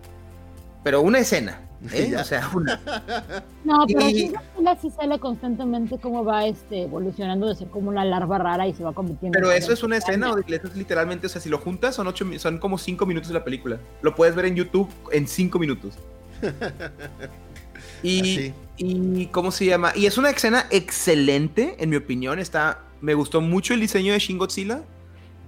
pero 0.82 1.00
una 1.00 1.18
escena 1.18 1.64
¿eh? 1.92 2.14
O 2.20 2.24
sea, 2.24 2.50
una. 2.54 2.80
No, 3.64 3.86
pero 3.86 4.08
y... 4.08 4.32
sí 4.80 4.90
sale 4.90 5.18
constantemente 5.18 5.98
cómo 5.98 6.24
va 6.24 6.46
este, 6.46 6.82
evolucionando 6.82 7.46
de 7.48 7.54
ser 7.54 7.68
como 7.68 7.88
una 7.88 8.04
larva 8.04 8.38
rara 8.38 8.66
y 8.66 8.74
se 8.74 8.84
va 8.84 8.92
convirtiendo. 8.92 9.36
Pero 9.36 9.50
eso 9.50 9.72
es 9.72 9.82
una 9.82 9.96
escena, 9.96 10.32
o 10.32 10.38
eso 10.38 10.66
es 10.66 10.76
literalmente, 10.76 11.26
o 11.26 11.30
sea, 11.30 11.40
si 11.40 11.48
lo 11.48 11.58
juntas 11.58 11.94
son 11.94 12.06
ocho, 12.06 12.26
son 12.38 12.58
como 12.58 12.76
cinco 12.78 13.06
minutos 13.06 13.28
de 13.28 13.34
la 13.34 13.44
película. 13.44 13.78
Lo 14.02 14.14
puedes 14.14 14.34
ver 14.34 14.46
en 14.46 14.56
YouTube 14.56 14.88
en 15.12 15.26
cinco 15.26 15.58
minutos. 15.58 15.94
y, 18.02 18.52
y 18.76 19.26
¿cómo 19.26 19.50
se 19.50 19.66
llama? 19.66 19.92
Y 19.94 20.06
es 20.06 20.18
una 20.18 20.30
escena 20.30 20.66
excelente, 20.70 21.76
en 21.78 21.90
mi 21.90 21.96
opinión. 21.96 22.38
Está, 22.38 22.82
me 23.00 23.14
gustó 23.14 23.40
mucho 23.40 23.74
el 23.74 23.80
diseño 23.80 24.12
de 24.12 24.18
Shin 24.18 24.38
Godzilla, 24.38 24.82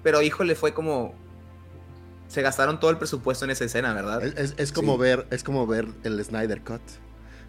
pero 0.02 0.22
híjole, 0.22 0.54
fue 0.54 0.72
como 0.72 1.14
se 2.28 2.42
gastaron 2.42 2.80
todo 2.80 2.90
el 2.90 2.98
presupuesto 2.98 3.44
en 3.44 3.50
esa 3.50 3.64
escena, 3.64 3.92
¿verdad? 3.94 4.22
Es, 4.24 4.72
como 4.72 4.98
ver, 4.98 5.26
es 5.30 5.44
como 5.44 5.66
ver 5.66 5.86
el 6.02 6.22
Snyder 6.24 6.62
Cut. 6.62 6.82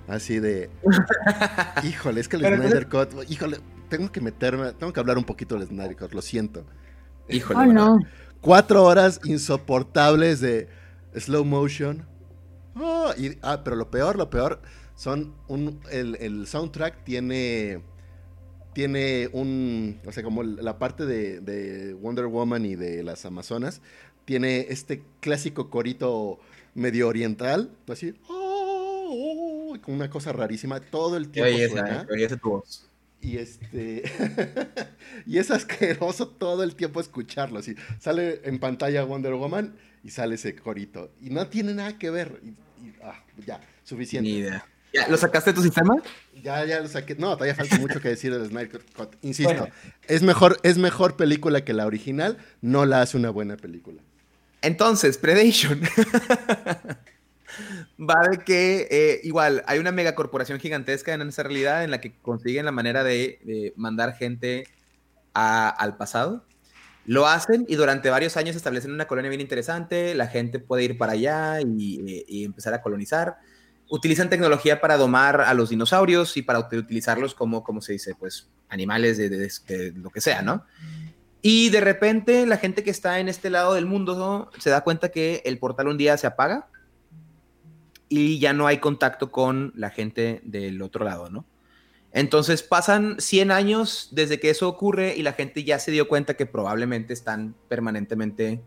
Así 0.07 0.39
de. 0.39 0.69
híjole, 1.83 2.21
es 2.21 2.27
que 2.27 2.37
el 2.37 2.45
Snyder 2.45 2.87
Cut. 2.87 3.09
Híjole, 3.29 3.59
tengo 3.89 4.11
que 4.11 4.21
meterme. 4.21 4.71
Tengo 4.73 4.93
que 4.93 4.99
hablar 4.99 5.17
un 5.17 5.23
poquito 5.23 5.57
del 5.57 5.67
Snyder 5.67 5.97
Cut, 5.97 6.13
lo 6.13 6.21
siento. 6.21 6.65
Híjole. 7.27 7.59
Oh, 7.59 7.65
no. 7.65 7.99
Cuatro 8.39 8.83
horas 8.83 9.19
insoportables 9.25 10.39
de 10.39 10.69
slow 11.15 11.43
motion. 11.43 12.05
Oh, 12.75 13.11
y, 13.17 13.37
ah, 13.41 13.61
pero 13.63 13.75
lo 13.75 13.89
peor, 13.89 14.15
lo 14.15 14.29
peor 14.29 14.61
son 14.97 15.33
un. 15.47 15.79
El, 15.89 16.45
soundtrack 16.45 17.05
tiene. 17.05 17.81
Tiene 18.73 19.29
un. 19.31 20.01
O 20.05 20.11
sea, 20.11 20.23
como 20.23 20.43
la 20.43 20.77
parte 20.77 21.05
de, 21.05 21.39
de 21.39 21.93
Wonder 21.93 22.25
Woman 22.25 22.65
y 22.65 22.75
de 22.75 23.03
las 23.03 23.25
Amazonas 23.25 23.81
tiene 24.25 24.67
este 24.69 25.03
clásico 25.21 25.69
corito 25.69 26.37
medio 26.75 27.07
oriental, 27.07 27.71
así, 27.87 28.13
oh, 28.27 29.77
con 29.81 29.95
una 29.95 30.09
cosa 30.09 30.33
rarísima, 30.33 30.81
todo 30.81 31.15
el 31.15 31.29
tiempo 31.29 31.49
Y 33.21 33.37
este 33.37 34.03
y 35.25 35.37
es 35.37 35.49
asqueroso 35.49 36.27
todo 36.27 36.63
el 36.63 36.75
tiempo 36.75 36.99
escucharlo, 36.99 37.59
así, 37.59 37.75
sale 37.99 38.41
en 38.43 38.59
pantalla 38.59 39.05
Wonder 39.05 39.33
Woman 39.35 39.77
y 40.03 40.09
sale 40.09 40.35
ese 40.35 40.55
corito 40.55 41.09
y 41.21 41.29
no 41.29 41.47
tiene 41.47 41.73
nada 41.73 41.97
que 41.97 42.09
ver 42.09 42.41
y, 42.43 42.53
ah, 43.01 43.23
ya, 43.45 43.61
suficiente. 43.83 44.29
Ni 44.29 44.39
idea. 44.39 44.65
¿Ya, 44.97 45.07
¿Lo 45.07 45.17
sacaste 45.17 45.51
de 45.51 45.55
tu 45.55 45.61
sistema? 45.61 45.95
Ya, 46.41 46.65
ya 46.65 46.79
lo 46.79 46.87
saqué. 46.87 47.15
No, 47.15 47.33
todavía 47.35 47.55
falta 47.55 47.77
mucho 47.77 48.01
que 48.01 48.09
decir 48.09 48.37
de 48.37 48.47
Snyder 48.47 48.81
Cut. 48.95 49.15
Insisto, 49.21 49.67
es, 50.07 50.23
mejor, 50.23 50.59
es 50.63 50.77
mejor 50.77 51.15
película 51.15 51.63
que 51.63 51.73
la 51.73 51.85
original, 51.85 52.37
no 52.61 52.85
la 52.85 53.01
hace 53.01 53.17
una 53.17 53.29
buena 53.29 53.57
película. 53.57 54.01
Entonces, 54.61 55.17
Predation. 55.17 55.81
Va 57.99 58.27
de 58.29 58.39
que 58.39 58.87
eh, 58.91 59.21
igual 59.23 59.63
hay 59.67 59.79
una 59.79 59.91
megacorporación 59.91 60.59
gigantesca 60.59 61.13
en 61.13 61.21
esa 61.21 61.43
realidad 61.43 61.83
en 61.83 61.91
la 61.91 62.01
que 62.01 62.15
consiguen 62.19 62.65
la 62.65 62.71
manera 62.71 63.03
de, 63.03 63.73
mandar 63.75 64.15
gente 64.15 64.67
al 65.33 65.97
pasado. 65.97 66.43
Lo 67.05 67.27
hacen 67.27 67.65
y 67.67 67.75
durante 67.75 68.09
varios 68.09 68.35
años 68.37 68.55
establecen 68.55 68.91
una 68.91 69.07
colonia 69.07 69.29
bien 69.29 69.41
interesante. 69.41 70.13
La 70.13 70.27
gente 70.27 70.59
puede 70.59 70.83
ir 70.83 70.97
para 70.97 71.13
allá 71.13 71.61
y, 71.61 72.43
empezar 72.43 72.73
a 72.73 72.81
colonizar. 72.81 73.37
Utilizan 73.89 74.29
tecnología 74.29 74.81
para 74.81 74.97
domar 74.97 75.41
a 75.41 75.53
los 75.53 75.69
dinosaurios 75.69 76.35
y 76.37 76.41
para 76.41 76.59
utilizarlos 76.59 77.33
como, 77.33 77.63
como 77.63 77.81
se 77.81 77.93
dice, 77.93 78.15
pues 78.15 78.49
animales 78.69 79.17
de, 79.17 79.29
de 79.29 79.91
lo 79.95 80.09
que 80.09 80.21
sea, 80.21 80.41
¿no? 80.41 80.65
Y 81.41 81.69
de 81.69 81.81
repente 81.81 82.45
la 82.45 82.57
gente 82.57 82.83
que 82.83 82.89
está 82.89 83.19
en 83.19 83.29
este 83.29 83.49
lado 83.49 83.73
del 83.73 83.85
mundo 83.85 84.51
se 84.59 84.69
da 84.69 84.81
cuenta 84.81 85.09
que 85.09 85.41
el 85.45 85.59
portal 85.59 85.87
un 85.87 85.97
día 85.97 86.17
se 86.17 86.27
apaga 86.27 86.67
y 88.09 88.39
ya 88.39 88.53
no 88.53 88.67
hay 88.67 88.79
contacto 88.79 89.31
con 89.31 89.71
la 89.75 89.89
gente 89.89 90.41
del 90.43 90.81
otro 90.81 91.05
lado, 91.05 91.29
¿no? 91.29 91.45
Entonces 92.11 92.63
pasan 92.63 93.17
100 93.19 93.51
años 93.51 94.09
desde 94.11 94.39
que 94.39 94.49
eso 94.49 94.67
ocurre 94.67 95.15
y 95.15 95.23
la 95.23 95.33
gente 95.33 95.63
ya 95.63 95.77
se 95.77 95.91
dio 95.91 96.07
cuenta 96.07 96.35
que 96.35 96.45
probablemente 96.45 97.13
están 97.13 97.53
permanentemente 97.67 98.61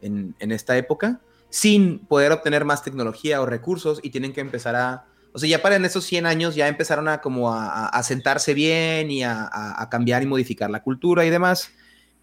en, 0.00 0.34
esta 0.38 0.76
época 0.76 1.20
sin 1.50 1.98
poder 2.06 2.32
obtener 2.32 2.64
más 2.64 2.82
tecnología 2.82 3.40
o 3.40 3.46
recursos 3.46 4.00
y 4.02 4.10
tienen 4.10 4.32
que 4.32 4.40
empezar 4.40 4.76
a... 4.76 5.06
O 5.32 5.38
sea, 5.38 5.48
ya 5.48 5.62
para 5.62 5.76
en 5.76 5.84
esos 5.84 6.04
100 6.04 6.26
años 6.26 6.54
ya 6.54 6.66
empezaron 6.66 7.06
a 7.06 7.20
como 7.20 7.52
a, 7.52 8.02
sentarse 8.02 8.54
bien 8.54 9.10
y 9.10 9.22
a, 9.22 9.88
cambiar 9.90 10.22
y 10.22 10.26
modificar 10.26 10.70
la 10.70 10.82
cultura 10.82 11.24
y 11.24 11.30
demás 11.30 11.70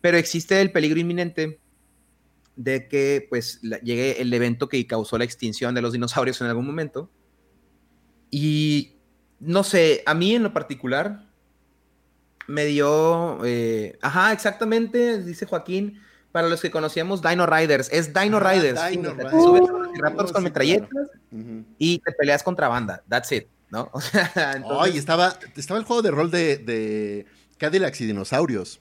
pero 0.01 0.17
existe 0.17 0.61
el 0.61 0.71
peligro 0.71 0.99
inminente 0.99 1.59
de 2.55 2.87
que 2.87 3.25
pues 3.29 3.61
llegue 3.61 4.21
el 4.21 4.33
evento 4.33 4.67
que 4.69 4.85
causó 4.87 5.17
la 5.17 5.23
extinción 5.23 5.75
de 5.75 5.81
los 5.81 5.93
dinosaurios 5.93 6.41
en 6.41 6.47
algún 6.47 6.65
momento. 6.65 7.11
Y 8.31 8.95
no 9.39 9.63
sé, 9.63 10.03
a 10.05 10.13
mí 10.13 10.35
en 10.35 10.43
lo 10.43 10.53
particular 10.53 11.29
me 12.47 12.65
dio, 12.65 13.43
eh, 13.45 13.97
ajá, 14.01 14.31
exactamente, 14.31 15.21
dice 15.23 15.45
Joaquín, 15.45 16.01
para 16.37 16.49
los 16.49 16.61
que 16.61 16.69
conocíamos 16.69 17.23
Dino 17.23 17.47
Riders, 17.47 17.89
es 17.91 18.13
Dino 18.13 18.39
Riders. 18.39 18.79
Dino 18.91 19.09
Riders. 19.09 19.31
Subes 19.31 19.63
raptors 19.99 20.31
con 20.31 20.43
metralletas 20.43 21.09
y 21.79 21.97
te 21.97 22.11
peleas 22.11 22.43
contra 22.43 22.67
banda, 22.67 23.01
that's 23.09 23.31
it, 23.31 23.47
¿no? 23.71 23.89
O 23.95 23.99
sea, 23.99 24.53
estaba, 24.85 25.33
estaba 25.55 25.79
el 25.79 25.85
juego 25.87 26.03
de 26.03 26.11
rol 26.11 26.29
de, 26.29 26.57
de 26.57 27.25
Cadillacs 27.57 28.01
y 28.01 28.05
dinosaurios. 28.05 28.79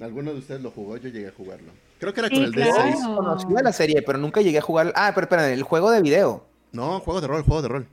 ¿Alguno 0.00 0.32
de 0.32 0.40
ustedes 0.40 0.60
lo 0.60 0.72
jugó? 0.72 0.96
Yo 0.96 1.08
llegué 1.08 1.28
a 1.28 1.30
jugarlo. 1.30 1.70
Creo 2.00 2.12
que 2.12 2.18
era 2.18 2.30
con 2.30 2.42
el 2.42 2.52
D6. 2.52 3.16
Conocía 3.16 3.62
la 3.62 3.72
serie, 3.72 4.02
pero 4.02 4.18
nunca 4.18 4.40
llegué 4.40 4.58
a 4.58 4.62
jugar. 4.62 4.92
Ah, 4.96 5.12
pero 5.14 5.26
espera, 5.26 5.52
el 5.52 5.62
juego 5.62 5.92
de 5.92 6.02
video. 6.02 6.48
No, 6.72 6.98
juego 6.98 7.20
de 7.20 7.28
rol, 7.28 7.42
juego 7.44 7.62
de 7.62 7.68
rol. 7.68 7.88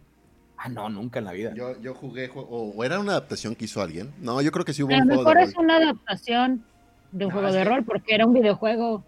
Ah, 0.58 0.68
no, 0.68 0.90
nunca 0.90 1.20
en 1.20 1.26
la 1.26 1.34
vida. 1.34 1.54
Yo, 1.54 1.80
yo 1.80 1.94
jugué, 1.94 2.32
o, 2.34 2.84
era 2.84 3.00
una 3.00 3.12
adaptación 3.12 3.54
que 3.54 3.66
hizo 3.66 3.84
alguien. 3.84 4.12
No, 4.20 4.42
yo 4.42 4.52
creo 4.52 4.66
que 4.66 4.74
sí 4.74 4.82
hubo 4.82 4.96
un 4.96 5.04
juego 5.04 5.10
de 5.10 5.16
rol. 5.18 5.28
A 5.28 5.34
lo 5.34 5.40
mejor 5.42 5.48
es 5.48 5.56
una 5.64 5.76
adaptación 5.78 6.66
de 7.12 7.26
un 7.26 7.32
juego 7.32 7.52
de 7.52 7.64
rol, 7.64 7.84
porque 7.84 8.16
era 8.16 8.26
un 8.26 8.34
videojuego. 8.34 9.04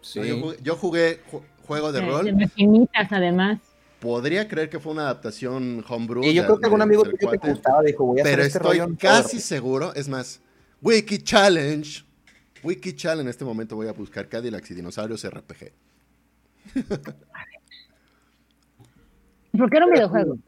Sí. 0.00 0.20
yo, 0.62 0.76
jugué, 0.76 1.20
juego 1.66 1.92
de, 1.92 2.00
rol. 2.00 2.24
De 2.24 2.44
infinitas, 2.44 3.10
además. 3.10 3.58
Podría 4.00 4.46
creer 4.48 4.68
que 4.68 4.78
fue 4.78 4.92
una 4.92 5.02
adaptación 5.02 5.82
homebrew. 5.88 6.24
Y 6.24 6.34
yo 6.34 6.44
creo 6.44 6.58
que 6.58 6.66
algún 6.66 6.82
amigo 6.82 7.04
que 7.04 7.16
te 7.38 7.48
gustaba 7.50 7.82
dijo, 7.82 8.04
voy 8.04 8.20
a 8.20 8.22
Pero 8.22 8.42
hacer 8.42 8.58
este 8.58 8.58
estoy 8.58 8.96
casi 8.96 9.40
seguro, 9.40 9.94
es 9.94 10.08
más, 10.08 10.40
Wiki 10.82 11.18
Challenge 11.18 12.04
WikiChal 12.64 13.20
en 13.20 13.28
este 13.28 13.44
momento 13.44 13.76
voy 13.76 13.86
a 13.88 13.92
buscar 13.92 14.28
Cadillacs 14.28 14.70
y 14.70 14.74
Dinosaurios 14.74 15.24
RPG. 15.28 15.72
¿Por 19.56 19.70
qué 19.70 19.76
era 19.76 19.86
un 19.86 19.92
videojuego? 19.92 20.38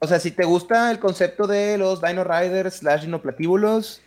O 0.00 0.06
sea, 0.06 0.18
si 0.18 0.30
te 0.32 0.44
gusta 0.44 0.90
el 0.90 0.98
concepto 0.98 1.46
de 1.46 1.78
los 1.78 2.02
Dino 2.02 2.24
Riders 2.24 2.74
slash 2.76 3.02
dinoplatíbulos, 3.02 4.02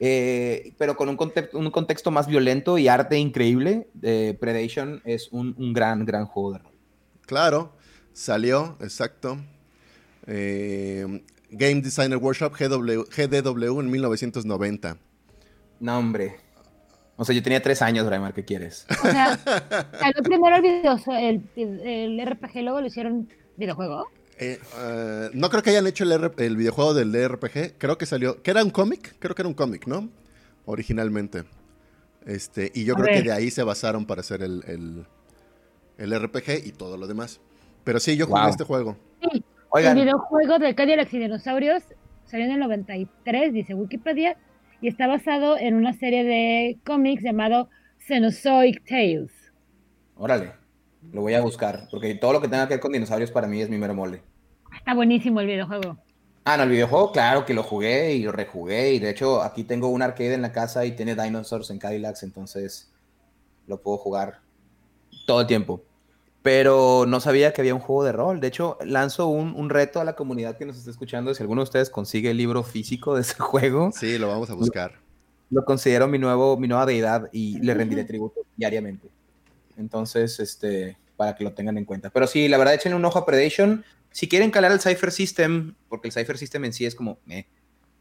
eh, 0.00 0.74
pero 0.78 0.96
con 0.96 1.08
un, 1.08 1.18
un, 1.52 1.70
contexto 1.70 2.10
más 2.10 2.26
violento 2.26 2.78
y 2.78 2.88
arte 2.88 3.18
increíble, 3.18 3.88
de 3.94 4.36
Predation 4.38 5.00
es 5.04 5.28
un, 5.30 5.72
gran, 5.72 6.04
gran 6.04 6.26
juego 6.26 6.52
de 6.52 6.58
rol. 6.58 6.72
Claro, 7.26 7.72
salió, 8.12 8.76
exacto. 8.80 9.38
Eh, 10.26 11.22
Game 11.50 11.80
Designer 11.80 12.18
Workshop 12.18 12.54
GDW 12.54 13.80
en 13.80 13.90
1990. 13.90 14.96
No, 15.80 15.98
hombre. 15.98 16.36
O 17.16 17.24
sea, 17.24 17.34
yo 17.34 17.42
tenía 17.42 17.62
tres 17.62 17.80
años, 17.80 18.04
Braimar, 18.06 18.34
¿qué 18.34 18.44
quieres? 18.44 18.86
O 18.90 19.08
sea, 19.08 19.38
salió 20.00 20.22
primero 20.22 20.56
el, 20.56 20.62
video, 20.62 20.98
el, 21.84 22.26
RPG, 22.26 22.62
luego 22.62 22.80
lo 22.80 22.86
hicieron 22.88 23.28
videojuego. 23.56 24.08
Eh, 24.38 24.58
eh, 24.78 25.30
no 25.32 25.48
creo 25.48 25.62
que 25.62 25.70
hayan 25.70 25.86
hecho 25.86 26.04
el, 26.04 26.56
videojuego 26.56 26.94
del 26.94 27.12
RPG. 27.12 27.78
Creo 27.78 27.98
que 27.98 28.06
salió. 28.06 28.42
¿Que 28.42 28.50
era 28.50 28.62
un 28.62 28.70
cómic? 28.70 29.16
Creo 29.18 29.34
que 29.34 29.42
era 29.42 29.48
un 29.48 29.54
cómic, 29.54 29.86
¿no? 29.86 30.08
Originalmente. 30.66 31.44
Este, 32.26 32.72
y 32.74 32.84
yo 32.84 32.94
creo 32.94 33.14
que 33.14 33.22
de 33.22 33.32
ahí 33.32 33.50
se 33.50 33.62
basaron 33.62 34.06
para 34.06 34.22
hacer 34.22 34.42
el, 34.42 35.06
el, 35.98 36.18
RPG 36.20 36.66
y 36.66 36.72
todo 36.72 36.96
lo 36.96 37.06
demás. 37.06 37.40
Pero 37.84 38.00
sí, 38.00 38.16
yo 38.16 38.26
jugué 38.26 38.48
este 38.48 38.64
juego. 38.64 38.96
Sí, 39.20 39.44
el 39.74 39.94
videojuego 39.94 40.58
de 40.58 40.74
Cadillacs 40.74 41.12
y 41.12 41.18
Dinosaurios 41.18 41.82
salió 42.24 42.46
en 42.46 42.52
el 42.52 42.60
93, 42.60 43.52
dice 43.52 43.74
Wikipedia 43.74 44.36
y 44.80 44.88
está 44.88 45.06
basado 45.06 45.58
en 45.58 45.74
una 45.74 45.92
serie 45.92 46.24
de 46.24 46.78
cómics 46.84 47.22
llamado 47.22 47.68
Cenozoic 47.98 48.84
Tales. 48.86 49.30
Órale, 50.16 50.52
lo 51.12 51.20
voy 51.20 51.34
a 51.34 51.40
buscar, 51.40 51.88
porque 51.90 52.14
todo 52.14 52.32
lo 52.32 52.40
que 52.40 52.48
tenga 52.48 52.66
que 52.66 52.74
ver 52.74 52.80
con 52.80 52.92
dinosaurios 52.92 53.30
para 53.30 53.46
mí 53.46 53.60
es 53.60 53.68
mi 53.68 53.78
mero 53.78 53.94
mole. 53.94 54.22
Está 54.76 54.94
buenísimo 54.94 55.40
el 55.40 55.46
videojuego. 55.46 55.98
Ah, 56.44 56.56
no, 56.56 56.64
el 56.64 56.70
videojuego, 56.70 57.12
claro 57.12 57.46
que 57.46 57.54
lo 57.54 57.62
jugué 57.62 58.14
y 58.14 58.22
lo 58.22 58.32
rejugué. 58.32 58.92
Y 58.92 58.98
de 58.98 59.10
hecho, 59.10 59.42
aquí 59.42 59.64
tengo 59.64 59.88
un 59.88 60.02
arcade 60.02 60.34
en 60.34 60.42
la 60.42 60.52
casa 60.52 60.84
y 60.84 60.92
tiene 60.92 61.14
dinosaurs 61.14 61.70
en 61.70 61.78
Cadillacs, 61.78 62.22
entonces 62.22 62.92
lo 63.66 63.80
puedo 63.80 63.96
jugar 63.96 64.40
todo 65.26 65.40
el 65.40 65.46
tiempo 65.46 65.82
pero 66.44 67.06
no 67.08 67.20
sabía 67.20 67.54
que 67.54 67.62
había 67.62 67.74
un 67.74 67.80
juego 67.80 68.04
de 68.04 68.12
rol. 68.12 68.38
De 68.38 68.48
hecho, 68.48 68.76
lanzo 68.84 69.28
un, 69.28 69.70
reto 69.70 69.98
a 69.98 70.04
la 70.04 70.14
comunidad 70.14 70.58
que 70.58 70.66
nos 70.66 70.76
está 70.76 70.90
escuchando. 70.90 71.34
Si 71.34 71.42
alguno 71.42 71.62
de 71.62 71.64
ustedes 71.64 71.88
consigue 71.88 72.32
el 72.32 72.36
libro 72.36 72.62
físico 72.62 73.14
de 73.14 73.22
ese 73.22 73.36
juego. 73.38 73.92
Sí, 73.92 74.18
lo 74.18 74.28
vamos 74.28 74.50
a 74.50 74.54
buscar. 74.54 74.92
Lo, 75.48 75.64
considero 75.64 76.06
mi, 76.06 76.18
nuevo, 76.18 76.58
mi 76.58 76.68
nueva 76.68 76.84
deidad 76.84 77.30
y 77.32 77.58
le 77.60 77.72
rendiré 77.72 78.04
tributo 78.04 78.42
diariamente. 78.58 79.08
Entonces, 79.76 80.40
este, 80.40 80.96
para 81.16 81.34
que 81.34 81.44
lo 81.44 81.52
tengan 81.52 81.78
en 81.78 81.84
cuenta. 81.84 82.10
Pero 82.10 82.26
sí, 82.26 82.48
la 82.48 82.58
verdad, 82.58 82.74
échenle 82.74 82.96
un 82.96 83.04
ojo 83.04 83.18
a 83.18 83.26
Predation. 83.26 83.84
Si 84.10 84.28
quieren 84.28 84.50
calar 84.50 84.72
el 84.72 84.80
Cypher 84.80 85.10
System, 85.10 85.74
porque 85.88 86.08
el 86.08 86.12
Cypher 86.12 86.38
System 86.38 86.64
en 86.64 86.72
sí 86.72 86.86
es 86.86 86.94
como, 86.94 87.18
eh, 87.28 87.46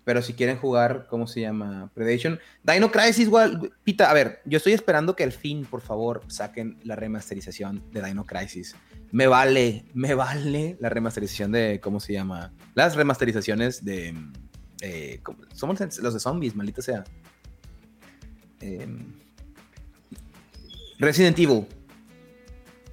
pero 0.03 0.21
si 0.21 0.33
quieren 0.33 0.57
jugar, 0.57 1.07
¿cómo 1.09 1.27
se 1.27 1.41
llama? 1.41 1.89
Predation. 1.93 2.39
Dino 2.63 2.91
Crisis, 2.91 3.19
igual, 3.19 3.71
Pita, 3.83 4.09
a 4.09 4.13
ver, 4.13 4.41
yo 4.45 4.57
estoy 4.57 4.73
esperando 4.73 5.15
que 5.15 5.23
al 5.23 5.31
fin, 5.31 5.65
por 5.65 5.81
favor, 5.81 6.21
saquen 6.27 6.77
la 6.83 6.95
remasterización 6.95 7.83
de 7.91 8.03
Dino 8.03 8.25
Crisis. 8.25 8.75
Me 9.11 9.27
vale, 9.27 9.85
me 9.93 10.13
vale 10.13 10.77
la 10.79 10.89
remasterización 10.89 11.51
de, 11.51 11.79
¿cómo 11.81 11.99
se 11.99 12.13
llama? 12.13 12.53
Las 12.75 12.95
remasterizaciones 12.95 13.85
de... 13.85 14.13
Eh, 14.81 15.21
somos 15.53 15.79
los 15.79 16.13
de 16.13 16.19
zombies, 16.19 16.55
maldita 16.55 16.81
sea. 16.81 17.05
Em, 18.59 19.22
Resident 21.03 21.37
Evil. 21.39 21.67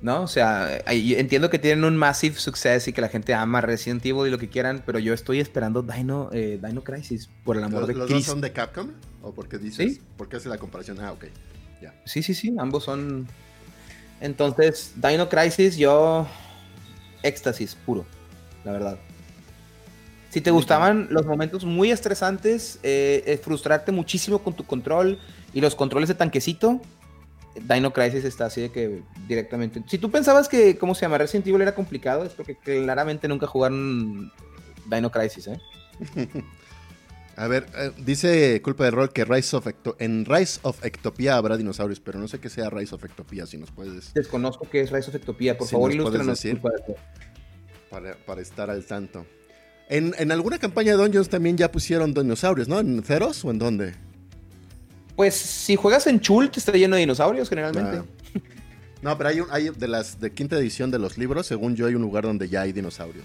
¿No? 0.02 0.22
O 0.22 0.28
sea, 0.28 0.82
entiendo 0.86 1.50
que 1.50 1.58
tienen 1.58 1.84
un 1.84 1.94
massive 1.94 2.36
success 2.36 2.88
y 2.88 2.92
que 2.94 3.02
la 3.02 3.10
gente 3.10 3.34
ama 3.34 3.60
Resident 3.60 4.04
Evil 4.06 4.28
y 4.28 4.30
lo 4.30 4.38
que 4.38 4.48
quieran, 4.48 4.82
pero 4.86 4.98
yo 4.98 5.12
estoy 5.12 5.40
esperando 5.40 5.82
Dino, 5.82 6.30
eh, 6.32 6.58
Dino 6.62 6.82
Crisis, 6.82 7.28
por 7.44 7.58
el 7.58 7.64
amor 7.64 7.80
¿Los, 7.80 7.88
de 7.88 7.94
¿Los 7.94 8.08
dos 8.08 8.24
son 8.24 8.40
de 8.40 8.50
Capcom? 8.50 8.92
¿O 9.20 9.32
por 9.32 9.46
qué 9.46 9.58
dices? 9.58 9.96
¿Sí? 9.96 10.02
¿Por 10.16 10.30
qué 10.30 10.36
hace 10.36 10.48
la 10.48 10.56
comparación? 10.56 11.00
Ah, 11.00 11.12
ok. 11.12 11.26
Ya. 11.82 11.94
Sí, 12.06 12.22
sí, 12.22 12.32
sí, 12.32 12.54
ambos 12.58 12.84
son. 12.84 13.28
Entonces, 14.22 14.94
Dino 14.96 15.28
Crisis, 15.28 15.76
yo. 15.76 16.26
Éxtasis 17.22 17.74
puro, 17.74 18.06
la 18.64 18.72
verdad. 18.72 18.98
Si 20.30 20.40
te 20.40 20.52
gustaban 20.52 21.08
los 21.10 21.26
momentos 21.26 21.64
muy 21.64 21.90
estresantes, 21.90 22.78
eh, 22.84 23.24
eh, 23.26 23.36
frustrarte 23.36 23.90
muchísimo 23.90 24.38
con 24.38 24.54
tu 24.54 24.64
control 24.64 25.18
y 25.52 25.60
los 25.60 25.74
controles 25.74 26.08
de 26.08 26.14
tanquecito, 26.14 26.80
Dino 27.54 27.92
Crisis 27.92 28.24
está 28.24 28.46
así 28.46 28.60
de 28.62 28.70
que 28.70 29.02
directamente. 29.26 29.82
Si 29.86 29.98
tú 29.98 30.10
pensabas 30.10 30.48
que, 30.48 30.78
¿cómo 30.78 30.94
se 30.94 31.02
llama? 31.02 31.18
Resident 31.18 31.46
Evil 31.46 31.62
era 31.62 31.74
complicado, 31.74 32.24
es 32.24 32.32
porque 32.32 32.56
claramente 32.56 33.28
nunca 33.28 33.46
jugaron 33.46 34.32
Dino 34.86 35.10
Crisis, 35.10 35.48
¿eh? 35.48 35.60
A 37.36 37.48
ver, 37.48 37.66
eh, 37.74 37.92
dice 37.96 38.60
Culpa 38.60 38.84
de 38.84 38.90
Rol 38.90 39.12
que 39.12 39.24
Rise 39.24 39.56
of 39.56 39.66
en 39.98 40.26
Rise 40.26 40.60
of 40.62 40.84
Ectopia 40.84 41.36
habrá 41.36 41.56
dinosaurios, 41.56 41.98
pero 41.98 42.18
no 42.18 42.28
sé 42.28 42.38
qué 42.38 42.50
sea 42.50 42.68
Rise 42.68 42.94
of 42.94 43.02
Ectopia, 43.02 43.46
si 43.46 43.56
nos 43.56 43.70
puedes... 43.70 44.12
Desconozco 44.12 44.68
qué 44.68 44.82
es 44.82 44.90
Rise 44.90 45.08
of 45.08 45.14
Ectopia, 45.14 45.56
por 45.56 45.66
Si 45.66 45.72
favor 45.72 45.88
nos 45.88 45.94
ilústranos. 45.94 46.26
decir. 46.26 46.60
Para, 47.88 48.14
para 48.26 48.40
estar 48.42 48.68
al 48.68 48.84
tanto. 48.84 49.24
En, 49.88 50.14
en 50.18 50.32
alguna 50.32 50.58
campaña 50.58 50.92
de 50.92 51.02
Dungeons 51.02 51.30
también 51.30 51.56
ya 51.56 51.72
pusieron 51.72 52.12
dinosaurios, 52.12 52.68
¿no? 52.68 52.78
¿En 52.78 53.02
Ceros 53.02 53.42
o 53.44 53.50
en 53.50 53.58
dónde? 53.58 53.94
Pues 55.16 55.34
si 55.34 55.76
juegas 55.76 56.06
en 56.06 56.20
Chult 56.20 56.56
está 56.56 56.72
lleno 56.72 56.96
de 56.96 57.00
dinosaurios 57.00 57.48
generalmente. 57.48 57.98
Ah. 57.98 58.40
No, 59.02 59.16
pero 59.16 59.30
hay, 59.30 59.40
un- 59.40 59.48
hay 59.50 59.68
de 59.70 59.88
las 59.88 60.20
de 60.20 60.30
quinta 60.32 60.56
edición 60.56 60.90
de 60.90 60.98
los 60.98 61.16
libros, 61.18 61.46
según 61.46 61.74
yo, 61.76 61.86
hay 61.86 61.94
un 61.94 62.02
lugar 62.02 62.24
donde 62.24 62.48
ya 62.48 62.62
hay 62.62 62.72
dinosaurios. 62.72 63.24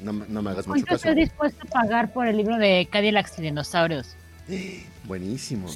No, 0.00 0.12
me- 0.12 0.26
no 0.28 0.42
me 0.42 0.50
hagas 0.50 0.66
mucho 0.66 0.84
¿Cuánto 0.84 0.86
caso. 0.86 1.08
estoy 1.08 1.14
dispuesto 1.24 1.66
a 1.66 1.70
pagar 1.70 2.12
por 2.12 2.26
el 2.26 2.36
libro 2.36 2.56
de 2.58 2.88
Cadillacs 2.90 3.38
y 3.38 3.42
dinosaurios? 3.42 4.14
Buenísimo. 5.04 5.68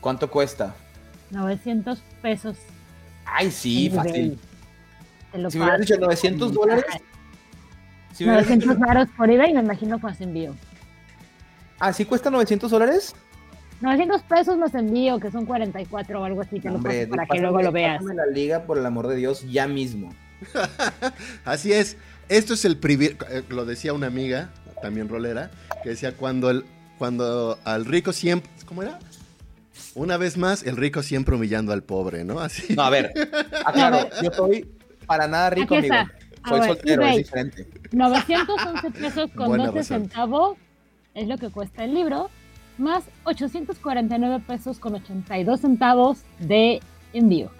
¿Cuánto 0.00 0.30
cuesta? 0.30 0.74
900 1.30 2.00
pesos. 2.22 2.56
Ay, 3.26 3.50
sí, 3.50 3.90
fácil. 3.90 4.14
eBay. 4.14 4.38
Te 5.32 5.38
lo 5.38 5.50
Si 5.50 5.58
me 5.58 5.64
hubieras 5.64 5.80
dicho 5.82 5.96
900 6.00 6.52
dólares. 6.52 6.84
Si 8.14 8.24
me 8.24 8.30
hubieras 8.30 8.48
900 8.48 8.76
dicho- 8.76 8.86
varos 8.86 9.08
por 9.16 9.30
eBay, 9.30 9.52
me 9.54 9.60
imagino 9.60 9.98
más 9.98 10.20
envío. 10.20 10.54
Ah, 11.78 11.92
¿sí 11.92 12.04
cuesta 12.04 12.30
900 12.30 12.70
dólares? 12.70 13.14
900 13.80 14.22
pesos 14.22 14.56
más 14.58 14.74
envío, 14.74 15.18
que 15.18 15.30
son 15.30 15.46
44 15.46 16.20
o 16.20 16.24
algo 16.24 16.40
así, 16.42 16.60
te 16.60 16.68
lo 16.68 16.76
Hombre, 16.76 17.06
paso 17.06 17.10
para 17.10 17.22
que 17.26 17.28
pásame- 17.32 17.40
luego 17.42 17.62
lo 17.62 17.72
veas. 17.72 18.02
la 18.04 18.26
liga, 18.26 18.62
por 18.64 18.78
el 18.78 18.84
amor 18.86 19.06
de 19.08 19.16
Dios, 19.16 19.44
ya 19.50 19.66
mismo. 19.66 20.14
Así 21.44 21.72
es. 21.72 21.96
Esto 22.28 22.54
es 22.54 22.64
el 22.64 22.76
privilegio. 22.76 23.26
Lo 23.48 23.64
decía 23.64 23.92
una 23.92 24.06
amiga, 24.06 24.50
también 24.82 25.08
rolera, 25.08 25.50
que 25.82 25.90
decía 25.90 26.12
cuando 26.16 26.50
el, 26.50 26.64
cuando 26.98 27.58
al 27.64 27.84
rico 27.84 28.12
siempre. 28.12 28.50
¿Cómo 28.66 28.82
era? 28.82 28.98
Una 29.94 30.16
vez 30.16 30.36
más, 30.36 30.62
el 30.62 30.76
rico 30.76 31.02
siempre 31.02 31.34
humillando 31.34 31.72
al 31.72 31.82
pobre, 31.82 32.24
¿no? 32.24 32.40
Así. 32.40 32.74
No, 32.74 32.82
a 32.82 32.90
ver. 32.90 33.12
Aclaro, 33.66 34.08
yo 34.22 34.30
soy 34.32 34.68
para 35.06 35.26
nada 35.26 35.50
rico, 35.50 35.74
amigo. 35.74 35.94
Soy 36.48 36.60
ver, 36.60 36.68
soltero, 36.68 37.02
es 37.06 37.16
diferente. 37.18 37.66
911 37.92 38.90
pesos 38.92 39.30
con 39.32 39.48
Buena 39.48 39.66
12 39.66 39.78
razón. 39.78 40.00
centavos 40.02 40.56
es 41.14 41.26
lo 41.28 41.36
que 41.36 41.50
cuesta 41.50 41.84
el 41.84 41.94
libro, 41.94 42.30
más 42.80 43.04
849 43.24 44.42
pesos 44.46 44.78
con 44.78 44.94
82 44.94 45.60
centavos 45.60 46.18
de 46.38 46.80
envío. 47.12 47.50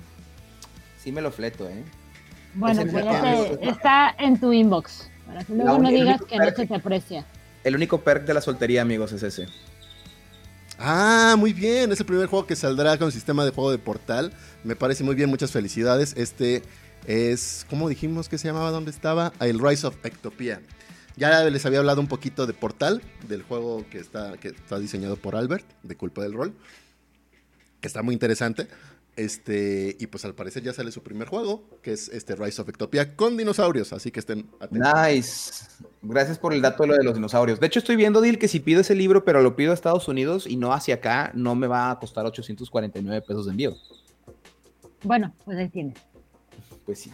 Sí 0.99 1.13
me 1.13 1.21
lo 1.21 1.31
fleto, 1.31 1.69
¿eh? 1.69 1.83
Bueno, 2.55 2.83
pues 2.83 2.95
es 2.95 3.05
ya 3.05 3.33
el- 3.35 3.59
te- 3.59 3.69
está 3.69 4.15
en 4.19 4.41
tu 4.41 4.53
inbox, 4.53 5.09
para 5.27 5.45
que 5.45 5.53
luego 5.55 5.79
no 5.79 5.89
digas 5.89 6.21
que 6.23 6.37
no 6.37 6.45
se 6.51 6.67
te 6.67 6.75
aprecia. 6.75 7.25
El 7.63 7.77
único 7.77 8.01
perk 8.01 8.25
de 8.25 8.35
la 8.35 8.41
soltería, 8.41 8.83
amigos, 8.83 9.13
es 9.13 9.23
ese. 9.23 9.47
Ah, 10.79 11.35
muy 11.39 11.53
bien. 11.53 11.93
Es 11.93 12.01
el 12.01 12.07
primer 12.07 12.27
juego 12.27 12.47
que 12.47 12.57
saldrá 12.57 12.97
con 12.99 13.13
sistema 13.13 13.45
de 13.45 13.51
juego 13.51 13.71
de 13.71 13.79
portal. 13.79 14.33
Me 14.65 14.77
parece 14.77 15.05
muy 15.05 15.15
bien. 15.15 15.29
Muchas 15.29 15.53
felicidades. 15.53 16.15
Este 16.17 16.63
es. 17.07 17.67
¿Cómo 17.69 17.89
dijimos 17.89 18.29
que 18.29 18.39
se 18.39 18.49
llamaba? 18.49 18.71
¿Dónde 18.71 18.91
estaba? 18.91 19.33
El 19.41 19.59
Rise 19.61 19.87
of 19.87 19.97
Ectopia. 20.05 20.61
Ya 21.21 21.45
les 21.45 21.67
había 21.67 21.81
hablado 21.81 22.01
un 22.01 22.07
poquito 22.07 22.47
de 22.47 22.55
Portal, 22.55 23.03
del 23.29 23.43
juego 23.43 23.85
que 23.91 23.99
está, 23.99 24.39
que 24.39 24.49
está 24.49 24.79
diseñado 24.79 25.17
por 25.17 25.37
Albert, 25.37 25.67
de 25.83 25.95
Culpa 25.95 26.23
del 26.23 26.33
Rol. 26.33 26.55
Que 27.83 27.89
está 27.89 28.03
muy 28.03 28.15
interesante. 28.15 28.69
Este, 29.17 29.99
y 30.01 30.07
pues 30.07 30.25
al 30.25 30.35
parecer 30.35 30.63
ya 30.63 30.73
sale 30.73 30.91
su 30.93 31.03
primer 31.03 31.29
juego, 31.29 31.69
que 31.83 31.93
es 31.93 32.09
este 32.09 32.37
Rise 32.37 32.63
of 32.63 32.71
Ectopia 32.71 33.17
con 33.17 33.37
dinosaurios. 33.37 33.93
Así 33.93 34.11
que 34.11 34.19
estén 34.19 34.49
atentos. 34.61 34.93
Nice. 34.95 35.67
Gracias 36.01 36.39
por 36.39 36.55
el 36.55 36.63
dato 36.63 36.85
de 36.85 36.87
lo 36.87 36.95
de 36.95 37.05
los 37.05 37.15
dinosaurios. 37.17 37.61
De 37.61 37.67
hecho, 37.67 37.81
estoy 37.81 37.97
viendo, 37.97 38.23
Dil, 38.23 38.39
que 38.39 38.49
si 38.49 38.59
pido 38.59 38.81
ese 38.81 38.95
libro, 38.95 39.23
pero 39.23 39.43
lo 39.43 39.57
pido 39.57 39.73
a 39.73 39.75
Estados 39.75 40.09
Unidos 40.09 40.47
y 40.47 40.57
no 40.57 40.73
hacia 40.73 40.95
acá, 40.95 41.33
no 41.35 41.55
me 41.55 41.67
va 41.67 41.91
a 41.91 41.99
costar 41.99 42.25
849 42.25 43.21
pesos 43.29 43.45
de 43.45 43.51
envío. 43.51 43.77
Bueno, 45.03 45.35
pues 45.45 45.59
ahí 45.59 45.69
tienes. 45.69 45.99
Pues 46.87 47.01
sí. 47.01 47.13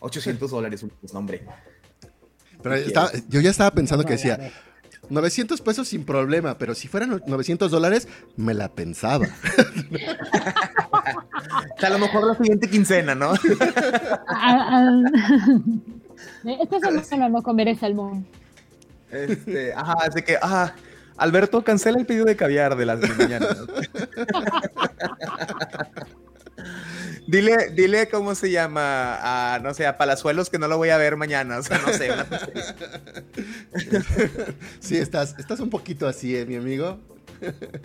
800 0.00 0.50
dólares, 0.50 0.86
pues, 1.02 1.12
no, 1.12 1.18
hombre. 1.18 1.46
Pero 2.62 2.74
estaba- 2.76 3.10
yo 3.28 3.40
ya 3.40 3.50
estaba 3.50 3.70
pensando 3.72 4.04
que 4.04 4.12
decía, 4.14 4.50
900 5.10 5.60
pesos 5.60 5.88
sin 5.88 6.04
problema, 6.04 6.56
pero 6.58 6.74
si 6.74 6.88
fueran 6.88 7.22
900 7.26 7.70
dólares, 7.70 8.08
me 8.36 8.54
la 8.54 8.68
pensaba. 8.68 9.26
O 10.94 11.78
sea, 11.80 11.88
a 11.88 11.92
lo 11.92 11.98
mejor 11.98 12.26
la 12.26 12.36
siguiente 12.36 12.68
quincena, 12.70 13.14
¿no? 13.14 13.32
Ah, 14.28 14.68
ah, 14.70 15.02
Esta 16.62 17.02
semana 17.02 17.28
no 17.28 17.42
comeré 17.42 17.74
salmón. 17.76 18.26
Este, 19.10 19.72
ajá, 19.74 19.94
así 20.08 20.22
que, 20.22 20.36
ajá, 20.40 20.74
Alberto, 21.16 21.62
cancela 21.64 21.98
el 21.98 22.06
pedido 22.06 22.24
de 22.24 22.36
caviar 22.36 22.76
de 22.76 22.86
las 22.86 23.00
de 23.00 23.08
mañana. 23.08 23.46
Dile, 27.32 27.70
dile 27.74 28.08
cómo 28.08 28.34
se 28.34 28.50
llama 28.50 29.54
a, 29.54 29.58
no 29.60 29.72
sé, 29.74 29.86
a 29.86 29.96
Palazuelos 29.96 30.50
que 30.50 30.58
no 30.58 30.68
lo 30.68 30.76
voy 30.76 30.90
a 30.90 30.98
ver 30.98 31.16
mañana. 31.16 31.58
O 31.58 31.62
sea, 31.62 31.78
no 31.78 31.92
sé. 31.92 32.12
una. 32.12 32.26
Sí, 34.80 34.96
estás, 34.98 35.34
estás 35.38 35.60
un 35.60 35.70
poquito 35.70 36.06
así, 36.06 36.36
¿eh, 36.36 36.44
mi 36.46 36.56
amigo? 36.56 36.98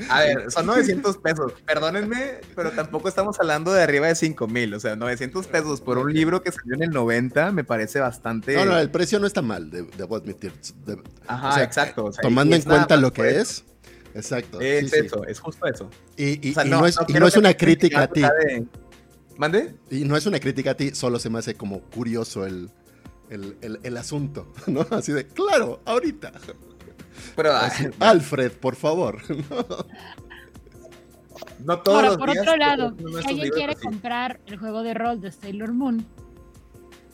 A 0.10 0.20
ver, 0.20 0.52
son 0.52 0.68
900 0.68 1.18
pesos. 1.18 1.54
Perdónenme, 1.66 2.42
pero 2.56 2.72
tampoco 2.72 3.08
estamos 3.10 3.40
hablando 3.40 3.74
de 3.74 3.82
arriba 3.82 4.06
de 4.08 4.14
5 4.16 4.48
mil. 4.48 4.74
O 4.76 4.80
sea, 4.80 4.96
900 4.96 5.48
pesos 5.48 5.82
por 5.82 5.98
un 5.98 6.14
libro 6.14 6.44
que 6.44 6.52
salió 6.52 6.76
en 6.76 6.84
el 6.84 6.90
90 6.92 7.52
me 7.54 7.64
parece 7.64 8.00
bastante. 8.00 8.54
No, 8.56 8.66
no, 8.66 8.78
el 8.78 8.92
precio 8.92 9.18
no 9.20 9.26
está 9.26 9.42
mal, 9.42 9.72
de- 9.72 9.84
debo 9.98 10.16
admitir. 10.16 10.54
De- 10.86 11.02
Ajá, 11.26 11.50
o 11.50 11.52
sea, 11.54 11.64
exacto. 11.64 12.06
o 12.06 12.12
sea, 12.12 12.22
tomando 12.22 12.56
en 12.56 12.62
cuenta 12.62 12.98
lo 12.98 13.12
que 13.12 13.40
es. 13.40 13.64
Exacto. 14.14 14.60
Es 14.62 14.92
sí, 14.92 15.00
sí. 15.00 15.06
eso, 15.08 15.26
es 15.26 15.40
justo 15.40 15.66
eso. 15.66 15.90
Y, 16.16 16.48
y- 16.48 16.52
O 16.52 16.54
sea, 16.54 16.66
y 16.66 16.70
no, 16.70 16.86
es, 16.86 16.98
y 17.08 17.14
no 17.14 17.28
es 17.28 17.36
una 17.38 17.54
crítica 17.56 18.04
a 18.04 18.08
ti. 18.08 18.22
de- 18.22 18.66
¿Mande? 19.38 19.76
Y 19.92 20.04
no 20.06 20.18
es 20.18 20.26
una 20.26 20.40
crítica 20.40 20.72
a 20.72 20.74
ti, 20.76 20.92
solo 20.96 21.20
se 21.20 21.30
me 21.30 21.40
hace 21.40 21.56
como 21.56 21.82
curioso 21.82 22.46
el, 22.46 22.70
el, 23.30 23.56
el- 23.62 23.80
el 23.84 23.98
asunto, 23.98 24.52
¿no? 24.68 24.86
Así 24.92 25.12
de, 25.12 25.28
claro, 25.28 25.80
ahorita. 25.86 26.32
Pero 27.36 27.52
ah, 27.54 27.66
Así, 27.66 27.86
Alfred, 28.00 28.52
por 28.54 28.76
favor. 28.76 29.20
no 31.64 31.80
todos 31.80 31.96
Ahora, 31.98 32.08
los 32.10 32.18
por 32.18 32.32
días 32.32 32.44
otro 32.48 32.58
lado, 32.58 32.96
si 32.98 33.28
alguien 33.28 33.50
quiere 33.52 33.74
así. 33.74 33.82
comprar 33.86 34.40
el 34.46 34.58
juego 34.58 34.84
de 34.84 34.94
rol 34.94 35.20
de 35.22 35.32
Sailor 35.32 35.74
Moon, 35.74 36.06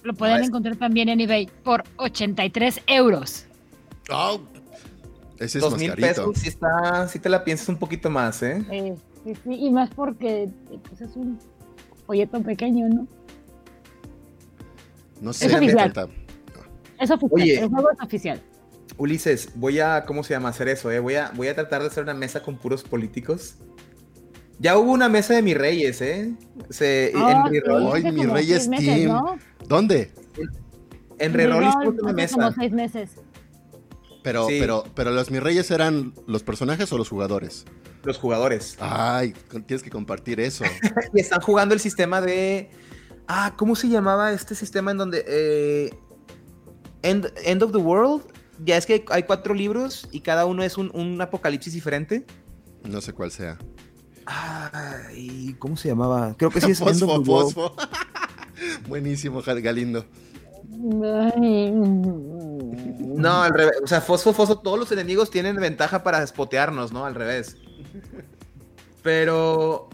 lo 0.04 0.14
pueden 0.14 0.42
es- 0.42 0.48
encontrar 0.48 0.76
también 0.78 1.10
en 1.10 1.20
eBay 1.22 1.50
por 1.64 1.84
83 1.98 2.82
euros. 2.88 3.46
Oh, 4.12 4.42
ese 5.40 5.58
es 5.58 5.62
Dos 5.64 5.72
más 5.72 5.80
mil 5.80 5.90
carito. 5.90 6.08
pesos, 6.08 6.38
si 6.40 6.50
está, 6.50 7.08
si 7.08 7.20
te 7.20 7.30
la 7.30 7.44
piensas 7.44 7.70
un 7.70 7.78
poquito 7.78 8.10
más, 8.10 8.44
¿eh? 8.44 8.64
Eh, 8.70 8.96
sí, 9.24 9.34
sí, 9.44 9.54
y 9.56 9.72
más 9.72 9.90
porque 9.96 10.50
pues, 10.90 11.02
es 11.02 11.16
un 11.16 11.40
folleto 12.06 12.42
pequeño, 12.42 12.88
¿no? 12.90 13.08
No 15.22 15.34
sé 15.34 15.46
Es 15.48 15.54
oficial. 15.54 15.94
tanta- 15.94 16.14
Es 17.00 17.10
oficial, 17.12 17.32
Oye. 17.42 17.60
el 17.60 17.70
juego 17.70 17.92
es 17.92 18.02
oficial. 18.02 18.42
Ulises, 18.98 19.50
voy 19.56 19.80
a, 19.80 20.06
¿cómo 20.06 20.24
se 20.24 20.34
llama? 20.34 20.50
Hacer 20.50 20.68
eso, 20.70 20.92
¿eh? 20.92 21.00
Voy 21.00 21.16
a, 21.16 21.32
voy 21.36 21.48
a 21.48 21.56
tratar 21.56 21.82
de 21.82 21.88
hacer 21.88 22.04
una 22.04 22.14
mesa 22.14 22.44
con 22.44 22.58
puros 22.58 22.84
políticos. 22.84 23.56
Ya 24.60 24.78
hubo 24.78 24.92
una 24.92 25.10
mesa 25.10 25.34
de 25.34 25.42
mis 25.42 25.58
reyes, 25.58 26.00
¿eh? 26.02 26.32
Se, 26.70 27.12
Ah, 27.16 27.44
en 27.48 27.52
sí, 27.54 27.60
Reroll, 27.60 27.84
Ay, 27.94 28.02
hace 28.02 28.12
mi 28.12 28.22
como 28.22 28.34
rey 28.36 28.46
seis 28.46 28.58
es 28.62 28.68
meses, 28.70 28.86
Team. 28.96 29.08
¿no? 29.12 29.36
¿Dónde? 29.68 30.12
en 31.20 31.34
Reroll 31.34 31.64
hicimos 31.64 31.86
Reroll 31.86 32.04
una 32.04 32.14
mesa. 32.14 32.36
como 32.36 32.52
seis 32.52 32.72
meses. 32.72 33.10
Pero, 34.24 34.48
Sí. 34.48 34.58
pero, 34.60 34.86
pero 34.96 35.12
los 35.12 35.30
mis 35.32 35.44
reyes 35.44 35.70
eran 35.70 36.14
los 36.28 36.44
personajes 36.44 36.92
o 36.94 36.98
los 36.98 37.10
jugadores. 37.10 37.66
Los 38.04 38.18
jugadores. 38.18 38.78
Ay, 38.80 39.34
tienes 39.68 39.84
que 39.84 39.90
compartir 39.90 40.40
eso. 40.40 40.64
Y 41.14 41.20
están 41.20 41.42
jugando 41.42 41.74
el 41.76 41.80
sistema 41.82 42.22
de. 42.22 42.70
Ah, 43.28 43.54
¿cómo 43.58 43.76
se 43.76 43.88
llamaba 43.90 44.32
este 44.32 44.56
sistema 44.56 44.92
en 44.92 44.98
donde. 44.98 45.24
eh, 45.28 45.94
End, 47.02 47.32
End 47.44 47.62
of 47.64 47.72
the 47.74 47.78
World? 47.78 48.24
Ya 48.64 48.78
es 48.78 48.86
que 48.86 49.04
hay 49.10 49.24
cuatro 49.24 49.54
libros 49.54 50.08
y 50.12 50.22
cada 50.22 50.46
uno 50.46 50.64
es 50.64 50.78
un, 50.78 50.90
un 50.94 51.20
apocalipsis 51.22 51.74
diferente. 51.74 52.26
No 52.88 53.02
sé 53.02 53.12
cuál 53.14 53.32
sea. 53.32 53.58
Ay, 54.26 55.56
¿cómo 55.60 55.76
se 55.76 55.90
llamaba? 55.90 56.36
Creo 56.38 56.50
que 56.50 56.62
sí 56.62 56.72
es 56.72 56.80
End 56.82 57.00
Fosfo, 57.00 57.14
of 57.16 57.24
the 57.26 57.30
World. 57.32 57.54
fosfo. 57.54 57.76
Buenísimo, 58.88 59.42
Gal- 59.42 59.62
Galindo. 59.62 60.06
Ay, 61.36 61.72
No, 63.14 63.44
al 63.44 63.54
revés. 63.54 63.76
O 63.84 63.88
sea, 63.88 64.02
Fosfo, 64.02 64.34
Fosfo, 64.34 64.60
todos 64.60 64.80
los 64.80 64.92
enemigos 64.92 65.30
tienen 65.30 65.56
ventaja 65.56 66.04
para 66.04 66.26
spotearnos, 66.26 66.92
¿no? 66.92 67.06
Al 67.06 67.16
revés. 67.16 67.58
Pero. 69.02 69.90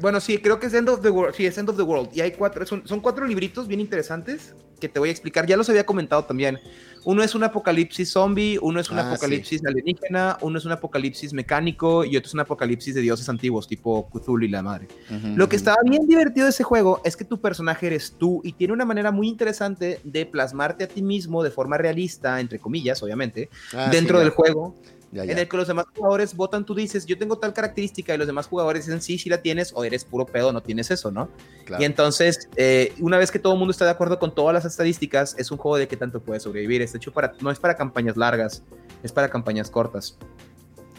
bueno, 0.00 0.20
sí, 0.20 0.38
creo 0.38 0.58
que 0.58 0.66
es 0.66 0.74
End 0.74 0.88
of 0.88 1.00
the 1.00 1.10
World. 1.10 1.34
Sí, 1.34 1.46
es 1.46 1.56
End 1.56 1.70
of 1.70 1.76
the 1.76 1.82
World. 1.82 2.10
Y 2.12 2.20
hay 2.20 2.32
cuatro. 2.32 2.66
Son 2.66 3.00
cuatro 3.00 3.26
libritos 3.26 3.68
bien 3.68 3.80
interesantes 3.80 4.54
que 4.80 4.88
te 4.88 4.98
voy 4.98 5.08
a 5.08 5.12
explicar. 5.12 5.46
Ya 5.46 5.56
los 5.56 5.68
había 5.68 5.86
comentado 5.86 6.24
también. 6.24 6.58
Uno 7.04 7.22
es 7.22 7.34
un 7.34 7.44
apocalipsis 7.44 8.10
zombie, 8.10 8.58
uno 8.60 8.80
es 8.80 8.90
un 8.90 8.98
Ah, 8.98 9.10
apocalipsis 9.10 9.64
alienígena, 9.66 10.38
uno 10.40 10.58
es 10.58 10.64
un 10.64 10.72
apocalipsis 10.72 11.32
mecánico 11.32 12.04
y 12.04 12.16
otro 12.16 12.28
es 12.28 12.34
un 12.34 12.40
apocalipsis 12.40 12.94
de 12.94 13.00
dioses 13.02 13.28
antiguos, 13.28 13.68
tipo 13.68 14.08
Cthulhu 14.10 14.44
y 14.44 14.48
la 14.48 14.62
madre. 14.62 14.88
Lo 15.36 15.48
que 15.48 15.56
estaba 15.56 15.76
bien 15.84 16.06
divertido 16.06 16.46
de 16.46 16.50
ese 16.50 16.64
juego 16.64 17.00
es 17.04 17.16
que 17.16 17.24
tu 17.24 17.40
personaje 17.40 17.86
eres 17.86 18.14
tú 18.18 18.40
y 18.44 18.52
tiene 18.52 18.72
una 18.72 18.84
manera 18.84 19.10
muy 19.10 19.28
interesante 19.28 20.00
de 20.04 20.26
plasmarte 20.26 20.84
a 20.84 20.88
ti 20.88 21.02
mismo 21.02 21.42
de 21.42 21.50
forma 21.50 21.76
realista, 21.78 22.40
entre 22.40 22.58
comillas, 22.58 23.02
obviamente, 23.02 23.50
Ah, 23.74 23.88
dentro 23.90 24.18
sí, 24.18 24.24
del 24.24 24.30
ya, 24.32 24.36
juego, 24.36 24.74
ya, 25.14 25.22
en 25.22 25.28
ya. 25.30 25.40
el 25.42 25.48
que 25.48 25.56
los 25.56 25.68
demás 25.68 25.86
jugadores 25.94 26.34
votan, 26.34 26.66
tú 26.66 26.74
dices, 26.74 27.06
yo 27.06 27.16
tengo 27.16 27.38
tal 27.38 27.52
característica 27.52 28.14
y 28.14 28.18
los 28.18 28.26
demás 28.26 28.48
jugadores 28.48 28.84
dicen, 28.84 29.00
sí, 29.00 29.16
sí 29.16 29.30
la 29.30 29.40
tienes 29.40 29.72
o 29.74 29.84
eres 29.84 30.04
puro 30.04 30.26
pedo, 30.26 30.52
no 30.52 30.62
tienes 30.62 30.90
eso, 30.90 31.10
¿no? 31.10 31.30
Claro. 31.64 31.80
Y 31.80 31.86
entonces, 31.86 32.48
eh, 32.56 32.92
una 32.98 33.16
vez 33.16 33.30
que 33.30 33.38
todo 33.38 33.52
el 33.52 33.58
mundo 33.58 33.70
está 33.70 33.84
de 33.84 33.92
acuerdo 33.92 34.18
con 34.18 34.34
todas 34.34 34.52
las 34.52 34.64
estadísticas, 34.64 35.36
es 35.38 35.50
un 35.50 35.58
juego 35.58 35.76
de 35.76 35.86
qué 35.86 35.96
tanto 35.96 36.20
puedes 36.20 36.42
sobrevivir. 36.42 36.82
Es 36.82 36.94
hecho 36.94 37.12
para, 37.12 37.32
no 37.40 37.50
es 37.50 37.60
para 37.60 37.76
campañas 37.76 38.16
largas, 38.16 38.64
es 39.02 39.12
para 39.12 39.28
campañas 39.28 39.70
cortas. 39.70 40.18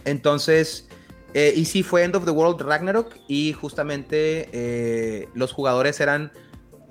Entonces, 0.06 0.88
eh, 1.34 1.54
y 1.54 1.66
sí, 1.66 1.84
fue 1.84 2.04
End 2.04 2.16
of 2.16 2.24
the 2.24 2.32
World 2.32 2.62
Ragnarok 2.62 3.14
y 3.28 3.52
justamente 3.52 4.50
eh, 4.54 5.28
los 5.34 5.52
jugadores 5.52 6.00
eran 6.00 6.32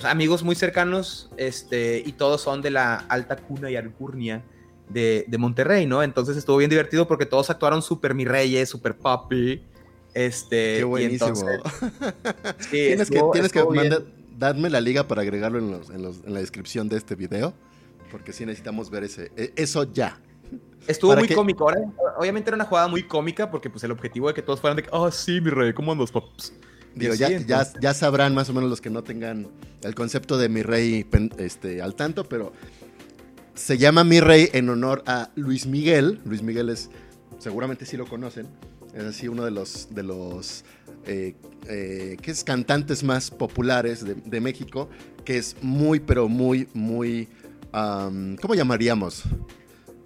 amigos 0.03 0.43
muy 0.43 0.55
cercanos 0.57 1.31
este, 1.39 2.03
y 2.05 2.13
todos 2.13 2.43
son 2.43 2.61
de 2.61 2.71
la 2.71 2.97
alta 3.09 3.37
cuna 3.37 3.71
y 3.71 3.77
alcurnia 3.77 4.45
de, 4.89 5.25
de 5.29 5.39
Monterrey, 5.39 5.87
¿no? 5.87 6.03
Entonces 6.03 6.37
estuvo 6.37 6.57
bien 6.59 6.71
divertido 6.71 7.07
porque 7.09 7.27
todos 7.27 7.51
actuaron 7.51 7.83
súper 7.83 8.15
mi 8.15 8.25
reyes, 8.25 8.69
súper 8.69 8.97
papi. 8.97 9.63
Este, 10.13 10.77
Qué 10.79 10.85
buenísimo. 10.85 11.29
entonces, 11.29 11.61
sí, 12.61 12.69
tienes 12.71 13.11
que, 13.11 13.21
tienes 13.33 13.53
que 13.53 14.05
darme 14.39 14.71
la 14.71 14.81
liga 14.81 15.07
para 15.09 15.23
agregarlo 15.23 15.59
en, 15.59 15.71
los- 15.73 15.91
en 15.91 16.03
los- 16.03 16.23
en 16.25 16.35
la 16.35 16.41
descripción 16.41 16.89
de 16.89 16.97
este 16.97 17.15
video. 17.15 17.55
Porque 18.11 18.33
sí 18.33 18.47
necesitamos 18.47 18.91
ver 18.91 19.05
ese, 19.05 19.33
e- 19.37 19.53
eso 19.57 19.93
ya. 19.93 20.21
Estuvo 20.87 21.11
¿Para 21.13 21.23
muy 21.23 21.35
cómico. 21.35 21.65
Ahora, 21.65 21.81
obviamente 22.17 22.51
era 22.51 22.55
una 22.57 22.65
jugada 22.67 22.87
muy 22.87 23.03
cómica 23.03 23.51
porque 23.51 23.71
pues 23.71 23.83
el 23.85 23.91
objetivo 23.91 24.29
de 24.29 24.35
que 24.35 24.43
todos 24.43 24.61
fueran 24.61 24.77
de 24.77 24.83
que, 24.85 24.91
ah, 24.93 25.11
sí, 25.11 25.41
mi 25.41 25.51
rey, 25.51 25.73
¿cómo 25.73 25.91
andas, 25.93 26.13
paps? 26.13 26.53
Digo, 26.95 27.15
ya, 27.15 27.29
ya, 27.31 27.67
ya 27.81 27.93
sabrán 27.95 28.35
más 28.35 28.49
o 28.51 28.53
menos 28.53 28.71
los 28.71 28.81
que 28.81 28.89
no 28.91 29.03
tengan 29.03 29.49
el 29.83 29.95
concepto 29.97 30.39
de 30.39 30.49
mi 30.49 30.63
rey 30.63 31.05
este, 31.39 31.83
al 31.83 31.97
tanto, 31.97 32.23
pero 32.25 32.53
se 33.55 33.79
llama 33.79 34.05
mi 34.05 34.21
rey 34.21 34.49
en 34.53 34.69
honor 34.69 35.03
a 35.07 35.31
Luis 35.37 35.67
Miguel. 35.67 36.21
Luis 36.25 36.43
Miguel 36.43 36.69
es, 36.71 36.91
seguramente 37.39 37.87
sí 37.87 37.97
lo 37.97 38.07
conocen, 38.07 38.47
es 38.95 39.05
así 39.05 39.29
uno 39.29 39.45
de 39.45 39.51
los, 39.51 39.89
de 39.95 40.03
los 40.03 40.65
eh, 41.07 41.35
eh, 41.69 42.17
¿qué 42.21 42.31
es? 42.31 42.45
cantantes 42.45 43.03
más 43.03 43.31
populares 43.31 44.05
de, 44.05 44.15
de 44.15 44.41
México, 44.41 44.89
que 45.25 45.39
es 45.39 45.57
muy, 45.63 46.01
pero 46.01 46.29
muy, 46.29 46.69
muy, 46.75 47.29
¿cómo 47.73 48.55
llamaríamos? 48.55 49.25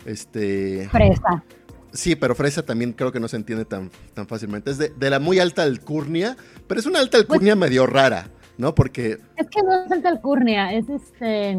Este... 0.05 0.89
Fresa. 0.91 1.45
Sí, 1.91 2.17
pero 2.17 2.35
fresa 2.35 2.63
también 2.65 2.93
creo 2.93 3.11
que 3.11 3.19
no 3.19 3.29
se 3.29 3.37
entiende 3.37 3.65
tan, 3.65 3.91
tan 4.13 4.27
fácilmente. 4.27 4.71
Es 4.71 4.77
de, 4.77 4.91
de 4.91 5.11
la 5.11 5.19
muy 5.21 5.39
alta 5.39 5.63
alcurnia, 5.63 6.37
pero 6.67 6.81
es 6.81 6.87
una 6.87 7.01
alta 7.01 7.17
alcurnia 7.17 7.57
medio 7.57 7.87
rara, 7.87 8.29
¿no? 8.59 8.75
Porque, 8.75 9.19
Es 9.37 9.49
que 9.49 9.63
no 9.63 9.85
es 9.85 9.91
alta 9.91 10.11
alcurnia, 10.11 10.75
es 10.75 10.87
este 10.91 11.57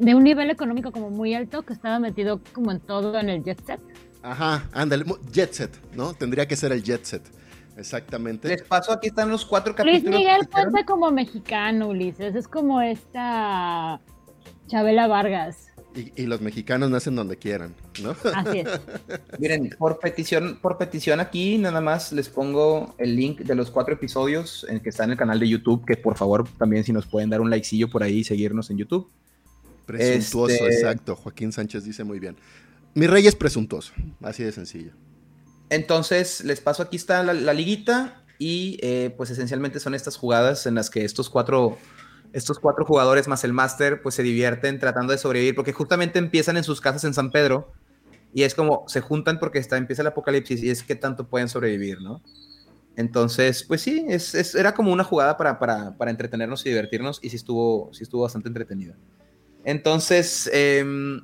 de 0.00 0.14
un 0.14 0.24
nivel 0.24 0.50
económico 0.50 0.92
como 0.92 1.10
muy 1.10 1.34
alto 1.34 1.62
que 1.62 1.74
estaba 1.74 1.98
metido 1.98 2.40
como 2.54 2.72
en 2.72 2.80
todo 2.80 3.18
en 3.18 3.28
el 3.28 3.44
jet 3.44 3.62
set. 3.64 3.80
ajá, 4.22 4.68
ándale, 4.72 5.04
jet 5.30 5.52
set, 5.52 5.78
¿no? 5.94 6.14
Tendría 6.14 6.48
que 6.48 6.56
ser 6.56 6.72
el 6.72 6.82
jet 6.82 7.04
set, 7.04 7.22
exactamente. 7.76 8.48
Les 8.48 8.62
paso, 8.62 8.92
aquí 8.92 9.08
están 9.08 9.28
los 9.30 9.44
cuatro 9.44 9.74
Luis 9.84 10.02
capítulos. 10.02 10.18
Miguel 10.18 10.38
que 10.40 10.46
hicieron. 10.46 10.72
cuenta 10.72 10.86
como 10.86 11.10
mexicano, 11.10 11.88
Ulises, 11.88 12.34
es 12.34 12.48
como 12.48 12.80
esta 12.80 14.00
Chabela 14.68 15.06
Vargas. 15.06 15.66
Y, 15.94 16.22
y 16.22 16.26
los 16.26 16.40
mexicanos 16.40 16.88
nacen 16.88 17.14
donde 17.14 17.36
quieran, 17.36 17.74
¿no? 18.02 18.14
Así 18.34 18.60
es. 18.60 18.68
Miren, 19.38 19.68
por 19.76 19.98
petición, 19.98 20.58
por 20.62 20.78
petición 20.78 21.20
aquí, 21.20 21.58
nada 21.58 21.82
más 21.82 22.12
les 22.12 22.30
pongo 22.30 22.94
el 22.96 23.16
link 23.16 23.40
de 23.40 23.54
los 23.54 23.70
cuatro 23.70 23.92
episodios 23.92 24.64
en 24.70 24.80
que 24.80 24.88
está 24.88 25.04
en 25.04 25.10
el 25.10 25.16
canal 25.18 25.38
de 25.38 25.48
YouTube, 25.48 25.84
que 25.84 25.98
por 25.98 26.16
favor 26.16 26.48
también 26.56 26.84
si 26.84 26.92
nos 26.92 27.06
pueden 27.06 27.28
dar 27.28 27.42
un 27.42 27.50
likecillo 27.50 27.90
por 27.90 28.02
ahí 28.02 28.18
y 28.18 28.24
seguirnos 28.24 28.70
en 28.70 28.78
YouTube. 28.78 29.10
Presuntuoso, 29.98 30.52
Este- 30.54 30.74
exacto. 30.74 31.16
Joaquín 31.16 31.52
Sánchez 31.52 31.84
dice 31.84 32.04
muy 32.04 32.18
bien. 32.20 32.36
Mi 32.94 33.06
rey 33.06 33.26
es 33.26 33.36
presuntuoso, 33.36 33.92
así 34.22 34.42
de 34.42 34.52
sencillo. 34.52 34.92
Entonces, 35.68 36.44
les 36.44 36.60
paso, 36.60 36.82
aquí 36.82 36.96
está 36.96 37.22
la, 37.22 37.32
la 37.32 37.52
liguita 37.52 38.24
y 38.38 38.78
eh, 38.82 39.14
pues 39.16 39.30
esencialmente 39.30 39.78
son 39.80 39.94
estas 39.94 40.16
jugadas 40.16 40.66
en 40.66 40.74
las 40.74 40.90
que 40.90 41.04
estos 41.04 41.30
cuatro, 41.30 41.78
estos 42.32 42.58
cuatro 42.58 42.84
jugadores 42.84 43.28
más 43.28 43.44
el 43.44 43.52
máster 43.52 44.02
pues 44.02 44.14
se 44.16 44.22
divierten 44.22 44.78
tratando 44.80 45.12
de 45.12 45.18
sobrevivir 45.18 45.54
porque 45.54 45.72
justamente 45.72 46.18
empiezan 46.18 46.56
en 46.56 46.64
sus 46.64 46.80
casas 46.80 47.04
en 47.04 47.14
San 47.14 47.30
Pedro 47.30 47.72
y 48.34 48.42
es 48.42 48.54
como 48.54 48.84
se 48.88 49.00
juntan 49.00 49.38
porque 49.38 49.58
está, 49.58 49.76
empieza 49.76 50.02
el 50.02 50.08
apocalipsis 50.08 50.62
y 50.62 50.70
es 50.70 50.82
que 50.82 50.96
tanto 50.96 51.28
pueden 51.28 51.48
sobrevivir, 51.48 52.00
¿no? 52.00 52.22
Entonces, 52.96 53.62
pues 53.64 53.80
sí, 53.82 54.04
es, 54.08 54.34
es- 54.34 54.54
era 54.56 54.74
como 54.74 54.92
una 54.92 55.04
jugada 55.04 55.36
para, 55.36 55.58
para, 55.58 55.96
para 55.96 56.10
entretenernos 56.10 56.66
y 56.66 56.70
divertirnos 56.70 57.20
y 57.22 57.30
sí 57.30 57.36
estuvo, 57.36 57.90
sí 57.92 58.02
estuvo 58.02 58.22
bastante 58.22 58.48
entretenida. 58.48 58.96
Entonces, 59.64 60.50
em, 60.52 61.20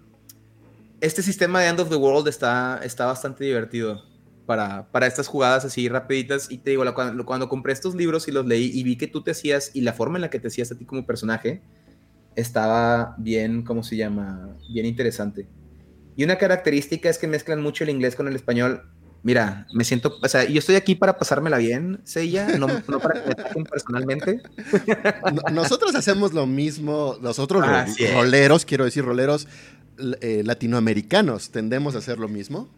este 1.01 1.23
sistema 1.23 1.61
de 1.61 1.69
End 1.69 1.81
of 1.81 1.89
the 1.89 1.97
World 1.97 2.29
está, 2.29 2.81
está 2.83 3.07
bastante 3.07 3.45
divertido 3.45 4.03
para, 4.47 4.87
para 4.91 5.07
estas 5.07 5.27
jugadas 5.27 5.65
así 5.65 5.89
rapiditas. 5.89 6.51
Y 6.51 6.59
te 6.59 6.71
digo, 6.71 6.85
cuando, 6.95 7.25
cuando 7.27 7.49
compré 7.49 7.73
estos 7.73 7.95
libros 7.95 8.29
y 8.29 8.33
los 8.33 8.47
leí 8.47 8.71
y 8.73 8.83
vi 8.83 8.97
que 8.97 9.07
tú 9.07 9.23
te 9.23 9.33
hacías 9.33 9.71
y 9.75 9.83
la 9.83 9.93
forma 9.93 10.19
en 10.19 10.23
la 10.23 10.31
que 10.31 10.39
te 10.39 10.49
hacías 10.49 10.71
a 10.73 10.77
ti 10.77 10.85
como 10.85 11.07
personaje 11.07 11.63
estaba 12.35 13.15
bien, 13.19 13.63
¿cómo 13.63 13.83
se 13.83 13.97
llama? 13.97 14.57
Bien 14.69 14.87
interesante. 14.87 15.49
Y 16.17 16.25
una 16.25 16.37
característica 16.37 17.11
es 17.11 17.19
que 17.19 17.27
mezclan 17.27 17.63
mucho 17.63 17.85
el 17.85 17.91
inglés 17.91 18.17
con 18.17 18.29
el 18.29 18.37
español. 18.37 18.83
Mira, 19.22 19.66
me 19.72 19.82
siento, 19.82 20.16
o 20.22 20.28
sea, 20.28 20.44
yo 20.44 20.59
estoy 20.60 20.76
aquí 20.76 20.94
para 20.94 21.18
pasármela 21.18 21.59
bien, 21.59 22.01
Seiya, 22.05 22.47
no, 22.59 22.68
no 22.88 23.01
para 23.01 23.20
que 23.20 23.26
me 23.26 23.32
ataquen 23.32 23.64
personalmente. 23.64 24.40
No- 25.32 25.43
nosotros 25.52 25.94
hacemos 25.97 26.32
lo 26.32 26.47
mismo, 26.47 27.16
nosotros 27.20 27.64
es. 27.98 28.14
roleros, 28.14 28.64
quiero 28.64 28.84
decir 28.84 29.05
roleros 29.05 29.48
eh, 30.20 30.43
latinoamericanos, 30.44 31.51
tendemos 31.51 31.94
a 31.97 31.98
hacer 31.98 32.18
lo 32.18 32.28
mismo. 32.28 32.68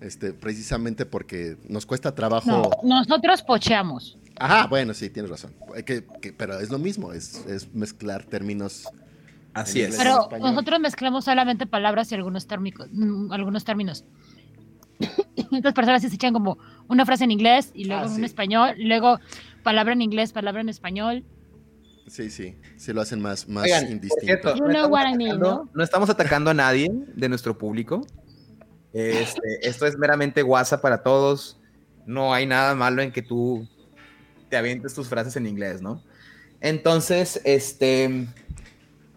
Este, 0.00 0.32
precisamente 0.34 1.06
porque 1.06 1.56
nos 1.68 1.86
cuesta 1.86 2.14
trabajo. 2.14 2.70
No, 2.84 2.98
nosotros 3.00 3.42
pocheamos. 3.42 4.18
Ajá, 4.38 4.66
bueno, 4.66 4.92
sí, 4.92 5.08
tienes 5.08 5.30
razón. 5.30 5.52
Eh, 5.74 5.82
que- 5.82 6.04
que- 6.20 6.32
pero 6.34 6.60
es 6.60 6.68
lo 6.70 6.78
mismo, 6.78 7.12
es, 7.14 7.42
es 7.48 7.74
mezclar 7.74 8.22
términos. 8.24 8.86
Así 9.54 9.80
es. 9.80 9.96
Pero 9.96 10.28
nosotros 10.38 10.78
mezclamos 10.80 11.24
solamente 11.24 11.66
palabras 11.66 12.12
y 12.12 12.14
algunos, 12.14 12.46
térmicos, 12.46 12.88
mm, 12.92 13.32
algunos 13.32 13.64
términos. 13.64 14.04
Estas 15.52 15.74
personas 15.74 16.02
se 16.02 16.08
echan 16.08 16.32
como 16.32 16.58
una 16.88 17.04
frase 17.04 17.24
en 17.24 17.30
inglés 17.30 17.70
y 17.74 17.84
luego 17.84 18.02
Ah, 18.04 18.06
en 18.06 18.14
sí. 18.16 18.24
español, 18.24 18.74
y 18.78 18.84
luego 18.84 19.18
palabra 19.62 19.92
en 19.92 20.02
inglés, 20.02 20.32
palabra 20.32 20.60
en 20.60 20.68
español. 20.68 21.24
Sí, 22.06 22.30
sí, 22.30 22.56
sí 22.76 22.92
lo 22.92 23.00
hacen 23.00 23.20
más, 23.20 23.48
más 23.48 23.64
Oigan, 23.64 23.90
indistinto. 23.90 24.24
cierto, 24.24 24.54
You 24.54 24.62
no 24.64 24.68
know 24.68 24.76
estamos 24.84 24.90
what 24.92 25.12
I 25.12 25.16
mean, 25.16 25.30
atacando- 25.38 25.64
¿no? 25.64 25.70
no 25.74 25.82
estamos 25.84 26.08
atacando 26.10 26.50
a 26.50 26.54
nadie 26.54 26.88
de 27.14 27.28
nuestro 27.28 27.58
público. 27.58 28.06
Este, 28.92 29.40
esto 29.68 29.86
es 29.86 29.98
meramente 29.98 30.42
WhatsApp 30.42 30.80
para 30.80 31.02
todos. 31.02 31.58
No 32.06 32.32
hay 32.32 32.46
nada 32.46 32.74
malo 32.76 33.02
en 33.02 33.10
que 33.12 33.22
tú 33.22 33.68
te 34.48 34.56
avientes 34.56 34.94
tus 34.94 35.08
frases 35.08 35.34
en 35.36 35.46
inglés, 35.46 35.82
¿no? 35.82 36.00
Entonces, 36.60 37.40
este, 37.44 38.04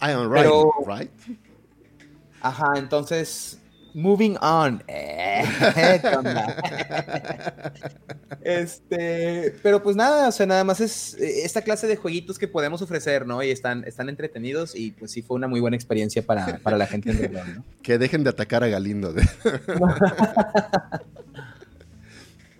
I 0.01 0.11
am 0.11 0.31
right, 0.33 0.43
Pero- 0.43 0.71
right? 0.87 1.11
ajá, 2.41 2.73
entonces, 2.77 3.61
moving 3.93 4.37
on. 4.41 4.83
Eh, 4.87 5.41
este, 8.41 9.55
pero 9.61 9.81
pues 9.81 9.95
nada, 9.95 10.27
o 10.27 10.31
sea, 10.31 10.45
nada 10.45 10.63
más 10.63 10.81
es 10.81 11.15
eh, 11.15 11.45
esta 11.45 11.61
clase 11.61 11.87
de 11.87 11.95
jueguitos 11.95 12.39
que 12.39 12.47
podemos 12.47 12.81
ofrecer, 12.81 13.25
¿no? 13.25 13.41
Y 13.43 13.51
están, 13.51 13.83
están 13.85 14.09
entretenidos 14.09 14.75
y 14.75 14.91
pues 14.91 15.11
sí 15.11 15.21
fue 15.21 15.35
una 15.35 15.47
muy 15.47 15.59
buena 15.59 15.75
experiencia 15.75 16.23
para, 16.23 16.59
la 16.63 16.87
gente 16.87 17.11
en 17.11 17.33
¿no? 17.33 17.63
Que 17.81 17.97
dejen 17.97 18.23
de 18.23 18.29
atacar 18.29 18.63
a 18.63 18.67
Galindo. 18.67 19.13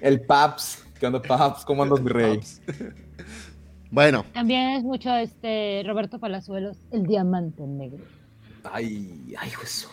El 0.02 0.22
Paps, 0.22 0.84
¿qué 1.00 1.08
onda 1.08 1.22
Paps? 1.22 1.66
¿Cómo 1.66 1.84
andas, 1.84 2.02
mi 2.02 2.10
rey? 2.10 2.40
Bueno. 3.92 4.26
También 4.34 4.72
es 4.72 4.84
mucho 4.84 5.14
este 5.16 5.84
Roberto 5.86 6.20
Palazuelos, 6.20 6.78
el 6.92 7.06
diamante 7.06 7.64
negro. 7.64 8.04
Ay, 8.64 9.36
ay, 9.38 9.50
Jesús. 9.50 9.90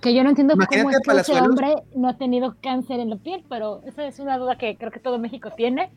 Que 0.00 0.14
yo 0.14 0.22
no 0.22 0.30
entiendo 0.30 0.54
cómo 0.54 0.90
es 0.90 0.98
que 1.00 1.20
ese 1.20 1.40
hombre 1.40 1.74
no 1.94 2.08
ha 2.08 2.16
tenido 2.16 2.56
cáncer 2.60 3.00
en 3.00 3.10
la 3.10 3.16
piel, 3.16 3.44
pero 3.48 3.82
esa 3.86 4.06
es 4.06 4.18
una 4.18 4.38
duda 4.38 4.58
que 4.58 4.76
creo 4.76 4.90
que 4.90 5.00
todo 5.00 5.18
México 5.18 5.50
tiene. 5.56 5.92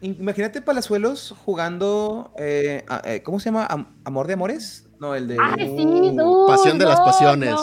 Imagínate 0.00 0.62
Palazuelos 0.62 1.34
jugando, 1.44 2.32
eh, 2.38 2.84
eh, 3.04 3.22
¿cómo 3.24 3.40
se 3.40 3.46
llama? 3.46 3.88
¿Amor 4.04 4.26
de 4.28 4.34
amores? 4.34 4.88
No, 5.00 5.14
el 5.14 5.28
de... 5.28 5.36
¡Ay, 5.40 5.66
sí, 5.76 5.84
uh, 5.84 6.46
Pasión 6.46 6.78
de 6.78 6.84
las 6.84 7.00
pasiones. 7.00 7.54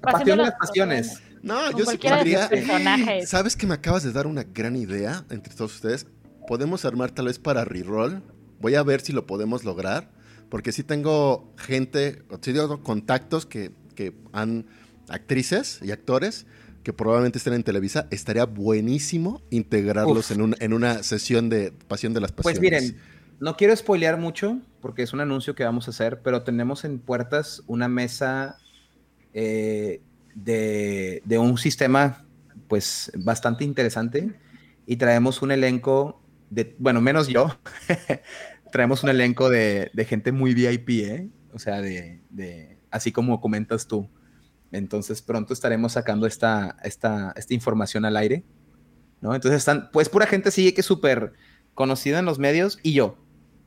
Pasión, 0.00 0.38
de, 0.38 0.44
las 0.44 0.54
pasiones. 0.54 1.22
No, 1.42 1.70
yo 1.72 1.84
sí 1.84 1.98
podría... 1.98 2.48
¿Sabes 3.26 3.56
que 3.56 3.66
me 3.66 3.74
acabas 3.74 4.02
de 4.02 4.12
dar 4.12 4.26
una 4.26 4.44
gran 4.44 4.76
idea 4.76 5.24
entre 5.30 5.54
todos 5.54 5.74
ustedes? 5.74 6.06
Podemos 6.46 6.84
armar 6.84 7.10
tal 7.10 7.26
vez 7.26 7.38
para 7.38 7.64
reroll. 7.64 8.22
Voy 8.60 8.74
a 8.76 8.82
ver 8.82 9.00
si 9.00 9.12
lo 9.12 9.26
podemos 9.26 9.64
lograr. 9.64 10.10
Porque 10.48 10.72
sí 10.72 10.82
tengo 10.82 11.52
gente, 11.58 12.22
sí 12.40 12.52
tengo 12.54 12.82
contactos 12.82 13.44
que 13.44 13.72
que 13.98 14.14
han 14.32 14.66
actrices 15.08 15.80
y 15.82 15.90
actores 15.90 16.46
que 16.84 16.92
probablemente 16.92 17.38
estén 17.38 17.54
en 17.54 17.64
Televisa, 17.64 18.06
estaría 18.12 18.44
buenísimo 18.44 19.42
integrarlos 19.50 20.30
en, 20.30 20.54
en, 20.60 20.72
una 20.72 21.02
sesión 21.02 21.48
de 21.48 21.72
Pasión 21.88 22.14
de 22.14 22.20
las 22.20 22.30
pues 22.30 22.44
Pasiones. 22.44 22.70
Pues 22.70 22.82
miren, 22.92 23.02
no 23.40 23.56
quiero 23.56 23.74
spoilear 23.74 24.16
mucho 24.16 24.60
porque 24.80 25.02
es 25.02 25.12
un 25.12 25.20
anuncio 25.20 25.56
que 25.56 25.64
vamos 25.64 25.88
a 25.88 25.90
hacer, 25.90 26.20
pero 26.22 26.44
tenemos 26.44 26.84
en 26.84 27.00
puertas 27.00 27.64
una 27.66 27.88
mesa 27.88 28.58
eh, 29.34 30.00
de, 30.36 31.20
de, 31.24 31.38
un 31.38 31.58
sistema 31.58 32.24
pues 32.68 33.10
bastante 33.16 33.64
interesante 33.64 34.32
y 34.86 34.94
traemos 34.94 35.42
un 35.42 35.50
elenco 35.50 36.22
de, 36.50 36.76
bueno, 36.78 37.00
menos 37.00 37.26
yo, 37.26 37.58
traemos 38.72 39.02
un 39.02 39.08
elenco 39.08 39.50
de, 39.50 39.90
de 39.92 40.04
gente 40.04 40.30
muy 40.30 40.54
VIP, 40.54 40.88
¿eh? 40.90 41.28
O 41.52 41.58
sea, 41.58 41.80
de, 41.80 42.20
de 42.30 42.77
así 42.90 43.12
como 43.12 43.40
comentas 43.40 43.86
tú. 43.86 44.08
Entonces 44.72 45.22
pronto 45.22 45.52
estaremos 45.52 45.92
sacando 45.92 46.26
esta, 46.26 46.76
esta, 46.84 47.32
esta 47.36 47.54
información 47.54 48.04
al 48.04 48.16
aire, 48.16 48.44
¿no? 49.20 49.34
Entonces 49.34 49.58
están, 49.58 49.90
pues 49.92 50.08
pura 50.08 50.26
gente 50.26 50.50
sigue 50.50 50.74
que 50.74 50.82
es 50.82 50.86
súper 50.86 51.32
conocida 51.74 52.18
en 52.18 52.24
los 52.24 52.38
medios 52.38 52.78
y 52.82 52.92
yo. 52.92 53.16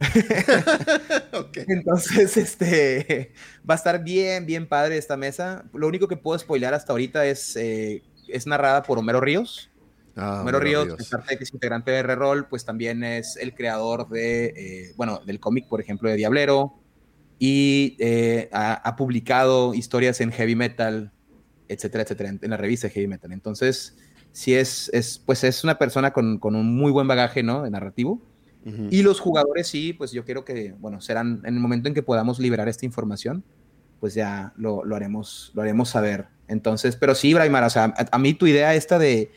Entonces, 1.68 2.38
este, 2.38 3.34
va 3.69 3.76
a 3.76 3.77
estar 3.77 4.03
bien, 4.03 4.45
bien 4.45 4.68
padre 4.68 4.98
esta 4.98 5.18
mesa. 5.18 5.65
Lo 5.73 5.88
único 5.88 6.07
que 6.07 6.18
puedo 6.18 6.38
spoilear 6.38 6.73
hasta 6.73 6.91
ahorita 6.91 7.26
es, 7.26 7.56
eh, 7.56 8.03
es 8.27 8.48
narrada 8.48 8.84
por 8.84 8.98
Homero 8.98 9.22
Ríos. 9.22 9.69
Ah, 10.15 10.39
Homero, 10.41 10.60
Ríos, 10.60 10.95
que 10.95 11.43
es 11.43 11.53
integrante 11.53 11.91
de 11.91 11.99
R-Roll, 11.99 12.48
pues 12.48 12.65
también 12.65 13.03
es 13.03 13.38
el 13.38 13.53
creador 13.53 14.10
de, 14.10 14.45
eh, 14.48 14.93
bueno, 14.98 15.22
del 15.26 15.39
cómic, 15.39 15.69
por 15.69 15.80
ejemplo, 15.80 16.10
de 16.10 16.18
Diablero, 16.18 16.81
y 17.44 17.98
eh, 17.98 18.50
ha, 18.54 18.96
publicado 18.96 19.74
historias 19.74 20.22
en 20.22 20.32
heavy 20.32 20.56
metal, 20.56 21.12
etcétera, 21.68 22.04
etcétera, 22.04 22.38
en, 22.40 22.50
la 22.52 22.56
revista 22.56 22.88
heavy 22.88 23.08
metal. 23.08 23.32
Entonces, 23.32 23.98
sí 24.32 24.54
es, 24.54 24.92
es, 24.94 25.18
pues 25.18 25.44
es 25.44 25.64
una 25.64 25.80
persona 25.80 26.14
con, 26.14 26.38
con 26.38 26.56
un 26.56 26.78
muy 26.78 26.92
buen 26.92 27.08
bagaje, 27.08 27.42
¿no? 27.42 27.64
De 27.64 27.72
narrativo. 27.72 28.22
Y 28.92 29.02
los 29.02 29.20
jugadores 29.20 29.68
sí, 29.68 29.92
pues 29.92 30.12
yo 30.12 30.24
quiero 30.24 30.46
que, 30.46 30.76
bueno, 30.78 31.02
serán 31.02 31.42
en 31.44 31.56
el 31.56 31.60
momento 31.60 31.88
en 31.88 31.96
que 31.96 32.04
podamos 32.04 32.38
liberar 32.38 32.70
esta 32.70 32.86
información, 32.86 33.44
pues 34.00 34.14
ya 34.14 34.54
lo, 34.56 34.86
lo 34.86 34.96
haremos, 34.96 35.52
lo 35.56 35.64
haremos 35.64 35.90
saber. 35.90 36.28
Entonces, 36.48 36.96
pero 36.96 37.16
sí, 37.16 37.34
Braimar, 37.34 37.64
o 37.64 37.72
sea, 37.72 37.92
a 38.12 38.20
mí 38.20 38.36
tu 38.36 38.46
idea 38.46 38.76
esta 38.76 39.00
de, 39.00 39.32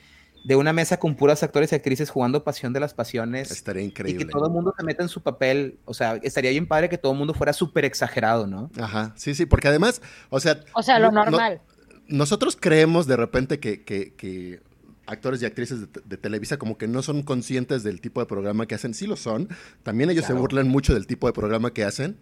de 0.44 0.56
una 0.56 0.74
mesa 0.74 0.98
con 0.98 1.16
puras 1.16 1.42
actores 1.42 1.72
y 1.72 1.74
actrices 1.74 2.10
jugando 2.10 2.44
Pasión 2.44 2.74
de 2.74 2.80
las 2.80 2.92
Pasiones. 2.92 3.50
Estaría 3.50 3.82
increíble. 3.82 4.22
Y 4.22 4.26
que 4.26 4.30
todo 4.30 4.46
el 4.46 4.52
mundo 4.52 4.74
se 4.76 4.84
meta 4.84 5.02
en 5.02 5.08
su 5.08 5.22
papel. 5.22 5.78
O 5.86 5.94
sea, 5.94 6.16
estaría 6.22 6.50
bien 6.50 6.66
padre 6.66 6.90
que 6.90 6.98
todo 6.98 7.12
el 7.12 7.18
mundo 7.18 7.32
fuera 7.32 7.54
súper 7.54 7.86
exagerado, 7.86 8.46
¿no? 8.46 8.70
Ajá, 8.78 9.14
sí, 9.16 9.34
sí, 9.34 9.46
porque 9.46 9.68
además, 9.68 10.02
o 10.28 10.38
sea... 10.38 10.60
O 10.74 10.82
sea, 10.82 10.98
lo 10.98 11.10
normal. 11.10 11.62
nosotros 12.08 12.58
creemos 12.60 13.06
de 13.06 13.16
repente 13.16 13.58
que, 13.58 14.60
actores 15.06 15.40
y 15.42 15.46
actrices 15.46 15.80
de, 15.80 16.16
Televisa 16.18 16.58
como 16.58 16.76
que 16.76 16.88
no 16.88 17.02
son 17.02 17.22
conscientes 17.22 17.82
del 17.82 18.02
tipo 18.02 18.20
de 18.20 18.26
programa 18.26 18.66
que 18.66 18.74
hacen. 18.74 18.92
Sí 18.92 19.06
lo 19.06 19.16
son. 19.16 19.48
También 19.82 20.10
ellos 20.10 20.26
se 20.26 20.34
burlan 20.34 20.68
mucho 20.68 20.92
del 20.92 21.06
tipo 21.06 21.26
de 21.26 21.32
programa 21.32 21.72
que 21.72 21.84
hacen. 21.84 22.18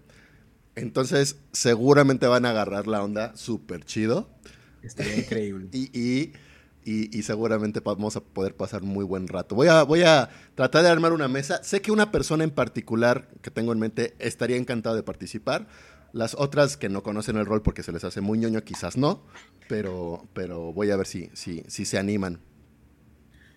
Entonces, 0.76 1.38
seguramente 1.52 2.28
van 2.28 2.46
a 2.46 2.50
agarrar 2.50 2.86
la 2.86 3.02
onda 3.02 3.36
súper 3.36 3.84
chido. 3.84 4.30
Estaría 4.82 5.18
increíble. 5.18 5.68
y 5.72 5.90
y, 5.92 6.32
seguramente 7.22 7.80
vamos 7.80 8.16
a 8.16 8.20
poder 8.20 8.56
pasar 8.56 8.82
un 8.82 8.88
muy 8.88 9.04
buen 9.04 9.28
rato. 9.28 9.54
Voy 9.54 9.68
a, 9.68 9.82
voy 9.84 10.02
a 10.02 10.28
tratar 10.54 10.82
de 10.82 10.88
armar 10.88 11.12
una 11.12 11.28
mesa. 11.28 11.62
Sé 11.62 11.80
que 11.80 11.92
una 11.92 12.10
persona 12.10 12.44
en 12.44 12.50
particular 12.50 13.28
que 13.40 13.50
tengo 13.50 13.72
en 13.72 13.78
mente 13.78 14.14
estaría 14.18 14.56
encantado 14.56 14.96
de 14.96 15.02
participar. 15.02 15.66
Las 16.12 16.34
otras 16.34 16.76
que 16.76 16.88
no 16.88 17.02
conocen 17.02 17.36
el 17.36 17.46
rol 17.46 17.62
porque 17.62 17.82
se 17.82 17.92
les 17.92 18.04
hace 18.04 18.20
muy 18.20 18.38
ñoño, 18.38 18.62
quizás 18.62 18.96
no, 18.96 19.22
pero, 19.68 20.26
pero 20.34 20.72
voy 20.72 20.90
a 20.90 20.96
ver 20.96 21.06
si, 21.06 21.30
si, 21.32 21.62
si 21.68 21.84
se 21.84 21.98
animan. 21.98 22.40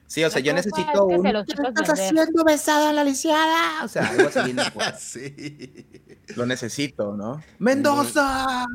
Sí, 0.07 0.23
o 0.23 0.29
sea, 0.29 0.39
yo 0.39 0.53
necesito 0.53 1.05
un... 1.05 1.23
¿Qué 1.23 1.53
estás 1.67 1.89
haciendo 1.89 2.43
besada 2.45 2.91
en 2.91 2.95
la 2.95 3.03
lisiada? 3.03 3.83
O 3.83 3.87
sea, 3.87 4.07
algo 4.07 4.29
así. 4.29 4.55
sí. 5.35 5.85
Lo 6.35 6.45
necesito, 6.45 7.15
¿no? 7.15 7.43
¡Mendoza! 7.57 8.65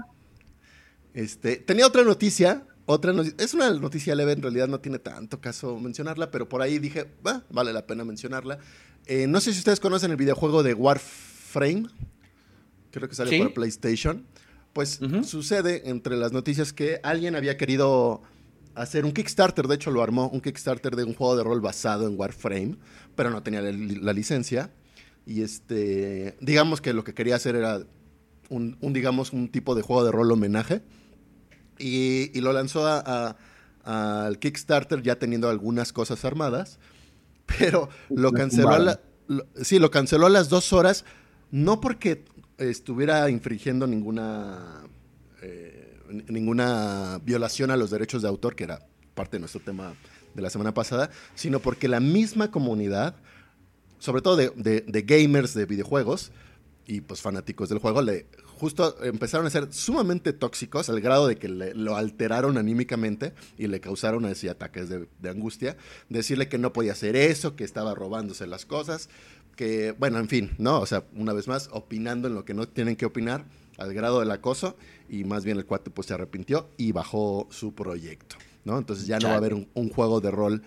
Este, 1.14 1.56
tenía 1.56 1.86
otra 1.86 2.02
noticia 2.02 2.64
otra 2.90 3.14
es 3.38 3.54
una 3.54 3.70
noticia 3.70 4.14
leve, 4.14 4.32
en 4.32 4.42
realidad 4.42 4.66
no 4.66 4.80
tiene 4.80 4.98
tanto 4.98 5.40
caso 5.40 5.78
mencionarla, 5.78 6.30
pero 6.30 6.48
por 6.48 6.60
ahí 6.60 6.78
dije, 6.78 7.06
vale 7.50 7.72
la 7.72 7.86
pena 7.86 8.04
mencionarla. 8.04 8.58
Eh, 9.06 9.26
no 9.28 9.40
sé 9.40 9.52
si 9.52 9.60
ustedes 9.60 9.78
conocen 9.78 10.10
el 10.10 10.16
videojuego 10.16 10.62
de 10.62 10.74
Warframe, 10.74 11.86
creo 12.90 13.08
que 13.08 13.14
sale 13.14 13.38
por 13.38 13.54
PlayStation. 13.54 14.26
Pues 14.72 15.00
sucede 15.24 15.88
entre 15.88 16.16
las 16.16 16.32
noticias 16.32 16.72
que 16.72 17.00
alguien 17.02 17.34
había 17.34 17.56
querido 17.56 18.22
hacer 18.74 19.04
un 19.04 19.12
Kickstarter, 19.12 19.66
de 19.66 19.74
hecho 19.76 19.90
lo 19.90 20.02
armó, 20.02 20.28
un 20.28 20.40
Kickstarter 20.40 20.94
de 20.96 21.04
un 21.04 21.14
juego 21.14 21.36
de 21.36 21.44
rol 21.44 21.60
basado 21.60 22.08
en 22.08 22.18
Warframe, 22.18 22.76
pero 23.14 23.30
no 23.30 23.42
tenía 23.42 23.62
la, 23.62 24.12
licencia. 24.12 24.72
Y 25.26 25.42
este, 25.42 26.36
digamos 26.40 26.80
que 26.80 26.92
lo 26.92 27.04
que 27.04 27.14
quería 27.14 27.36
hacer 27.36 27.54
era 27.56 27.84
un, 28.48 28.76
un, 28.80 28.92
digamos, 28.92 29.32
un 29.32 29.48
tipo 29.48 29.74
de 29.74 29.82
juego 29.82 30.04
de 30.04 30.12
rol 30.12 30.30
homenaje 30.32 30.82
y, 31.80 32.40
lo 32.40 32.52
lanzó 32.52 32.86
al 32.86 34.38
Kickstarter 34.38 35.02
ya 35.02 35.18
teniendo 35.18 35.48
algunas 35.48 35.92
cosas 35.92 36.24
armadas, 36.24 36.78
pero 37.46 37.88
lo 38.08 38.32
canceló, 38.32 38.70
a 38.70 39.00
sí, 39.62 39.78
lo 39.78 39.90
canceló 39.90 40.26
a 40.26 40.30
las 40.30 40.48
dos 40.48 40.72
horas, 40.72 41.04
no 41.50 41.80
porque 41.80 42.24
estuviera 42.58 43.28
infringiendo 43.30 43.86
ninguna, 43.86 44.82
eh, 45.42 45.98
ninguna 46.28 47.18
violación 47.24 47.70
a 47.70 47.76
los 47.76 47.90
derechos 47.90 48.22
de 48.22 48.28
autor, 48.28 48.54
que 48.54 48.64
era 48.64 48.86
parte 49.14 49.36
de 49.36 49.40
nuestro 49.40 49.60
tema 49.60 49.94
de 50.34 50.42
la 50.42 50.50
semana 50.50 50.74
pasada, 50.74 51.10
sino 51.34 51.60
porque 51.60 51.88
la 51.88 52.00
misma 52.00 52.50
comunidad, 52.50 53.16
sobre 53.98 54.22
todo 54.22 54.36
de 54.36 55.04
gamers 55.06 55.54
de 55.54 55.66
videojuegos, 55.66 56.30
y 56.90 57.00
pues 57.02 57.20
fanáticos 57.20 57.68
del 57.68 57.78
juego 57.78 58.02
le 58.02 58.26
justo 58.60 59.02
empezaron 59.02 59.46
a 59.46 59.50
ser 59.50 59.72
sumamente 59.72 60.34
tóxicos 60.34 60.90
al 60.90 61.00
grado 61.00 61.26
de 61.26 61.36
que 61.36 61.48
lo 61.48 61.96
alteraron 61.96 62.58
anímicamente 62.58 63.32
y 63.56 63.68
le 63.68 63.80
causaron 63.80 64.26
así 64.26 64.48
ataques 64.48 64.90
de, 64.90 65.30
angustia, 65.30 65.78
decirle 66.10 66.50
que 66.50 66.58
no 66.58 66.74
podía 66.74 66.92
hacer 66.92 67.16
eso, 67.16 67.56
que 67.56 67.64
estaba 67.64 67.94
robándose 67.94 68.46
las 68.46 68.66
cosas, 68.66 69.08
que 69.56 69.92
bueno, 69.92 70.18
en 70.18 70.28
fin, 70.28 70.50
¿no? 70.58 70.78
O 70.78 70.84
sea, 70.84 71.04
una 71.16 71.32
vez 71.32 71.48
más, 71.48 71.70
opinando 71.72 72.28
en 72.28 72.34
lo 72.34 72.44
que 72.44 72.52
no 72.52 72.68
tienen 72.68 72.96
que 72.96 73.06
opinar 73.06 73.46
al 73.78 73.94
grado 73.94 74.20
del 74.20 74.30
acoso 74.30 74.76
y 75.08 75.24
más 75.24 75.42
bien 75.42 75.56
el 75.56 75.64
cuate 75.64 75.88
pues 75.88 76.08
se 76.08 76.12
arrepintió 76.14 76.68
y 76.76 76.92
bajó 76.92 77.48
su 77.50 77.72
proyecto, 77.74 78.36
¿no? 78.66 78.76
Entonces 78.76 79.06
ya 79.06 79.18
no 79.18 79.28
va 79.28 79.34
a 79.34 79.38
haber 79.38 79.54
un 79.54 79.88
juego 79.88 80.20
de 80.20 80.30
rol 80.30 80.62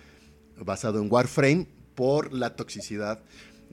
basado 0.57 0.99
en 0.99 1.11
Warframe 1.11 1.67
por 1.93 2.33
la 2.33 2.55
toxicidad 2.55 3.19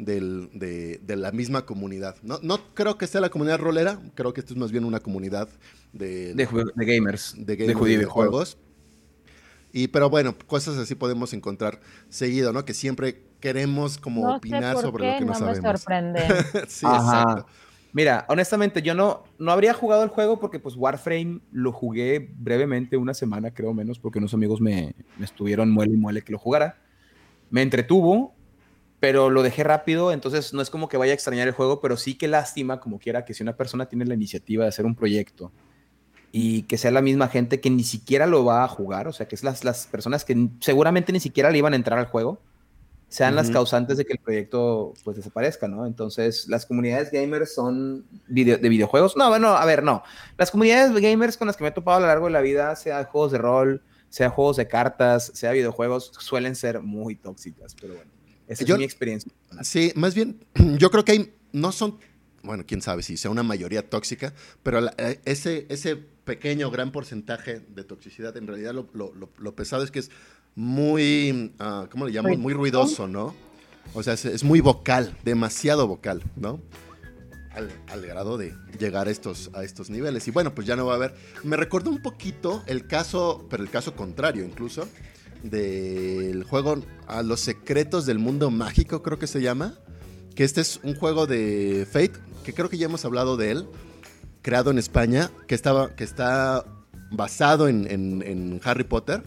de, 0.05 1.17
la 1.17 1.33
misma 1.33 1.67
comunidad. 1.67 2.17
No, 2.23 2.39
no 2.43 2.59
creo 2.75 2.99
que 2.99 3.07
sea 3.07 3.21
la 3.21 3.31
comunidad 3.31 3.59
rolera, 3.59 4.01
creo 4.15 4.33
que 4.33 4.41
esto 4.41 4.55
es 4.55 4.59
más 4.59 4.73
bien 4.73 4.85
una 4.85 5.01
comunidad 5.01 5.49
de, 5.93 6.35
de, 6.35 6.45
gamers, 6.45 7.35
de, 7.37 7.57
gamers, 7.57 7.99
de 7.99 8.05
juegos. 8.05 8.59
Y 9.73 9.89
pero 9.89 10.11
bueno, 10.11 10.35
cosas 10.47 10.77
así 10.79 10.95
podemos 10.95 11.33
encontrar 11.33 11.81
seguido, 12.09 12.53
¿no? 12.53 12.65
Que 12.65 12.75
siempre 12.75 13.23
queremos 13.39 13.99
como 13.99 14.35
opinar 14.35 14.77
sobre 14.79 15.13
lo 15.13 15.19
que 15.19 15.25
no, 15.25 15.33
no 15.33 15.39
sabemos. 15.39 15.63
Me 15.63 15.79
sorprende. 15.79 16.21
sí, 16.69 16.87
exacto. 16.87 17.47
Mira, 17.93 18.25
honestamente, 18.29 18.83
yo 18.83 18.95
no, 18.95 19.25
no 19.39 19.51
habría 19.51 19.75
jugado 19.75 20.05
el 20.05 20.11
juego 20.11 20.39
porque 20.39 20.61
pues 20.61 20.77
Warframe 20.77 21.41
lo 21.51 21.73
jugué 21.73 22.31
brevemente, 22.39 22.97
una 22.97 23.15
semana 23.15 23.53
creo 23.53 23.75
menos, 23.75 23.99
porque 23.99 24.19
unos 24.19 24.33
amigos 24.33 24.61
me, 24.61 24.95
me 25.19 25.25
estuvieron 25.25 25.71
muele 25.71 25.95
y 25.95 25.97
muele 25.97 26.23
que 26.23 26.33
lo 26.33 26.39
jugara. 26.39 26.79
Me 27.51 27.63
entretuvo, 27.63 28.35
pero 29.01 29.31
lo 29.31 29.43
dejé 29.43 29.65
rápido, 29.65 30.13
entonces 30.13 30.53
no 30.53 30.61
es 30.61 30.69
como 30.69 30.89
que 30.89 30.99
vaya 30.99 31.13
a 31.13 31.15
extrañar 31.15 31.49
el 31.49 31.55
juego, 31.55 31.81
pero 31.81 31.97
sí 31.97 32.17
que 32.17 32.29
lástima, 32.29 32.81
como 32.81 32.99
quiera, 32.99 33.25
que 33.25 33.35
si 33.35 33.43
una 33.43 33.57
persona 33.57 33.87
tiene 33.87 34.05
la 34.05 34.15
iniciativa 34.15 34.65
de 34.65 34.69
hacer 34.69 34.85
un 34.85 34.95
proyecto 34.95 35.51
y 36.33 36.63
que 36.65 36.79
sea 36.79 36.91
la 36.91 37.01
misma 37.01 37.29
gente 37.29 37.61
que 37.61 37.71
ni 37.71 37.83
siquiera 37.83 38.27
lo 38.27 38.45
va 38.45 38.63
a 38.63 38.69
jugar, 38.69 39.09
o 39.09 39.13
sea, 39.13 39.27
que 39.27 39.35
es 39.35 39.43
las, 39.43 39.65
las 39.65 39.87
personas 39.87 40.25
que 40.25 40.51
seguramente 40.61 41.13
ni 41.13 41.19
siquiera 41.19 41.51
le 41.51 41.59
iban 41.59 41.73
a 41.73 41.77
entrar 41.77 41.99
al 41.99 42.07
juego, 42.07 42.41
sean 43.09 43.35
las 43.35 43.51
causantes 43.51 43.97
de 43.97 44.05
que 44.05 44.13
el 44.13 44.21
proyecto 44.21 44.95
pues 45.03 45.17
desaparezca, 45.17 45.67
¿no? 45.67 45.85
Entonces, 45.85 46.47
las 46.49 46.65
comunidades 46.65 47.11
gamers 47.11 47.53
son 47.53 48.07
de 48.29 48.69
videojuegos. 48.69 49.17
No, 49.17 49.29
bueno, 49.29 49.49
a 49.49 49.65
ver, 49.65 49.83
no. 49.83 50.05
Las 50.39 50.53
comunidades 50.53 50.93
gamers 50.93 51.37
con 51.37 51.49
las 51.49 51.57
que 51.57 51.65
me 51.65 51.71
he 51.71 51.73
topado 51.73 51.97
a 51.97 52.01
lo 52.01 52.07
largo 52.07 52.27
de 52.27 52.33
la 52.33 52.41
vida, 52.41 52.77
sea 52.77 53.05
juegos 53.07 53.33
de 53.33 53.39
rol, 53.39 53.83
sea 54.11 54.31
juegos 54.31 54.59
de 54.59 54.69
cartas, 54.69 55.33
sea 55.35 55.51
videojuegos, 55.51 56.13
suelen 56.21 56.55
ser 56.55 56.83
muy 56.83 57.17
tóxicas, 57.17 57.75
pero 57.81 57.95
bueno, 57.95 58.13
esa 58.51 58.65
es 58.65 58.79
mi 58.79 58.85
experiencia. 58.85 59.33
Sí, 59.63 59.93
más 59.95 60.15
bien, 60.15 60.45
yo 60.79 60.91
creo 60.91 61.05
que 61.05 61.13
hay, 61.13 61.35
no 61.53 61.73
son, 61.73 61.99
bueno, 62.43 62.65
quién 62.67 62.83
sabe 62.83 63.03
si 63.03 63.17
sea 63.17 63.31
una 63.31 63.43
mayoría 63.43 63.89
tóxica, 63.89 64.35
pero 64.63 64.87
eh, 64.99 65.21
ese, 65.25 65.67
ese 65.69 65.97
pequeño, 65.97 66.71
gran 66.71 66.93
porcentaje 66.93 67.61
de 67.61 67.85
toxicidad, 67.85 68.37
en 68.37 68.47
realidad 68.47 68.75
lo, 68.75 68.89
lo, 68.93 69.31
lo 69.39 69.55
pesado 69.55 69.83
es 69.83 69.91
que 69.91 70.01
es 70.01 70.11
muy, 70.55 71.55
uh, 71.61 71.87
¿cómo 71.91 72.07
le 72.07 72.13
llamo? 72.13 72.37
Muy 72.37 72.53
ruidoso, 72.53 73.07
¿no? 73.07 73.35
O 73.95 74.03
sea, 74.03 74.15
es, 74.15 74.45
muy 74.45 74.61
vocal, 74.61 75.17
demasiado 75.25 75.87
vocal, 75.87 76.23
¿no? 76.37 76.61
Al, 77.89 78.07
grado 78.07 78.39
de 78.39 78.55
llegar 78.79 79.09
a 79.09 79.11
estos, 79.11 79.51
a 79.55 79.65
estos 79.65 79.91
niveles. 79.91 80.27
Y 80.29 80.31
bueno, 80.31 80.55
pues 80.55 80.67
ya 80.67 80.77
no 80.77 80.87
va 80.87 80.93
a 80.93 80.97
haber. 80.97 81.15
Me 81.43 81.57
recuerdo 81.57 81.91
un 81.91 82.01
poquito 82.01 82.63
el 82.67 82.87
caso, 82.87 83.47
pero 83.51 83.63
el 83.63 83.71
caso 83.71 83.97
contrario 83.97 84.45
incluso, 84.45 84.89
del 85.43 86.45
juego 86.45 86.83
A 87.07 87.23
los 87.23 87.41
secretos 87.41 88.07
del 88.07 88.19
mundo 88.19 88.51
mágico, 88.51 89.03
creo 89.03 89.19
que 89.19 89.27
se 89.27 89.41
llama. 89.41 89.75
Que 90.35 90.45
este 90.45 90.61
es 90.61 90.81
un 90.83 90.95
juego 90.95 91.27
de 91.27 91.87
Fate, 91.91 92.13
que 92.45 92.55
creo 92.55 92.69
que 92.69 92.79
ya 92.79 92.87
hemos 92.87 93.05
hablado 93.05 93.37
de 93.37 93.51
él, 93.51 93.67
creado 94.43 94.71
en 94.71 94.79
España, 94.79 95.31
que, 95.47 95.55
estaba, 95.55 95.95
que 95.97 96.05
está 96.05 96.65
basado 97.11 97.69
en, 97.69 97.87
en 97.91 98.61
Harry 98.65 98.85
Potter 98.85 99.23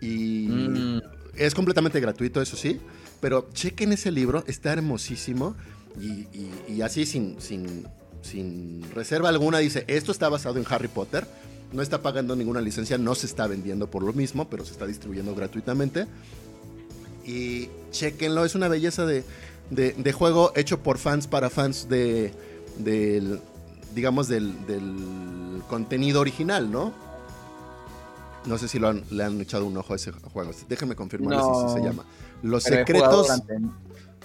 y 0.00 0.48
mm. 0.48 1.00
es 1.36 1.54
completamente 1.54 2.00
gratuito, 2.00 2.40
eso 2.40 2.56
sí. 2.56 2.80
Pero 3.20 3.48
chequen 3.52 3.92
ese 3.92 4.10
libro, 4.10 4.44
está 4.46 4.72
hermosísimo. 4.72 5.56
Y, 6.00 6.80
así, 6.82 7.06
sin, 7.06 7.40
sin, 7.40 7.86
sin 8.22 8.88
reserva 8.94 9.28
alguna, 9.28 9.58
dice: 9.58 9.84
Esto 9.88 10.12
está 10.12 10.28
basado 10.28 10.58
en 10.58 10.66
Harry 10.68 10.86
Potter. 10.86 11.26
No 11.72 11.82
está 11.82 12.00
pagando 12.00 12.34
ninguna 12.34 12.60
licencia, 12.60 12.96
no 12.98 13.14
se 13.14 13.26
está 13.26 13.46
vendiendo 13.46 13.90
por 13.90 14.02
lo 14.02 14.12
mismo, 14.12 14.48
pero 14.48 14.64
se 14.64 14.72
está 14.72 14.86
distribuyendo 14.86 15.34
gratuitamente. 15.34 16.06
Y 17.24 17.68
chequenlo, 17.90 18.44
es 18.44 18.54
una 18.54 18.68
belleza 18.68 19.04
de, 19.04 19.24
de, 19.70 20.12
juego 20.12 20.52
hecho 20.56 20.82
por 20.82 20.96
fans 20.96 21.26
para 21.26 21.50
fans 21.50 21.88
de, 21.90 22.32
del, 22.78 23.40
digamos, 23.94 24.28
del, 24.28 24.66
del 24.66 25.62
contenido 25.68 26.20
original, 26.20 26.70
¿no? 26.70 26.94
No 28.46 28.56
sé 28.56 28.66
si 28.66 28.78
lo 28.78 28.92
le 28.92 29.24
han 29.24 29.40
echado 29.40 29.66
un 29.66 29.76
ojo 29.76 29.92
a 29.92 29.96
ese 29.96 30.10
juego. 30.12 30.52
Déjenme 30.68 30.96
confirmar 30.96 31.38
si 31.38 31.74
se 31.74 31.84
llama. 31.84 32.04
Los 32.42 32.62
secretos. 32.62 33.28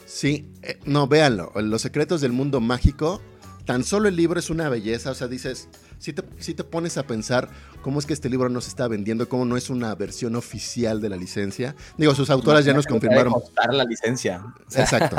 Sí, 0.06 0.48
eh, 0.62 0.80
no, 0.86 1.08
véanlo. 1.08 1.52
Los 1.56 1.82
secretos 1.82 2.22
del 2.22 2.32
mundo 2.32 2.62
mágico. 2.62 3.22
Tan 3.66 3.84
solo 3.84 4.08
el 4.08 4.16
libro 4.16 4.40
es 4.40 4.50
una 4.50 4.70
belleza. 4.70 5.12
O 5.12 5.16
sea, 5.16 5.28
dices, 5.28 5.68
si 6.04 6.12
te, 6.12 6.22
si 6.38 6.54
te 6.54 6.66
pones 6.66 6.98
a 6.98 7.08
pensar 7.08 7.48
cómo 7.82 7.98
es 7.98 8.06
que 8.06 8.12
este 8.12 8.30
libro 8.30 8.50
no 8.50 8.60
se 8.60 8.68
está 8.68 8.90
vendiendo, 8.90 9.30
cómo 9.30 9.46
no 9.46 9.56
es 9.56 9.70
una 9.70 9.96
versión 9.96 10.36
oficial 10.36 11.00
de 11.00 11.08
la 11.08 11.16
licencia. 11.16 11.78
Digo, 11.98 12.14
sus 12.14 12.30
autoras 12.30 12.66
ya 12.66 12.74
nos 12.74 12.86
confirmaron. 12.86 13.34
la 13.72 13.86
licencia. 13.86 14.44
Exacto. 14.76 15.16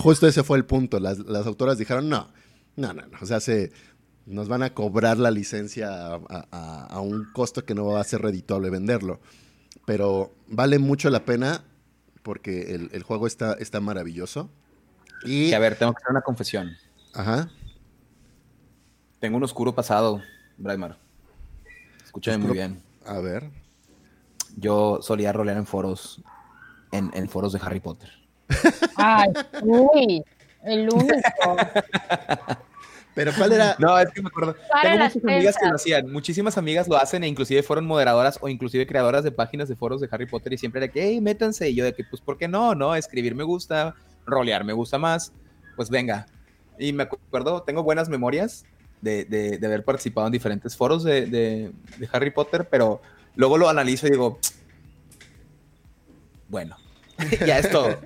justo, 0.00 0.26
ese 0.26 0.42
fue 0.42 0.58
el 0.58 0.64
punto. 0.64 0.98
Las, 0.98 1.18
las 1.20 1.46
autoras 1.46 1.78
dijeron, 1.78 2.08
no, 2.08 2.28
no, 2.74 2.92
no, 2.92 3.02
no. 3.06 3.18
O 3.20 3.26
sea, 3.26 3.38
se, 3.38 3.70
nos 4.26 4.48
van 4.48 4.64
a 4.64 4.74
cobrar 4.74 5.16
la 5.16 5.30
licencia 5.30 6.14
a, 6.14 7.00
un 7.00 7.30
costo 7.32 7.64
que 7.64 7.76
no 7.76 7.86
va 7.86 8.00
a 8.00 8.04
ser 8.04 8.20
redituable 8.20 8.68
venderlo. 8.68 9.20
Pero 9.84 10.34
vale 10.48 10.80
mucho 10.80 11.08
la 11.08 11.24
pena 11.24 11.62
porque 12.24 12.88
el, 12.92 13.02
juego 13.04 13.28
está, 13.28 13.52
está 13.60 13.78
maravilloso. 13.78 14.50
Y... 15.22 15.52
a 15.52 15.60
ver, 15.60 15.78
tengo 15.78 15.92
que 15.92 15.98
hacer 15.98 16.10
una 16.10 16.22
confesión. 16.22 16.76
Ajá. 17.14 17.48
Tengo 19.20 19.38
un 19.38 19.44
oscuro 19.44 19.74
pasado, 19.74 20.22
Braimar. 20.58 20.96
Escúchame 22.04 22.38
muy 22.38 22.52
bien. 22.52 22.82
A 23.04 23.18
ver. 23.18 23.50
Yo 24.56 25.00
solía 25.02 25.32
rolear 25.32 25.56
en 25.56 25.66
foros, 25.66 26.22
en, 26.92 27.10
en 27.14 27.28
foros 27.28 27.52
de 27.52 27.60
Harry 27.62 27.80
Potter. 27.80 28.10
Ay, 28.96 29.30
uy, 29.62 30.24
el 30.64 30.88
único. 30.88 31.56
Pero 33.14 33.32
¿cuál 33.34 33.52
era? 33.52 33.74
No, 33.78 33.98
es 33.98 34.10
que 34.10 34.20
me 34.20 34.28
acuerdo. 34.28 34.54
Tengo 34.82 34.98
muchas 34.98 35.24
amigas 35.24 35.56
que 35.58 35.66
lo 35.66 35.74
hacían. 35.76 36.12
Muchísimas 36.12 36.58
amigas 36.58 36.86
lo 36.86 36.98
hacen 36.98 37.24
e 37.24 37.28
inclusive 37.28 37.62
fueron 37.62 37.86
moderadoras 37.86 38.38
o 38.42 38.48
inclusive 38.50 38.86
creadoras 38.86 39.24
de 39.24 39.32
páginas 39.32 39.70
de 39.70 39.76
foros 39.76 40.02
de 40.02 40.08
Harry 40.10 40.26
Potter 40.26 40.52
y 40.52 40.58
siempre 40.58 40.84
era 40.84 40.92
que, 40.92 41.02
hey, 41.02 41.20
métanse. 41.22 41.70
Y 41.70 41.74
yo 41.74 41.84
de 41.84 41.94
que, 41.94 42.04
pues, 42.04 42.20
¿por 42.20 42.36
qué 42.36 42.46
no? 42.46 42.74
No, 42.74 42.94
escribir 42.94 43.34
me 43.34 43.42
gusta, 43.42 43.94
rolear 44.26 44.64
me 44.64 44.74
gusta 44.74 44.98
más. 44.98 45.32
Pues 45.76 45.88
venga. 45.88 46.26
Y 46.78 46.92
me 46.92 47.04
acuerdo, 47.04 47.62
tengo 47.62 47.82
buenas 47.82 48.10
memorias 48.10 48.66
de, 49.06 49.24
de, 49.24 49.58
de 49.58 49.66
haber 49.66 49.84
participado 49.84 50.26
en 50.26 50.32
diferentes 50.32 50.76
foros 50.76 51.04
de, 51.04 51.26
de, 51.26 51.72
Harry 52.12 52.30
Potter, 52.30 52.68
pero 52.68 53.00
luego 53.36 53.56
lo 53.56 53.68
analizo 53.68 54.06
y 54.08 54.10
digo, 54.10 54.38
bueno, 56.48 56.76
ya 57.46 57.58
es 57.58 57.70
todo. 57.70 58.00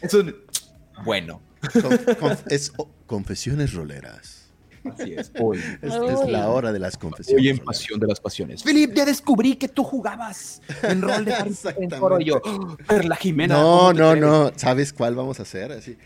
Es 0.00 0.14
un 0.14 0.36
bueno. 1.04 1.40
es 2.48 2.72
confesiones 3.06 3.74
roleras. 3.74 4.44
Así 4.84 5.14
es. 5.14 5.32
Hoy. 5.40 5.60
Es, 5.82 5.92
la 6.28 6.48
hora 6.48 6.72
de 6.72 6.78
las 6.78 6.96
confesiones. 6.96 7.42
Hoy 7.42 7.48
en 7.48 7.58
Pasión 7.58 7.98
de 7.98 8.06
las 8.06 8.20
Pasiones. 8.20 8.62
Filip, 8.62 8.94
ya 8.94 9.04
descubrí 9.04 9.56
que 9.56 9.66
tú 9.66 9.82
jugabas 9.82 10.62
en 10.82 11.02
rol 11.02 11.24
de 11.24 11.34
en 11.34 12.20
yo. 12.24 12.40
Perla 12.86 13.16
Jimena. 13.16 13.56
No, 13.56 13.92
no, 13.92 14.14
no. 14.14 14.52
¿Sabes 14.54 14.92
cuál 14.92 15.16
vamos 15.16 15.40
a 15.40 15.42
hacer? 15.42 15.72
Así. 15.72 15.98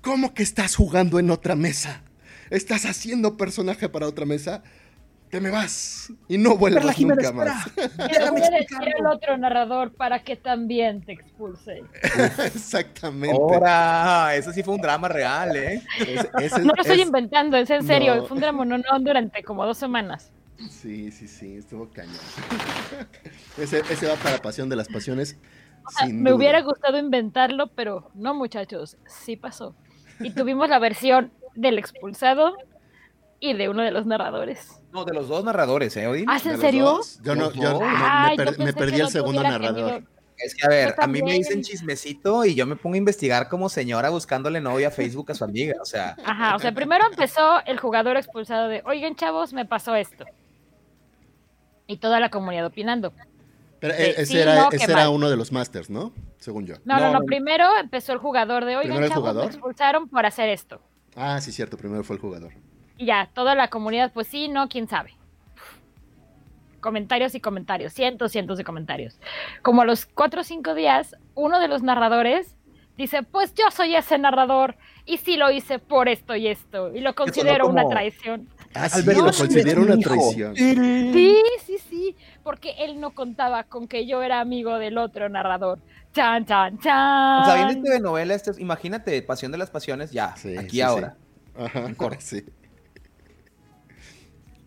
¿Cómo 0.00 0.32
que 0.32 0.42
estás 0.42 0.74
jugando 0.74 1.18
en 1.18 1.30
otra 1.30 1.54
mesa? 1.54 2.02
¿Estás 2.50 2.84
haciendo 2.84 3.36
personaje 3.36 3.88
para 3.88 4.06
otra 4.06 4.24
mesa? 4.24 4.62
te 5.28 5.40
me 5.40 5.50
vas 5.50 6.12
y 6.26 6.38
no 6.38 6.56
vuelvas 6.56 6.98
nunca 7.00 7.32
más. 7.32 7.70
Déjame 7.96 8.40
decir 8.40 8.78
al 8.98 9.06
otro 9.06 9.36
narrador 9.36 9.92
para 9.92 10.22
que 10.22 10.36
también 10.36 11.02
te 11.02 11.12
expulse. 11.12 11.84
Exactamente. 12.44 13.36
Ahora, 13.36 14.34
eso 14.34 14.52
sí 14.52 14.62
fue 14.62 14.74
un 14.74 14.80
drama 14.80 15.08
real, 15.08 15.54
¿eh? 15.56 15.82
no 16.62 16.72
lo 16.74 16.82
estoy 16.82 17.02
inventando, 17.02 17.56
es 17.56 17.70
en 17.70 17.86
serio. 17.86 18.26
Fue 18.26 18.36
un 18.36 18.40
drama 18.40 18.64
no, 18.64 18.78
no, 18.78 19.00
durante 19.00 19.42
como 19.42 19.64
dos 19.66 19.78
semanas. 19.78 20.32
Sí, 20.70 21.12
sí, 21.12 21.28
sí, 21.28 21.56
estuvo 21.56 21.88
cañón. 21.90 22.16
ese, 23.58 23.80
ese 23.90 24.06
va 24.06 24.16
para 24.16 24.38
Pasión 24.38 24.68
de 24.68 24.76
las 24.76 24.88
Pasiones. 24.88 25.36
me 26.10 26.32
hubiera 26.32 26.62
gustado 26.62 26.98
inventarlo, 26.98 27.68
pero 27.74 28.10
no, 28.14 28.34
muchachos, 28.34 28.96
sí 29.06 29.36
pasó. 29.36 29.74
Y 30.20 30.30
tuvimos 30.30 30.68
la 30.68 30.80
versión 30.80 31.32
del 31.58 31.78
expulsado 31.78 32.56
y 33.40 33.52
de 33.52 33.68
uno 33.68 33.82
de 33.82 33.90
los 33.90 34.06
narradores. 34.06 34.80
No, 34.92 35.04
de 35.04 35.12
los 35.12 35.28
dos 35.28 35.44
narradores, 35.44 35.96
¿eh, 35.96 36.06
Odin? 36.06 36.24
¿Ah, 36.28 36.40
en 36.42 36.60
serio? 36.60 37.00
Yo 37.22 37.34
no, 37.34 37.52
yo 37.52 37.80
me, 38.58 38.72
perdí 38.72 39.00
el 39.00 39.08
segundo 39.08 39.42
narrador. 39.42 40.04
Es 40.38 40.54
que, 40.54 40.66
a 40.66 40.68
ver, 40.68 40.94
a 40.96 41.06
mí 41.08 41.20
me 41.20 41.32
dicen 41.32 41.62
chismecito 41.62 42.44
y 42.44 42.54
yo 42.54 42.64
me 42.64 42.76
pongo 42.76 42.94
a 42.94 42.98
investigar 42.98 43.48
como 43.48 43.68
señora 43.68 44.08
buscándole 44.08 44.60
novia 44.60 44.88
a 44.88 44.90
Facebook 44.92 45.32
a 45.32 45.34
su 45.34 45.42
amiga, 45.42 45.74
o 45.82 45.84
sea. 45.84 46.16
Ajá, 46.24 46.54
o 46.54 46.60
sea, 46.60 46.72
primero 46.72 47.04
empezó 47.10 47.60
el 47.66 47.78
jugador 47.80 48.16
expulsado 48.16 48.68
de, 48.68 48.82
oigan, 48.86 49.16
chavos, 49.16 49.52
me 49.52 49.64
pasó 49.64 49.96
esto. 49.96 50.24
Y 51.88 51.96
toda 51.96 52.20
la 52.20 52.30
comunidad 52.30 52.66
opinando. 52.66 53.12
Pero 53.80 53.94
eh, 53.94 54.14
ese, 54.16 54.42
era, 54.42 54.68
ese 54.70 54.92
era 54.92 55.10
uno 55.10 55.28
de 55.28 55.36
los 55.36 55.50
masters, 55.50 55.90
¿no? 55.90 56.12
Según 56.38 56.66
yo. 56.66 56.76
No, 56.84 57.00
no, 57.00 57.12
no, 57.12 57.20
primero 57.24 57.76
empezó 57.80 58.12
el 58.12 58.18
jugador 58.18 58.64
de, 58.64 58.76
oigan, 58.76 59.08
chavos, 59.08 59.34
me 59.34 59.44
expulsaron 59.44 60.08
por 60.08 60.24
hacer 60.24 60.48
esto. 60.50 60.80
Ah, 61.20 61.40
sí, 61.40 61.50
cierto, 61.50 61.76
primero 61.76 62.04
fue 62.04 62.14
el 62.14 62.22
jugador. 62.22 62.52
Y 62.96 63.06
ya, 63.06 63.28
toda 63.34 63.56
la 63.56 63.68
comunidad, 63.68 64.12
pues 64.12 64.28
sí, 64.28 64.48
no, 64.48 64.68
quién 64.68 64.86
sabe. 64.86 65.14
Comentarios 66.80 67.34
y 67.34 67.40
comentarios, 67.40 67.92
cientos, 67.92 68.30
cientos 68.30 68.56
de 68.56 68.62
comentarios. 68.62 69.18
Como 69.62 69.82
a 69.82 69.84
los 69.84 70.06
cuatro 70.06 70.42
o 70.42 70.44
cinco 70.44 70.74
días, 70.74 71.16
uno 71.34 71.58
de 71.58 71.66
los 71.66 71.82
narradores 71.82 72.54
dice, 72.96 73.24
pues 73.24 73.52
yo 73.54 73.64
soy 73.72 73.96
ese 73.96 74.16
narrador 74.16 74.76
y 75.06 75.18
sí 75.18 75.36
lo 75.36 75.50
hice 75.50 75.80
por 75.80 76.08
esto 76.08 76.36
y 76.36 76.46
esto, 76.46 76.94
y 76.94 77.00
lo 77.00 77.16
considero 77.16 77.66
una 77.66 77.88
traición. 77.88 78.48
Ah, 78.74 78.88
sí, 78.88 79.02
lo 79.02 79.24
considero 79.24 79.82
una 79.82 79.98
traición. 79.98 80.54
Sí, 80.54 81.42
sí, 81.64 81.78
sí, 81.88 82.16
porque 82.48 82.72
él 82.78 82.98
no 82.98 83.10
contaba 83.10 83.64
con 83.64 83.86
que 83.86 84.06
yo 84.06 84.22
era 84.22 84.40
amigo 84.40 84.78
del 84.78 84.96
otro 84.96 85.28
narrador. 85.28 85.80
Chan, 86.14 86.46
chan, 86.46 86.78
chan. 86.78 87.42
O 87.42 87.44
sea, 87.44 87.66
viene 87.66 87.90
de 87.90 88.00
novela, 88.00 88.32
este, 88.32 88.52
imagínate, 88.58 89.20
Pasión 89.20 89.52
de 89.52 89.58
las 89.58 89.68
Pasiones, 89.68 90.12
ya, 90.12 90.34
aquí 90.58 90.80
ahora. 90.80 91.14
Ajá, 91.54 91.92
sí. 92.20 92.42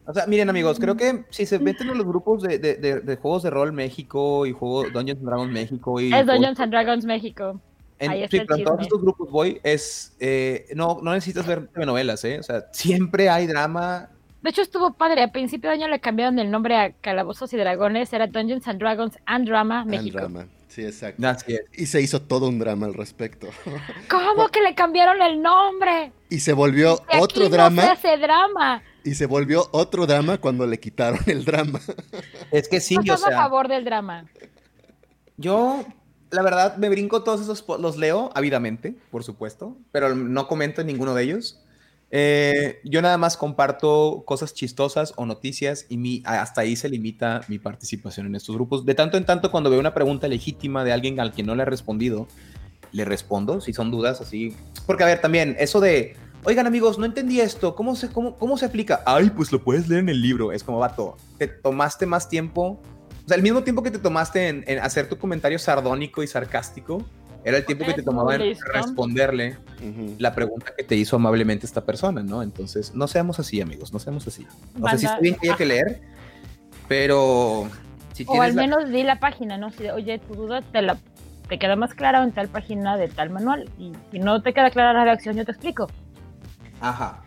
O 0.06 0.14
sea, 0.14 0.28
miren 0.28 0.52
amigos, 0.52 0.78
creo 0.80 0.96
que 0.96 1.26
si 1.32 1.48
se 1.48 1.58
meten 1.58 1.90
en 1.90 1.98
los 1.98 2.06
grupos 2.06 2.44
de, 2.44 2.60
de, 2.60 2.76
de, 2.76 3.16
juegos 3.16 3.42
de 3.42 3.50
rol 3.50 3.74
México 3.74 4.46
y 4.46 4.52
juegos 4.52 4.94
Dungeons 4.94 5.20
and 5.20 5.28
Dragons 5.28 5.52
México 5.52 6.00
y... 6.00 6.14
Es 6.14 6.28
Dungeons 6.28 6.60
and 6.60 6.72
Dragons 6.72 7.06
México. 7.06 7.60
En, 7.98 8.12
sí, 8.30 8.42
pero 8.42 8.58
en 8.58 8.64
todos 8.64 8.82
estos 8.82 9.02
grupos 9.02 9.32
voy, 9.32 9.60
es, 9.64 10.16
eh, 10.20 10.68
no, 10.76 11.00
no 11.02 11.14
necesitas 11.14 11.48
ver 11.48 11.68
novelas, 11.76 12.24
¿eh? 12.26 12.38
O 12.38 12.44
sea, 12.44 12.68
siempre 12.74 13.28
hay 13.28 13.48
drama. 13.48 14.12
De 14.42 14.50
hecho, 14.50 14.62
estuvo 14.62 14.94
padre. 14.94 15.24
A 15.24 15.32
principio 15.32 15.70
de 15.70 15.76
año 15.76 15.88
le 15.88 16.00
cambiaron 16.00 16.40
el 16.40 16.50
nombre 16.50 16.76
a 16.76 16.92
Calabozos 16.94 17.54
y 17.54 17.58
Dragones. 17.58 18.12
Era 18.14 18.28
Dungeons 18.28 18.68
and 18.68 18.80
Dragons 18.80 19.18
and 19.26 19.48
Drama 19.48 19.86
México. 19.86 20.20
And 20.20 20.34
Drama. 20.34 20.48
Sí, 20.72 20.86
exacto. 20.86 21.22
Y 21.74 21.88
se 21.88 22.02
hizo 22.02 22.22
todo 22.22 22.48
un 22.48 22.58
drama 22.58 22.86
al 22.86 22.94
respecto. 22.94 23.48
¿Cómo 24.10 24.48
que 24.48 24.62
le 24.62 24.74
cambiaron 24.74 25.22
el 25.22 25.42
nombre? 25.42 26.14
Y 26.30 26.40
se 26.40 26.54
volvió 26.54 26.98
otro 27.20 27.50
drama. 27.50 27.86
No 27.88 27.96
se 27.98 28.18
drama. 28.18 28.82
Y 29.04 29.16
se 29.16 29.26
volvió 29.26 29.68
otro 29.74 30.08
drama 30.08 30.38
cuando 30.38 30.66
le 30.66 30.80
quitaron 30.80 31.20
el 31.28 31.44
drama. 31.44 31.82
Es 32.52 32.70
que 32.70 32.80
sí, 32.80 32.96
yo 33.04 33.16
o 33.16 33.18
sea, 33.18 33.38
a 33.38 33.42
favor 33.44 33.68
del 33.68 33.84
drama. 33.84 34.26
Yo, 35.36 35.84
la 36.30 36.42
verdad, 36.42 36.78
me 36.78 36.88
brinco 36.88 37.22
todos 37.24 37.42
esos, 37.42 37.66
los 37.80 37.98
leo 37.98 38.30
ávidamente, 38.34 38.96
por 39.10 39.26
supuesto, 39.26 39.76
pero 39.92 40.16
no 40.16 40.48
comento 40.48 40.80
en 40.80 40.88
ninguno 40.88 41.14
de 41.14 41.24
ellos. 41.24 41.61
Eh, 42.14 42.82
yo 42.84 43.02
nada 43.02 43.18
más 43.18 43.38
comparto 43.38 44.24
cosas 44.26 44.54
chistosas 44.54 45.14
o 45.16 45.26
noticias 45.26 45.86
y 45.88 45.96
mi, 45.96 46.22
hasta 46.26 46.62
ahí 46.62 46.76
se 46.76 46.90
limita 46.90 47.42
mi 47.48 47.58
participación 47.58 48.28
en 48.28 48.36
estos 48.36 48.56
grupos. 48.56 48.86
De 48.86 48.94
tanto 48.94 49.18
en 49.18 49.26
tanto, 49.26 49.50
cuando 49.50 49.70
veo 49.70 49.80
una 49.80 49.94
pregunta 49.94 50.28
legítima 50.28 50.84
de 50.84 50.92
alguien 50.92 51.20
al 51.22 51.32
que 51.32 51.42
no 51.42 51.56
le 51.56 51.64
he 51.64 51.66
respondido, 51.66 52.28
le 52.92 53.06
respondo, 53.06 53.62
si 53.62 53.72
son 53.72 53.92
dudas 53.92 54.20
así. 54.20 54.54
Porque, 54.86 55.04
a 55.04 55.08
ver, 55.08 55.22
también, 55.22 55.56
eso 55.58 55.80
de, 55.80 56.18
oigan 56.44 56.68
amigos, 56.68 57.00
no 57.00 57.06
entendí 57.06 57.40
esto, 57.40 57.76
¿cómo 57.76 57.96
se, 57.96 58.10
cómo, 58.10 58.38
cómo 58.38 58.58
se 58.58 58.66
aplica? 58.66 59.02
Ay, 59.06 59.30
pues 59.30 59.54
lo 59.54 59.64
puedes 59.64 59.88
leer 59.88 60.02
en 60.02 60.10
el 60.10 60.22
libro. 60.22 60.52
Es 60.52 60.66
como, 60.66 60.80
vato, 60.80 61.16
te 61.38 61.48
tomaste 61.48 62.06
más 62.06 62.28
tiempo, 62.28 62.82
o 63.24 63.28
sea, 63.28 63.38
el 63.38 63.44
mismo 63.44 63.64
tiempo 63.64 63.84
que 63.84 63.92
te 63.92 64.00
tomaste 64.00 64.50
en, 64.50 64.66
en 64.68 64.80
hacer 64.80 65.08
tu 65.08 65.18
comentario 65.18 65.60
sardónico 65.60 66.24
y 66.24 66.28
sarcástico, 66.28 67.06
era 67.44 67.58
el 67.58 67.66
tiempo 67.66 67.86
que 67.86 67.94
te 67.94 68.04
tomaba 68.04 68.36
en 68.36 68.56
responderle 68.74 69.58
la 70.20 70.34
pregunta 70.34 70.74
que 70.78 70.84
te 70.84 70.96
hizo 70.96 71.16
amablemente 71.16 71.66
esta 71.66 71.84
persona, 71.84 72.22
¿no? 72.22 72.44
Entonces, 72.44 72.94
no 72.94 73.08
seamos 73.08 73.40
así, 73.40 73.62
amigos, 73.62 73.92
no 73.92 74.00
seamos 74.00 74.28
así. 74.28 74.46
O 74.80 74.88
sea, 74.88 74.98
sí 74.98 75.06
está 75.06 75.20
bien 75.20 75.36
que 75.36 75.50
haya 75.50 75.58
que 75.58 75.66
leer, 75.66 76.02
pero... 76.88 77.68
Si 78.14 78.26
o 78.28 78.42
al 78.42 78.54
menos 78.54 78.90
di 78.90 79.04
la 79.04 79.20
página, 79.20 79.58
¿no? 79.58 79.72
Si, 79.72 79.88
oye, 79.90 80.20
tu 80.20 80.36
duda 80.36 80.62
te, 80.62 80.82
la, 80.82 80.98
te 81.48 81.58
queda 81.58 81.76
más 81.76 81.94
clara 81.94 82.22
en 82.22 82.32
tal 82.32 82.50
página 82.50 82.98
de 82.98 83.08
tal 83.08 83.30
manual 83.30 83.70
y 83.80 83.94
si 84.12 84.20
no 84.20 84.42
te 84.42 84.54
queda 84.54 84.70
clara 84.70 84.94
la 84.94 85.06
reacción, 85.06 85.36
yo 85.36 85.46
te 85.46 85.52
explico. 85.52 85.88
Ajá. 86.82 87.24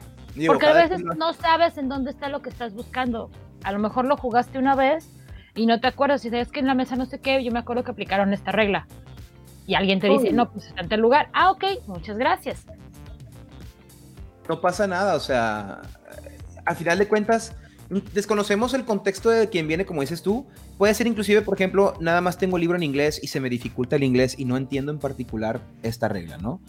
Porque 0.46 0.66
a 0.66 0.72
veces 0.74 1.02
no 1.02 1.32
sabes 1.32 1.78
en 1.78 1.88
dónde 1.88 2.10
está 2.10 2.28
lo 2.28 2.42
que 2.42 2.50
estás 2.50 2.74
buscando. 2.74 3.30
A 3.62 3.72
lo 3.72 3.78
mejor 3.78 4.04
lo 4.04 4.16
jugaste 4.16 4.58
una 4.58 4.74
vez 4.74 5.08
y 5.54 5.66
no 5.66 5.80
te 5.80 5.86
acuerdas. 5.86 6.24
Y 6.24 6.30
sabes 6.30 6.50
que 6.50 6.60
en 6.60 6.66
la 6.66 6.74
mesa 6.74 6.96
no 6.96 7.06
sé 7.06 7.20
qué, 7.20 7.42
yo 7.42 7.50
me 7.50 7.60
acuerdo 7.60 7.84
que 7.84 7.92
aplicaron 7.92 8.32
esta 8.32 8.52
regla 8.52 8.86
y 9.66 9.74
alguien 9.74 10.00
te 10.00 10.08
dice, 10.08 10.32
no, 10.32 10.50
pues 10.50 10.66
está 10.66 10.82
en 10.82 10.88
tal 10.88 11.00
lugar. 11.00 11.30
Ah, 11.32 11.50
ok, 11.50 11.64
muchas 11.86 12.16
gracias. 12.16 12.64
No 14.48 14.60
pasa 14.60 14.86
nada, 14.86 15.14
o 15.14 15.20
sea, 15.20 15.80
al 16.66 16.76
final 16.76 16.98
de 16.98 17.08
cuentas, 17.08 17.54
desconocemos 18.12 18.74
el 18.74 18.84
contexto 18.84 19.30
de 19.30 19.48
quien 19.48 19.66
viene, 19.66 19.86
como 19.86 20.02
dices 20.02 20.22
tú. 20.22 20.46
Puede 20.76 20.92
ser 20.94 21.06
inclusive, 21.06 21.42
por 21.42 21.54
ejemplo, 21.54 21.94
nada 22.00 22.20
más 22.20 22.36
tengo 22.36 22.56
el 22.56 22.62
libro 22.62 22.76
en 22.76 22.82
inglés 22.82 23.20
y 23.22 23.28
se 23.28 23.40
me 23.40 23.48
dificulta 23.48 23.96
el 23.96 24.02
inglés 24.02 24.34
y 24.38 24.44
no 24.44 24.56
entiendo 24.56 24.92
en 24.92 24.98
particular 24.98 25.60
esta 25.82 26.08
regla, 26.08 26.36
¿no? 26.38 26.60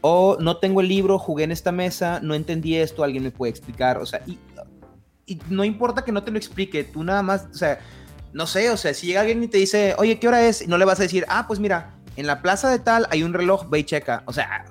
O 0.00 0.36
no 0.38 0.58
tengo 0.58 0.80
el 0.80 0.88
libro, 0.88 1.18
jugué 1.18 1.44
en 1.44 1.52
esta 1.52 1.72
mesa, 1.72 2.20
no 2.22 2.34
entendí 2.34 2.76
esto, 2.76 3.02
alguien 3.02 3.24
me 3.24 3.30
puede 3.30 3.50
explicar, 3.50 3.98
o 3.98 4.06
sea, 4.06 4.22
y, 4.26 4.38
y 5.26 5.40
no 5.48 5.64
importa 5.64 6.04
que 6.04 6.12
no 6.12 6.22
te 6.22 6.30
lo 6.30 6.36
explique, 6.36 6.84
tú 6.84 7.02
nada 7.02 7.22
más, 7.22 7.48
o 7.50 7.54
sea, 7.54 7.78
no 8.34 8.46
sé, 8.46 8.70
o 8.70 8.76
sea, 8.76 8.92
si 8.92 9.06
llega 9.06 9.22
alguien 9.22 9.42
y 9.42 9.48
te 9.48 9.58
dice, 9.58 9.94
oye, 9.96 10.18
¿qué 10.18 10.28
hora 10.28 10.46
es? 10.46 10.68
no 10.68 10.76
le 10.76 10.84
vas 10.84 11.00
a 11.00 11.04
decir, 11.04 11.24
ah, 11.28 11.46
pues 11.46 11.58
mira, 11.58 11.93
en 12.16 12.26
la 12.26 12.42
plaza 12.42 12.70
de 12.70 12.78
tal 12.78 13.06
hay 13.10 13.22
un 13.22 13.32
reloj, 13.32 13.68
ve 13.68 13.80
y 13.80 13.84
checa. 13.84 14.22
O 14.26 14.32
sea, 14.32 14.64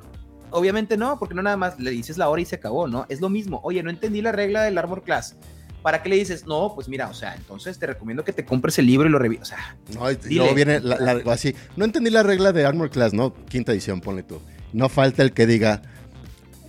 obviamente 0.51 0.97
no, 0.97 1.19
porque 1.19 1.33
no 1.33 1.41
nada 1.41 1.57
más 1.57 1.79
le 1.79 1.91
dices 1.91 2.17
la 2.17 2.29
hora 2.29 2.41
y 2.41 2.45
se 2.45 2.55
acabó, 2.55 2.87
¿no? 2.87 3.05
Es 3.09 3.21
lo 3.21 3.29
mismo. 3.29 3.59
Oye, 3.63 3.83
no 3.83 3.89
entendí 3.89 4.21
la 4.21 4.31
regla 4.31 4.63
del 4.63 4.77
Armor 4.77 5.03
Class. 5.03 5.35
¿Para 5.81 6.01
qué 6.01 6.07
le 6.07 6.15
dices? 6.15 6.47
No, 6.47 6.73
pues 6.73 6.87
mira, 6.87 7.09
o 7.09 7.13
sea, 7.13 7.35
entonces 7.35 7.77
te 7.77 7.85
recomiendo 7.85 8.23
que 8.23 8.31
te 8.31 8.45
compres 8.45 8.79
el 8.79 8.85
libro 8.85 9.07
y 9.07 9.11
lo 9.11 9.19
revises. 9.19 9.43
O 9.43 9.45
sea, 9.45 9.75
no, 9.93 10.09
y 10.09 10.35
luego 10.35 10.55
viene 10.55 10.81
así. 11.29 11.53
No 11.75 11.83
entendí 11.83 12.09
la 12.09 12.23
regla 12.23 12.53
de 12.53 12.65
Armor 12.65 12.89
Class, 12.89 13.13
¿no? 13.13 13.33
Quinta 13.33 13.73
edición, 13.73 13.99
ponle 13.99 14.23
tú. 14.23 14.39
No 14.71 14.87
falta 14.87 15.23
el 15.23 15.33
que 15.33 15.45
diga, 15.45 15.81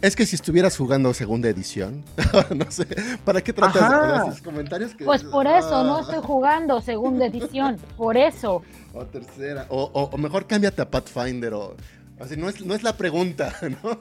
es 0.05 0.17
que 0.17 0.27
si 0.27 0.37
estuvieras 0.37 0.77
jugando 0.77 1.15
segunda 1.15 1.49
edición, 1.49 2.05
no 2.55 2.71
sé, 2.71 2.87
¿para 3.25 3.41
qué 3.41 3.55
tratas 3.55 3.91
de 3.91 4.31
esos 4.31 4.43
comentarios? 4.43 4.93
pues 5.03 5.23
por 5.23 5.47
eso, 5.47 5.83
no 5.83 5.97
ah. 5.97 6.01
estoy 6.03 6.19
jugando 6.23 6.83
segunda 6.83 7.25
edición, 7.25 7.79
por 7.97 8.19
eso. 8.19 8.63
O 8.95 9.05
tercera, 9.07 9.67
o, 9.71 10.17
mejor 10.19 10.47
cámbiate 10.47 10.81
a 10.81 10.89
Pathfinder, 10.89 11.53
o 11.55 11.77
así, 12.21 12.37
no 12.37 12.49
es, 12.49 12.65
no 12.65 12.75
es 12.75 12.85
la 12.85 12.97
pregunta, 12.97 13.53
¿no? 13.83 13.99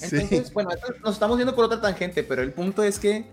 Entonces, 0.00 0.52
bueno, 0.52 0.70
nos 1.02 1.14
estamos 1.14 1.38
yendo 1.38 1.54
por 1.54 1.66
otra 1.66 1.80
tangente, 1.80 2.22
pero 2.24 2.42
el 2.42 2.52
punto 2.52 2.82
es 2.82 2.98
que 2.98 3.26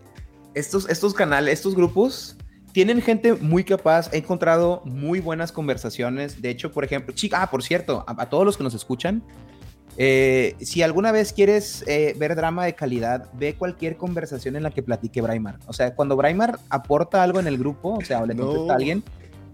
estos, 0.53 0.89
estos 0.89 1.13
canales, 1.13 1.53
estos 1.53 1.75
grupos, 1.75 2.35
tienen 2.71 3.01
gente 3.01 3.33
muy 3.33 3.63
capaz. 3.63 4.13
He 4.13 4.17
encontrado 4.17 4.81
muy 4.85 5.19
buenas 5.19 5.51
conversaciones. 5.51 6.41
De 6.41 6.49
hecho, 6.49 6.71
por 6.71 6.83
ejemplo, 6.83 7.13
chica, 7.13 7.41
ah, 7.41 7.49
por 7.49 7.63
cierto, 7.63 8.03
a, 8.07 8.29
todos 8.29 8.45
los 8.45 8.57
que 8.57 8.63
nos 8.63 8.73
escuchan, 8.73 9.23
eh, 9.97 10.55
si 10.59 10.81
alguna 10.81 11.11
vez 11.11 11.33
quieres 11.33 11.83
eh, 11.87 12.15
ver 12.17 12.35
drama 12.35 12.65
de 12.65 12.75
calidad, 12.75 13.29
ve 13.33 13.55
cualquier 13.55 13.97
conversación 13.97 14.55
en 14.55 14.63
la 14.63 14.71
que 14.71 14.83
platique 14.83 15.21
Braimar. 15.21 15.59
O 15.67 15.73
sea, 15.73 15.95
cuando 15.95 16.15
Braimar 16.15 16.59
aporta 16.69 17.23
algo 17.23 17.39
en 17.39 17.47
el 17.47 17.57
grupo, 17.57 17.95
o 17.95 18.01
sea, 18.01 18.21
o 18.21 18.25
le 18.25 18.35
contesta 18.35 18.73
a 18.73 18.75
alguien, 18.75 19.03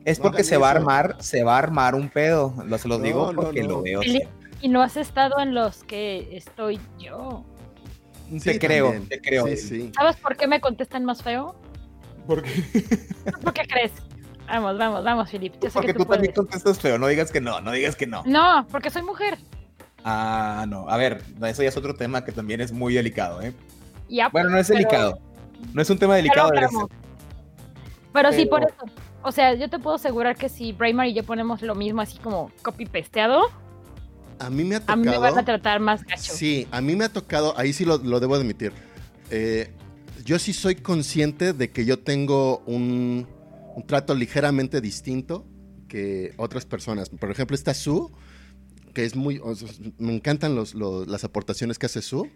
es 0.07 0.19
porque 0.19 0.43
se 0.45 0.55
va 0.55 0.69
a 0.69 0.71
armar, 0.71 1.17
se 1.19 1.43
va 1.43 1.55
a 1.55 1.59
armar 1.59 1.93
un 1.93 2.07
pedo. 2.09 2.53
Lo, 2.65 2.77
se 2.77 2.87
los 2.87 3.01
digo 3.01 3.33
porque 3.35 3.63
lo 3.63 3.81
veo. 3.81 4.01
Y 4.61 4.69
no 4.69 4.81
has 4.81 4.95
estado 4.95 5.39
en 5.39 5.53
los 5.53 5.83
que 5.83 6.29
estoy 6.35 6.79
yo. 6.97 7.43
te 8.41 8.57
creo, 8.57 8.93
te 9.09 9.19
creo. 9.19 9.45
¿Sabes 9.93 10.15
por 10.15 10.37
qué 10.37 10.47
me 10.47 10.61
contestan 10.61 11.03
más 11.03 11.21
feo? 11.21 11.55
¿Por 12.25 12.41
qué? 12.41 12.49
¿Por 13.43 13.53
qué 13.53 13.67
crees? 13.67 13.91
Vamos, 14.47 14.77
vamos, 14.77 15.03
vamos, 15.03 15.29
Filip. 15.29 15.55
porque 15.73 15.93
tú, 15.93 16.05
tú 16.05 16.11
también 16.11 16.33
contestas 16.33 16.79
feo, 16.79 16.97
no 16.97 17.07
digas 17.07 17.29
que 17.29 17.41
no, 17.41 17.59
no 17.59 17.73
digas 17.73 17.97
que 17.97 18.07
no. 18.07 18.23
No, 18.25 18.65
porque 18.71 18.89
soy 18.89 19.03
mujer. 19.03 19.37
Ah, 20.05 20.65
no. 20.69 20.89
A 20.89 20.95
ver, 20.95 21.21
eso 21.45 21.63
ya 21.63 21.69
es 21.69 21.75
otro 21.75 21.95
tema 21.95 22.23
que 22.23 22.31
también 22.31 22.61
es 22.61 22.71
muy 22.71 22.93
delicado, 22.93 23.41
¿eh? 23.41 23.53
bueno, 24.31 24.49
no 24.51 24.57
es 24.57 24.69
delicado. 24.69 25.19
No 25.73 25.81
es 25.81 25.89
un 25.89 25.99
tema 25.99 26.15
delicado. 26.15 26.49
Pero, 28.13 28.31
sí, 28.31 28.45
por 28.45 28.63
eso. 28.63 28.73
O 29.27 29.31
sea, 29.33 29.53
yo 29.55 29.69
te 29.69 29.77
puedo 29.77 29.97
asegurar 29.97 30.37
que 30.37 30.47
si 30.47 30.71
Braymar 30.71 31.07
y 31.07 31.13
yo 31.13 31.23
ponemos 31.23 31.61
lo 31.61 31.75
mismo 31.75 31.99
así 32.01 32.17
como 32.17 32.49
copy-pesteado, 32.61 33.49
a 34.39 34.49
mí 34.49 34.63
me 34.63 34.75
ha 34.75 34.79
tocado. 34.79 34.93
A 34.93 35.03
mí 35.03 35.09
me 35.09 35.17
van 35.17 35.37
a 35.37 35.43
tratar 35.43 35.81
más 35.81 36.05
gacho. 36.05 36.31
Sí, 36.33 36.65
a 36.71 36.79
mí 36.79 36.95
me 36.95 37.03
ha 37.03 37.09
tocado, 37.09 37.53
ahí 37.57 37.73
sí 37.73 37.83
lo, 37.83 37.97
debo 37.97 38.35
admitir. 38.35 38.71
Eh, 39.29 39.69
yo 40.23 40.39
sí 40.39 40.53
soy 40.53 40.75
consciente 40.75 41.51
de 41.51 41.71
que 41.71 41.83
yo 41.83 41.99
tengo 41.99 42.59
un, 42.67 43.27
un, 43.75 43.83
trato 43.85 44.15
ligeramente 44.15 44.79
distinto 44.79 45.45
que 45.89 46.33
otras 46.37 46.65
personas. 46.65 47.09
Por 47.09 47.29
ejemplo, 47.29 47.53
esta 47.53 47.73
Sue 47.73 48.09
que 48.97 49.05
es 49.05 49.15
muy, 49.15 49.39
me 49.99 50.15
encantan 50.15 50.55
las 50.55 51.23
aportaciones 51.23 51.77
que 51.77 51.85
hace 51.85 52.01
Su, 52.01 52.27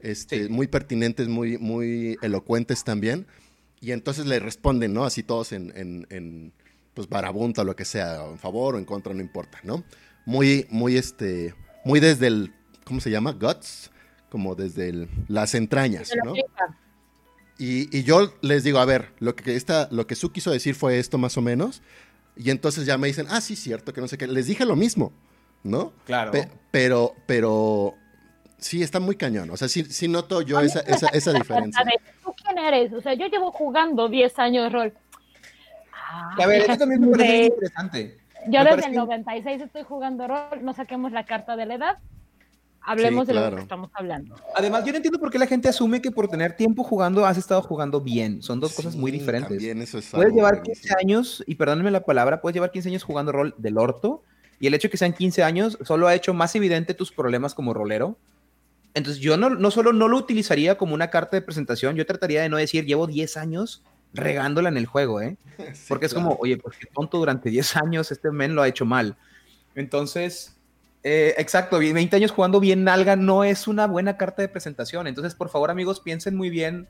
este, 0.00 0.48
muy 0.48 0.66
pertinentes, 0.66 1.28
muy, 1.28 1.56
muy 1.56 2.16
elocuentes 2.20 2.82
también, 2.82 3.28
y 3.80 3.92
entonces 3.92 4.26
le 4.26 4.38
responden, 4.38 4.92
¿no? 4.92 5.04
Así 5.04 5.22
todos 5.22 5.52
en, 5.52 5.72
en, 6.10 6.52
pues 6.94 7.08
barabunta 7.08 7.62
o 7.62 7.64
lo 7.64 7.76
que 7.76 7.84
sea, 7.84 8.26
en 8.26 8.38
favor 8.38 8.74
o 8.74 8.78
en 8.78 8.84
contra, 8.84 9.14
no 9.14 9.20
importa, 9.20 9.60
¿no? 9.62 9.84
Muy, 10.26 10.66
muy, 10.70 10.96
este, 10.96 11.54
muy 11.84 12.00
desde 12.00 12.26
el, 12.26 12.52
¿cómo 12.84 13.00
se 13.00 13.10
llama? 13.10 13.32
Guts, 13.32 13.90
como 14.28 14.54
desde 14.54 15.08
las 15.28 15.54
entrañas, 15.54 16.10
¿no? 16.24 16.34
Y, 17.58 17.94
y, 17.96 18.04
yo 18.04 18.34
les 18.40 18.64
digo, 18.64 18.78
a 18.78 18.86
ver, 18.86 19.12
lo 19.18 19.36
que, 19.36 19.54
esta, 19.54 19.88
lo 19.90 20.06
que 20.06 20.14
Su 20.14 20.32
quiso 20.32 20.50
decir 20.50 20.74
fue 20.74 20.98
esto 20.98 21.18
más 21.18 21.36
o 21.36 21.42
menos, 21.42 21.82
y 22.36 22.50
entonces 22.50 22.86
ya 22.86 22.96
me 22.96 23.08
dicen, 23.08 23.26
ah, 23.28 23.40
sí, 23.40 23.54
cierto, 23.54 23.92
que 23.92 24.00
no 24.00 24.08
sé 24.08 24.16
qué, 24.16 24.26
les 24.26 24.46
dije 24.46 24.64
lo 24.64 24.76
mismo. 24.76 25.12
¿no? 25.62 25.92
Claro. 26.06 26.32
pero, 26.70 27.14
pero 27.26 27.94
sí 28.60 28.82
está 28.82 29.00
muy 29.00 29.16
cañón. 29.16 29.50
O 29.50 29.56
sea, 29.56 29.68
sí, 29.68 29.84
sí 29.84 30.08
noto 30.08 30.42
yo 30.42 30.60
esa, 30.60 30.80
esa, 30.80 31.08
esa, 31.08 31.32
diferencia. 31.34 31.84
¿Tú 32.22 32.32
quién 32.42 32.58
eres? 32.58 32.92
O 32.92 33.00
sea, 33.00 33.14
yo 33.14 33.26
llevo 33.26 33.52
jugando 33.52 34.08
10 34.08 34.38
años 34.38 34.64
de 34.64 34.70
rol. 34.70 34.92
a 36.38 36.46
ver, 36.46 36.62
eso 36.62 36.76
también 36.76 37.00
me 37.00 37.08
parece 37.08 37.44
interesante. 37.46 38.16
Yo 38.48 38.64
desde 38.64 38.86
el 38.86 38.94
96 38.94 39.62
estoy 39.62 39.82
jugando 39.82 40.26
rol, 40.26 40.62
no 40.62 40.72
saquemos 40.72 41.12
la 41.12 41.24
carta 41.24 41.56
de 41.56 41.66
la 41.66 41.74
edad. 41.74 41.98
Hablemos 42.82 43.26
de 43.26 43.34
lo 43.34 43.56
que 43.56 43.60
estamos 43.60 43.90
hablando. 43.92 44.34
Además, 44.54 44.84
yo 44.84 44.92
no 44.92 44.96
entiendo 44.96 45.18
por 45.18 45.30
qué 45.30 45.38
la 45.38 45.46
gente 45.46 45.68
asume 45.68 46.00
que 46.00 46.10
por 46.10 46.28
tener 46.28 46.56
tiempo 46.56 46.82
jugando 46.82 47.26
has 47.26 47.36
estado 47.36 47.60
jugando 47.60 48.00
bien. 48.00 48.42
Son 48.42 48.58
dos 48.58 48.72
cosas 48.72 48.96
muy 48.96 49.10
diferentes. 49.10 49.50
También 49.50 49.82
eso 49.82 49.98
es 49.98 50.08
puedes 50.08 50.32
llevar 50.32 50.62
15 50.62 50.94
años, 50.98 51.44
y 51.46 51.56
perdónenme 51.56 51.90
la 51.90 52.00
palabra, 52.00 52.40
puedes 52.40 52.54
llevar 52.54 52.70
15 52.70 52.88
años 52.88 53.02
jugando 53.02 53.32
rol 53.32 53.54
del 53.58 53.76
orto 53.76 54.22
y 54.60 54.66
el 54.66 54.74
hecho 54.74 54.88
de 54.88 54.92
que 54.92 54.98
sean 54.98 55.14
15 55.14 55.42
años 55.42 55.78
solo 55.82 56.06
ha 56.06 56.14
hecho 56.14 56.34
más 56.34 56.54
evidente 56.54 56.94
tus 56.94 57.10
problemas 57.10 57.54
como 57.54 57.74
rolero 57.74 58.16
Entonces 58.94 59.22
yo 59.22 59.36
no, 59.36 59.50
no 59.50 59.70
solo 59.70 59.92
no 59.92 60.08
lo 60.08 60.16
utilizaría 60.16 60.76
como 60.76 60.94
una 60.94 61.10
carta 61.10 61.36
de 61.36 61.42
presentación, 61.42 61.96
yo 61.96 62.06
trataría 62.06 62.42
de 62.42 62.48
no 62.48 62.56
decir 62.56 62.84
llevo 62.84 63.06
10 63.06 63.36
años 63.36 63.82
regándola 64.12 64.68
en 64.68 64.76
el 64.76 64.86
juego, 64.86 65.20
¿eh? 65.20 65.36
Porque 65.88 66.06
es 66.06 66.14
como, 66.14 66.36
oye, 66.40 66.56
pues 66.56 66.76
qué 66.76 66.86
tonto 66.86 67.18
durante 67.18 67.50
10 67.50 67.76
años 67.76 68.10
este 68.10 68.30
men 68.30 68.54
lo 68.54 68.62
ha 68.62 68.68
hecho 68.68 68.84
mal. 68.84 69.16
Entonces, 69.74 70.56
eh, 71.02 71.34
exacto, 71.38 71.78
20 71.78 72.16
años 72.16 72.32
jugando 72.32 72.60
bien 72.60 72.84
nalga 72.84 73.16
no 73.16 73.44
es 73.44 73.68
una 73.68 73.86
buena 73.86 74.16
carta 74.16 74.42
de 74.42 74.48
presentación. 74.48 75.06
Entonces, 75.06 75.34
por 75.34 75.48
favor, 75.48 75.70
amigos, 75.70 76.00
piensen 76.00 76.36
muy 76.36 76.50
bien 76.50 76.88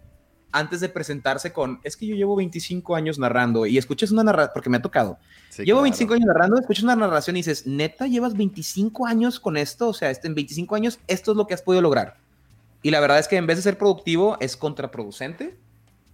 antes 0.52 0.80
de 0.80 0.88
presentarse 0.88 1.52
con, 1.52 1.80
es 1.84 1.96
que 1.96 2.06
yo 2.06 2.14
llevo 2.14 2.36
25 2.36 2.96
años 2.96 3.18
narrando 3.18 3.66
y 3.66 3.78
escuches 3.78 4.10
una 4.10 4.24
narración, 4.24 4.52
porque 4.54 4.70
me 4.70 4.78
ha 4.78 4.82
tocado. 4.82 5.18
llevo 5.58 5.82
25 5.82 6.14
años 6.14 6.26
narrando, 6.26 6.58
escuchas 6.58 6.84
una 6.84 6.96
narración 6.96 7.36
y 7.36 7.40
dices, 7.40 7.66
neta, 7.66 8.06
llevas 8.06 8.36
25 8.36 9.06
años 9.06 9.40
con 9.40 9.56
esto, 9.56 9.88
o 9.88 9.94
sea, 9.94 10.10
este, 10.10 10.28
en 10.28 10.34
25 10.34 10.74
años 10.74 10.98
esto 11.06 11.32
es 11.32 11.36
lo 11.36 11.46
que 11.46 11.54
has 11.54 11.62
podido 11.62 11.82
lograr. 11.82 12.16
Y 12.82 12.90
la 12.90 13.00
verdad 13.00 13.18
es 13.18 13.28
que 13.28 13.36
en 13.36 13.46
vez 13.46 13.58
de 13.58 13.62
ser 13.62 13.78
productivo, 13.78 14.36
es 14.40 14.56
contraproducente 14.56 15.56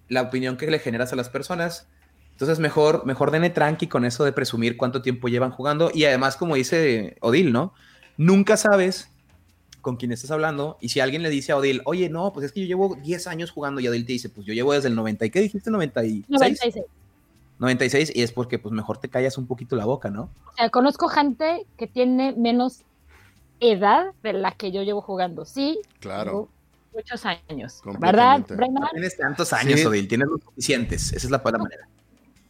la 0.08 0.22
opinión 0.22 0.56
que 0.56 0.70
le 0.70 0.78
generas 0.78 1.12
a 1.12 1.16
las 1.16 1.28
personas. 1.28 1.88
Entonces, 2.32 2.58
mejor, 2.58 3.06
mejor 3.06 3.30
denle 3.30 3.50
tranqui 3.50 3.86
con 3.86 4.04
eso 4.04 4.24
de 4.24 4.32
presumir 4.32 4.76
cuánto 4.76 5.00
tiempo 5.02 5.28
llevan 5.28 5.50
jugando. 5.50 5.90
Y 5.94 6.04
además, 6.04 6.36
como 6.36 6.54
dice 6.54 7.16
Odil, 7.20 7.52
¿no? 7.52 7.72
Nunca 8.16 8.56
sabes 8.56 9.10
con 9.86 9.94
quién 9.94 10.10
estás 10.10 10.32
hablando. 10.32 10.78
Y 10.80 10.88
si 10.88 10.98
alguien 10.98 11.22
le 11.22 11.30
dice 11.30 11.52
a 11.52 11.56
Odil, 11.56 11.80
oye, 11.84 12.08
no, 12.08 12.32
pues 12.32 12.46
es 12.46 12.50
que 12.50 12.58
yo 12.60 12.66
llevo 12.66 12.96
10 12.96 13.28
años 13.28 13.52
jugando, 13.52 13.80
y 13.80 13.86
Odil 13.86 14.04
te 14.04 14.14
dice, 14.14 14.28
pues 14.28 14.44
yo 14.44 14.52
llevo 14.52 14.72
desde 14.72 14.88
el 14.88 14.96
90, 14.96 15.26
¿y 15.26 15.30
qué 15.30 15.40
dijiste? 15.40 15.70
96. 15.70 16.28
96. 16.28 16.84
96, 17.60 18.12
y 18.12 18.22
es 18.22 18.32
porque 18.32 18.58
pues 18.58 18.72
mejor 18.72 18.98
te 18.98 19.08
callas 19.08 19.38
un 19.38 19.46
poquito 19.46 19.76
la 19.76 19.84
boca, 19.84 20.10
¿no? 20.10 20.28
O 20.52 20.56
sea, 20.56 20.70
conozco 20.70 21.06
gente 21.06 21.66
que 21.78 21.86
tiene 21.86 22.32
menos 22.32 22.80
edad 23.60 24.06
de 24.24 24.32
la 24.32 24.50
que 24.50 24.72
yo 24.72 24.82
llevo 24.82 25.02
jugando, 25.02 25.44
sí. 25.44 25.78
Claro. 26.00 26.48
Muchos 26.92 27.24
años, 27.24 27.80
¿verdad? 28.00 28.44
No 28.48 28.88
tienes 28.90 29.16
tantos 29.16 29.52
años, 29.52 29.86
Odil, 29.86 30.08
tienes 30.08 30.26
los 30.26 30.40
suficientes, 30.40 31.12
esa 31.12 31.26
es 31.28 31.30
la 31.30 31.38
buena 31.38 31.58
manera. 31.58 31.86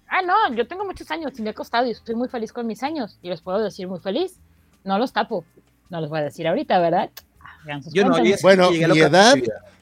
Ah, 0.08 0.22
no, 0.22 0.54
yo 0.54 0.66
tengo 0.66 0.86
muchos 0.86 1.10
años 1.10 1.38
y 1.38 1.42
me 1.42 1.50
he 1.50 1.54
costado 1.54 1.86
y 1.86 1.90
estoy 1.90 2.14
muy 2.14 2.28
feliz 2.28 2.50
con 2.50 2.66
mis 2.66 2.82
años 2.82 3.18
y 3.20 3.28
les 3.28 3.42
puedo 3.42 3.62
decir 3.62 3.88
muy 3.88 4.00
feliz. 4.00 4.38
No 4.84 4.98
los 4.98 5.12
tapo, 5.12 5.44
no 5.90 6.00
los 6.00 6.10
voy 6.10 6.20
a 6.20 6.22
decir 6.22 6.48
ahorita, 6.48 6.78
¿verdad? 6.78 7.10
Yo 7.92 8.04
no, 8.04 8.16
bueno, 8.42 8.70
mi 8.70 9.00
edad, 9.00 9.34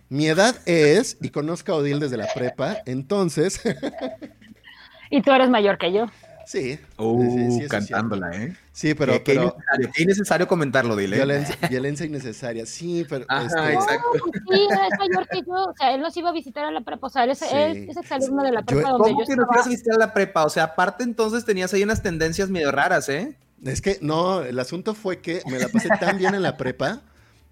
mi 0.09 0.27
edad 0.27 0.57
es, 0.67 1.17
y 1.21 1.31
conozco 1.31 1.73
a 1.73 1.77
Odil 1.77 2.01
desde 2.01 2.17
la 2.17 2.29
prepa, 2.35 2.79
entonces. 2.87 3.61
y 5.11 5.23
tú 5.23 5.33
eres 5.33 5.51
mayor 5.51 5.79
que 5.79 5.93
yo. 5.93 6.07
Sí. 6.47 6.79
Uh, 6.99 7.67
cantándola, 7.69 8.31
¿eh? 8.33 8.57
Sí, 8.73 8.95
pero. 8.95 9.23
Qué, 9.25 9.35
innecesario, 9.35 10.07
necesario, 10.07 10.49
comentarlo, 10.49 10.95
dile. 10.97 11.17
Violencia, 11.17 11.57
violencia, 11.69 12.07
innecesaria, 12.07 12.67
sí, 12.67 13.07
pero. 13.09 13.25
Ajá, 13.29 13.47
este, 13.47 13.73
exacto. 13.73 14.11
sí, 14.51 14.69
es 14.71 14.99
mayor 14.99 15.29
que 15.29 15.39
yo. 15.39 15.55
O 15.55 15.75
sea, 15.79 15.95
él 15.95 16.01
nos 16.01 16.17
iba 16.17 16.31
a 16.31 16.33
visitar 16.33 16.65
a 16.67 16.71
la 16.71 16.81
prepa. 16.83 17.07
O 17.07 17.11
sea, 17.11 17.25
él 17.25 17.31
es, 17.31 17.43
es 17.43 17.97
exalumno 17.97 18.43
de 18.43 18.53
la 18.53 18.63
prepa. 18.63 18.91
donde 18.91 19.11
¿Cómo 19.11 19.25
que 19.25 19.37
no 19.37 19.47
ibas 19.51 19.67
a 19.67 19.71
visitar 19.71 19.95
a 19.95 19.99
la 19.99 20.13
prepa? 20.13 20.45
O 20.45 20.51
sea, 20.51 20.65
aparte 20.65 21.05
entonces 21.05 21.45
tenías 21.45 21.73
ahí 21.73 21.83
unas 21.83 22.03
tendencias 22.03 22.51
medio 22.51 22.71
raras, 22.71 23.09
¿eh? 23.09 23.37
Es 23.65 23.81
que 23.81 23.99
no, 24.03 24.43
el 24.43 24.59
asunto 24.59 24.95
fue 24.95 25.21
que 25.21 25.41
me 25.47 25.59
la 25.59 25.69
pasé 25.69 25.89
tan 26.01 26.19
bien 26.19 26.35
en 26.35 26.43
la 26.43 26.57
prepa 26.57 27.01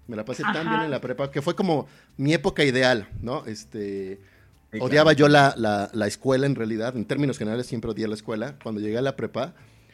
me 0.07 0.15
la 0.15 0.25
pasé 0.25 0.43
tan 0.43 0.67
bien 0.67 0.81
en 0.81 0.91
la 0.91 0.99
prepa 1.01 1.31
que 1.31 1.41
fue 1.41 1.55
como 1.55 1.87
mi 2.17 2.33
época 2.33 2.63
ideal, 2.63 3.07
¿no? 3.21 3.45
Este, 3.45 4.19
odiaba 4.79 5.13
yo 5.13 5.27
la, 5.27 5.55
la, 5.57 6.07
escuela 6.07 6.45
en 6.45 6.55
realidad, 6.55 6.95
en 6.95 7.05
términos 7.05 7.37
generales 7.37 7.67
siempre 7.67 7.91
odié 7.91 8.07
la 8.07 8.15
escuela. 8.15 8.57
Cuando 8.61 8.81
llegué 8.81 8.97
a 8.97 9.01
la 9.01 9.15
prepa, 9.15 9.53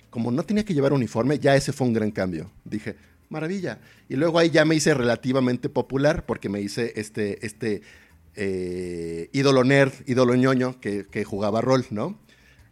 como 0.10 0.32
no 0.32 0.44
tenía 0.44 0.66
que 0.66 0.74
llevar 0.74 0.94
uniforme, 0.94 1.40
ya 1.40 1.56
ese 1.56 1.74
fue 1.74 1.88
un 1.88 1.94
gran 1.94 2.12
cambio. 2.12 2.50
Dije, 2.66 2.96
maravilla. 3.30 3.80
Y 4.08 4.16
luego 4.16 4.40
ahí 4.40 4.50
ya 4.50 4.66
me 4.66 4.76
hice 4.76 4.94
relativamente 4.94 5.70
popular 5.70 6.26
porque 6.26 6.50
me 6.50 6.62
hice 6.62 6.94
este, 6.96 7.46
este 7.46 7.82
eh, 8.36 9.30
ídolo 9.32 9.64
nerd, 9.64 9.94
ídolo 10.08 10.36
ñoño 10.36 10.80
que, 10.80 11.06
que 11.08 11.24
jugaba 11.24 11.62
rol, 11.62 11.86
¿no? 11.92 12.20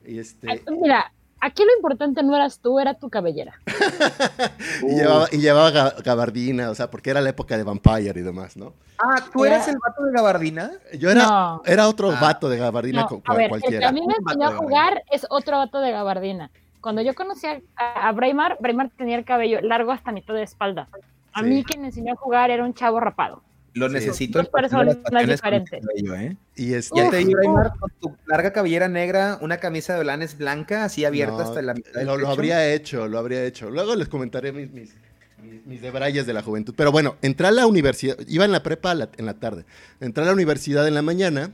Y 0.05 0.19
este... 0.19 0.47
Mira, 0.81 1.11
Aquí 1.39 1.63
lo 1.63 1.75
importante 1.75 2.23
no 2.23 2.35
eras 2.35 2.59
tú, 2.59 2.79
era 2.79 2.95
tu 2.95 3.09
cabellera. 3.09 3.59
y, 5.31 5.37
llevaba, 5.37 5.91
gabardina, 6.03 6.69
o 6.69 6.75
sea, 6.75 6.89
porque 6.89 7.11
era 7.11 7.21
la 7.21 7.29
época 7.29 7.57
de 7.57 7.63
Vampire 7.63 8.19
y 8.19 8.23
demás, 8.23 8.57
¿no? 8.57 8.73
Ah, 8.97 9.23
¿tú 9.31 9.45
eras 9.45 9.67
el 9.67 9.77
vato 9.77 10.03
de 10.03 10.11
gabardina? 10.11 10.71
Yo 10.97 11.11
era, 11.11 11.59
era 11.65 11.87
otro 11.87 12.11
ah. 12.11 12.17
vato 12.19 12.49
de 12.49 12.57
gabardina 12.57 13.07
no, 13.09 13.21
a 13.25 13.35
ver, 13.35 13.51
El 13.53 13.61
que 13.61 13.85
a 13.85 13.91
mí 13.91 14.01
me 14.05 14.15
enseñó 14.15 14.47
a 14.47 14.55
jugar 14.55 15.03
es 15.11 15.27
otro 15.29 15.57
vato 15.57 15.79
de 15.79 15.91
gabardina. 15.91 16.49
Cuando 16.81 17.01
yo 17.01 17.13
conocí 17.13 17.45
a, 17.45 17.59
a 17.75 18.11
Braimar, 18.13 18.57
Braimar 18.59 18.89
tenía 18.97 19.17
el 19.17 19.25
cabello 19.25 19.61
largo 19.61 19.91
hasta 19.91 20.11
mitad 20.11 20.33
de 20.33 20.43
espalda. 20.43 20.87
A 21.33 21.43
mí 21.43 21.63
quien 21.63 21.81
me 21.81 21.87
enseñó 21.87 22.13
a 22.13 22.15
jugar 22.15 22.49
era 22.49 22.63
un 22.63 22.73
chavo 22.73 22.99
rapado. 22.99 23.43
Lo 23.77 23.89
necesito. 23.89 24.39
Dos 24.39 24.49
personas 24.49 24.97
diferentes. 25.27 25.81
¿eh? 25.95 26.37
Y 26.55 26.73
es, 26.73 26.89
ya 26.95 27.09
te 27.09 27.17
digo, 27.17 27.39
Aymar, 27.39 27.73
con 27.79 27.91
tu 27.99 28.15
larga 28.25 28.51
cabellera 28.51 28.87
negra, 28.87 29.37
una 29.41 29.57
camisa 29.57 29.93
de 29.93 30.01
blanes 30.01 30.37
blanca, 30.37 30.83
así 30.83 31.05
abierta 31.05 31.43
hasta 31.43 31.61
la 31.61 31.73
mitad. 31.73 32.01
Lo, 32.01 32.17
lo, 32.17 32.29
habría 32.29 32.73
hecho, 32.73 33.07
lo 33.07 33.19
habría 33.19 33.43
hecho. 33.45 33.69
Luego 33.69 33.95
les 33.95 34.07
comentaré 34.07 34.51
mis, 34.51 34.71
mis, 34.71 34.93
mis, 35.65 35.81
debrayes 35.81 36.25
de 36.25 36.33
la 36.33 36.41
juventud. 36.41 36.73
Pero 36.75 36.91
bueno, 36.91 37.15
entré 37.21 37.47
a 37.47 37.51
la 37.51 37.67
universidad, 37.67 38.17
iba 38.27 38.45
en 38.45 38.51
la 38.51 38.63
prepa 38.63 38.93
en 39.17 39.25
la 39.25 39.33
tarde. 39.35 39.65
Entré 39.99 40.23
a 40.23 40.27
la 40.27 40.33
universidad 40.33 40.87
en 40.87 40.95
la 40.95 41.01
mañana. 41.01 41.51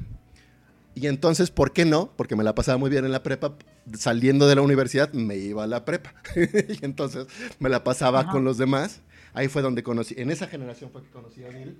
Y 0.95 1.07
entonces, 1.07 1.49
¿por 1.49 1.73
qué 1.73 1.85
no? 1.85 2.11
Porque 2.15 2.35
me 2.35 2.43
la 2.43 2.53
pasaba 2.53 2.77
muy 2.77 2.89
bien 2.89 3.03
en 3.03 3.11
la 3.11 3.23
prepa. 3.23 3.55
Saliendo 3.97 4.47
de 4.47 4.55
la 4.55 4.61
universidad, 4.61 5.11
me 5.11 5.35
iba 5.35 5.63
a 5.63 5.67
la 5.67 5.85
prepa. 5.85 6.13
y 6.35 6.85
entonces 6.85 7.27
me 7.59 7.69
la 7.69 7.83
pasaba 7.83 8.29
con 8.29 8.43
los 8.43 8.57
demás. 8.57 9.01
Ahí 9.33 9.47
fue 9.47 9.63
donde 9.63 9.81
conocí, 9.81 10.13
en 10.17 10.29
esa 10.29 10.47
generación 10.47 10.91
fue 10.91 11.01
que 11.01 11.09
conocí 11.09 11.43
a 11.43 11.49
Neil. 11.49 11.75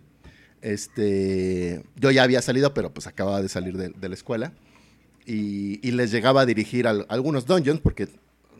Este, 0.64 1.84
yo 1.98 2.10
ya 2.10 2.23
había 2.23 2.41
salido, 2.41 2.73
pero 2.73 2.94
pues 2.94 3.06
acababa 3.06 3.41
de 3.41 3.49
salir 3.49 3.76
de, 3.76 4.10
la 4.10 4.15
escuela. 4.15 4.53
Y, 5.26 5.91
les 5.91 6.10
llegaba 6.10 6.41
a 6.41 6.45
dirigir 6.45 6.88
algunos 6.88 7.45
dungeons, 7.45 7.81
porque 7.81 8.07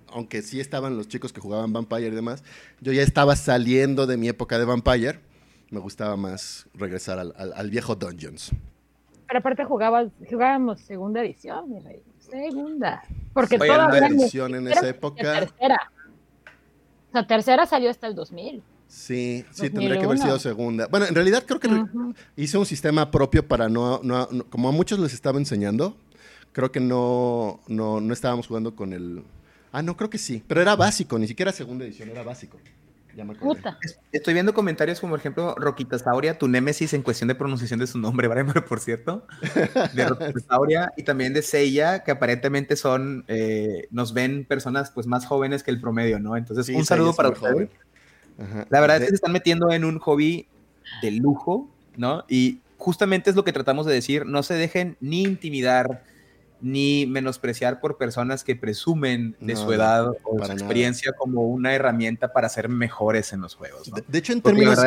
aunque 0.10 0.42
sí 0.42 0.60
estaban 0.60 0.98
los 0.98 1.08
chicos 1.08 1.32
que 1.32 1.40
jugaban 1.40 1.72
Vampire 1.72 2.08
y 2.08 2.12
demás, 2.12 2.44
yo 2.82 2.92
ya 2.92 3.02
estaba 3.02 3.38
saliendo 3.38 4.06
de 4.06 4.18
mi 4.18 4.28
época 4.28 4.60
de 4.60 4.66
Vampire. 4.66 5.22
Me 5.70 5.80
gustaba 5.80 6.18
más 6.18 6.68
regresar 6.74 7.20
al, 7.20 7.70
viejo 7.70 7.96
Dungeons. 7.96 8.52
Pero 9.26 9.40
aparte 9.40 9.64
jugabas, 9.64 10.12
jugábamos 10.30 10.82
segunda 10.82 11.22
edición, 11.22 11.72
mi 11.72 11.80
rey. 11.80 12.04
Segunda. 12.20 13.02
Porque 13.34 13.58
toda 13.58 13.98
edición 13.98 14.56
en 14.56 14.68
esa 14.68 14.90
época. 14.90 15.40
Tercera. 15.40 15.92
La 17.14 17.26
tercera 17.26 17.66
salió 17.66 17.90
hasta 17.90 18.08
el 18.08 18.16
2000. 18.16 18.62
Sí, 18.94 19.44
sí, 19.50 19.72
tendría 19.72 19.98
que 19.98 20.06
haber 20.06 20.20
sido 20.20 20.38
segunda. 20.38 20.88
Bueno, 20.88 21.08
en 21.08 21.16
realidad 21.16 21.44
creo 21.48 21.60
que 21.60 21.68
hice 22.36 22.60
un 22.60 22.66
sistema 22.66 23.10
propio 23.10 23.46
para 23.46 23.68
no, 23.68 24.00
no, 24.04 24.30
como 24.52 24.70
a 24.70 24.72
muchos 24.72 25.00
les 25.00 25.14
estaba 25.14 25.40
enseñando, 25.40 25.98
creo 26.52 26.72
que 26.72 26.80
no, 26.80 27.60
no, 27.68 28.00
no 28.00 28.14
estábamos 28.14 28.48
jugando 28.48 28.76
con 28.76 28.94
el... 28.94 29.24
Ah, 29.72 29.82
no, 29.82 29.98
creo 29.98 30.12
que 30.12 30.20
sí, 30.20 30.44
pero 30.48 30.62
era 30.62 30.76
básico, 30.76 31.18
ni 31.18 31.28
siquiera 31.28 31.52
segunda 31.52 31.86
edición, 31.86 32.10
era 32.10 32.22
básico. 32.22 32.60
Ya 33.16 33.26
me 33.26 33.36
Estoy 34.12 34.34
viendo 34.34 34.54
comentarios 34.54 35.00
como, 35.00 35.12
por 35.12 35.20
ejemplo, 35.20 35.56
Roquita 35.56 35.98
Sauria, 35.98 36.38
tu 36.38 36.48
némesis 36.48 36.94
en 36.94 37.02
cuestión 37.02 37.28
de 37.28 37.36
pronunciación 37.36 37.80
de 37.80 37.88
su 37.88 37.98
nombre, 37.98 38.28
¿vale? 38.30 38.46
por 38.46 38.80
cierto. 38.80 39.26
De 39.94 40.06
Roquita 40.06 40.40
Sauria 40.48 40.94
y 40.98 41.04
también 41.04 41.34
de 41.34 41.42
Seiya, 41.42 42.04
que 42.04 42.12
aparentemente 42.12 42.76
son, 42.76 43.26
eh, 43.28 43.88
nos 43.90 44.14
ven 44.14 44.46
personas 44.46 44.92
pues 44.92 45.08
más 45.08 45.26
jóvenes 45.26 45.64
que 45.64 45.72
el 45.72 45.82
promedio, 45.82 46.20
¿no? 46.20 46.38
Entonces, 46.38 46.70
un 46.70 46.86
saludo 46.86 47.14
para 47.16 47.30
ustedes. 47.30 47.70
La 48.70 48.82
verdad 48.82 48.98
es 48.98 49.04
que 49.04 49.10
se 49.10 49.16
están 49.16 49.32
metiendo 49.32 49.72
en 49.72 49.86
un 49.86 50.00
hobby 50.00 50.48
de 51.02 51.12
lujo, 51.12 51.70
¿no? 51.96 52.26
Y 52.28 52.60
justamente 52.78 53.30
es 53.30 53.36
lo 53.36 53.44
que 53.44 53.54
tratamos 53.54 53.86
de 53.86 53.94
decir, 53.94 54.26
no 54.26 54.44
se 54.44 54.56
dejen 54.56 54.98
ni 55.00 55.24
intimidar 55.24 56.04
ni 56.64 57.06
menospreciar 57.06 57.82
por 57.82 57.98
personas 57.98 58.44
que 58.46 58.56
presumen 58.56 59.36
de 59.42 59.58
su 59.58 59.72
edad 59.74 60.08
o 60.24 60.46
su 60.46 60.52
experiencia 60.52 61.12
como 61.12 61.42
una 61.42 61.74
herramienta 61.74 62.32
para 62.32 62.48
ser 62.48 62.70
mejores 62.70 63.34
en 63.34 63.42
los 63.42 63.56
juegos. 63.56 63.92
De, 64.08 64.18
hecho, 64.18 64.32
en 64.32 64.42
términos... 64.42 64.80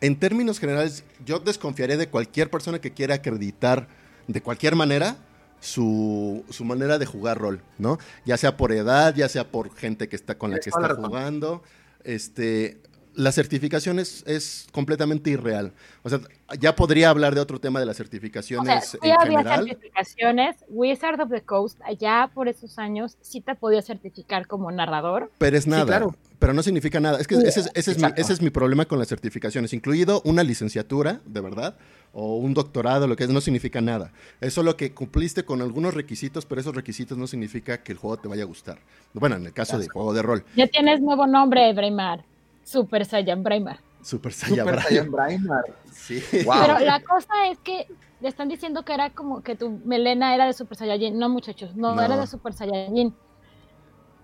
En 0.00 0.16
términos 0.18 0.58
generales, 0.58 1.04
yo 1.24 1.38
desconfiaré 1.38 1.96
de 1.96 2.08
cualquier 2.08 2.50
persona 2.50 2.78
que 2.78 2.92
quiera 2.92 3.16
acreditar 3.16 3.88
de 4.26 4.42
cualquier 4.42 4.74
manera 4.74 5.16
su, 5.60 6.44
su, 6.50 6.64
manera 6.64 6.98
de 6.98 7.06
jugar 7.06 7.38
rol, 7.38 7.62
¿no? 7.78 7.98
Ya 8.24 8.36
sea 8.36 8.56
por 8.56 8.72
edad, 8.72 9.14
ya 9.14 9.28
sea 9.28 9.50
por 9.50 9.74
gente 9.74 10.08
que 10.08 10.16
está 10.16 10.36
con 10.36 10.50
la 10.50 10.60
que 10.60 10.70
está 10.70 10.94
jugando 10.94 11.62
este, 12.08 12.80
la 13.14 13.32
certificación 13.32 13.98
es, 13.98 14.66
completamente 14.72 15.30
irreal. 15.30 15.72
O 16.02 16.08
sea, 16.08 16.20
ya 16.58 16.74
podría 16.74 17.10
hablar 17.10 17.34
de 17.34 17.40
otro 17.40 17.60
tema 17.60 17.80
de 17.80 17.86
las 17.86 17.96
certificaciones 17.96 18.94
o 18.94 18.98
sea, 18.98 19.14
en 19.14 19.36
había 19.36 19.56
certificaciones. 19.56 20.56
Wizard 20.68 21.20
of 21.20 21.30
the 21.30 21.42
Coast, 21.42 21.80
allá 21.84 22.30
por 22.32 22.48
esos 22.48 22.78
años, 22.78 23.18
sí 23.20 23.40
te 23.40 23.54
podía 23.54 23.82
certificar 23.82 24.46
como 24.46 24.70
narrador. 24.70 25.30
Pero 25.36 25.56
es 25.56 25.66
nada. 25.66 25.84
claro. 25.84 26.14
Pero 26.38 26.52
no 26.52 26.62
significa 26.62 27.00
nada. 27.00 27.18
Es 27.18 27.26
que 27.26 27.34
ese, 27.34 27.60
es 27.74 27.98
mi, 27.98 28.08
ese, 28.16 28.32
es 28.32 28.40
mi, 28.40 28.50
problema 28.50 28.84
con 28.84 29.00
las 29.00 29.08
certificaciones, 29.08 29.72
incluido 29.72 30.22
una 30.24 30.44
licenciatura, 30.44 31.20
de 31.26 31.40
verdad, 31.40 31.76
o 32.20 32.36
un 32.36 32.52
doctorado, 32.52 33.06
lo 33.06 33.14
que 33.14 33.22
es, 33.22 33.30
no 33.30 33.40
significa 33.40 33.80
nada. 33.80 34.10
Es 34.40 34.52
solo 34.52 34.76
que 34.76 34.92
cumpliste 34.92 35.44
con 35.44 35.62
algunos 35.62 35.94
requisitos, 35.94 36.46
pero 36.46 36.60
esos 36.60 36.74
requisitos 36.74 37.16
no 37.16 37.28
significa 37.28 37.84
que 37.84 37.92
el 37.92 37.98
juego 37.98 38.16
te 38.16 38.26
vaya 38.26 38.42
a 38.42 38.46
gustar. 38.46 38.80
Bueno, 39.14 39.36
en 39.36 39.46
el 39.46 39.52
caso 39.52 39.78
de 39.78 39.88
juego 39.88 40.12
de 40.12 40.22
rol. 40.22 40.44
Ya 40.56 40.66
tienes 40.66 41.00
nuevo 41.00 41.28
nombre, 41.28 41.72
Braimar. 41.72 42.24
Super 42.64 43.04
Saiyan 43.06 43.44
Braimar. 43.44 43.78
Super 44.02 44.32
Saiyan 44.32 44.66
Super 44.66 44.82
Saiyan 44.82 45.12
Braimar. 45.12 45.64
Sí. 45.92 46.20
Wow. 46.44 46.54
Pero 46.60 46.78
la 46.80 47.00
cosa 47.04 47.46
es 47.52 47.58
que 47.60 47.86
le 48.20 48.28
están 48.28 48.48
diciendo 48.48 48.84
que 48.84 48.94
era 48.94 49.10
como 49.10 49.42
que 49.44 49.54
tu 49.54 49.80
melena 49.84 50.34
era 50.34 50.46
de 50.46 50.54
Super 50.54 50.76
Saiyajin. 50.76 51.16
No, 51.16 51.28
muchachos, 51.28 51.76
no, 51.76 51.94
No. 51.94 52.02
era 52.02 52.16
de 52.16 52.26
Super 52.26 52.52
Saiyajin. 52.52 53.14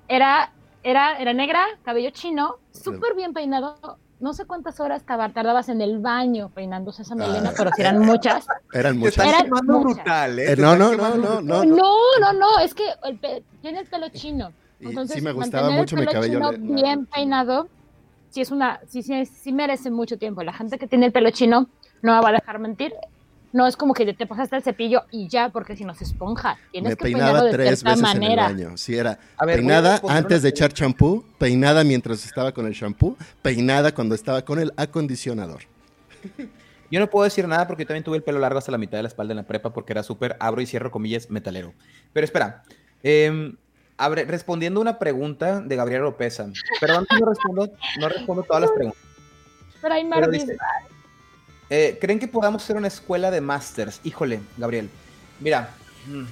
Era, 0.09 0.53
era, 0.83 1.17
era 1.19 1.33
negra, 1.33 1.65
cabello 1.85 2.11
chino, 2.11 2.57
súper 2.73 3.15
bien 3.15 3.33
peinado. 3.33 3.99
No 4.25 4.33
sé 4.33 4.47
cuántas 4.47 4.81
horas 4.81 5.03
tardabas 5.05 5.69
en 5.69 5.83
el 5.83 5.99
baño 5.99 6.49
peinándose 6.55 7.03
esa 7.03 7.15
melena, 7.15 7.51
Ah. 7.51 7.55
pero 7.57 7.71
si 7.77 7.83
eran 7.83 7.99
muchas. 8.11 8.47
Eran 8.73 8.97
muchas. 8.99 9.27
Eran 9.27 9.51
brutal, 9.51 10.39
¿eh? 10.39 10.53
Eh, 10.53 10.57
no, 10.57 10.75
no, 10.77 10.95
no, 10.97 11.15
no, 11.17 11.43
no. 11.43 11.63
No, 11.65 11.93
no, 12.21 12.33
no, 12.33 12.59
es 12.61 12.73
que 12.75 12.85
el 13.05 13.19
pe- 13.19 13.43
tiene 13.61 13.81
el 13.81 13.87
pelo 13.87 14.09
chino. 14.09 14.51
Entonces, 14.81 15.17
sí 15.17 15.23
me 15.23 15.33
gustaba 15.33 15.69
mucho 15.71 15.95
mi 15.97 16.07
pelo 16.07 16.13
cabello 16.13 16.41
bien 16.59 17.05
peinado, 17.05 17.69
sí 18.31 18.41
es 18.41 18.51
una, 18.51 18.81
sí, 18.89 19.03
sí, 19.03 19.27
sí 19.27 19.53
merece 19.53 19.91
mucho 19.91 20.17
tiempo. 20.17 20.43
La 20.43 20.55
gente 20.55 20.79
que 20.79 20.87
tiene 20.87 21.05
el 21.07 21.13
pelo 21.13 21.29
chino 21.31 21.69
no 22.01 22.15
me 22.17 22.21
va 22.23 22.31
a 22.31 22.33
dejar 22.33 22.59
mentir. 22.59 22.95
No 23.55 23.67
es 23.69 23.77
como 23.77 23.95
que 23.95 24.13
te 24.13 24.27
pasaste 24.27 24.57
el 24.57 24.63
cepillo 24.63 25.05
y 25.13 25.29
ya, 25.29 25.49
porque 25.49 25.77
si 25.77 25.85
no 25.85 25.95
se 25.95 26.03
esponja. 26.05 26.59
Tienes 26.73 26.91
Me 26.91 26.97
que 26.97 27.03
peinarlo 27.05 27.27
peinaba 27.35 27.45
de 27.47 27.53
tres 27.53 27.79
cierta 27.81 27.91
veces 27.91 28.03
manera. 28.03 28.47
en 28.51 28.59
el 28.59 28.65
baño. 28.67 28.77
Sí, 28.77 28.97
era 28.97 29.19
A 29.37 29.47
ver, 29.47 29.57
peinada 29.59 30.01
antes 30.09 30.43
de 30.43 30.49
echar 30.49 30.73
champú, 30.73 31.25
peinada 31.39 31.85
mientras 31.85 32.25
estaba 32.27 32.51
con 32.53 32.67
el 32.67 32.75
champú, 32.75 33.17
peinada 33.43 33.95
cuando 33.95 34.15
estaba 34.17 34.45
con 34.45 34.59
el 34.59 34.73
acondicionador. 34.77 35.63
Yo 36.91 37.01
no 37.01 37.09
puedo 37.09 37.25
decir 37.25 37.49
nada 37.49 37.67
porque 37.67 37.85
yo 37.85 37.89
también 37.89 38.05
tuve 38.05 38.17
el 38.19 38.23
pelo 38.23 38.39
largo 38.39 38.59
hasta 38.59 38.71
la 38.71 38.79
mitad 38.79 38.99
de 38.99 39.03
la 39.03 39.09
espalda 39.09 39.33
en 39.33 39.37
la 39.39 39.43
prepa 39.45 39.73
porque 39.73 39.93
era 39.93 40.03
súper, 40.03 40.37
abro 40.39 40.61
y 40.61 40.67
cierro 40.67 40.91
comillas, 40.93 41.29
metalero. 41.31 41.73
Pero 42.13 42.25
espera, 42.25 42.63
em, 43.03 43.57
abre- 43.97 44.25
respondiendo 44.27 44.81
una 44.81 44.99
pregunta 44.99 45.61
de 45.61 45.75
Gabriel 45.77 46.03
Lopeza. 46.03 46.47
Perdón 46.81 47.07
no 47.19 47.27
respondo, 47.27 47.71
no 47.99 48.09
respondo 48.09 48.43
todas 48.45 48.63
las 48.63 48.71
preguntas. 48.73 49.01
Pero 49.81 49.95
hay 49.95 50.09
Pero 50.09 50.29
dice, 50.31 50.57
eh, 51.77 51.99
¿creen 52.01 52.21
que 52.21 52.29
podamos 52.29 52.63
hacer 52.63 52.77
una 52.77 52.87
escuela 52.87 53.33
de 53.33 53.41
masters? 53.41 54.01
Híjole, 54.05 54.39
Gabriel. 54.57 54.89
Mira, 55.41 55.71
mm, 56.07 56.23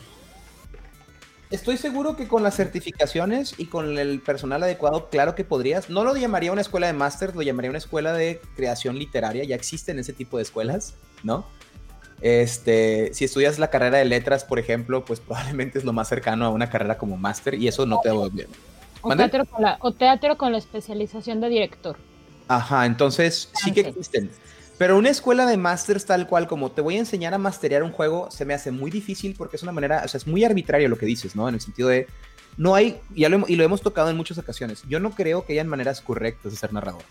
estoy 1.50 1.76
seguro 1.78 2.14
que 2.14 2.28
con 2.28 2.44
las 2.44 2.54
certificaciones 2.54 3.56
y 3.58 3.66
con 3.66 3.98
el 3.98 4.20
personal 4.20 4.62
adecuado, 4.62 5.10
claro 5.10 5.34
que 5.34 5.42
podrías. 5.42 5.90
No 5.90 6.04
lo 6.04 6.14
llamaría 6.14 6.52
una 6.52 6.60
escuela 6.60 6.86
de 6.86 6.92
masters, 6.92 7.34
lo 7.34 7.42
llamaría 7.42 7.70
una 7.70 7.78
escuela 7.78 8.12
de 8.12 8.40
creación 8.54 8.96
literaria. 9.00 9.42
Ya 9.42 9.56
existen 9.56 9.98
ese 9.98 10.12
tipo 10.12 10.36
de 10.36 10.44
escuelas, 10.44 10.94
¿no? 11.24 11.44
Este, 12.20 13.12
si 13.12 13.24
estudias 13.24 13.58
la 13.58 13.68
carrera 13.68 13.98
de 13.98 14.04
letras, 14.04 14.44
por 14.44 14.60
ejemplo, 14.60 15.04
pues 15.04 15.18
probablemente 15.26 15.80
es 15.80 15.84
lo 15.84 15.92
más 15.92 16.08
cercano 16.08 16.46
a 16.46 16.50
una 16.50 16.70
carrera 16.70 16.98
como 16.98 17.16
máster 17.16 17.54
y 17.54 17.66
eso 17.66 17.84
no 17.84 17.98
te 18.00 18.10
va 18.10 18.28
bien. 18.28 18.46
O 19.00 19.16
teatro, 19.16 19.44
con 19.44 19.62
la, 19.62 19.76
o 19.80 19.90
teatro 19.90 20.38
con 20.38 20.52
la 20.52 20.58
especialización 20.58 21.40
de 21.40 21.48
director. 21.48 21.96
Ajá, 22.46 22.86
entonces 22.86 23.50
sí 23.54 23.72
que 23.72 23.80
existen. 23.80 24.30
Pero 24.82 24.98
una 24.98 25.10
escuela 25.10 25.46
de 25.46 25.56
masters 25.56 26.06
tal 26.06 26.26
cual 26.26 26.48
como 26.48 26.72
te 26.72 26.80
voy 26.80 26.96
a 26.96 26.98
enseñar 26.98 27.34
a 27.34 27.38
masterear 27.38 27.84
un 27.84 27.92
juego 27.92 28.28
se 28.32 28.44
me 28.44 28.52
hace 28.52 28.72
muy 28.72 28.90
difícil 28.90 29.36
porque 29.38 29.54
es 29.54 29.62
una 29.62 29.70
manera, 29.70 30.02
o 30.04 30.08
sea, 30.08 30.18
es 30.18 30.26
muy 30.26 30.42
arbitrario 30.42 30.88
lo 30.88 30.98
que 30.98 31.06
dices, 31.06 31.36
¿no? 31.36 31.48
En 31.48 31.54
el 31.54 31.60
sentido 31.60 31.88
de, 31.88 32.08
no 32.56 32.74
hay, 32.74 32.98
ya 33.14 33.28
lo, 33.28 33.44
y 33.46 33.54
lo 33.54 33.62
hemos 33.62 33.80
tocado 33.80 34.10
en 34.10 34.16
muchas 34.16 34.38
ocasiones, 34.38 34.82
yo 34.88 34.98
no 34.98 35.12
creo 35.12 35.46
que 35.46 35.52
hayan 35.52 35.68
maneras 35.68 36.00
correctas 36.00 36.50
de 36.50 36.58
ser 36.58 36.72
narrador, 36.72 37.04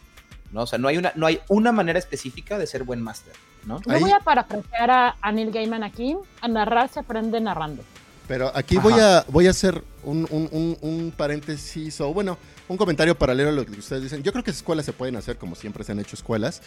¿no? 0.52 0.64
O 0.64 0.68
sea, 0.68 0.80
no 0.80 0.90
hay 0.90 0.98
una, 0.98 1.14
no 1.16 1.26
hay 1.28 1.40
una 1.48 1.72
manera 1.72 1.98
específica 1.98 2.58
de 2.58 2.68
ser 2.68 2.84
buen 2.84 3.02
máster, 3.02 3.32
¿no? 3.64 3.80
Yo 3.84 3.94
Ahí- 3.94 4.02
voy 4.02 4.12
a 4.12 4.20
parafrasear 4.20 4.92
a, 4.92 5.16
a 5.22 5.32
Neil 5.32 5.52
Gaiman 5.54 5.84
aquí. 5.86 6.18
A 6.42 6.50
narrar 6.50 6.90
se 6.90 7.00
aprende 7.00 7.40
narrando. 7.40 7.84
Pero 8.28 8.52
aquí 8.54 8.78
Ajá. 8.80 8.90
voy 8.90 9.00
a, 9.00 9.26
voy 9.30 9.48
a 9.48 9.52
hacer 9.52 9.82
un, 10.04 10.28
un- 10.30 10.50
un- 10.52 10.78
un 10.82 11.12
paréntesis 11.16 12.02
o 12.02 12.14
bueno, 12.14 12.38
un 12.68 12.76
comentario 12.78 13.16
paralelo 13.18 13.50
a 13.50 13.54
lo 13.54 13.66
que 13.66 13.72
ustedes 13.72 14.04
dicen. 14.04 14.24
Yo 14.24 14.32
creo 14.34 14.44
que 14.44 14.52
escuelas 14.52 14.86
se 14.86 14.92
pueden 14.94 15.16
hacer 15.16 15.38
como 15.38 15.56
siempre 15.56 15.84
se 15.86 15.92
han 15.94 16.00
hecho 16.00 16.16
escuelas, 16.16 16.62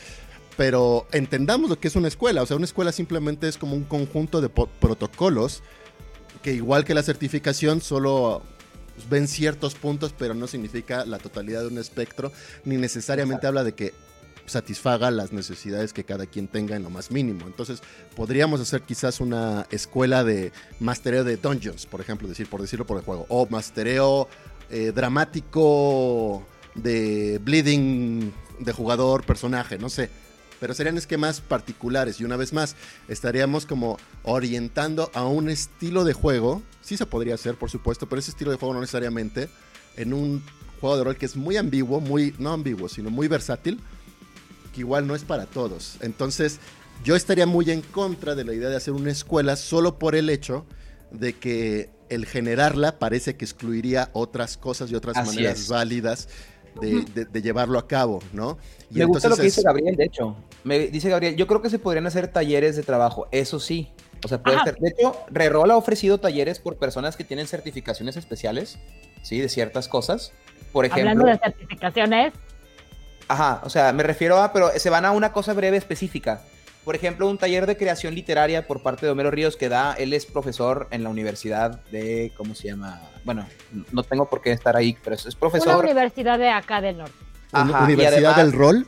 pero 0.56 1.06
entendamos 1.12 1.70
lo 1.70 1.78
que 1.78 1.89
es 1.89 1.97
una 1.97 2.09
escuela. 2.09 2.43
O 2.43 2.47
sea, 2.47 2.56
una 2.56 2.66
escuela 2.66 2.93
simplemente 2.93 3.48
es 3.48 3.59
como 3.59 3.74
un 3.74 3.85
conjunto 3.85 4.40
de 4.40 4.48
protocolos 4.48 5.62
que 6.43 6.52
igual 6.52 6.85
que 6.85 6.94
la 6.94 7.02
certificación 7.02 7.81
solo 7.81 8.43
ven 9.09 9.26
ciertos 9.26 9.74
puntos, 9.74 10.14
pero 10.16 10.35
no 10.35 10.47
significa 10.47 11.05
la 11.05 11.18
totalidad 11.18 11.62
de 11.62 11.68
un 11.68 11.78
espectro, 11.78 12.32
ni 12.64 12.76
necesariamente 12.76 13.47
habla 13.47 13.64
de 13.64 13.72
que 13.72 13.94
satisfaga 14.47 15.10
las 15.10 15.32
necesidades 15.32 15.93
que 15.93 16.05
cada 16.05 16.26
quien 16.26 16.48
tenga 16.48 16.76
en 16.76 16.82
lo 16.82 16.90
más 16.90 17.10
mínimo. 17.10 17.47
Entonces, 17.47 17.82
podríamos 18.14 18.60
hacer 18.60 18.82
quizás 18.82 19.20
una 19.20 19.66
escuela 19.70 20.22
de 20.22 20.52
mastereo 20.81 21.24
de 21.24 21.39
dungeons, 21.39 21.86
por 21.86 22.01
ejemplo, 22.01 22.28
decir, 22.28 22.47
por 22.47 22.60
decirlo 22.60 22.86
por 22.86 22.98
el 22.98 23.05
juego, 23.05 23.26
o 23.28 23.47
mastereo 23.48 24.28
eh, 24.70 24.93
dramático 24.94 26.47
de 26.74 27.40
bleeding 27.43 28.32
de 28.59 28.72
jugador, 28.72 29.24
personaje, 29.24 29.78
no 29.78 29.89
sé. 29.89 30.10
Pero 30.60 30.74
serían 30.74 30.97
esquemas 30.97 31.40
particulares 31.40 32.20
y 32.20 32.24
una 32.24 32.36
vez 32.36 32.52
más 32.52 32.76
estaríamos 33.09 33.66
como 33.66 33.98
orientando 34.22 35.10
a 35.14 35.24
un 35.24 35.51
estilo 35.51 36.05
de 36.05 36.12
juego. 36.12 36.62
Sí 36.81 36.97
se 36.97 37.06
podría 37.06 37.35
hacer, 37.35 37.56
por 37.56 37.70
supuesto, 37.70 38.09
pero 38.09 38.20
ese 38.20 38.31
estilo 38.31 38.51
de 38.51 38.56
juego 38.56 38.74
no 38.74 38.81
necesariamente 38.81 39.48
en 39.97 40.12
un 40.12 40.43
juego 40.81 40.97
de 40.97 41.05
rol 41.05 41.16
que 41.16 41.26
es 41.26 41.36
muy 41.36 41.56
ambiguo, 41.56 42.01
muy, 42.01 42.35
no 42.39 42.52
ambiguo, 42.52 42.89
sino 42.89 43.10
muy 43.10 43.28
versátil, 43.28 43.81
que 44.72 44.81
igual 44.81 45.06
no 45.06 45.14
es 45.14 45.24
para 45.24 45.47
todos. 45.47 45.97
Entonces, 46.01 46.60
yo 47.02 47.16
estaría 47.16 47.47
muy 47.47 47.70
en 47.70 47.82
contra 47.82 48.35
de 48.35 48.44
la 48.44 48.55
idea 48.55 48.68
de 48.68 48.76
hacer 48.76 48.94
una 48.94 49.10
escuela 49.10 49.56
solo 49.56 49.98
por 49.98 50.14
el 50.14 50.31
hecho 50.31 50.66
de 51.10 51.35
que 51.35 51.90
el 52.09 52.26
generarla 52.26 52.98
parece 52.98 53.36
que 53.36 53.44
excluiría 53.44 54.10
otras 54.12 54.56
cosas 54.56 54.90
y 54.90 54.94
otras 54.94 55.16
Así 55.16 55.36
maneras 55.36 55.60
es. 55.60 55.68
válidas 55.68 56.28
de, 56.80 57.02
de- 57.14 57.24
de 57.24 57.42
llevarlo 57.42 57.78
a 57.78 57.86
cabo, 57.86 58.20
¿no? 58.32 58.59
Y 58.90 58.98
Me 58.98 59.05
gusta 59.05 59.28
lo 59.28 59.36
que 59.36 59.42
dice 59.42 59.60
es- 59.60 59.64
Gabriel, 59.66 59.96
de 59.96 60.05
hecho. 60.05 60.36
Me 60.64 60.78
dice 60.88 61.09
Gabriel, 61.10 61.36
yo 61.36 61.46
creo 61.46 61.60
que 61.62 61.70
se 61.70 61.78
podrían 61.78 62.06
hacer 62.06 62.28
talleres 62.28 62.76
de 62.76 62.82
trabajo, 62.82 63.26
eso 63.32 63.60
sí. 63.60 63.90
O 64.24 64.28
sea, 64.28 64.42
puede 64.42 64.56
Ajá. 64.56 64.64
ser. 64.66 64.76
De 64.78 64.88
hecho, 64.88 65.16
Reroll 65.30 65.70
ha 65.70 65.76
ofrecido 65.76 66.18
talleres 66.18 66.59
por 66.59 66.76
personas 66.76 67.16
que 67.16 67.24
tienen 67.24 67.46
certificaciones 67.46 68.16
especiales, 68.16 68.78
¿sí? 69.22 69.38
De 69.40 69.48
ciertas 69.48 69.88
cosas. 69.88 70.32
Por 70.72 70.86
ejemplo. 70.86 71.10
Hablando 71.10 71.30
de 71.30 71.38
certificaciones, 71.38 72.32
Ajá, 73.28 73.60
o 73.64 73.70
sea, 73.70 73.92
me 73.92 74.02
refiero 74.02 74.36
a, 74.42 74.52
pero 74.52 74.70
se 74.76 74.90
van 74.90 75.05
a 75.06 75.10
una 75.12 75.32
cosa 75.32 75.55
breve 75.55 75.76
específica. 75.78 76.42
Por 76.85 76.94
ejemplo, 76.94 77.28
un 77.28 77.39
taller 77.39 77.66
de 77.66 77.77
creación 77.77 78.15
literaria 78.15 78.66
por 78.66 78.82
parte 78.82 79.06
de 79.06 79.12
Homero 79.12 79.31
Ríos 79.31 79.56
que 79.56 79.69
da, 79.69 79.94
él 79.94 80.12
es 80.12 80.27
profesor 80.27 80.86
en 80.90 81.02
la 81.02 81.09
universidad 81.09 81.82
de, 81.86 82.32
¿cómo 82.36 82.55
se 82.55 82.69
llama? 82.69 83.01
Bueno, 83.24 83.47
no 83.90 84.02
tengo 84.02 84.28
por 84.28 84.43
qué 84.43 84.52
estar 84.52 84.77
ahí, 84.77 84.97
pero 85.02 85.16
es 85.16 85.24
es 85.24 85.35
una 85.35 85.40
profesor. 85.40 85.82
universidad 85.85 86.39
de 86.39 86.51
acá 86.51 86.81
del 86.82 86.98
norte. 86.98 87.15
¿Uni- 87.52 87.73
Ajá, 87.73 87.81
y 87.81 87.85
Universidad 87.94 88.32
además- 88.35 88.36
del 88.36 88.52
Rol. 88.52 88.86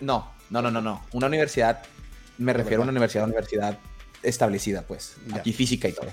No, 0.00 0.30
no, 0.50 0.60
no, 0.62 0.70
no, 0.70 0.80
no. 0.82 1.02
Una 1.12 1.26
universidad, 1.26 1.82
me 2.38 2.52
refiero 2.52 2.82
a 2.82 2.84
una 2.84 2.90
universidad, 2.92 3.24
universidad 3.24 3.78
establecida, 4.22 4.82
pues, 4.82 5.16
Ya. 5.28 5.36
aquí 5.36 5.52
física 5.54 5.88
y 5.88 5.92
todo. 5.92 6.10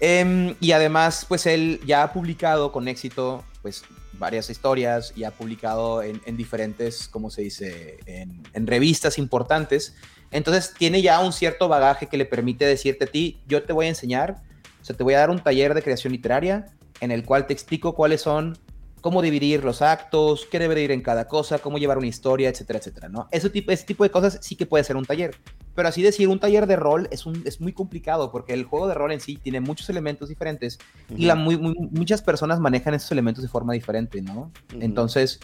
Em, 0.00 0.54
y 0.60 0.72
además, 0.72 1.24
pues 1.28 1.46
él 1.46 1.80
ya 1.86 2.02
ha 2.02 2.12
publicado 2.12 2.72
con 2.72 2.88
éxito, 2.88 3.44
pues, 3.62 3.84
varias 4.20 4.48
historias 4.50 5.12
y 5.16 5.24
ha 5.24 5.32
publicado 5.32 6.04
en, 6.04 6.22
en 6.26 6.36
diferentes, 6.36 7.08
¿cómo 7.08 7.30
se 7.30 7.42
dice?, 7.42 7.98
en 8.06 8.66
revistas 8.68 9.18
importantes. 9.18 9.96
Entonces, 10.30 10.72
tiene 10.78 11.02
ya 11.02 11.18
un 11.18 11.32
cierto 11.32 11.66
bagaje 11.66 12.06
que 12.06 12.16
le 12.16 12.24
permite 12.26 12.64
decirte 12.64 13.04
a 13.04 13.08
ti, 13.08 13.40
yo 13.48 13.64
te 13.64 13.72
voy 13.72 13.86
a 13.86 13.88
enseñar, 13.88 14.36
o 14.80 14.84
sea, 14.84 14.96
te 14.96 15.02
voy 15.02 15.14
a 15.14 15.18
dar 15.18 15.30
un 15.30 15.40
taller 15.40 15.74
de 15.74 15.82
creación 15.82 16.12
literaria 16.12 16.66
en 17.00 17.10
el 17.10 17.24
cual 17.24 17.46
te 17.46 17.52
explico 17.52 17.94
cuáles 17.94 18.20
son 18.20 18.56
cómo 19.00 19.22
dividir 19.22 19.64
los 19.64 19.82
actos, 19.82 20.46
qué 20.50 20.58
debe 20.58 20.74
de 20.74 20.82
ir 20.82 20.90
en 20.90 21.00
cada 21.02 21.26
cosa, 21.28 21.58
cómo 21.58 21.78
llevar 21.78 21.98
una 21.98 22.06
historia, 22.06 22.48
etcétera, 22.48 22.78
etcétera, 22.78 23.08
¿no? 23.08 23.28
Ese 23.30 23.50
tipo, 23.50 23.70
ese 23.72 23.84
tipo 23.84 24.04
de 24.04 24.10
cosas 24.10 24.38
sí 24.42 24.56
que 24.56 24.66
puede 24.66 24.84
ser 24.84 24.96
un 24.96 25.04
taller. 25.04 25.34
Pero 25.74 25.88
así 25.88 26.02
decir, 26.02 26.28
un 26.28 26.38
taller 26.40 26.66
de 26.66 26.76
rol 26.76 27.08
es, 27.10 27.26
un, 27.26 27.42
es 27.46 27.60
muy 27.60 27.72
complicado 27.72 28.30
porque 28.30 28.52
el 28.52 28.64
juego 28.64 28.88
de 28.88 28.94
rol 28.94 29.12
en 29.12 29.20
sí 29.20 29.36
tiene 29.36 29.60
muchos 29.60 29.88
elementos 29.90 30.28
diferentes 30.28 30.78
y 31.16 31.24
la, 31.26 31.34
muy, 31.34 31.56
muy- 31.56 31.76
muchas 31.90 32.22
personas 32.22 32.60
manejan 32.60 32.94
esos 32.94 33.10
elementos 33.12 33.42
de 33.42 33.48
forma 33.48 33.72
diferente, 33.72 34.20
¿no? 34.20 34.50
Ujú. 34.72 34.80
Entonces, 34.82 35.40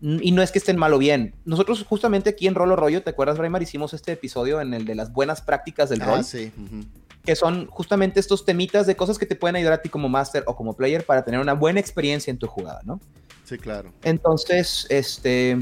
n- 0.00 0.20
y 0.22 0.32
no 0.32 0.42
es 0.42 0.50
que 0.52 0.58
estén 0.58 0.76
mal 0.78 0.92
o 0.94 0.98
bien. 0.98 1.34
Nosotros 1.44 1.84
justamente 1.86 2.30
aquí 2.30 2.46
en 2.46 2.54
Rolo 2.54 2.76
Rollo, 2.76 3.02
¿te 3.02 3.10
acuerdas, 3.10 3.36
Braimar? 3.36 3.62
Hicimos 3.62 3.92
este 3.94 4.12
episodio 4.12 4.60
en 4.60 4.72
el 4.74 4.84
de 4.86 4.94
las 4.94 5.12
buenas 5.12 5.42
prácticas 5.42 5.90
del 5.90 6.02
Ah, 6.02 6.06
rol 6.06 6.24
sí. 6.24 6.52
ujú. 6.56 6.84
Que 7.24 7.34
son 7.36 7.66
justamente 7.68 8.20
estos 8.20 8.44
temitas 8.44 8.86
de 8.86 8.96
cosas 8.96 9.18
que 9.18 9.26
te 9.26 9.34
pueden 9.36 9.56
ayudar 9.56 9.74
a 9.74 9.82
ti 9.82 9.88
como 9.88 10.08
máster 10.08 10.44
o 10.46 10.54
como 10.56 10.74
player 10.74 11.04
para 11.04 11.24
tener 11.24 11.40
una 11.40 11.54
buena 11.54 11.80
experiencia 11.80 12.30
en 12.30 12.38
tu 12.38 12.46
jugada, 12.46 12.80
¿no? 12.84 13.00
Sí, 13.44 13.58
claro. 13.58 13.90
Entonces, 14.02 14.86
este 14.90 15.56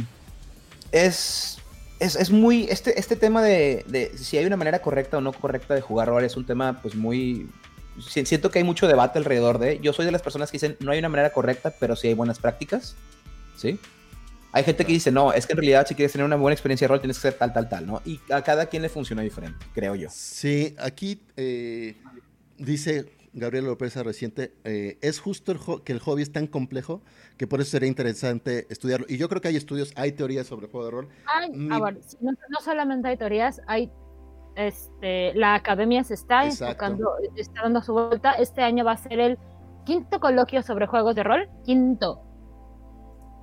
es, 0.90 1.58
es, 2.00 2.16
es 2.16 2.30
muy, 2.30 2.64
este, 2.68 2.98
este 2.98 3.16
tema 3.16 3.42
de, 3.42 3.84
de 3.88 4.16
si 4.18 4.38
hay 4.38 4.44
una 4.46 4.56
manera 4.56 4.80
correcta 4.80 5.18
o 5.18 5.20
no 5.20 5.32
correcta 5.32 5.74
de 5.74 5.80
jugar 5.80 6.08
rol 6.08 6.24
es 6.24 6.36
un 6.36 6.44
tema 6.46 6.80
pues 6.82 6.94
muy, 6.94 7.48
si- 8.08 8.26
siento 8.26 8.50
que 8.50 8.58
hay 8.58 8.64
mucho 8.64 8.88
debate 8.88 9.18
alrededor 9.18 9.58
de, 9.58 9.78
yo 9.80 9.92
soy 9.92 10.04
de 10.04 10.12
las 10.12 10.22
personas 10.22 10.50
que 10.50 10.56
dicen 10.56 10.76
no 10.80 10.92
hay 10.92 10.98
una 10.98 11.08
manera 11.08 11.32
correcta, 11.32 11.74
pero 11.78 11.96
sí 11.96 12.08
hay 12.08 12.14
buenas 12.14 12.38
prácticas, 12.38 12.94
¿sí? 13.56 13.78
Hay 14.52 14.64
gente 14.64 14.84
que 14.84 14.92
dice, 14.92 15.10
no, 15.10 15.32
es 15.32 15.46
que 15.46 15.54
en 15.54 15.58
realidad 15.58 15.86
si 15.86 15.94
quieres 15.94 16.12
tener 16.12 16.26
una 16.26 16.36
buena 16.36 16.52
experiencia 16.52 16.86
de 16.86 16.90
rol 16.90 17.00
tienes 17.00 17.16
que 17.16 17.22
ser 17.22 17.34
tal, 17.34 17.52
tal, 17.52 17.68
tal, 17.68 17.86
¿no? 17.86 18.02
Y 18.04 18.20
a 18.30 18.42
cada 18.42 18.66
quien 18.66 18.82
le 18.82 18.88
funciona 18.88 19.22
diferente, 19.22 19.64
creo 19.72 19.94
yo. 19.94 20.08
Sí, 20.10 20.76
aquí 20.78 21.22
eh, 21.36 21.96
dice 22.58 23.06
Gabriel 23.32 23.64
López 23.64 23.96
reciente, 23.96 24.52
eh, 24.64 24.98
es 25.00 25.20
justo 25.20 25.54
que 25.82 25.92
el 25.92 26.00
hobby 26.00 26.22
es 26.22 26.32
tan 26.32 26.46
complejo 26.46 27.00
que 27.38 27.46
por 27.46 27.60
eso 27.60 27.70
sería 27.70 27.88
interesante 27.88 28.66
estudiarlo. 28.68 29.06
Y 29.08 29.16
yo 29.16 29.28
creo 29.28 29.40
que 29.40 29.48
hay 29.48 29.56
estudios, 29.56 29.92
hay 29.96 30.12
teorías 30.12 30.46
sobre 30.46 30.66
el 30.66 30.72
juego 30.72 30.84
de 30.84 30.90
rol. 30.90 31.08
no, 31.56 32.60
solamente 32.62 33.08
hay 33.08 33.16
teorías, 33.16 33.62
hay 33.66 33.90
este, 34.54 35.32
la 35.34 35.54
academia 35.54 36.04
se 36.04 36.12
está 36.12 36.44
enfocando, 36.44 37.14
está 37.36 37.62
dando 37.62 37.80
su 37.80 37.94
vuelta. 37.94 38.32
Este 38.32 38.60
año 38.60 38.84
va 38.84 38.92
a 38.92 38.96
ser 38.98 39.18
el 39.18 39.38
quinto 39.84 40.20
coloquio 40.20 40.62
sobre 40.62 40.86
juegos 40.86 41.14
de 41.14 41.22
rol, 41.22 41.48
quinto. 41.64 42.22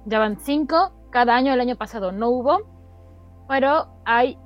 Ya 0.05 0.19
van 0.19 0.39
cinco, 0.39 0.93
cada 1.09 1.35
año, 1.35 1.53
el 1.53 1.59
año 1.61 1.75
pasado 1.75 2.11
no 2.11 2.29
hubo, 2.29 2.59
pero 3.47 3.87
hay 4.05 4.37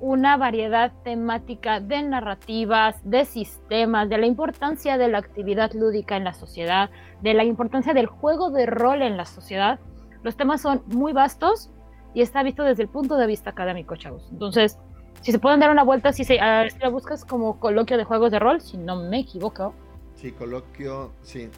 una 0.00 0.36
variedad 0.36 0.92
temática 1.04 1.80
de 1.80 2.02
narrativas, 2.02 2.96
de 3.02 3.24
sistemas, 3.24 4.08
de 4.08 4.18
la 4.18 4.26
importancia 4.26 4.98
de 4.98 5.08
la 5.08 5.18
actividad 5.18 5.72
lúdica 5.72 6.16
en 6.16 6.24
la 6.24 6.34
sociedad, 6.34 6.90
de 7.22 7.34
la 7.34 7.44
importancia 7.44 7.94
del 7.94 8.06
juego 8.06 8.50
de 8.50 8.66
rol 8.66 9.02
en 9.02 9.16
la 9.16 9.24
sociedad. 9.24 9.80
Los 10.22 10.36
temas 10.36 10.60
son 10.60 10.82
muy 10.86 11.12
vastos 11.12 11.70
y 12.12 12.20
está 12.20 12.42
visto 12.42 12.62
desde 12.62 12.82
el 12.82 12.88
punto 12.88 13.16
de 13.16 13.26
vista 13.26 13.50
académico, 13.50 13.96
chavos. 13.96 14.28
Entonces, 14.30 14.78
si 15.22 15.32
se 15.32 15.38
pueden 15.38 15.60
dar 15.60 15.70
una 15.70 15.82
vuelta, 15.82 16.12
si, 16.12 16.24
se, 16.24 16.36
la 16.36 16.88
buscas 16.90 17.24
como 17.24 17.58
coloquio 17.58 17.96
de 17.96 18.04
juegos 18.04 18.30
de 18.30 18.38
rol, 18.38 18.60
si 18.60 18.76
no 18.76 18.96
me 18.96 19.20
equivoco. 19.20 19.74
Sí, 20.14 20.32
coloquio, 20.32 21.12
sí. 21.22 21.48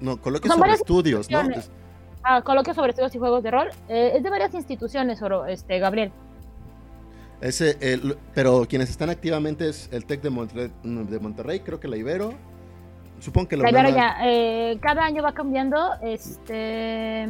No, 0.00 0.16
coloquio 0.20 0.52
sobre 0.52 0.72
estudios, 0.72 1.30
¿no? 1.30 1.42
Ah, 2.22 2.42
coloquio 2.42 2.74
sobre 2.74 2.90
estudios 2.90 3.14
y 3.14 3.18
juegos 3.18 3.42
de 3.42 3.50
rol. 3.50 3.68
Eh, 3.88 4.12
es 4.16 4.22
de 4.22 4.30
varias 4.30 4.54
instituciones, 4.54 5.20
este, 5.48 5.78
Gabriel. 5.78 6.12
Ese, 7.40 7.78
el, 7.80 8.18
pero 8.34 8.66
quienes 8.68 8.90
están 8.90 9.08
activamente 9.08 9.68
es 9.68 9.88
el 9.92 10.04
TEC 10.04 10.20
de 10.20 10.30
Monterrey, 10.30 10.70
de 10.82 11.18
Monterrey 11.18 11.60
creo 11.60 11.80
que 11.80 11.88
la 11.88 11.96
Ibero. 11.96 12.34
Supongo 13.18 13.48
que 13.48 13.56
la, 13.56 13.70
Ibero 13.70 13.88
ya. 13.88 14.16
Eh, 14.22 14.78
cada 14.80 15.04
año 15.04 15.22
va 15.22 15.32
cambiando. 15.32 15.94
Este. 16.02 17.26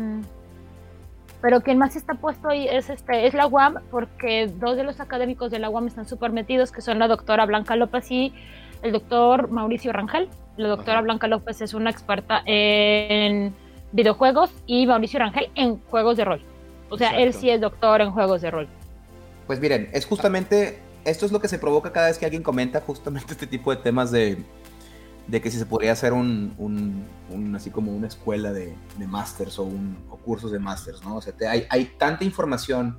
Pero 1.40 1.62
quien 1.62 1.78
más 1.78 1.96
está 1.96 2.14
puesto 2.14 2.48
ahí 2.48 2.66
es, 2.68 2.90
este, 2.90 3.26
es 3.26 3.32
la 3.32 3.46
UAM, 3.46 3.76
porque 3.90 4.48
dos 4.58 4.76
de 4.76 4.84
los 4.84 5.00
académicos 5.00 5.50
de 5.50 5.58
la 5.58 5.70
UAM 5.70 5.86
están 5.86 6.06
súper 6.06 6.32
metidos, 6.32 6.70
que 6.70 6.82
son 6.82 6.98
la 6.98 7.08
doctora 7.08 7.46
Blanca 7.46 7.76
López 7.76 8.10
y 8.10 8.34
el 8.82 8.92
doctor 8.92 9.50
Mauricio 9.50 9.92
Rangel. 9.92 10.28
La 10.56 10.68
doctora 10.68 11.00
Blanca 11.00 11.28
López 11.28 11.62
es 11.62 11.72
una 11.72 11.88
experta 11.88 12.42
en 12.44 13.54
videojuegos 13.92 14.50
y 14.66 14.86
Mauricio 14.86 15.18
Rangel 15.18 15.50
en 15.54 15.78
juegos 15.90 16.16
de 16.16 16.24
rol. 16.24 16.42
O 16.88 16.98
sea, 16.98 17.10
él 17.10 17.32
sí 17.32 17.50
es 17.50 17.60
doctor 17.60 18.00
en 18.00 18.10
juegos 18.10 18.42
de 18.42 18.50
rol. 18.50 18.68
Pues 19.46 19.60
miren, 19.60 19.88
es 19.92 20.06
justamente, 20.06 20.80
esto 21.04 21.26
es 21.26 21.32
lo 21.32 21.40
que 21.40 21.48
se 21.48 21.58
provoca 21.58 21.92
cada 21.92 22.08
vez 22.08 22.18
que 22.18 22.24
alguien 22.24 22.42
comenta 22.42 22.80
justamente 22.80 23.32
este 23.32 23.46
tipo 23.46 23.70
de 23.70 23.76
temas 23.76 24.10
de, 24.10 24.38
de 25.26 25.40
que 25.40 25.50
si 25.50 25.58
se 25.58 25.66
podría 25.66 25.92
hacer 25.92 26.12
un, 26.12 26.54
un, 26.58 27.54
así 27.54 27.70
como 27.70 27.92
una 27.92 28.08
escuela 28.08 28.52
de, 28.52 28.74
de 28.98 29.06
masters 29.06 29.58
o, 29.58 29.64
un, 29.64 29.96
o 30.10 30.16
cursos 30.16 30.50
de 30.52 30.58
masters, 30.58 31.04
¿no? 31.04 31.16
O 31.16 31.22
sea, 31.22 31.32
hay, 31.48 31.66
hay 31.70 31.84
tanta 31.98 32.24
información 32.24 32.98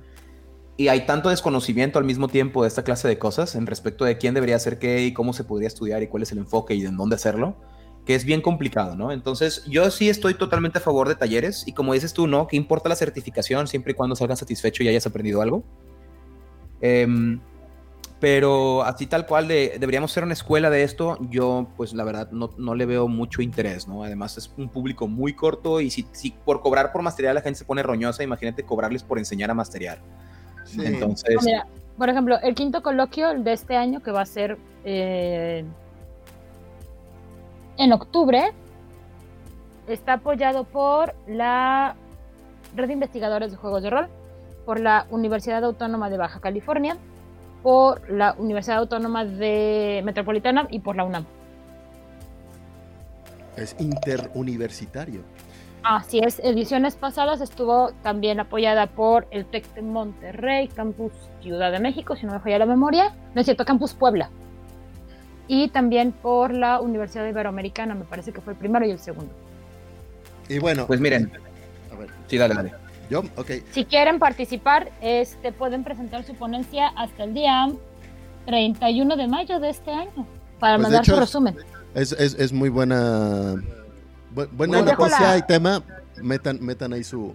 y 0.76 0.88
hay 0.88 1.04
tanto 1.06 1.28
desconocimiento 1.28 1.98
al 1.98 2.04
mismo 2.04 2.28
tiempo 2.28 2.62
de 2.62 2.68
esta 2.68 2.82
clase 2.82 3.06
de 3.06 3.18
cosas 3.18 3.54
en 3.54 3.66
respecto 3.66 4.04
de 4.04 4.16
quién 4.16 4.32
debería 4.34 4.56
hacer 4.56 4.78
qué 4.78 5.02
y 5.02 5.12
cómo 5.12 5.32
se 5.34 5.44
podría 5.44 5.68
estudiar 5.68 6.02
y 6.02 6.06
cuál 6.06 6.22
es 6.22 6.32
el 6.32 6.38
enfoque 6.38 6.74
y 6.74 6.84
en 6.86 6.96
dónde 6.96 7.16
hacerlo, 7.16 7.56
que 8.04 8.14
es 8.14 8.24
bien 8.24 8.40
complicado, 8.40 8.96
¿no? 8.96 9.12
Entonces, 9.12 9.64
yo 9.66 9.90
sí 9.90 10.08
estoy 10.08 10.34
totalmente 10.34 10.78
a 10.78 10.80
favor 10.80 11.08
de 11.08 11.14
talleres 11.14 11.64
y 11.66 11.72
como 11.72 11.92
dices 11.92 12.12
tú, 12.12 12.26
¿no? 12.26 12.48
¿Qué 12.48 12.56
importa 12.56 12.88
la 12.88 12.96
certificación 12.96 13.68
siempre 13.68 13.92
y 13.92 13.94
cuando 13.94 14.16
salgas 14.16 14.40
satisfecho 14.40 14.82
y 14.82 14.88
hayas 14.88 15.06
aprendido 15.06 15.40
algo? 15.40 15.62
Em, 16.80 17.40
pero 18.18 18.82
así 18.82 19.06
tal 19.06 19.26
cual 19.26 19.46
deberíamos 19.46 20.12
ser 20.12 20.24
una 20.24 20.32
escuela 20.32 20.68
de 20.68 20.82
esto, 20.82 21.18
yo 21.30 21.68
pues 21.76 21.92
la 21.92 22.04
verdad 22.04 22.30
no, 22.32 22.50
no, 22.56 22.74
le 22.74 22.86
veo 22.86 23.06
mucho 23.06 23.40
interés, 23.40 23.86
¿no? 23.86 24.02
Además 24.02 24.36
es 24.36 24.52
un 24.56 24.68
público 24.68 25.06
muy 25.06 25.34
corto 25.34 25.80
y 25.80 25.90
si, 25.90 26.06
si 26.12 26.30
por 26.30 26.60
cobrar 26.60 26.92
por 26.92 27.02
material 27.02 27.36
la 27.36 27.40
gente 27.40 27.58
se 27.58 27.64
pone 27.64 27.82
roñosa, 27.82 28.22
imagínate 28.22 28.64
cobrarles 28.64 29.02
por 29.04 29.18
enseñar 29.18 29.50
a 29.50 29.54
masteriar. 29.54 30.00
Entonces... 30.78 31.36
por 31.96 32.08
ejemplo, 32.08 32.40
el 32.40 32.54
quinto 32.54 32.82
coloquio 32.82 33.34
de 33.34 33.52
este 33.52 33.76
año 33.76 34.02
que 34.02 34.10
va 34.10 34.22
a 34.22 34.26
ser 34.26 34.56
eh, 34.84 35.64
en 37.82 37.92
octubre 37.92 38.52
está 39.88 40.14
apoyado 40.14 40.62
por 40.64 41.14
la 41.26 41.96
Red 42.76 42.86
de 42.86 42.92
Investigadores 42.92 43.50
de 43.50 43.56
Juegos 43.56 43.82
de 43.82 43.90
Rol 43.90 44.08
por 44.64 44.78
la 44.78 45.06
Universidad 45.10 45.64
Autónoma 45.64 46.08
de 46.08 46.16
Baja 46.16 46.38
California, 46.38 46.96
por 47.64 48.08
la 48.08 48.36
Universidad 48.38 48.78
Autónoma 48.78 49.24
de 49.24 50.00
Metropolitana 50.04 50.68
y 50.70 50.78
por 50.78 50.94
la 50.94 51.04
UNAM. 51.04 51.26
Es 53.56 53.74
interuniversitario. 53.80 55.22
Así 55.82 56.20
es, 56.20 56.38
ediciones 56.38 56.94
pasadas 56.94 57.40
estuvo 57.40 57.90
también 58.04 58.38
apoyada 58.38 58.86
por 58.86 59.26
el 59.32 59.44
TEC 59.44 59.74
de 59.74 59.82
Monterrey, 59.82 60.68
Campus 60.68 61.12
Ciudad 61.40 61.72
de 61.72 61.80
México, 61.80 62.14
si 62.14 62.24
no 62.24 62.34
me 62.34 62.38
falla 62.38 62.60
la 62.60 62.66
memoria, 62.66 63.12
no 63.34 63.40
es 63.40 63.46
cierto, 63.46 63.64
Campus 63.64 63.92
Puebla. 63.92 64.30
Y 65.48 65.68
también 65.68 66.12
por 66.12 66.52
la 66.52 66.80
Universidad 66.80 67.26
Iberoamericana, 67.26 67.94
me 67.94 68.04
parece 68.04 68.32
que 68.32 68.40
fue 68.40 68.52
el 68.52 68.58
primero 68.58 68.86
y 68.86 68.90
el 68.90 68.98
segundo. 68.98 69.32
Y 70.48 70.58
bueno, 70.58 70.86
pues 70.86 71.00
miren, 71.00 71.30
a 71.92 71.96
ver. 71.96 72.10
sí, 72.26 72.38
dale, 72.38 72.54
dale. 72.54 72.82
Si 73.72 73.84
quieren 73.84 74.18
participar, 74.18 74.90
este, 75.00 75.52
pueden 75.52 75.84
presentar 75.84 76.24
su 76.24 76.34
ponencia 76.34 76.88
hasta 76.96 77.24
el 77.24 77.34
día 77.34 77.68
31 78.46 79.16
de 79.16 79.28
mayo 79.28 79.60
de 79.60 79.70
este 79.70 79.90
año 79.90 80.26
para 80.58 80.76
pues, 80.76 80.82
mandar 80.82 81.04
su 81.04 81.16
resumen. 81.16 81.56
Es, 81.94 82.52
muy 82.52 82.70
buena, 82.70 83.54
buena 84.52 84.82
noticia 84.82 85.36
y 85.36 85.42
tema. 85.42 85.82
Metan, 86.22 86.58
metan 86.60 86.92
ahí 86.92 87.04
su 87.04 87.34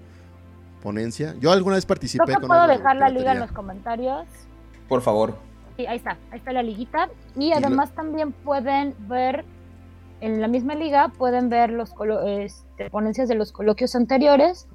ponencia. 0.81 1.35
Yo 1.39 1.51
alguna 1.51 1.75
vez 1.75 1.85
participé 1.85 2.23
Creo 2.25 2.39
que 2.39 2.47
puedo 2.47 2.67
dejar 2.67 2.95
la 2.95 3.09
liga 3.09 3.33
en 3.33 3.39
los 3.39 3.51
comentarios. 3.51 4.25
Por 4.87 5.01
favor. 5.01 5.35
Sí, 5.77 5.85
ahí 5.85 5.97
está, 5.97 6.17
ahí 6.31 6.39
está 6.39 6.51
la 6.51 6.63
liguita. 6.63 7.09
Y 7.35 7.53
además 7.53 7.93
también 7.93 8.31
pueden 8.31 8.95
ver 9.07 9.45
en 10.19 10.41
la 10.41 10.47
misma 10.47 10.73
liga 10.73 11.09
pueden 11.09 11.47
ver 11.47 11.69
los 11.69 11.93
este, 12.25 12.89
ponencias 12.89 13.29
de 13.29 13.35
los 13.35 13.51
coloquios 13.51 13.95
anteriores 13.95 14.67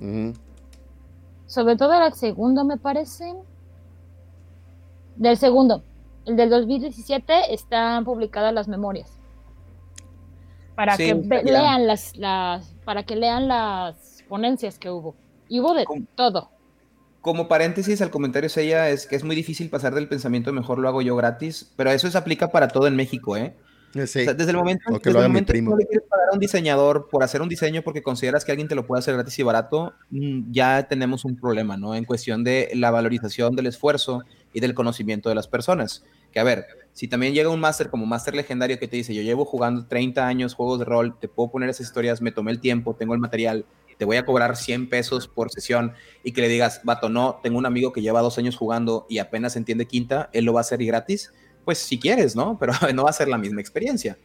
sobre 1.52 1.76
todo 1.76 1.92
el 2.02 2.14
segundo 2.14 2.64
me 2.64 2.78
parece. 2.78 3.34
Del 5.16 5.36
segundo, 5.36 5.82
el 6.24 6.36
del 6.36 6.48
2017 6.48 7.52
están 7.52 8.06
publicadas 8.06 8.54
las 8.54 8.68
memorias. 8.68 9.18
Para 10.74 10.96
que 10.96 11.14
lean 11.14 11.86
las, 11.86 12.16
las, 12.16 12.74
para 12.86 13.02
que 13.02 13.16
lean 13.16 13.48
las 13.48 14.24
ponencias 14.30 14.78
que 14.78 14.90
hubo. 14.90 15.14
Y 15.50 15.60
hubo 15.60 15.74
de 15.74 15.84
todo. 16.14 16.48
Como 17.22 17.46
paréntesis 17.46 18.02
al 18.02 18.10
comentario 18.10 18.50
ella 18.56 18.90
es 18.90 19.06
que 19.06 19.14
es 19.14 19.22
muy 19.22 19.36
difícil 19.36 19.70
pasar 19.70 19.94
del 19.94 20.08
pensamiento 20.08 20.52
mejor 20.52 20.78
lo 20.78 20.88
hago 20.88 21.02
yo 21.02 21.16
gratis, 21.16 21.72
pero 21.76 21.90
eso 21.90 22.10
se 22.10 22.18
aplica 22.18 22.50
para 22.50 22.68
todo 22.68 22.88
en 22.88 22.96
México, 22.96 23.36
¿eh? 23.36 23.54
desde 23.94 24.50
el 24.50 24.56
momento, 24.56 24.98
que 24.98 25.10
desde 25.10 25.20
el 25.20 25.28
momento 25.28 25.52
que 25.52 25.62
no 25.62 25.76
le 25.76 25.86
quieres 25.86 26.08
pagar 26.08 26.28
a 26.30 26.34
un 26.34 26.40
diseñador 26.40 27.08
por 27.10 27.22
hacer 27.22 27.42
un 27.42 27.48
diseño 27.48 27.82
porque 27.82 28.02
consideras 28.02 28.44
que 28.44 28.50
alguien 28.52 28.68
te 28.68 28.74
lo 28.74 28.86
puede 28.86 29.00
hacer 29.00 29.14
gratis 29.14 29.38
y 29.38 29.42
barato, 29.42 29.94
mm, 30.10 30.50
ya 30.50 30.88
tenemos 30.88 31.24
un 31.24 31.36
problema, 31.36 31.76
¿no? 31.76 31.94
En 31.94 32.04
cuestión 32.04 32.42
de 32.42 32.70
la 32.74 32.90
valorización 32.90 33.54
del 33.54 33.66
esfuerzo 33.66 34.24
y 34.52 34.60
del 34.60 34.74
conocimiento 34.74 35.28
de 35.28 35.34
las 35.34 35.46
personas. 35.46 36.04
Que 36.32 36.40
a 36.40 36.44
ver, 36.44 36.64
si 36.92 37.06
también 37.06 37.34
llega 37.34 37.50
un 37.50 37.60
máster 37.60 37.90
como 37.90 38.06
máster 38.06 38.34
legendario 38.34 38.78
que 38.78 38.88
te 38.88 38.96
dice, 38.96 39.14
yo 39.14 39.22
llevo 39.22 39.44
jugando 39.44 39.86
30 39.86 40.26
años 40.26 40.54
juegos 40.54 40.78
de 40.78 40.86
rol, 40.86 41.18
te 41.20 41.28
puedo 41.28 41.50
poner 41.50 41.68
esas 41.68 41.86
historias, 41.86 42.22
me 42.22 42.32
tomé 42.32 42.50
el 42.50 42.60
tiempo, 42.60 42.94
tengo 42.94 43.12
el 43.12 43.20
material, 43.20 43.66
te 43.98 44.04
voy 44.04 44.16
a 44.16 44.24
cobrar 44.24 44.56
100 44.56 44.88
pesos 44.88 45.28
por 45.28 45.50
sesión 45.50 45.92
y 46.24 46.32
que 46.32 46.40
le 46.40 46.48
digas, 46.48 46.80
vato, 46.84 47.08
no, 47.08 47.40
tengo 47.42 47.58
un 47.58 47.66
amigo 47.66 47.92
que 47.92 48.02
lleva 48.02 48.20
dos 48.20 48.38
años 48.38 48.56
jugando 48.56 49.06
y 49.08 49.18
apenas 49.18 49.56
entiende 49.56 49.86
quinta, 49.86 50.30
él 50.32 50.44
lo 50.44 50.52
va 50.52 50.60
a 50.60 50.62
hacer 50.62 50.82
y 50.82 50.86
gratis 50.86 51.32
pues 51.64 51.78
si 51.78 51.98
quieres, 51.98 52.36
¿no? 52.36 52.58
Pero 52.60 52.72
no 52.94 53.04
va 53.04 53.10
a 53.10 53.14
ser 53.14 53.28
la 53.28 53.38
misma 53.38 53.60
experiencia. 53.60 54.18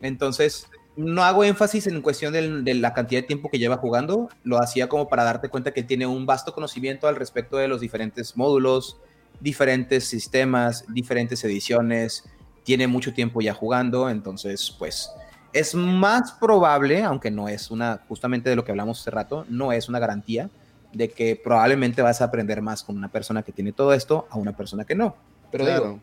Entonces, 0.00 0.68
no 0.96 1.24
hago 1.24 1.44
énfasis 1.44 1.86
en 1.86 2.00
cuestión 2.02 2.32
de, 2.32 2.74
la 2.74 2.94
cantidad 2.94 3.20
de 3.20 3.26
tiempo 3.26 3.50
que 3.50 3.58
lleva 3.58 3.76
jugando, 3.76 4.28
lo 4.44 4.58
hacía 4.58 4.88
como 4.88 5.08
para 5.08 5.24
darte 5.24 5.48
cuenta 5.48 5.72
que 5.72 5.82
tiene 5.82 6.06
un 6.06 6.26
vasto 6.26 6.52
conocimiento 6.52 7.06
al 7.06 7.16
respecto 7.16 7.56
de 7.58 7.68
los 7.68 7.80
diferentes 7.80 8.36
módulos, 8.36 8.98
diferentes 9.40 10.04
sistemas, 10.04 10.84
diferentes 10.88 11.44
ediciones, 11.44 12.24
tiene 12.64 12.86
mucho 12.86 13.12
tiempo 13.12 13.42
ya 13.42 13.52
jugando, 13.52 14.08
entonces 14.08 14.74
pues 14.78 15.10
es 15.52 15.74
más 15.74 16.32
probable, 16.32 17.02
aunque 17.02 17.30
no 17.30 17.48
es 17.48 17.70
una, 17.70 18.00
justamente 18.08 18.50
de 18.50 18.56
lo 18.56 18.64
que 18.64 18.72
hablamos 18.72 19.00
hace 19.00 19.10
rato, 19.10 19.46
no 19.48 19.72
es 19.72 19.88
una 19.88 19.98
garantía 19.98 20.50
de 20.92 21.10
que 21.10 21.36
probablemente 21.36 22.02
vas 22.02 22.20
a 22.20 22.24
aprender 22.24 22.62
más 22.62 22.82
con 22.82 22.96
una 22.96 23.08
persona 23.08 23.42
que 23.42 23.52
tiene 23.52 23.72
todo 23.72 23.92
esto 23.92 24.26
a 24.30 24.38
una 24.38 24.56
persona 24.56 24.84
que 24.84 24.94
no. 24.94 25.16
Pero 25.50 25.66
digo, 25.66 26.00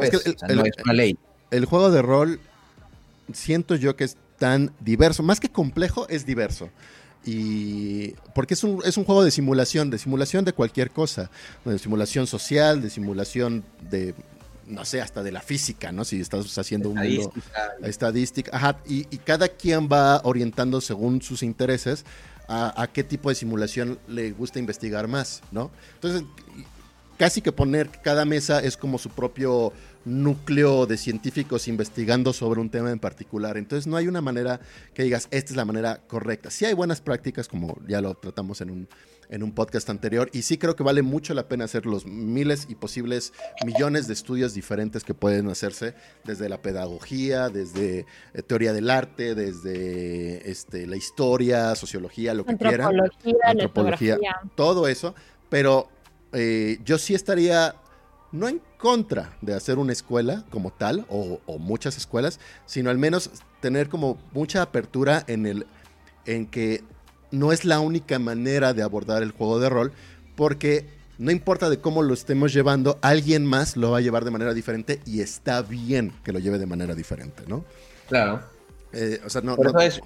es 0.00 0.10
que 0.10 0.30
el, 0.48 0.56
no 0.56 0.64
es 0.64 0.72
una 0.84 0.92
ley. 0.92 1.18
El 1.50 1.64
juego 1.66 1.90
de 1.90 2.02
rol 2.02 2.40
siento 3.32 3.76
yo 3.76 3.96
que 3.96 4.04
es 4.04 4.16
tan 4.38 4.72
diverso, 4.80 5.22
más 5.22 5.40
que 5.40 5.48
complejo, 5.48 6.08
es 6.08 6.26
diverso. 6.26 6.68
Y 7.24 8.10
porque 8.34 8.54
es 8.54 8.64
un, 8.64 8.82
es 8.84 8.96
un 8.98 9.04
juego 9.04 9.24
de 9.24 9.30
simulación, 9.30 9.88
de 9.88 9.98
simulación 9.98 10.44
de 10.44 10.52
cualquier 10.52 10.90
cosa, 10.90 11.30
de 11.64 11.78
simulación 11.78 12.26
social, 12.26 12.82
de 12.82 12.90
simulación 12.90 13.64
de 13.90 14.14
no 14.66 14.84
sé, 14.84 15.00
hasta 15.00 15.22
de 15.22 15.32
la 15.32 15.40
física, 15.40 15.92
¿no? 15.92 16.04
Si 16.04 16.20
estás 16.20 16.56
haciendo 16.58 16.90
un 16.90 16.96
mundo 16.96 17.32
estadística, 17.82 18.56
ajá, 18.56 18.78
y, 18.86 19.04
cada 19.18 19.48
quien 19.48 19.88
va 19.90 20.20
orientando 20.24 20.80
según 20.80 21.22
sus 21.22 21.42
intereses 21.42 22.04
a, 22.48 22.80
a, 22.80 22.86
qué 22.88 23.04
tipo 23.04 23.28
de 23.28 23.34
simulación 23.34 23.98
le 24.06 24.32
gusta 24.32 24.58
investigar 24.58 25.08
más, 25.08 25.42
¿no? 25.50 25.70
Entonces, 25.94 26.24
casi 27.16 27.40
que 27.40 27.52
poner 27.52 27.90
cada 28.02 28.24
mesa 28.24 28.60
es 28.60 28.76
como 28.76 28.98
su 28.98 29.08
propio 29.10 29.72
núcleo 30.04 30.86
de 30.86 30.96
científicos 30.96 31.68
investigando 31.68 32.32
sobre 32.32 32.60
un 32.60 32.70
tema 32.70 32.90
en 32.90 32.98
particular. 32.98 33.56
Entonces 33.56 33.86
no 33.86 33.96
hay 33.96 34.08
una 34.08 34.20
manera 34.20 34.60
que 34.92 35.02
digas, 35.02 35.28
esta 35.30 35.52
es 35.52 35.56
la 35.56 35.64
manera 35.64 36.00
correcta. 36.06 36.50
Sí 36.50 36.64
hay 36.64 36.74
buenas 36.74 37.00
prácticas, 37.00 37.48
como 37.48 37.78
ya 37.86 38.00
lo 38.00 38.14
tratamos 38.14 38.60
en 38.60 38.70
un, 38.70 38.88
en 39.28 39.42
un 39.42 39.52
podcast 39.52 39.88
anterior, 39.90 40.28
y 40.32 40.42
sí 40.42 40.58
creo 40.58 40.76
que 40.76 40.82
vale 40.82 41.02
mucho 41.02 41.34
la 41.34 41.48
pena 41.48 41.64
hacer 41.64 41.86
los 41.86 42.06
miles 42.06 42.66
y 42.68 42.74
posibles 42.74 43.32
millones 43.64 44.06
de 44.06 44.12
estudios 44.12 44.54
diferentes 44.54 45.04
que 45.04 45.14
pueden 45.14 45.48
hacerse 45.48 45.94
desde 46.24 46.48
la 46.48 46.60
pedagogía, 46.60 47.48
desde 47.48 48.06
eh, 48.34 48.42
teoría 48.42 48.72
del 48.72 48.90
arte, 48.90 49.34
desde 49.34 50.50
este, 50.50 50.86
la 50.86 50.96
historia, 50.96 51.74
sociología, 51.74 52.34
lo 52.34 52.44
que 52.44 52.56
quieran. 52.56 53.00
Antropología, 53.44 54.18
todo 54.54 54.88
eso, 54.88 55.14
pero 55.48 55.88
eh, 56.32 56.78
yo 56.84 56.98
sí 56.98 57.14
estaría 57.14 57.76
no 58.34 58.48
en 58.48 58.60
contra 58.78 59.30
de 59.42 59.54
hacer 59.54 59.78
una 59.78 59.92
escuela 59.92 60.42
como 60.50 60.72
tal, 60.72 61.06
o, 61.08 61.38
muchas 61.58 61.96
escuelas, 61.96 62.40
sino 62.66 62.90
al 62.90 62.98
menos 62.98 63.30
tener 63.60 63.88
como 63.88 64.18
mucha 64.32 64.60
apertura 64.60 65.22
en 65.28 65.46
el 65.46 65.66
en 66.26 66.46
que 66.46 66.82
no 67.30 67.52
es 67.52 67.64
la 67.64 67.78
única 67.78 68.18
manera 68.18 68.74
de 68.74 68.82
abordar 68.82 69.22
el 69.22 69.30
juego 69.30 69.60
de 69.60 69.68
rol, 69.68 69.92
porque 70.34 70.86
no 71.16 71.30
importa 71.30 71.70
de 71.70 71.78
cómo 71.78 72.02
lo 72.02 72.12
estemos 72.12 72.52
llevando, 72.52 72.98
alguien 73.02 73.46
más 73.46 73.76
lo 73.76 73.92
va 73.92 73.98
a 73.98 74.00
llevar 74.00 74.24
de 74.24 74.32
manera 74.32 74.52
diferente 74.52 75.00
y 75.06 75.20
está 75.20 75.62
bien 75.62 76.12
que 76.24 76.32
lo 76.32 76.40
lleve 76.40 76.58
de 76.58 76.66
manera 76.66 76.96
diferente, 76.96 77.44
¿no? 77.46 77.64
Claro. 78.08 78.40
Eh, 78.92 79.20
o 79.24 79.30
sea, 79.30 79.42
no, 79.42 79.54
Por 79.54 79.80
eso 79.80 80.02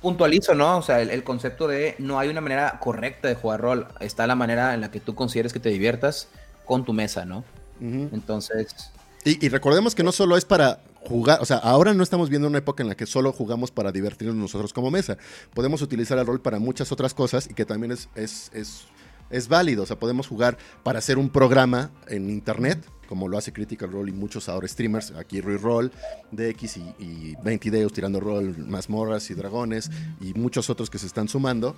puntualizo, 0.00 0.54
¿no? 0.54 0.78
O 0.78 0.82
sea, 0.82 1.00
el, 1.00 1.10
el, 1.10 1.24
concepto 1.24 1.68
de 1.68 1.94
no 1.98 2.18
hay 2.18 2.28
una 2.28 2.40
manera 2.40 2.78
correcta 2.80 3.28
de 3.28 3.34
jugar 3.34 3.60
rol, 3.60 3.88
está 4.00 4.26
la 4.26 4.34
manera 4.34 4.74
en 4.74 4.80
la 4.80 4.90
que 4.90 5.00
tú 5.00 5.14
consideres 5.14 5.52
que 5.52 5.60
te 5.60 5.68
diviertas 5.68 6.28
con 6.64 6.84
tu 6.84 6.92
mesa, 6.92 7.24
¿no? 7.24 7.44
Entonces... 7.80 8.92
Y, 9.24 9.48
recordemos 9.50 9.94
que 9.94 10.02
no 10.02 10.10
solo 10.10 10.36
es 10.36 10.44
para 10.44 10.80
jugar, 11.06 11.40
o 11.40 11.44
sea, 11.44 11.58
ahora 11.58 11.94
no 11.94 12.02
estamos 12.02 12.28
viendo 12.28 12.48
una 12.48 12.58
época 12.58 12.82
en 12.82 12.88
la 12.88 12.96
que 12.96 13.06
solo 13.06 13.32
jugamos 13.32 13.70
para 13.70 13.92
divertirnos 13.92 14.36
nosotros 14.36 14.72
como 14.72 14.90
mesa. 14.90 15.16
Podemos 15.54 15.80
utilizar 15.80 16.18
el 16.18 16.26
rol 16.26 16.40
para 16.40 16.58
muchas 16.58 16.90
otras 16.90 17.14
cosas 17.14 17.48
y 17.48 17.54
que 17.54 17.64
también 17.64 17.92
es, 17.92 18.08
es, 18.16 18.50
es, 18.52 18.82
es 19.30 19.46
válido. 19.46 19.84
O 19.84 19.86
sea, 19.86 19.96
podemos 19.96 20.26
jugar 20.26 20.58
para 20.82 20.98
hacer 20.98 21.18
un 21.18 21.30
programa 21.30 21.92
en 22.08 22.30
internet, 22.30 22.84
como 23.06 23.28
lo 23.28 23.38
hace 23.38 23.52
Critical 23.52 23.92
Role 23.92 24.10
y 24.10 24.14
muchos 24.14 24.48
ahora 24.48 24.66
streamers, 24.66 25.12
aquí 25.12 25.40
Rui 25.40 25.56
Roll, 25.56 25.92
DX 26.32 26.76
y, 26.78 26.94
y 26.98 27.36
20 27.44 27.70
Deus 27.70 27.92
tirando 27.92 28.18
rol, 28.18 28.56
mazmorras 28.58 29.30
y 29.30 29.34
dragones 29.34 29.88
y 30.20 30.34
muchos 30.34 30.68
otros 30.68 30.90
que 30.90 30.98
se 30.98 31.06
están 31.06 31.28
sumando. 31.28 31.76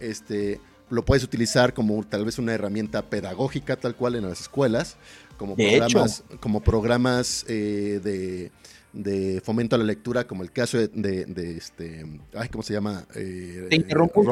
Este, 0.00 0.60
lo 0.90 1.04
puedes 1.04 1.24
utilizar 1.24 1.74
como 1.74 2.02
tal 2.04 2.24
vez 2.24 2.38
una 2.38 2.54
herramienta 2.54 3.02
pedagógica 3.02 3.76
tal 3.76 3.94
cual 3.94 4.14
en 4.14 4.28
las 4.28 4.40
escuelas, 4.40 4.96
como 5.36 5.56
programas, 5.56 6.24
como 6.40 6.60
programas 6.60 7.44
eh, 7.48 8.50
de, 8.92 9.40
fomento 9.42 9.76
a 9.76 9.78
la 9.78 9.84
lectura, 9.84 10.26
como 10.26 10.42
el 10.42 10.52
caso 10.52 10.78
de, 10.78 11.56
este, 11.56 12.06
ay, 12.34 12.48
¿cómo 12.48 12.62
se 12.62 12.72
llama? 12.72 13.04
Eh, 13.14 13.66
Te 13.68 13.76
interrumpo 13.76 14.22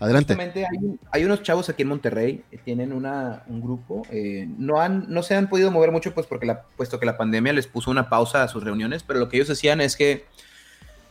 Adelante. 0.00 0.34
Hay, 0.34 0.98
hay, 1.12 1.24
unos 1.24 1.42
chavos 1.42 1.68
aquí 1.68 1.82
en 1.82 1.88
Monterrey 1.88 2.42
que 2.50 2.58
tienen 2.58 2.92
una, 2.92 3.44
un 3.46 3.60
grupo. 3.60 4.02
Eh, 4.10 4.48
no, 4.58 4.80
han, 4.80 5.06
no 5.08 5.22
se 5.22 5.36
han 5.36 5.48
podido 5.48 5.70
mover 5.70 5.92
mucho, 5.92 6.12
pues 6.12 6.26
porque 6.26 6.46
la, 6.46 6.62
puesto 6.76 6.98
que 6.98 7.06
la 7.06 7.16
pandemia 7.16 7.52
les 7.52 7.68
puso 7.68 7.92
una 7.92 8.08
pausa 8.08 8.42
a 8.42 8.48
sus 8.48 8.64
reuniones, 8.64 9.04
pero 9.04 9.20
lo 9.20 9.28
que 9.28 9.36
ellos 9.36 9.50
hacían 9.50 9.80
es 9.80 9.96
que 9.96 10.24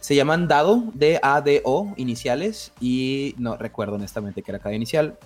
se 0.04 0.16
llaman 0.16 0.50
Dado, 0.50 0.84
D-A-D-O, 0.96 1.94
iniciales, 1.96 2.74
y 2.82 3.36
no 3.38 3.56
recuerdo 3.56 3.96
honestamente 3.96 4.42
que 4.42 4.52
era 4.52 4.60
cada 4.60 4.76
inicial, 4.76 5.18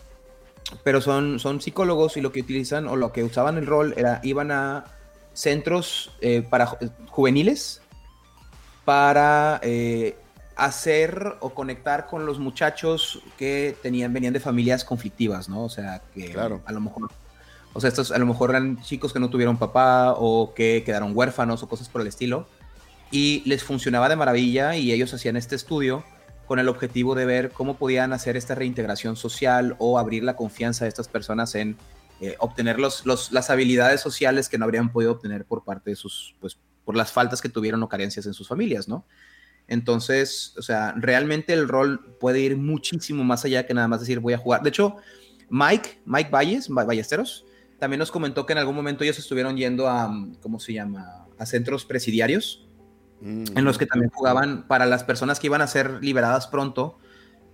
pero 0.83 1.01
son, 1.01 1.39
son 1.39 1.61
psicólogos 1.61 2.15
y 2.15 2.21
lo 2.21 2.31
que 2.31 2.41
utilizan 2.41 2.87
o 2.87 2.95
lo 2.95 3.11
que 3.11 3.23
usaban 3.23 3.57
el 3.57 3.65
rol 3.65 3.95
era, 3.97 4.19
iban 4.21 4.51
a 4.51 4.85
centros 5.33 6.11
eh, 6.21 6.43
para 6.47 6.77
juveniles 7.07 7.81
para 8.85 9.59
eh, 9.63 10.15
hacer 10.55 11.37
o 11.39 11.55
conectar 11.55 12.05
con 12.05 12.27
los 12.27 12.37
muchachos 12.37 13.23
que 13.35 13.75
tenían, 13.81 14.13
venían 14.13 14.33
de 14.33 14.39
familias 14.39 14.85
conflictivas, 14.85 15.49
¿no? 15.49 15.63
O 15.63 15.69
sea, 15.69 16.03
que 16.13 16.33
claro. 16.33 16.61
a 16.67 16.71
lo 16.71 16.81
mejor, 16.81 17.09
o 17.73 17.81
sea, 17.81 17.87
estos 17.87 18.11
a 18.11 18.17
lo 18.19 18.27
mejor 18.27 18.51
eran 18.51 18.79
chicos 18.83 19.11
que 19.11 19.19
no 19.19 19.31
tuvieron 19.31 19.57
papá 19.57 20.13
o 20.15 20.53
que 20.53 20.83
quedaron 20.85 21.13
huérfanos 21.17 21.63
o 21.63 21.67
cosas 21.67 21.89
por 21.89 22.01
el 22.01 22.07
estilo 22.07 22.45
y 23.11 23.43
les 23.45 23.63
funcionaba 23.63 24.09
de 24.09 24.15
maravilla 24.15 24.75
y 24.75 24.91
ellos 24.91 25.13
hacían 25.13 25.37
este 25.37 25.55
estudio 25.55 26.03
con 26.45 26.59
el 26.59 26.69
objetivo 26.69 27.13
de 27.13 27.25
ver 27.25 27.51
cómo 27.51 27.77
podían 27.77 28.13
hacer 28.13 28.37
esta 28.37 28.55
reintegración 28.55 29.15
social 29.15 29.75
o 29.79 29.99
abrir 29.99 30.23
la 30.23 30.35
confianza 30.35 30.85
de 30.85 30.89
estas 30.89 31.07
personas 31.07 31.55
en 31.55 31.77
eh, 32.21 32.35
obtener 32.39 32.79
los, 32.79 33.05
las 33.05 33.49
habilidades 33.49 34.01
sociales 34.01 34.49
que 34.49 34.57
no 34.57 34.65
habrían 34.65 34.91
podido 34.91 35.11
obtener 35.11 35.45
por 35.45 35.63
parte 35.63 35.91
de 35.91 35.95
sus, 35.95 36.35
pues, 36.39 36.57
por 36.83 36.95
las 36.95 37.11
faltas 37.11 37.41
que 37.41 37.49
tuvieron 37.49 37.83
o 37.83 37.89
carencias 37.89 38.25
en 38.25 38.33
sus 38.33 38.47
familias, 38.47 38.87
¿no? 38.87 39.05
Entonces, 39.67 40.53
o 40.57 40.61
sea, 40.61 40.93
realmente 40.95 41.51
el 41.53 41.67
rol 41.67 42.15
puede 42.19 42.39
ir 42.39 42.55
muchísimo 42.55 43.25
más 43.25 43.43
allá 43.43 43.65
que 43.65 43.73
nada 43.73 43.89
más 43.89 43.99
decir 43.99 44.21
voy 44.21 44.33
a 44.33 44.37
jugar. 44.37 44.63
De 44.63 44.69
hecho, 44.69 44.95
Mike, 45.49 46.01
Mike 46.05 46.29
Valles, 46.31 46.69
Ballesteros, 46.69 47.45
también 47.77 47.99
nos 47.99 48.09
comentó 48.09 48.45
que 48.45 48.53
en 48.53 48.59
algún 48.59 48.75
momento 48.75 49.03
ellos 49.03 49.19
estuvieron 49.19 49.57
yendo 49.57 49.89
a, 49.89 50.09
¿cómo 50.41 50.59
se 50.59 50.73
llama? 50.73 51.27
A 51.37 51.45
centros 51.45 51.83
presidiarios 51.83 52.66
en 53.21 53.65
los 53.65 53.77
que 53.77 53.85
también 53.85 54.11
jugaban 54.11 54.67
para 54.67 54.85
las 54.85 55.03
personas 55.03 55.39
que 55.39 55.47
iban 55.47 55.61
a 55.61 55.67
ser 55.67 56.03
liberadas 56.03 56.47
pronto 56.47 56.97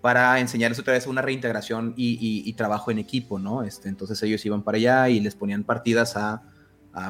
para 0.03 0.37
enseñarles 0.41 0.77
otra 0.79 0.91
vez 0.91 1.07
una 1.07 1.21
reintegración 1.21 1.93
y, 1.95 2.51
trabajo 2.57 2.91
en 2.91 2.99
equipo, 2.99 3.39
¿no? 3.39 3.63
Este, 3.63 3.87
entonces 3.87 4.21
ellos 4.21 4.45
iban 4.45 4.61
para 4.61 4.75
allá 4.75 5.07
y 5.07 5.21
les 5.21 5.33
ponían 5.33 5.63
partidas 5.63 6.17
a, 6.17 6.43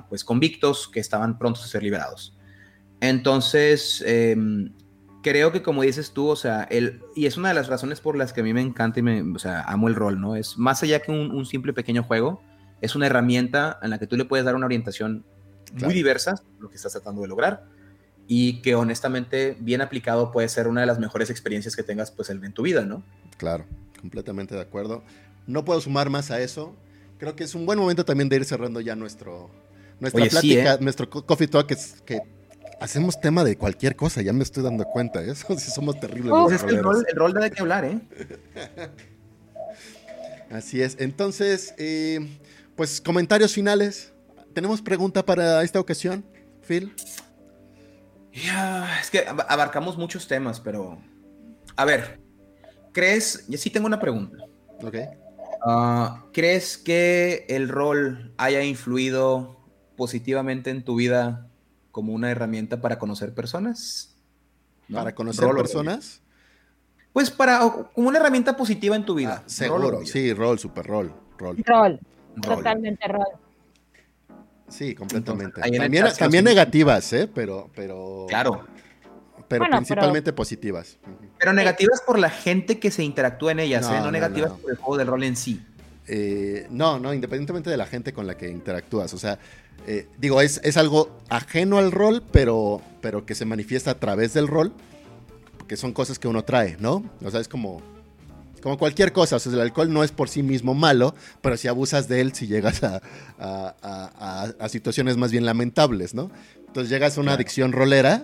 pues 0.09 0.23
convictos 0.23 0.88
que 0.88 0.99
estaban 0.99 1.39
prontos 1.39 1.63
a 1.65 1.67
ser 1.67 1.81
liberados. 1.81 2.38
Entonces, 3.01 4.03
em, 4.05 4.71
creo 5.23 5.51
que 5.51 5.63
como 5.63 5.81
dices 5.81 6.11
tú, 6.11 6.27
o 6.27 6.35
sea, 6.35 6.63
el, 6.69 7.01
y 7.15 7.25
es 7.25 7.35
una 7.35 7.47
de 7.49 7.55
las 7.55 7.67
razones 7.67 7.99
por 7.99 8.15
las 8.15 8.31
que 8.31 8.41
a 8.41 8.43
mí 8.43 8.53
me 8.53 8.61
encanta 8.61 8.99
y 8.99 9.01
me, 9.01 9.21
o 9.23 9.39
sea, 9.39 9.61
amo 9.61 9.88
el 9.88 9.95
rol, 9.95 10.21
¿no? 10.21 10.35
Es 10.35 10.59
más 10.59 10.84
allá 10.84 10.99
que 10.99 11.11
un, 11.11 11.45
simple 11.47 11.73
pequeño 11.73 12.03
juego, 12.03 12.43
es 12.80 12.95
una 12.95 13.07
herramienta 13.07 13.80
en 13.81 13.89
la 13.89 13.97
que 13.97 14.05
tú 14.05 14.17
le 14.17 14.25
puedes 14.25 14.45
dar 14.45 14.53
una 14.55 14.67
orientación 14.67 15.25
muy 15.81 15.95
diversa, 15.95 16.35
lo 16.59 16.69
que 16.69 16.75
estás 16.75 16.91
tratando 16.91 17.23
de 17.23 17.27
lograr, 17.27 17.65
y 18.28 18.62
que 18.62 18.76
honestamente 18.76 19.58
bien 19.60 19.82
aplicado 19.82 20.32
puede 20.32 20.50
ser 20.50 20.68
una 20.68 20.82
de 20.82 20.88
las 20.88 21.00
mejores 21.00 21.30
experiencias 21.30 21.76
que 21.76 21.84
tengas 21.84 22.12
pues 22.12 22.30
en 22.30 22.54
tu 22.54 22.64
vida, 22.64 22.86
¿no? 22.86 23.04
Claro, 23.38 23.66
completamente 24.00 24.56
de 24.56 24.62
acuerdo. 24.62 25.04
No 25.48 25.66
puedo 25.66 25.82
sumar 25.82 26.10
más 26.10 26.32
a 26.32 26.40
eso. 26.41 26.76
Creo 27.18 27.36
que 27.36 27.44
es 27.44 27.56
un 27.56 27.66
buen 27.66 27.80
momento 27.80 28.06
también 28.06 28.30
de 28.30 28.38
ir 28.38 28.45
cerrando 28.45 28.82
ya 28.82 28.95
nuestro 28.95 29.50
nuestra 30.00 30.26
plática, 30.26 30.74
¿eh? 30.74 30.78
nuestro 30.82 31.10
coffee 31.10 31.48
talk 31.48 31.72
es 31.72 32.02
que 32.06 32.20
hacemos 32.80 33.20
tema 33.20 33.44
de 33.44 33.58
cualquier 33.58 33.95
cosa, 33.95 34.22
ya 34.22 34.34
me 34.34 34.44
estoy 34.44 34.64
dando 34.64 34.84
cuenta, 34.86 35.24
¿eh? 35.24 35.32
eso 35.32 35.58
sí 35.58 35.72
somos 35.72 36.00
terribles. 36.00 36.32
Oh, 36.32 36.52
es 36.52 36.64
el 36.64 36.84
rol, 36.84 37.06
el 37.08 37.16
rol 37.16 37.34
de 37.34 37.52
que 37.52 37.62
hablar, 37.62 37.86
¿eh? 37.86 38.00
Así 40.52 40.82
es. 40.82 40.98
Entonces, 41.00 41.74
eh, 41.78 42.20
pues 42.76 43.02
comentarios 43.02 43.54
finales. 43.54 44.12
¿Tenemos 44.54 44.84
pregunta 44.84 45.26
para 45.26 45.64
esta 45.64 45.80
ocasión, 45.80 46.24
Phil? 46.62 46.94
Ya, 48.34 48.99
es 48.99 49.11
que 49.11 49.26
abarcamos 49.27 49.97
muchos 49.97 50.27
temas, 50.27 50.60
pero. 50.60 50.97
A 51.76 51.85
ver, 51.85 52.19
¿crees? 52.91 53.45
Yo 53.47 53.57
sí 53.57 53.69
tengo 53.69 53.85
una 53.85 53.99
pregunta. 53.99 54.38
Ok. 54.81 54.95
Ah, 55.65 56.26
¿Crees 56.34 56.77
que 56.77 57.45
el 57.47 57.69
rol 57.69 58.34
haya 58.38 58.64
influido 58.64 59.57
positivamente 59.95 60.72
en 60.72 60.84
tu 60.84 60.95
vida 60.95 61.47
como 61.91 62.14
una 62.14 62.31
herramienta 62.31 62.81
para 62.81 62.99
conocer 62.99 63.34
personas? 63.34 64.18
¿Para 64.91 65.15
conocer 65.15 65.49
personas? 65.55 66.22
Pues 67.14 67.30
para, 67.30 67.60
como 67.93 68.07
una 68.07 68.18
herramienta 68.18 68.57
positiva 68.57 68.95
en 68.95 69.05
tu 69.05 69.14
vida. 69.14 69.43
Ah, 69.45 69.49
seguro, 69.49 70.03
sí, 70.05 70.34
rol, 70.34 70.57
super 70.57 70.85
rol. 70.85 71.14
Rol. 71.38 71.57
Rol. 71.64 71.99
Totalmente 72.41 73.07
rol. 73.07 73.26
Sí, 74.74 74.95
completamente. 74.95 75.62
también, 76.18 76.44
negativas, 76.44 77.14
¿eh? 77.14 77.30
Pero, 77.34 77.70
pero. 77.76 78.26
Claro. 78.28 78.66
Pero 79.48 79.66
principalmente 79.70 80.34
positivas. 80.34 80.98
Pero 81.38 81.54
negativas 81.54 82.02
por 82.02 82.18
la 82.18 82.32
gente 82.32 82.80
que 82.80 82.90
se 82.90 83.04
interactúa 83.04 83.52
en 83.52 83.60
ellas, 83.60 83.86
¿eh? 83.88 84.00
No, 84.00 84.10
negativas 84.10 84.54
por 84.54 84.72
el 84.72 84.78
juego 84.78 84.98
de 84.98 85.04
rol 85.04 85.24
en 85.24 85.36
sí. 85.36 85.64
Eh, 86.08 86.68
no, 86.72 87.00
no, 87.00 87.14
independientemente 87.14 87.70
de 87.70 87.78
la 87.78 87.86
gente 87.86 88.14
con 88.14 88.26
la 88.26 88.36
que 88.36 88.50
interactúas. 88.50 89.14
O 89.14 89.18
sea, 89.18 89.38
eh, 89.86 90.08
digo, 90.18 90.41
es, 90.41 90.60
es, 90.64 90.76
algo 90.78 91.18
ajeno 91.30 91.78
al 91.78 91.91
rol, 91.91 92.24
pero, 92.32 92.82
pero 93.02 93.26
que 93.26 93.36
se 93.36 93.45
manifiesta 93.45 93.91
a 93.91 94.00
través 94.00 94.34
del 94.34 94.48
rol, 94.48 94.74
que 95.68 95.78
son 95.78 95.94
cosas 95.94 96.18
que 96.18 96.28
uno 96.28 96.44
trae, 96.44 96.78
¿no? 96.80 97.04
O 97.24 97.30
sea, 97.30 97.40
es 97.40 97.48
como 97.48 97.82
como 98.64 98.77
cualquier 98.77 99.11
cosa, 99.11 99.35
o 99.35 99.40
sea, 99.40 99.52
el 99.52 99.60
alcohol 99.60 99.91
no 99.91 100.06
es 100.06 100.14
por 100.14 100.30
sí 100.30 100.41
mismo 100.41 100.73
malo, 100.73 101.14
pero 101.41 101.57
si 101.57 101.68
abusas 101.68 102.07
de 102.07 102.22
él, 102.22 102.34
si 102.34 102.48
llegas 102.48 102.81
a, 102.84 103.02
a, 103.38 104.69
situaciones 104.69 105.18
más 105.18 105.31
bien 105.34 105.45
lamentables, 105.45 106.14
¿no? 106.14 106.31
Entonces 106.65 106.90
llegas 106.90 107.18
a 107.18 107.22
una 107.22 107.34
adicción 107.34 107.73
rolera, 107.73 108.23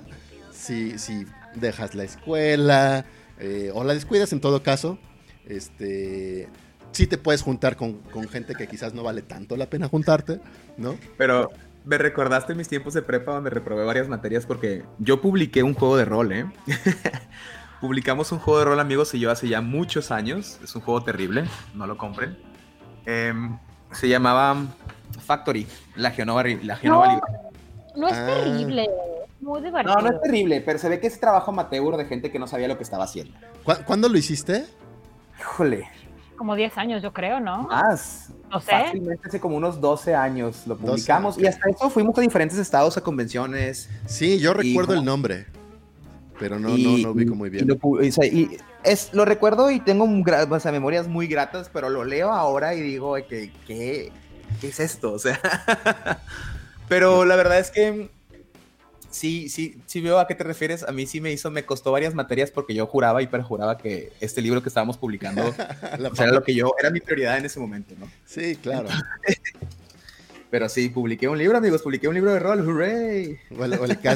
si, 0.54 0.98
si 0.98 1.26
dejas 1.56 1.94
la 1.94 2.06
escuela, 2.06 3.06
eh, 3.40 3.72
o 3.74 3.84
la 3.84 3.94
descuidas 3.94 4.32
en 4.32 4.40
todo 4.40 4.64
caso, 4.64 4.98
este, 5.46 6.48
sí 6.94 7.06
te 7.06 7.18
puedes 7.18 7.42
juntar 7.42 7.76
con, 7.76 7.96
con, 7.96 8.30
gente 8.30 8.56
que 8.56 8.68
quizás 8.68 8.94
no 8.94 9.04
vale 9.04 9.22
tanto 9.22 9.58
la 9.58 9.70
pena 9.70 9.90
juntarte, 9.90 10.40
¿no? 10.78 10.98
Pero 11.18 11.52
me 11.84 11.98
recordaste 11.98 12.56
mis 12.56 12.70
tiempos 12.70 12.94
de 12.94 13.02
prepa 13.02 13.34
donde 13.34 13.50
reprobé 13.50 13.84
varias 13.84 14.08
materias 14.08 14.46
porque 14.46 14.84
yo 15.00 15.20
publiqué 15.20 15.64
un 15.64 15.74
juego 15.74 15.98
de 15.98 16.06
rol, 16.06 16.32
¿eh? 16.32 16.46
Publicamos 17.82 18.34
un 18.34 18.40
juego 18.40 18.60
de 18.60 18.66
rol, 18.66 18.80
amigos, 18.80 19.14
y 19.14 19.20
yo 19.20 19.32
hace 19.32 19.48
ya 19.48 19.62
muchos 19.62 20.12
años. 20.12 20.60
Es 20.62 20.76
un 20.76 20.82
juego 20.82 21.02
terrible, 21.02 21.46
no 21.74 21.88
lo 21.88 21.98
compren. 21.98 22.38
Em, 23.06 23.58
se 23.92 24.10
llamaba 24.10 24.58
Factory, 25.26 25.66
la 25.96 26.12
Genova, 26.12 26.44
la 26.44 26.76
Genova 26.76 27.14
no, 27.14 27.22
No 27.96 28.08
es 28.10 28.18
ah. 28.18 28.26
terrible, 28.26 28.90
muy 29.40 29.62
divertido. 29.62 29.96
No, 29.96 30.02
no 30.02 30.14
es 30.14 30.22
terrible, 30.22 30.60
pero 30.60 30.78
se 30.78 30.90
ve 30.90 31.00
que 31.00 31.08
es 31.08 31.18
trabajo 31.22 31.52
amateur 31.52 31.96
de 31.96 32.06
gente 32.06 32.30
que 32.32 32.38
no 32.38 32.48
sabía 32.48 32.68
lo 32.68 32.76
que 32.76 32.84
estaba 32.84 33.06
haciendo. 33.06 33.34
¿Cuándo 33.86 34.10
lo 34.10 34.18
hiciste? 34.18 34.66
Híjole. 35.40 35.88
Como 36.36 36.56
10 36.56 36.78
años, 36.78 37.02
yo 37.02 37.14
creo, 37.14 37.40
¿no? 37.40 37.64
Más. 37.64 38.34
No 38.50 38.60
sé. 38.60 38.72
Fácilmente 38.72 39.28
hace 39.28 39.40
como 39.40 39.56
unos 39.56 39.80
12 39.80 40.16
años 40.16 40.68
lo 40.68 40.76
publicamos 40.78 41.38
y 41.38 41.48
hasta 41.48 41.70
eso 41.70 41.90
fuimos 41.90 42.18
a 42.18 42.22
diferentes 42.22 42.58
estados, 42.58 42.98
a 42.98 43.02
convenciones. 43.02 43.90
Sí, 44.06 44.38
yo 44.40 44.54
recuerdo 44.54 44.94
el 44.94 45.06
nombre 45.06 45.48
pero 46.40 46.58
no, 46.58 46.78
no, 46.78 46.98
no 46.98 47.12
ubico 47.12 47.36
muy 47.36 47.50
bien. 47.50 47.68
Y, 48.32 48.58
es, 48.84 49.14
lo 49.14 49.26
recuerdo 49.26 49.70
y 49.70 49.80
tengo 49.80 50.06
o 50.06 50.60
sea, 50.60 50.72
memorias 50.72 51.08
muy 51.08 51.28
gratas, 51.28 51.70
pero 51.72 51.90
lo 51.90 52.06
leo 52.06 52.32
ahora 52.32 52.74
y 52.74 52.82
digo 52.82 53.16
que, 53.28 53.52
¿qué, 53.68 54.12
es 54.62 54.80
esto? 54.80 55.14
O 55.14 55.20
sea, 55.20 55.40
pero 56.88 57.26
la 57.26 57.36
verdad 57.36 57.60
es 57.60 57.72
que 57.72 58.10
sí, 59.10 59.50
sí, 59.50 59.82
sí 59.86 60.02
veo 60.02 60.20
a 60.20 60.28
qué 60.28 60.36
te 60.36 60.44
refieres. 60.44 60.84
A 60.84 60.92
mí 60.92 61.06
sí 61.06 61.20
me 61.20 61.32
hizo, 61.32 61.52
me 61.52 61.66
costó 61.66 61.92
varias 61.92 62.14
materias 62.14 62.52
porque 62.52 62.74
yo 62.74 62.88
juraba 62.88 63.22
y 63.22 63.28
perjuraba 63.28 63.78
que 63.78 64.14
este 64.22 64.42
libro 64.42 64.64
que 64.64 64.70
estábamos 64.70 64.98
publicando 64.98 65.44
era 66.18 66.32
lo 66.32 66.44
que 66.44 66.56
yo, 66.56 66.74
era 66.80 66.90
mi 66.90 67.02
prioridad 67.02 67.38
en 67.38 67.46
ese 67.46 67.60
momento, 67.60 67.96
¿no? 68.00 68.10
Sí, 68.26 68.56
claro. 68.56 68.88
Pero 70.50 70.68
sí, 70.68 70.90
publiqué 70.90 71.28
un 71.28 71.38
libro, 71.38 71.58
amigos, 71.58 71.84
publiqué 71.84 72.08
un 72.08 72.16
libro 72.16 72.34
de 72.34 72.40
rol, 72.40 72.68
hooray. 72.68 73.38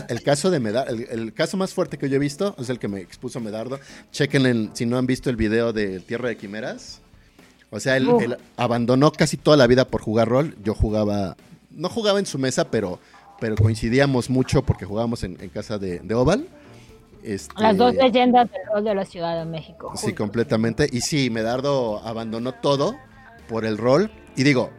el, 0.09 0.23
caso 0.23 0.49
de 0.49 0.59
Medardo, 0.59 0.91
el, 0.91 1.31
caso 1.33 1.57
más 1.57 1.73
fuerte 1.73 1.99
que 1.99 2.09
yo 2.09 2.15
he 2.15 2.19
visto 2.19 2.55
es 2.57 2.69
el 2.69 2.79
que 2.79 2.87
me 2.87 3.01
expuso 3.01 3.39
Medardo. 3.39 3.79
Chequen 4.11 4.71
si 4.73 4.87
no 4.87 4.97
han 4.97 5.05
visto 5.05 5.29
el 5.29 5.35
video 5.35 5.73
de 5.73 5.99
Tierra 5.99 6.29
de 6.29 6.37
Quimeras. 6.37 7.01
O 7.69 7.79
sea, 7.79 7.97
él, 7.97 8.37
abandonó 8.57 9.11
casi 9.11 9.37
toda 9.37 9.57
la 9.57 9.67
vida 9.67 9.85
por 9.85 10.01
jugar 10.01 10.27
rol. 10.27 10.55
Yo 10.63 10.73
jugaba, 10.73 11.37
no 11.69 11.89
jugaba 11.89 12.17
en 12.17 12.25
su 12.25 12.39
mesa, 12.39 12.69
pero, 12.69 12.99
pero 13.39 13.55
coincidíamos 13.55 14.29
mucho 14.29 14.63
porque 14.63 14.85
jugábamos 14.85 15.23
en, 15.23 15.35
casa 15.49 15.77
de, 15.77 16.01
Oval. 16.15 16.47
Este, 17.21 17.53
Las 17.61 17.77
dos 17.77 17.93
leyendas 17.93 18.51
del 18.51 18.61
rol 18.73 18.83
de 18.83 18.95
la 18.95 19.05
Ciudad 19.05 19.39
de 19.39 19.45
México. 19.45 19.93
Sí, 19.95 20.13
completamente. 20.13 20.87
Y 20.91 21.01
sí, 21.01 21.29
Medardo 21.29 21.99
abandonó 22.03 22.53
todo 22.53 22.95
por 23.47 23.65
el 23.65 23.77
rol. 23.77 24.11
Y 24.35 24.43
digo, 24.43 24.71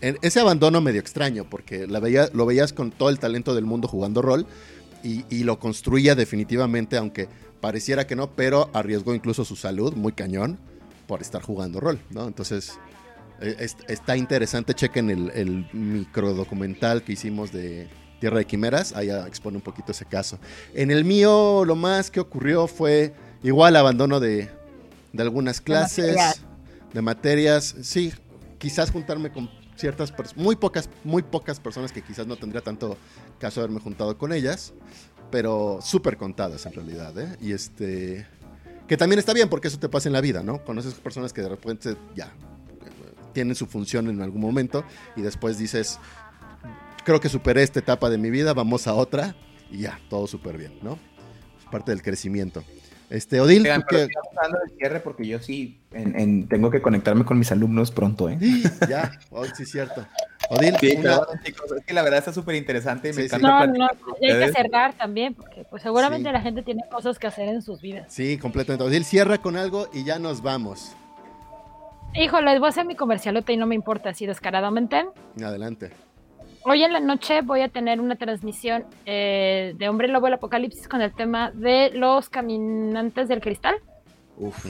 ese 0.00 0.40
abandono 0.40 0.80
medio 0.80 1.00
extraño, 1.00 1.48
porque 1.48 1.86
la 1.86 2.00
veía, 2.00 2.28
lo 2.32 2.46
veías 2.46 2.72
con 2.72 2.90
todo 2.90 3.10
el 3.10 3.18
talento 3.18 3.54
del 3.54 3.64
mundo 3.64 3.88
jugando 3.88 4.22
rol 4.22 4.46
y, 5.02 5.44
lo 5.44 5.58
construía 5.60 6.14
definitivamente, 6.16 6.96
aunque 6.96 7.28
pareciera 7.60 8.06
que 8.06 8.16
no, 8.16 8.30
pero 8.34 8.70
arriesgó 8.72 9.14
incluso 9.14 9.44
su 9.44 9.54
salud, 9.54 9.94
muy 9.94 10.12
cañón, 10.12 10.58
por 11.06 11.22
estar 11.22 11.42
jugando 11.42 11.78
rol, 11.78 12.00
¿no? 12.10 12.26
Entonces, 12.26 12.72
e, 13.40 13.68
está 13.88 14.16
interesante, 14.16 14.74
chequen 14.74 15.10
el, 15.10 15.30
el 15.30 15.68
micro 15.72 16.34
documental 16.34 17.02
que 17.04 17.12
hicimos 17.12 17.52
de 17.52 17.88
Tierra 18.20 18.38
de 18.38 18.46
Quimeras, 18.46 18.94
ahí 18.96 19.10
expone 19.10 19.58
un 19.58 19.62
poquito 19.62 19.92
ese 19.92 20.06
caso. 20.06 20.40
En 20.74 20.90
el 20.90 21.04
mío, 21.04 21.64
lo 21.64 21.76
más 21.76 22.10
que 22.10 22.18
ocurrió 22.18 22.66
fue 22.66 23.14
igual 23.42 23.76
abandono 23.76 24.18
de, 24.18 24.50
de 25.12 25.22
algunas 25.22 25.60
clases, 25.60 26.16
de 26.92 27.02
materias, 27.02 27.74
sí, 27.82 28.12
quizás 28.58 28.90
juntarme 28.90 29.30
con 29.30 29.50
ciertas 29.76 30.12
muy 30.36 30.56
pocas, 30.56 30.88
muy 31.04 31.22
pocas 31.22 31.60
personas 31.60 31.92
que 31.92 32.02
quizás 32.02 32.26
no 32.26 32.36
tendría 32.36 32.62
tanto 32.62 32.96
caso 33.38 33.60
haberme 33.60 33.80
juntado 33.80 34.16
con 34.18 34.32
ellas, 34.32 34.72
pero 35.30 35.78
súper 35.82 36.16
contadas 36.16 36.66
en 36.66 36.72
realidad, 36.72 37.18
¿eh? 37.18 37.36
Y 37.40 37.52
este, 37.52 38.26
que 38.86 38.96
también 38.96 39.18
está 39.18 39.32
bien 39.32 39.48
porque 39.48 39.68
eso 39.68 39.78
te 39.78 39.88
pasa 39.88 40.08
en 40.08 40.12
la 40.12 40.20
vida, 40.20 40.42
¿no? 40.42 40.64
Conoces 40.64 40.94
personas 40.94 41.32
que 41.32 41.42
de 41.42 41.48
repente 41.48 41.96
ya 42.14 42.32
tienen 43.32 43.54
su 43.54 43.66
función 43.66 44.08
en 44.08 44.22
algún 44.22 44.40
momento 44.40 44.84
y 45.14 45.22
después 45.22 45.58
dices, 45.58 45.98
creo 47.04 47.20
que 47.20 47.28
superé 47.28 47.62
esta 47.62 47.80
etapa 47.80 48.08
de 48.08 48.18
mi 48.18 48.30
vida, 48.30 48.54
vamos 48.54 48.86
a 48.86 48.94
otra 48.94 49.36
y 49.70 49.80
ya, 49.80 50.00
todo 50.08 50.26
súper 50.26 50.56
bien, 50.56 50.78
¿no? 50.82 50.98
Es 51.58 51.70
parte 51.70 51.90
del 51.90 52.02
crecimiento. 52.02 52.64
Este, 53.08 53.40
Odil, 53.40 53.62
Oigan, 53.62 53.84
que... 53.88 54.08
cierre 54.78 55.00
porque 55.00 55.26
yo 55.26 55.38
sí 55.38 55.80
tengo 56.48 56.70
que 56.70 56.82
conectarme 56.82 57.24
con 57.24 57.38
mis 57.38 57.52
alumnos 57.52 57.90
pronto, 57.90 58.28
¿eh? 58.28 58.38
Ya, 58.88 59.12
hoy 59.30 59.48
sí 59.56 59.62
es 59.62 59.70
cierto. 59.70 60.06
Odil, 60.50 60.74
es 60.74 61.84
que 61.86 61.94
la 61.94 62.02
verdad 62.02 62.18
está 62.18 62.32
súper 62.32 62.56
interesante. 62.56 63.12
me 63.12 63.28
No, 63.38 63.66
no, 63.66 63.86
hay 63.86 64.38
que 64.38 64.52
cerrar 64.52 64.94
también, 64.94 65.34
porque 65.34 65.64
pues 65.68 65.82
seguramente 65.82 66.30
la 66.32 66.40
gente 66.40 66.62
tiene 66.62 66.82
cosas 66.90 67.18
que 67.18 67.26
hacer 67.26 67.48
en 67.48 67.62
sus 67.62 67.80
vidas. 67.80 68.06
Sí, 68.08 68.38
completamente. 68.38 68.84
Odil, 68.84 69.04
cierra 69.04 69.38
con 69.38 69.56
algo 69.56 69.88
y 69.92 70.04
ya 70.04 70.18
nos 70.18 70.42
vamos. 70.42 70.92
Híjole, 72.14 72.58
voy 72.58 72.66
a 72.66 72.70
hacer 72.70 72.86
mi 72.86 72.96
comercialote 72.96 73.52
y 73.52 73.56
no 73.56 73.66
me 73.66 73.74
importa 73.74 74.10
así 74.10 74.26
descaradamente. 74.26 75.04
Adelante. 75.42 75.90
Hoy 76.68 76.82
en 76.82 76.92
la 76.92 76.98
noche 76.98 77.42
voy 77.42 77.60
a 77.60 77.68
tener 77.68 78.00
una 78.00 78.16
transmisión 78.16 78.86
eh, 79.04 79.74
de 79.78 79.88
Hombre 79.88 80.08
Lobo 80.08 80.26
el 80.26 80.34
Apocalipsis 80.34 80.88
con 80.88 81.00
el 81.00 81.14
tema 81.14 81.52
de 81.52 81.92
los 81.94 82.28
caminantes 82.28 83.28
del 83.28 83.40
cristal. 83.40 83.76
Uf. 84.36 84.66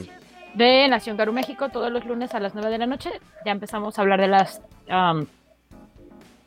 De 0.52 0.86
Nación 0.89 1.16
Garú 1.16 1.32
México, 1.32 1.70
todos 1.70 1.90
los 1.90 2.05
lunes 2.05 2.35
a 2.35 2.40
las 2.40 2.55
9 2.55 2.68
de 2.68 2.77
la 2.77 2.85
noche. 2.85 3.09
Ya 3.47 3.52
empezamos 3.52 3.98
a 3.98 4.02
hablar 4.02 4.20
de 4.20 4.28
las. 4.28 4.60
Um, 4.90 5.24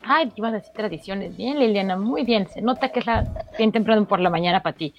ay, 0.02 0.30
ibas 0.36 0.52
a 0.52 0.58
decir 0.58 0.72
tradiciones. 0.72 1.36
Bien, 1.36 1.58
Liliana, 1.58 1.96
muy 1.96 2.22
bien. 2.22 2.46
Se 2.48 2.62
nota 2.62 2.90
que 2.90 3.00
es 3.00 3.06
la 3.06 3.26
bien 3.58 3.72
temprano 3.72 4.04
por 4.04 4.20
la 4.20 4.30
mañana 4.30 4.62
para 4.62 4.76
ti. 4.76 4.94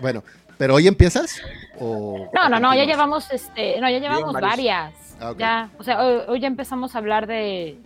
bueno, 0.00 0.22
¿pero 0.58 0.76
hoy 0.76 0.86
empiezas? 0.86 1.42
no, 1.80 2.48
no, 2.48 2.60
no, 2.60 2.72
ya 2.72 2.84
llevamos, 2.84 3.32
este, 3.32 3.80
no, 3.80 3.90
ya 3.90 3.98
llevamos 3.98 4.32
varias. 4.34 5.16
Ah, 5.20 5.34
ya, 5.36 5.70
o 5.76 5.82
sea, 5.82 6.00
hoy, 6.28 6.38
ya 6.38 6.46
empezamos 6.46 6.94
a 6.94 6.98
hablar 6.98 7.26
de, 7.26 7.80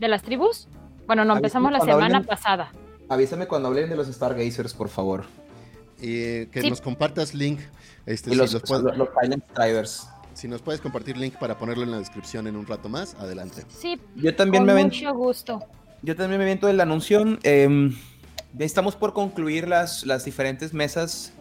de 0.00 0.08
las 0.08 0.22
tribus 0.22 0.66
bueno, 1.08 1.24
no, 1.24 1.34
empezamos 1.36 1.72
la 1.72 1.80
semana 1.80 2.22
pasada. 2.22 2.70
Avísame 3.08 3.46
cuando 3.46 3.68
hablen 3.68 3.88
de 3.88 3.96
los 3.96 4.08
Stargazers, 4.08 4.74
por 4.74 4.90
favor. 4.90 5.24
Y 5.98 6.44
que 6.46 6.68
nos 6.68 6.82
compartas 6.82 7.34
link. 7.34 7.60
Este, 8.04 8.36
los, 8.36 8.50
si 8.50 8.58
los, 8.94 10.06
Si 10.34 10.48
nos 10.48 10.60
puedes 10.60 10.82
compartir 10.82 11.16
link 11.16 11.36
para 11.36 11.58
ponerlo 11.58 11.84
en 11.84 11.90
la 11.92 11.98
descripción 11.98 12.46
en 12.46 12.56
un 12.56 12.66
rato 12.66 12.90
más, 12.90 13.14
adelante. 13.14 13.64
Sí, 13.68 13.98
yo 14.16 14.36
también 14.36 14.66
con 14.66 14.74
me 14.74 14.84
mucho 14.84 15.14
gusto. 15.14 15.64
Yo 16.02 16.14
también 16.14 16.38
me 16.38 16.44
viento 16.44 16.66
de 16.66 16.74
la 16.74 16.82
anuncio. 16.82 17.24
Eh, 17.42 17.90
estamos 18.58 18.94
por 18.94 19.14
concluir 19.14 19.66
las, 19.66 20.04
las 20.04 20.26
diferentes 20.26 20.74
mesas. 20.74 21.32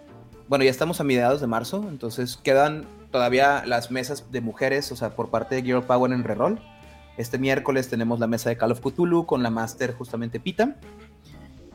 Bueno, 0.47 0.63
ya 0.63 0.71
estamos 0.71 1.01
a 1.01 1.03
mediados 1.03 1.41
de 1.41 1.47
marzo, 1.47 1.85
entonces 1.89 2.37
quedan 2.37 2.85
todavía 3.11 3.65
las 3.65 3.91
mesas 3.91 4.31
de 4.31 4.39
mujeres, 4.39 4.93
o 4.93 4.95
sea, 4.95 5.09
por 5.09 5.29
parte 5.29 5.55
de 5.55 5.61
Girl 5.61 5.83
Power 5.83 6.13
en 6.13 6.23
Reroll. 6.23 6.57
Este 7.17 7.37
miércoles 7.37 7.89
tenemos 7.89 8.19
la 8.19 8.27
mesa 8.27 8.49
de 8.49 8.57
Call 8.57 8.71
of 8.71 8.81
Cthulhu 8.81 9.25
con 9.25 9.43
la 9.43 9.49
Master 9.49 9.93
justamente 9.93 10.39
Pita. 10.39 10.75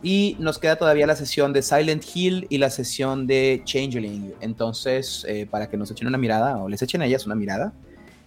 Y 0.02 0.36
nos 0.40 0.58
queda 0.58 0.76
todavía 0.76 1.06
la 1.06 1.14
sesión 1.14 1.52
de 1.52 1.62
Silent 1.62 2.04
Hill 2.14 2.46
y 2.48 2.58
la 2.58 2.70
sesión 2.70 3.26
de 3.26 3.62
Changeling. 3.64 4.34
Entonces, 4.40 5.24
eh, 5.28 5.46
para 5.48 5.68
que 5.68 5.76
nos 5.76 5.90
echen 5.90 6.08
una 6.08 6.18
mirada 6.18 6.56
o 6.58 6.68
les 6.68 6.82
echen 6.82 7.02
a 7.02 7.06
ellas 7.06 7.26
una 7.26 7.34
mirada. 7.34 7.72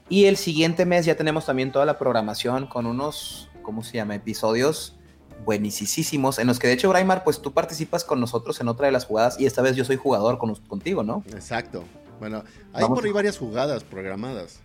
Y 0.08 0.26
el 0.26 0.38
siguiente 0.38 0.86
mes 0.86 1.06
ya 1.06 1.16
tenemos 1.16 1.46
también 1.46 1.72
toda 1.72 1.86
la 1.86 1.98
programación 1.98 2.68
con 2.68 2.86
unos, 2.86 3.50
¿cómo 3.62 3.84
se 3.84 3.98
llama? 3.98 4.16
Episodios 4.16 4.96
buenísimos. 5.44 6.40
En 6.40 6.48
los 6.48 6.60
que 6.60 6.68
de 6.68 6.74
hecho, 6.74 6.90
Braimar, 6.90 7.24
pues 7.24 7.42
tú 7.42 7.54
participas 7.54 8.04
con 8.04 8.20
nosotros 8.20 8.60
en 8.62 8.68
otra 8.68 8.86
de 8.86 8.92
las 8.92 9.06
jugadas 9.06 9.40
y 9.40 9.46
esta 9.46 9.62
vez 9.62 9.76
yo 9.76 9.86
soy 9.86 9.96
jugador 9.96 10.38
con, 10.38 10.56
contigo, 10.56 11.04
¿no? 11.04 11.24
Exacto. 11.32 11.84
Bueno, 12.20 12.44
hay 12.74 12.86
por 12.86 13.04
ahí 13.04 13.12
varias 13.12 13.38
jugadas 13.38 13.84
programadas. 13.84 14.60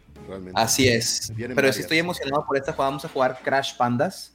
Así 0.55 0.89
es. 0.89 1.33
Pero 1.37 1.73
si 1.73 1.81
estoy 1.81 1.99
emocionado 1.99 2.45
por 2.47 2.57
esta, 2.57 2.73
vamos 2.73 3.05
a 3.05 3.09
jugar 3.09 3.41
Crash 3.43 3.77
Pandas 3.77 4.33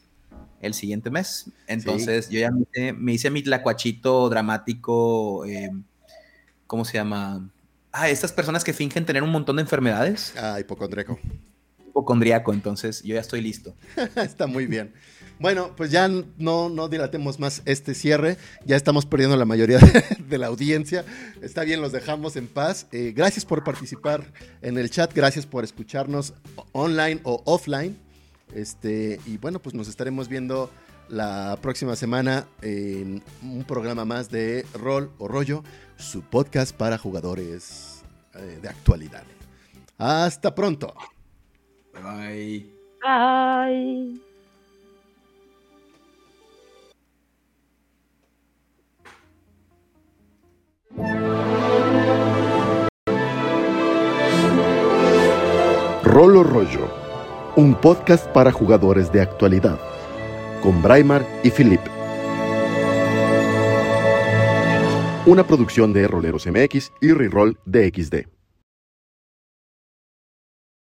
el 0.62 0.74
siguiente 0.74 1.10
mes. 1.10 1.49
Entonces, 1.68 2.30
yo 2.30 2.40
ya 2.40 2.52
me, 2.52 3.14
hice 3.14 3.30
mi 3.30 3.41
tlacuachito 3.41 4.30
dramático. 4.30 5.45
Eh, 5.45 5.72
¿Cómo 6.68 6.86
se 6.86 6.94
llama? 6.94 7.49
Ah, 7.91 8.10
estas 8.10 8.32
personas 8.32 8.64
que 8.64 8.74
fingen 8.74 9.06
tener 9.06 9.24
un 9.24 9.32
montón 9.32 9.57
de 9.57 9.62
enfermedades. 9.62 10.34
Ah, 10.38 10.60
hipocondreco. 10.60 11.20
hipocondriaco, 11.88 12.52
entonces 12.52 13.02
yo 13.03 13.16
ya 13.16 13.22
estoy 13.22 13.41
listo. 13.41 13.76
Está 14.16 14.48
muy 14.48 14.66
bien. 14.66 14.94
Bueno, 15.40 15.76
pues 15.76 15.91
ya 15.91 16.07
no, 16.07 16.70
no 16.70 16.88
dilatemos 16.88 17.40
más 17.40 17.62
este 17.66 17.94
cierre. 17.94 18.38
Ya 18.66 18.76
estamos 18.76 19.06
perdiendo 19.06 19.36
la 19.36 19.45
mayoría 19.45 19.80
de, 20.30 20.38
la 20.38 20.48
audiencia. 20.48 21.06
Está 21.41 21.64
bien, 21.64 21.82
los 21.82 21.91
dejamos 21.91 22.36
en 22.36 22.48
paz. 22.48 22.88
Eh, 22.91 23.14
gracias 23.16 23.45
por 23.45 23.64
participar 23.64 24.24
en 24.62 24.78
el 24.78 24.90
chat. 24.90 25.14
Gracias 25.14 25.45
por 25.45 25.64
escucharnos 25.64 26.34
online 26.72 27.20
o 27.24 27.41
offline. 27.45 27.98
Este, 28.53 29.20
y 29.26 29.38
bueno, 29.38 29.60
pues 29.60 29.76
nos 29.76 29.88
estaremos 29.88 30.28
viendo 30.28 30.70
la 31.10 31.57
próxima 31.62 31.95
semana 31.95 32.48
en 32.62 33.24
un 33.44 33.64
programa 33.64 34.06
más 34.06 34.30
de 34.30 34.66
Rol 34.74 35.12
o 35.18 35.28
Rollo, 35.28 35.64
su 35.98 36.22
podcast 36.22 36.76
para 36.76 36.98
jugadores 36.98 38.03
eh, 38.34 38.60
de 38.62 38.70
actualidad. 38.70 39.24
Hasta 39.98 40.53
pronto. 40.53 40.94
Bye. 41.94 42.70
Bye. 43.02 44.25
Rolo 56.04 56.44
Rollo, 56.44 56.88
un 57.58 57.76
podcast 57.76 58.26
para 58.28 58.52
jugadores 58.52 59.12
de 59.12 59.20
actualidad, 59.22 59.78
con 60.64 60.82
Braimar 60.82 61.28
y 61.44 61.52
Philip. 61.52 61.82
Una 65.26 65.46
producción 65.46 65.92
de 65.92 66.08
Roleros 66.08 66.48
MX 66.48 66.94
y 67.02 67.12
Reroll 67.12 67.58
DXD. 67.66 68.35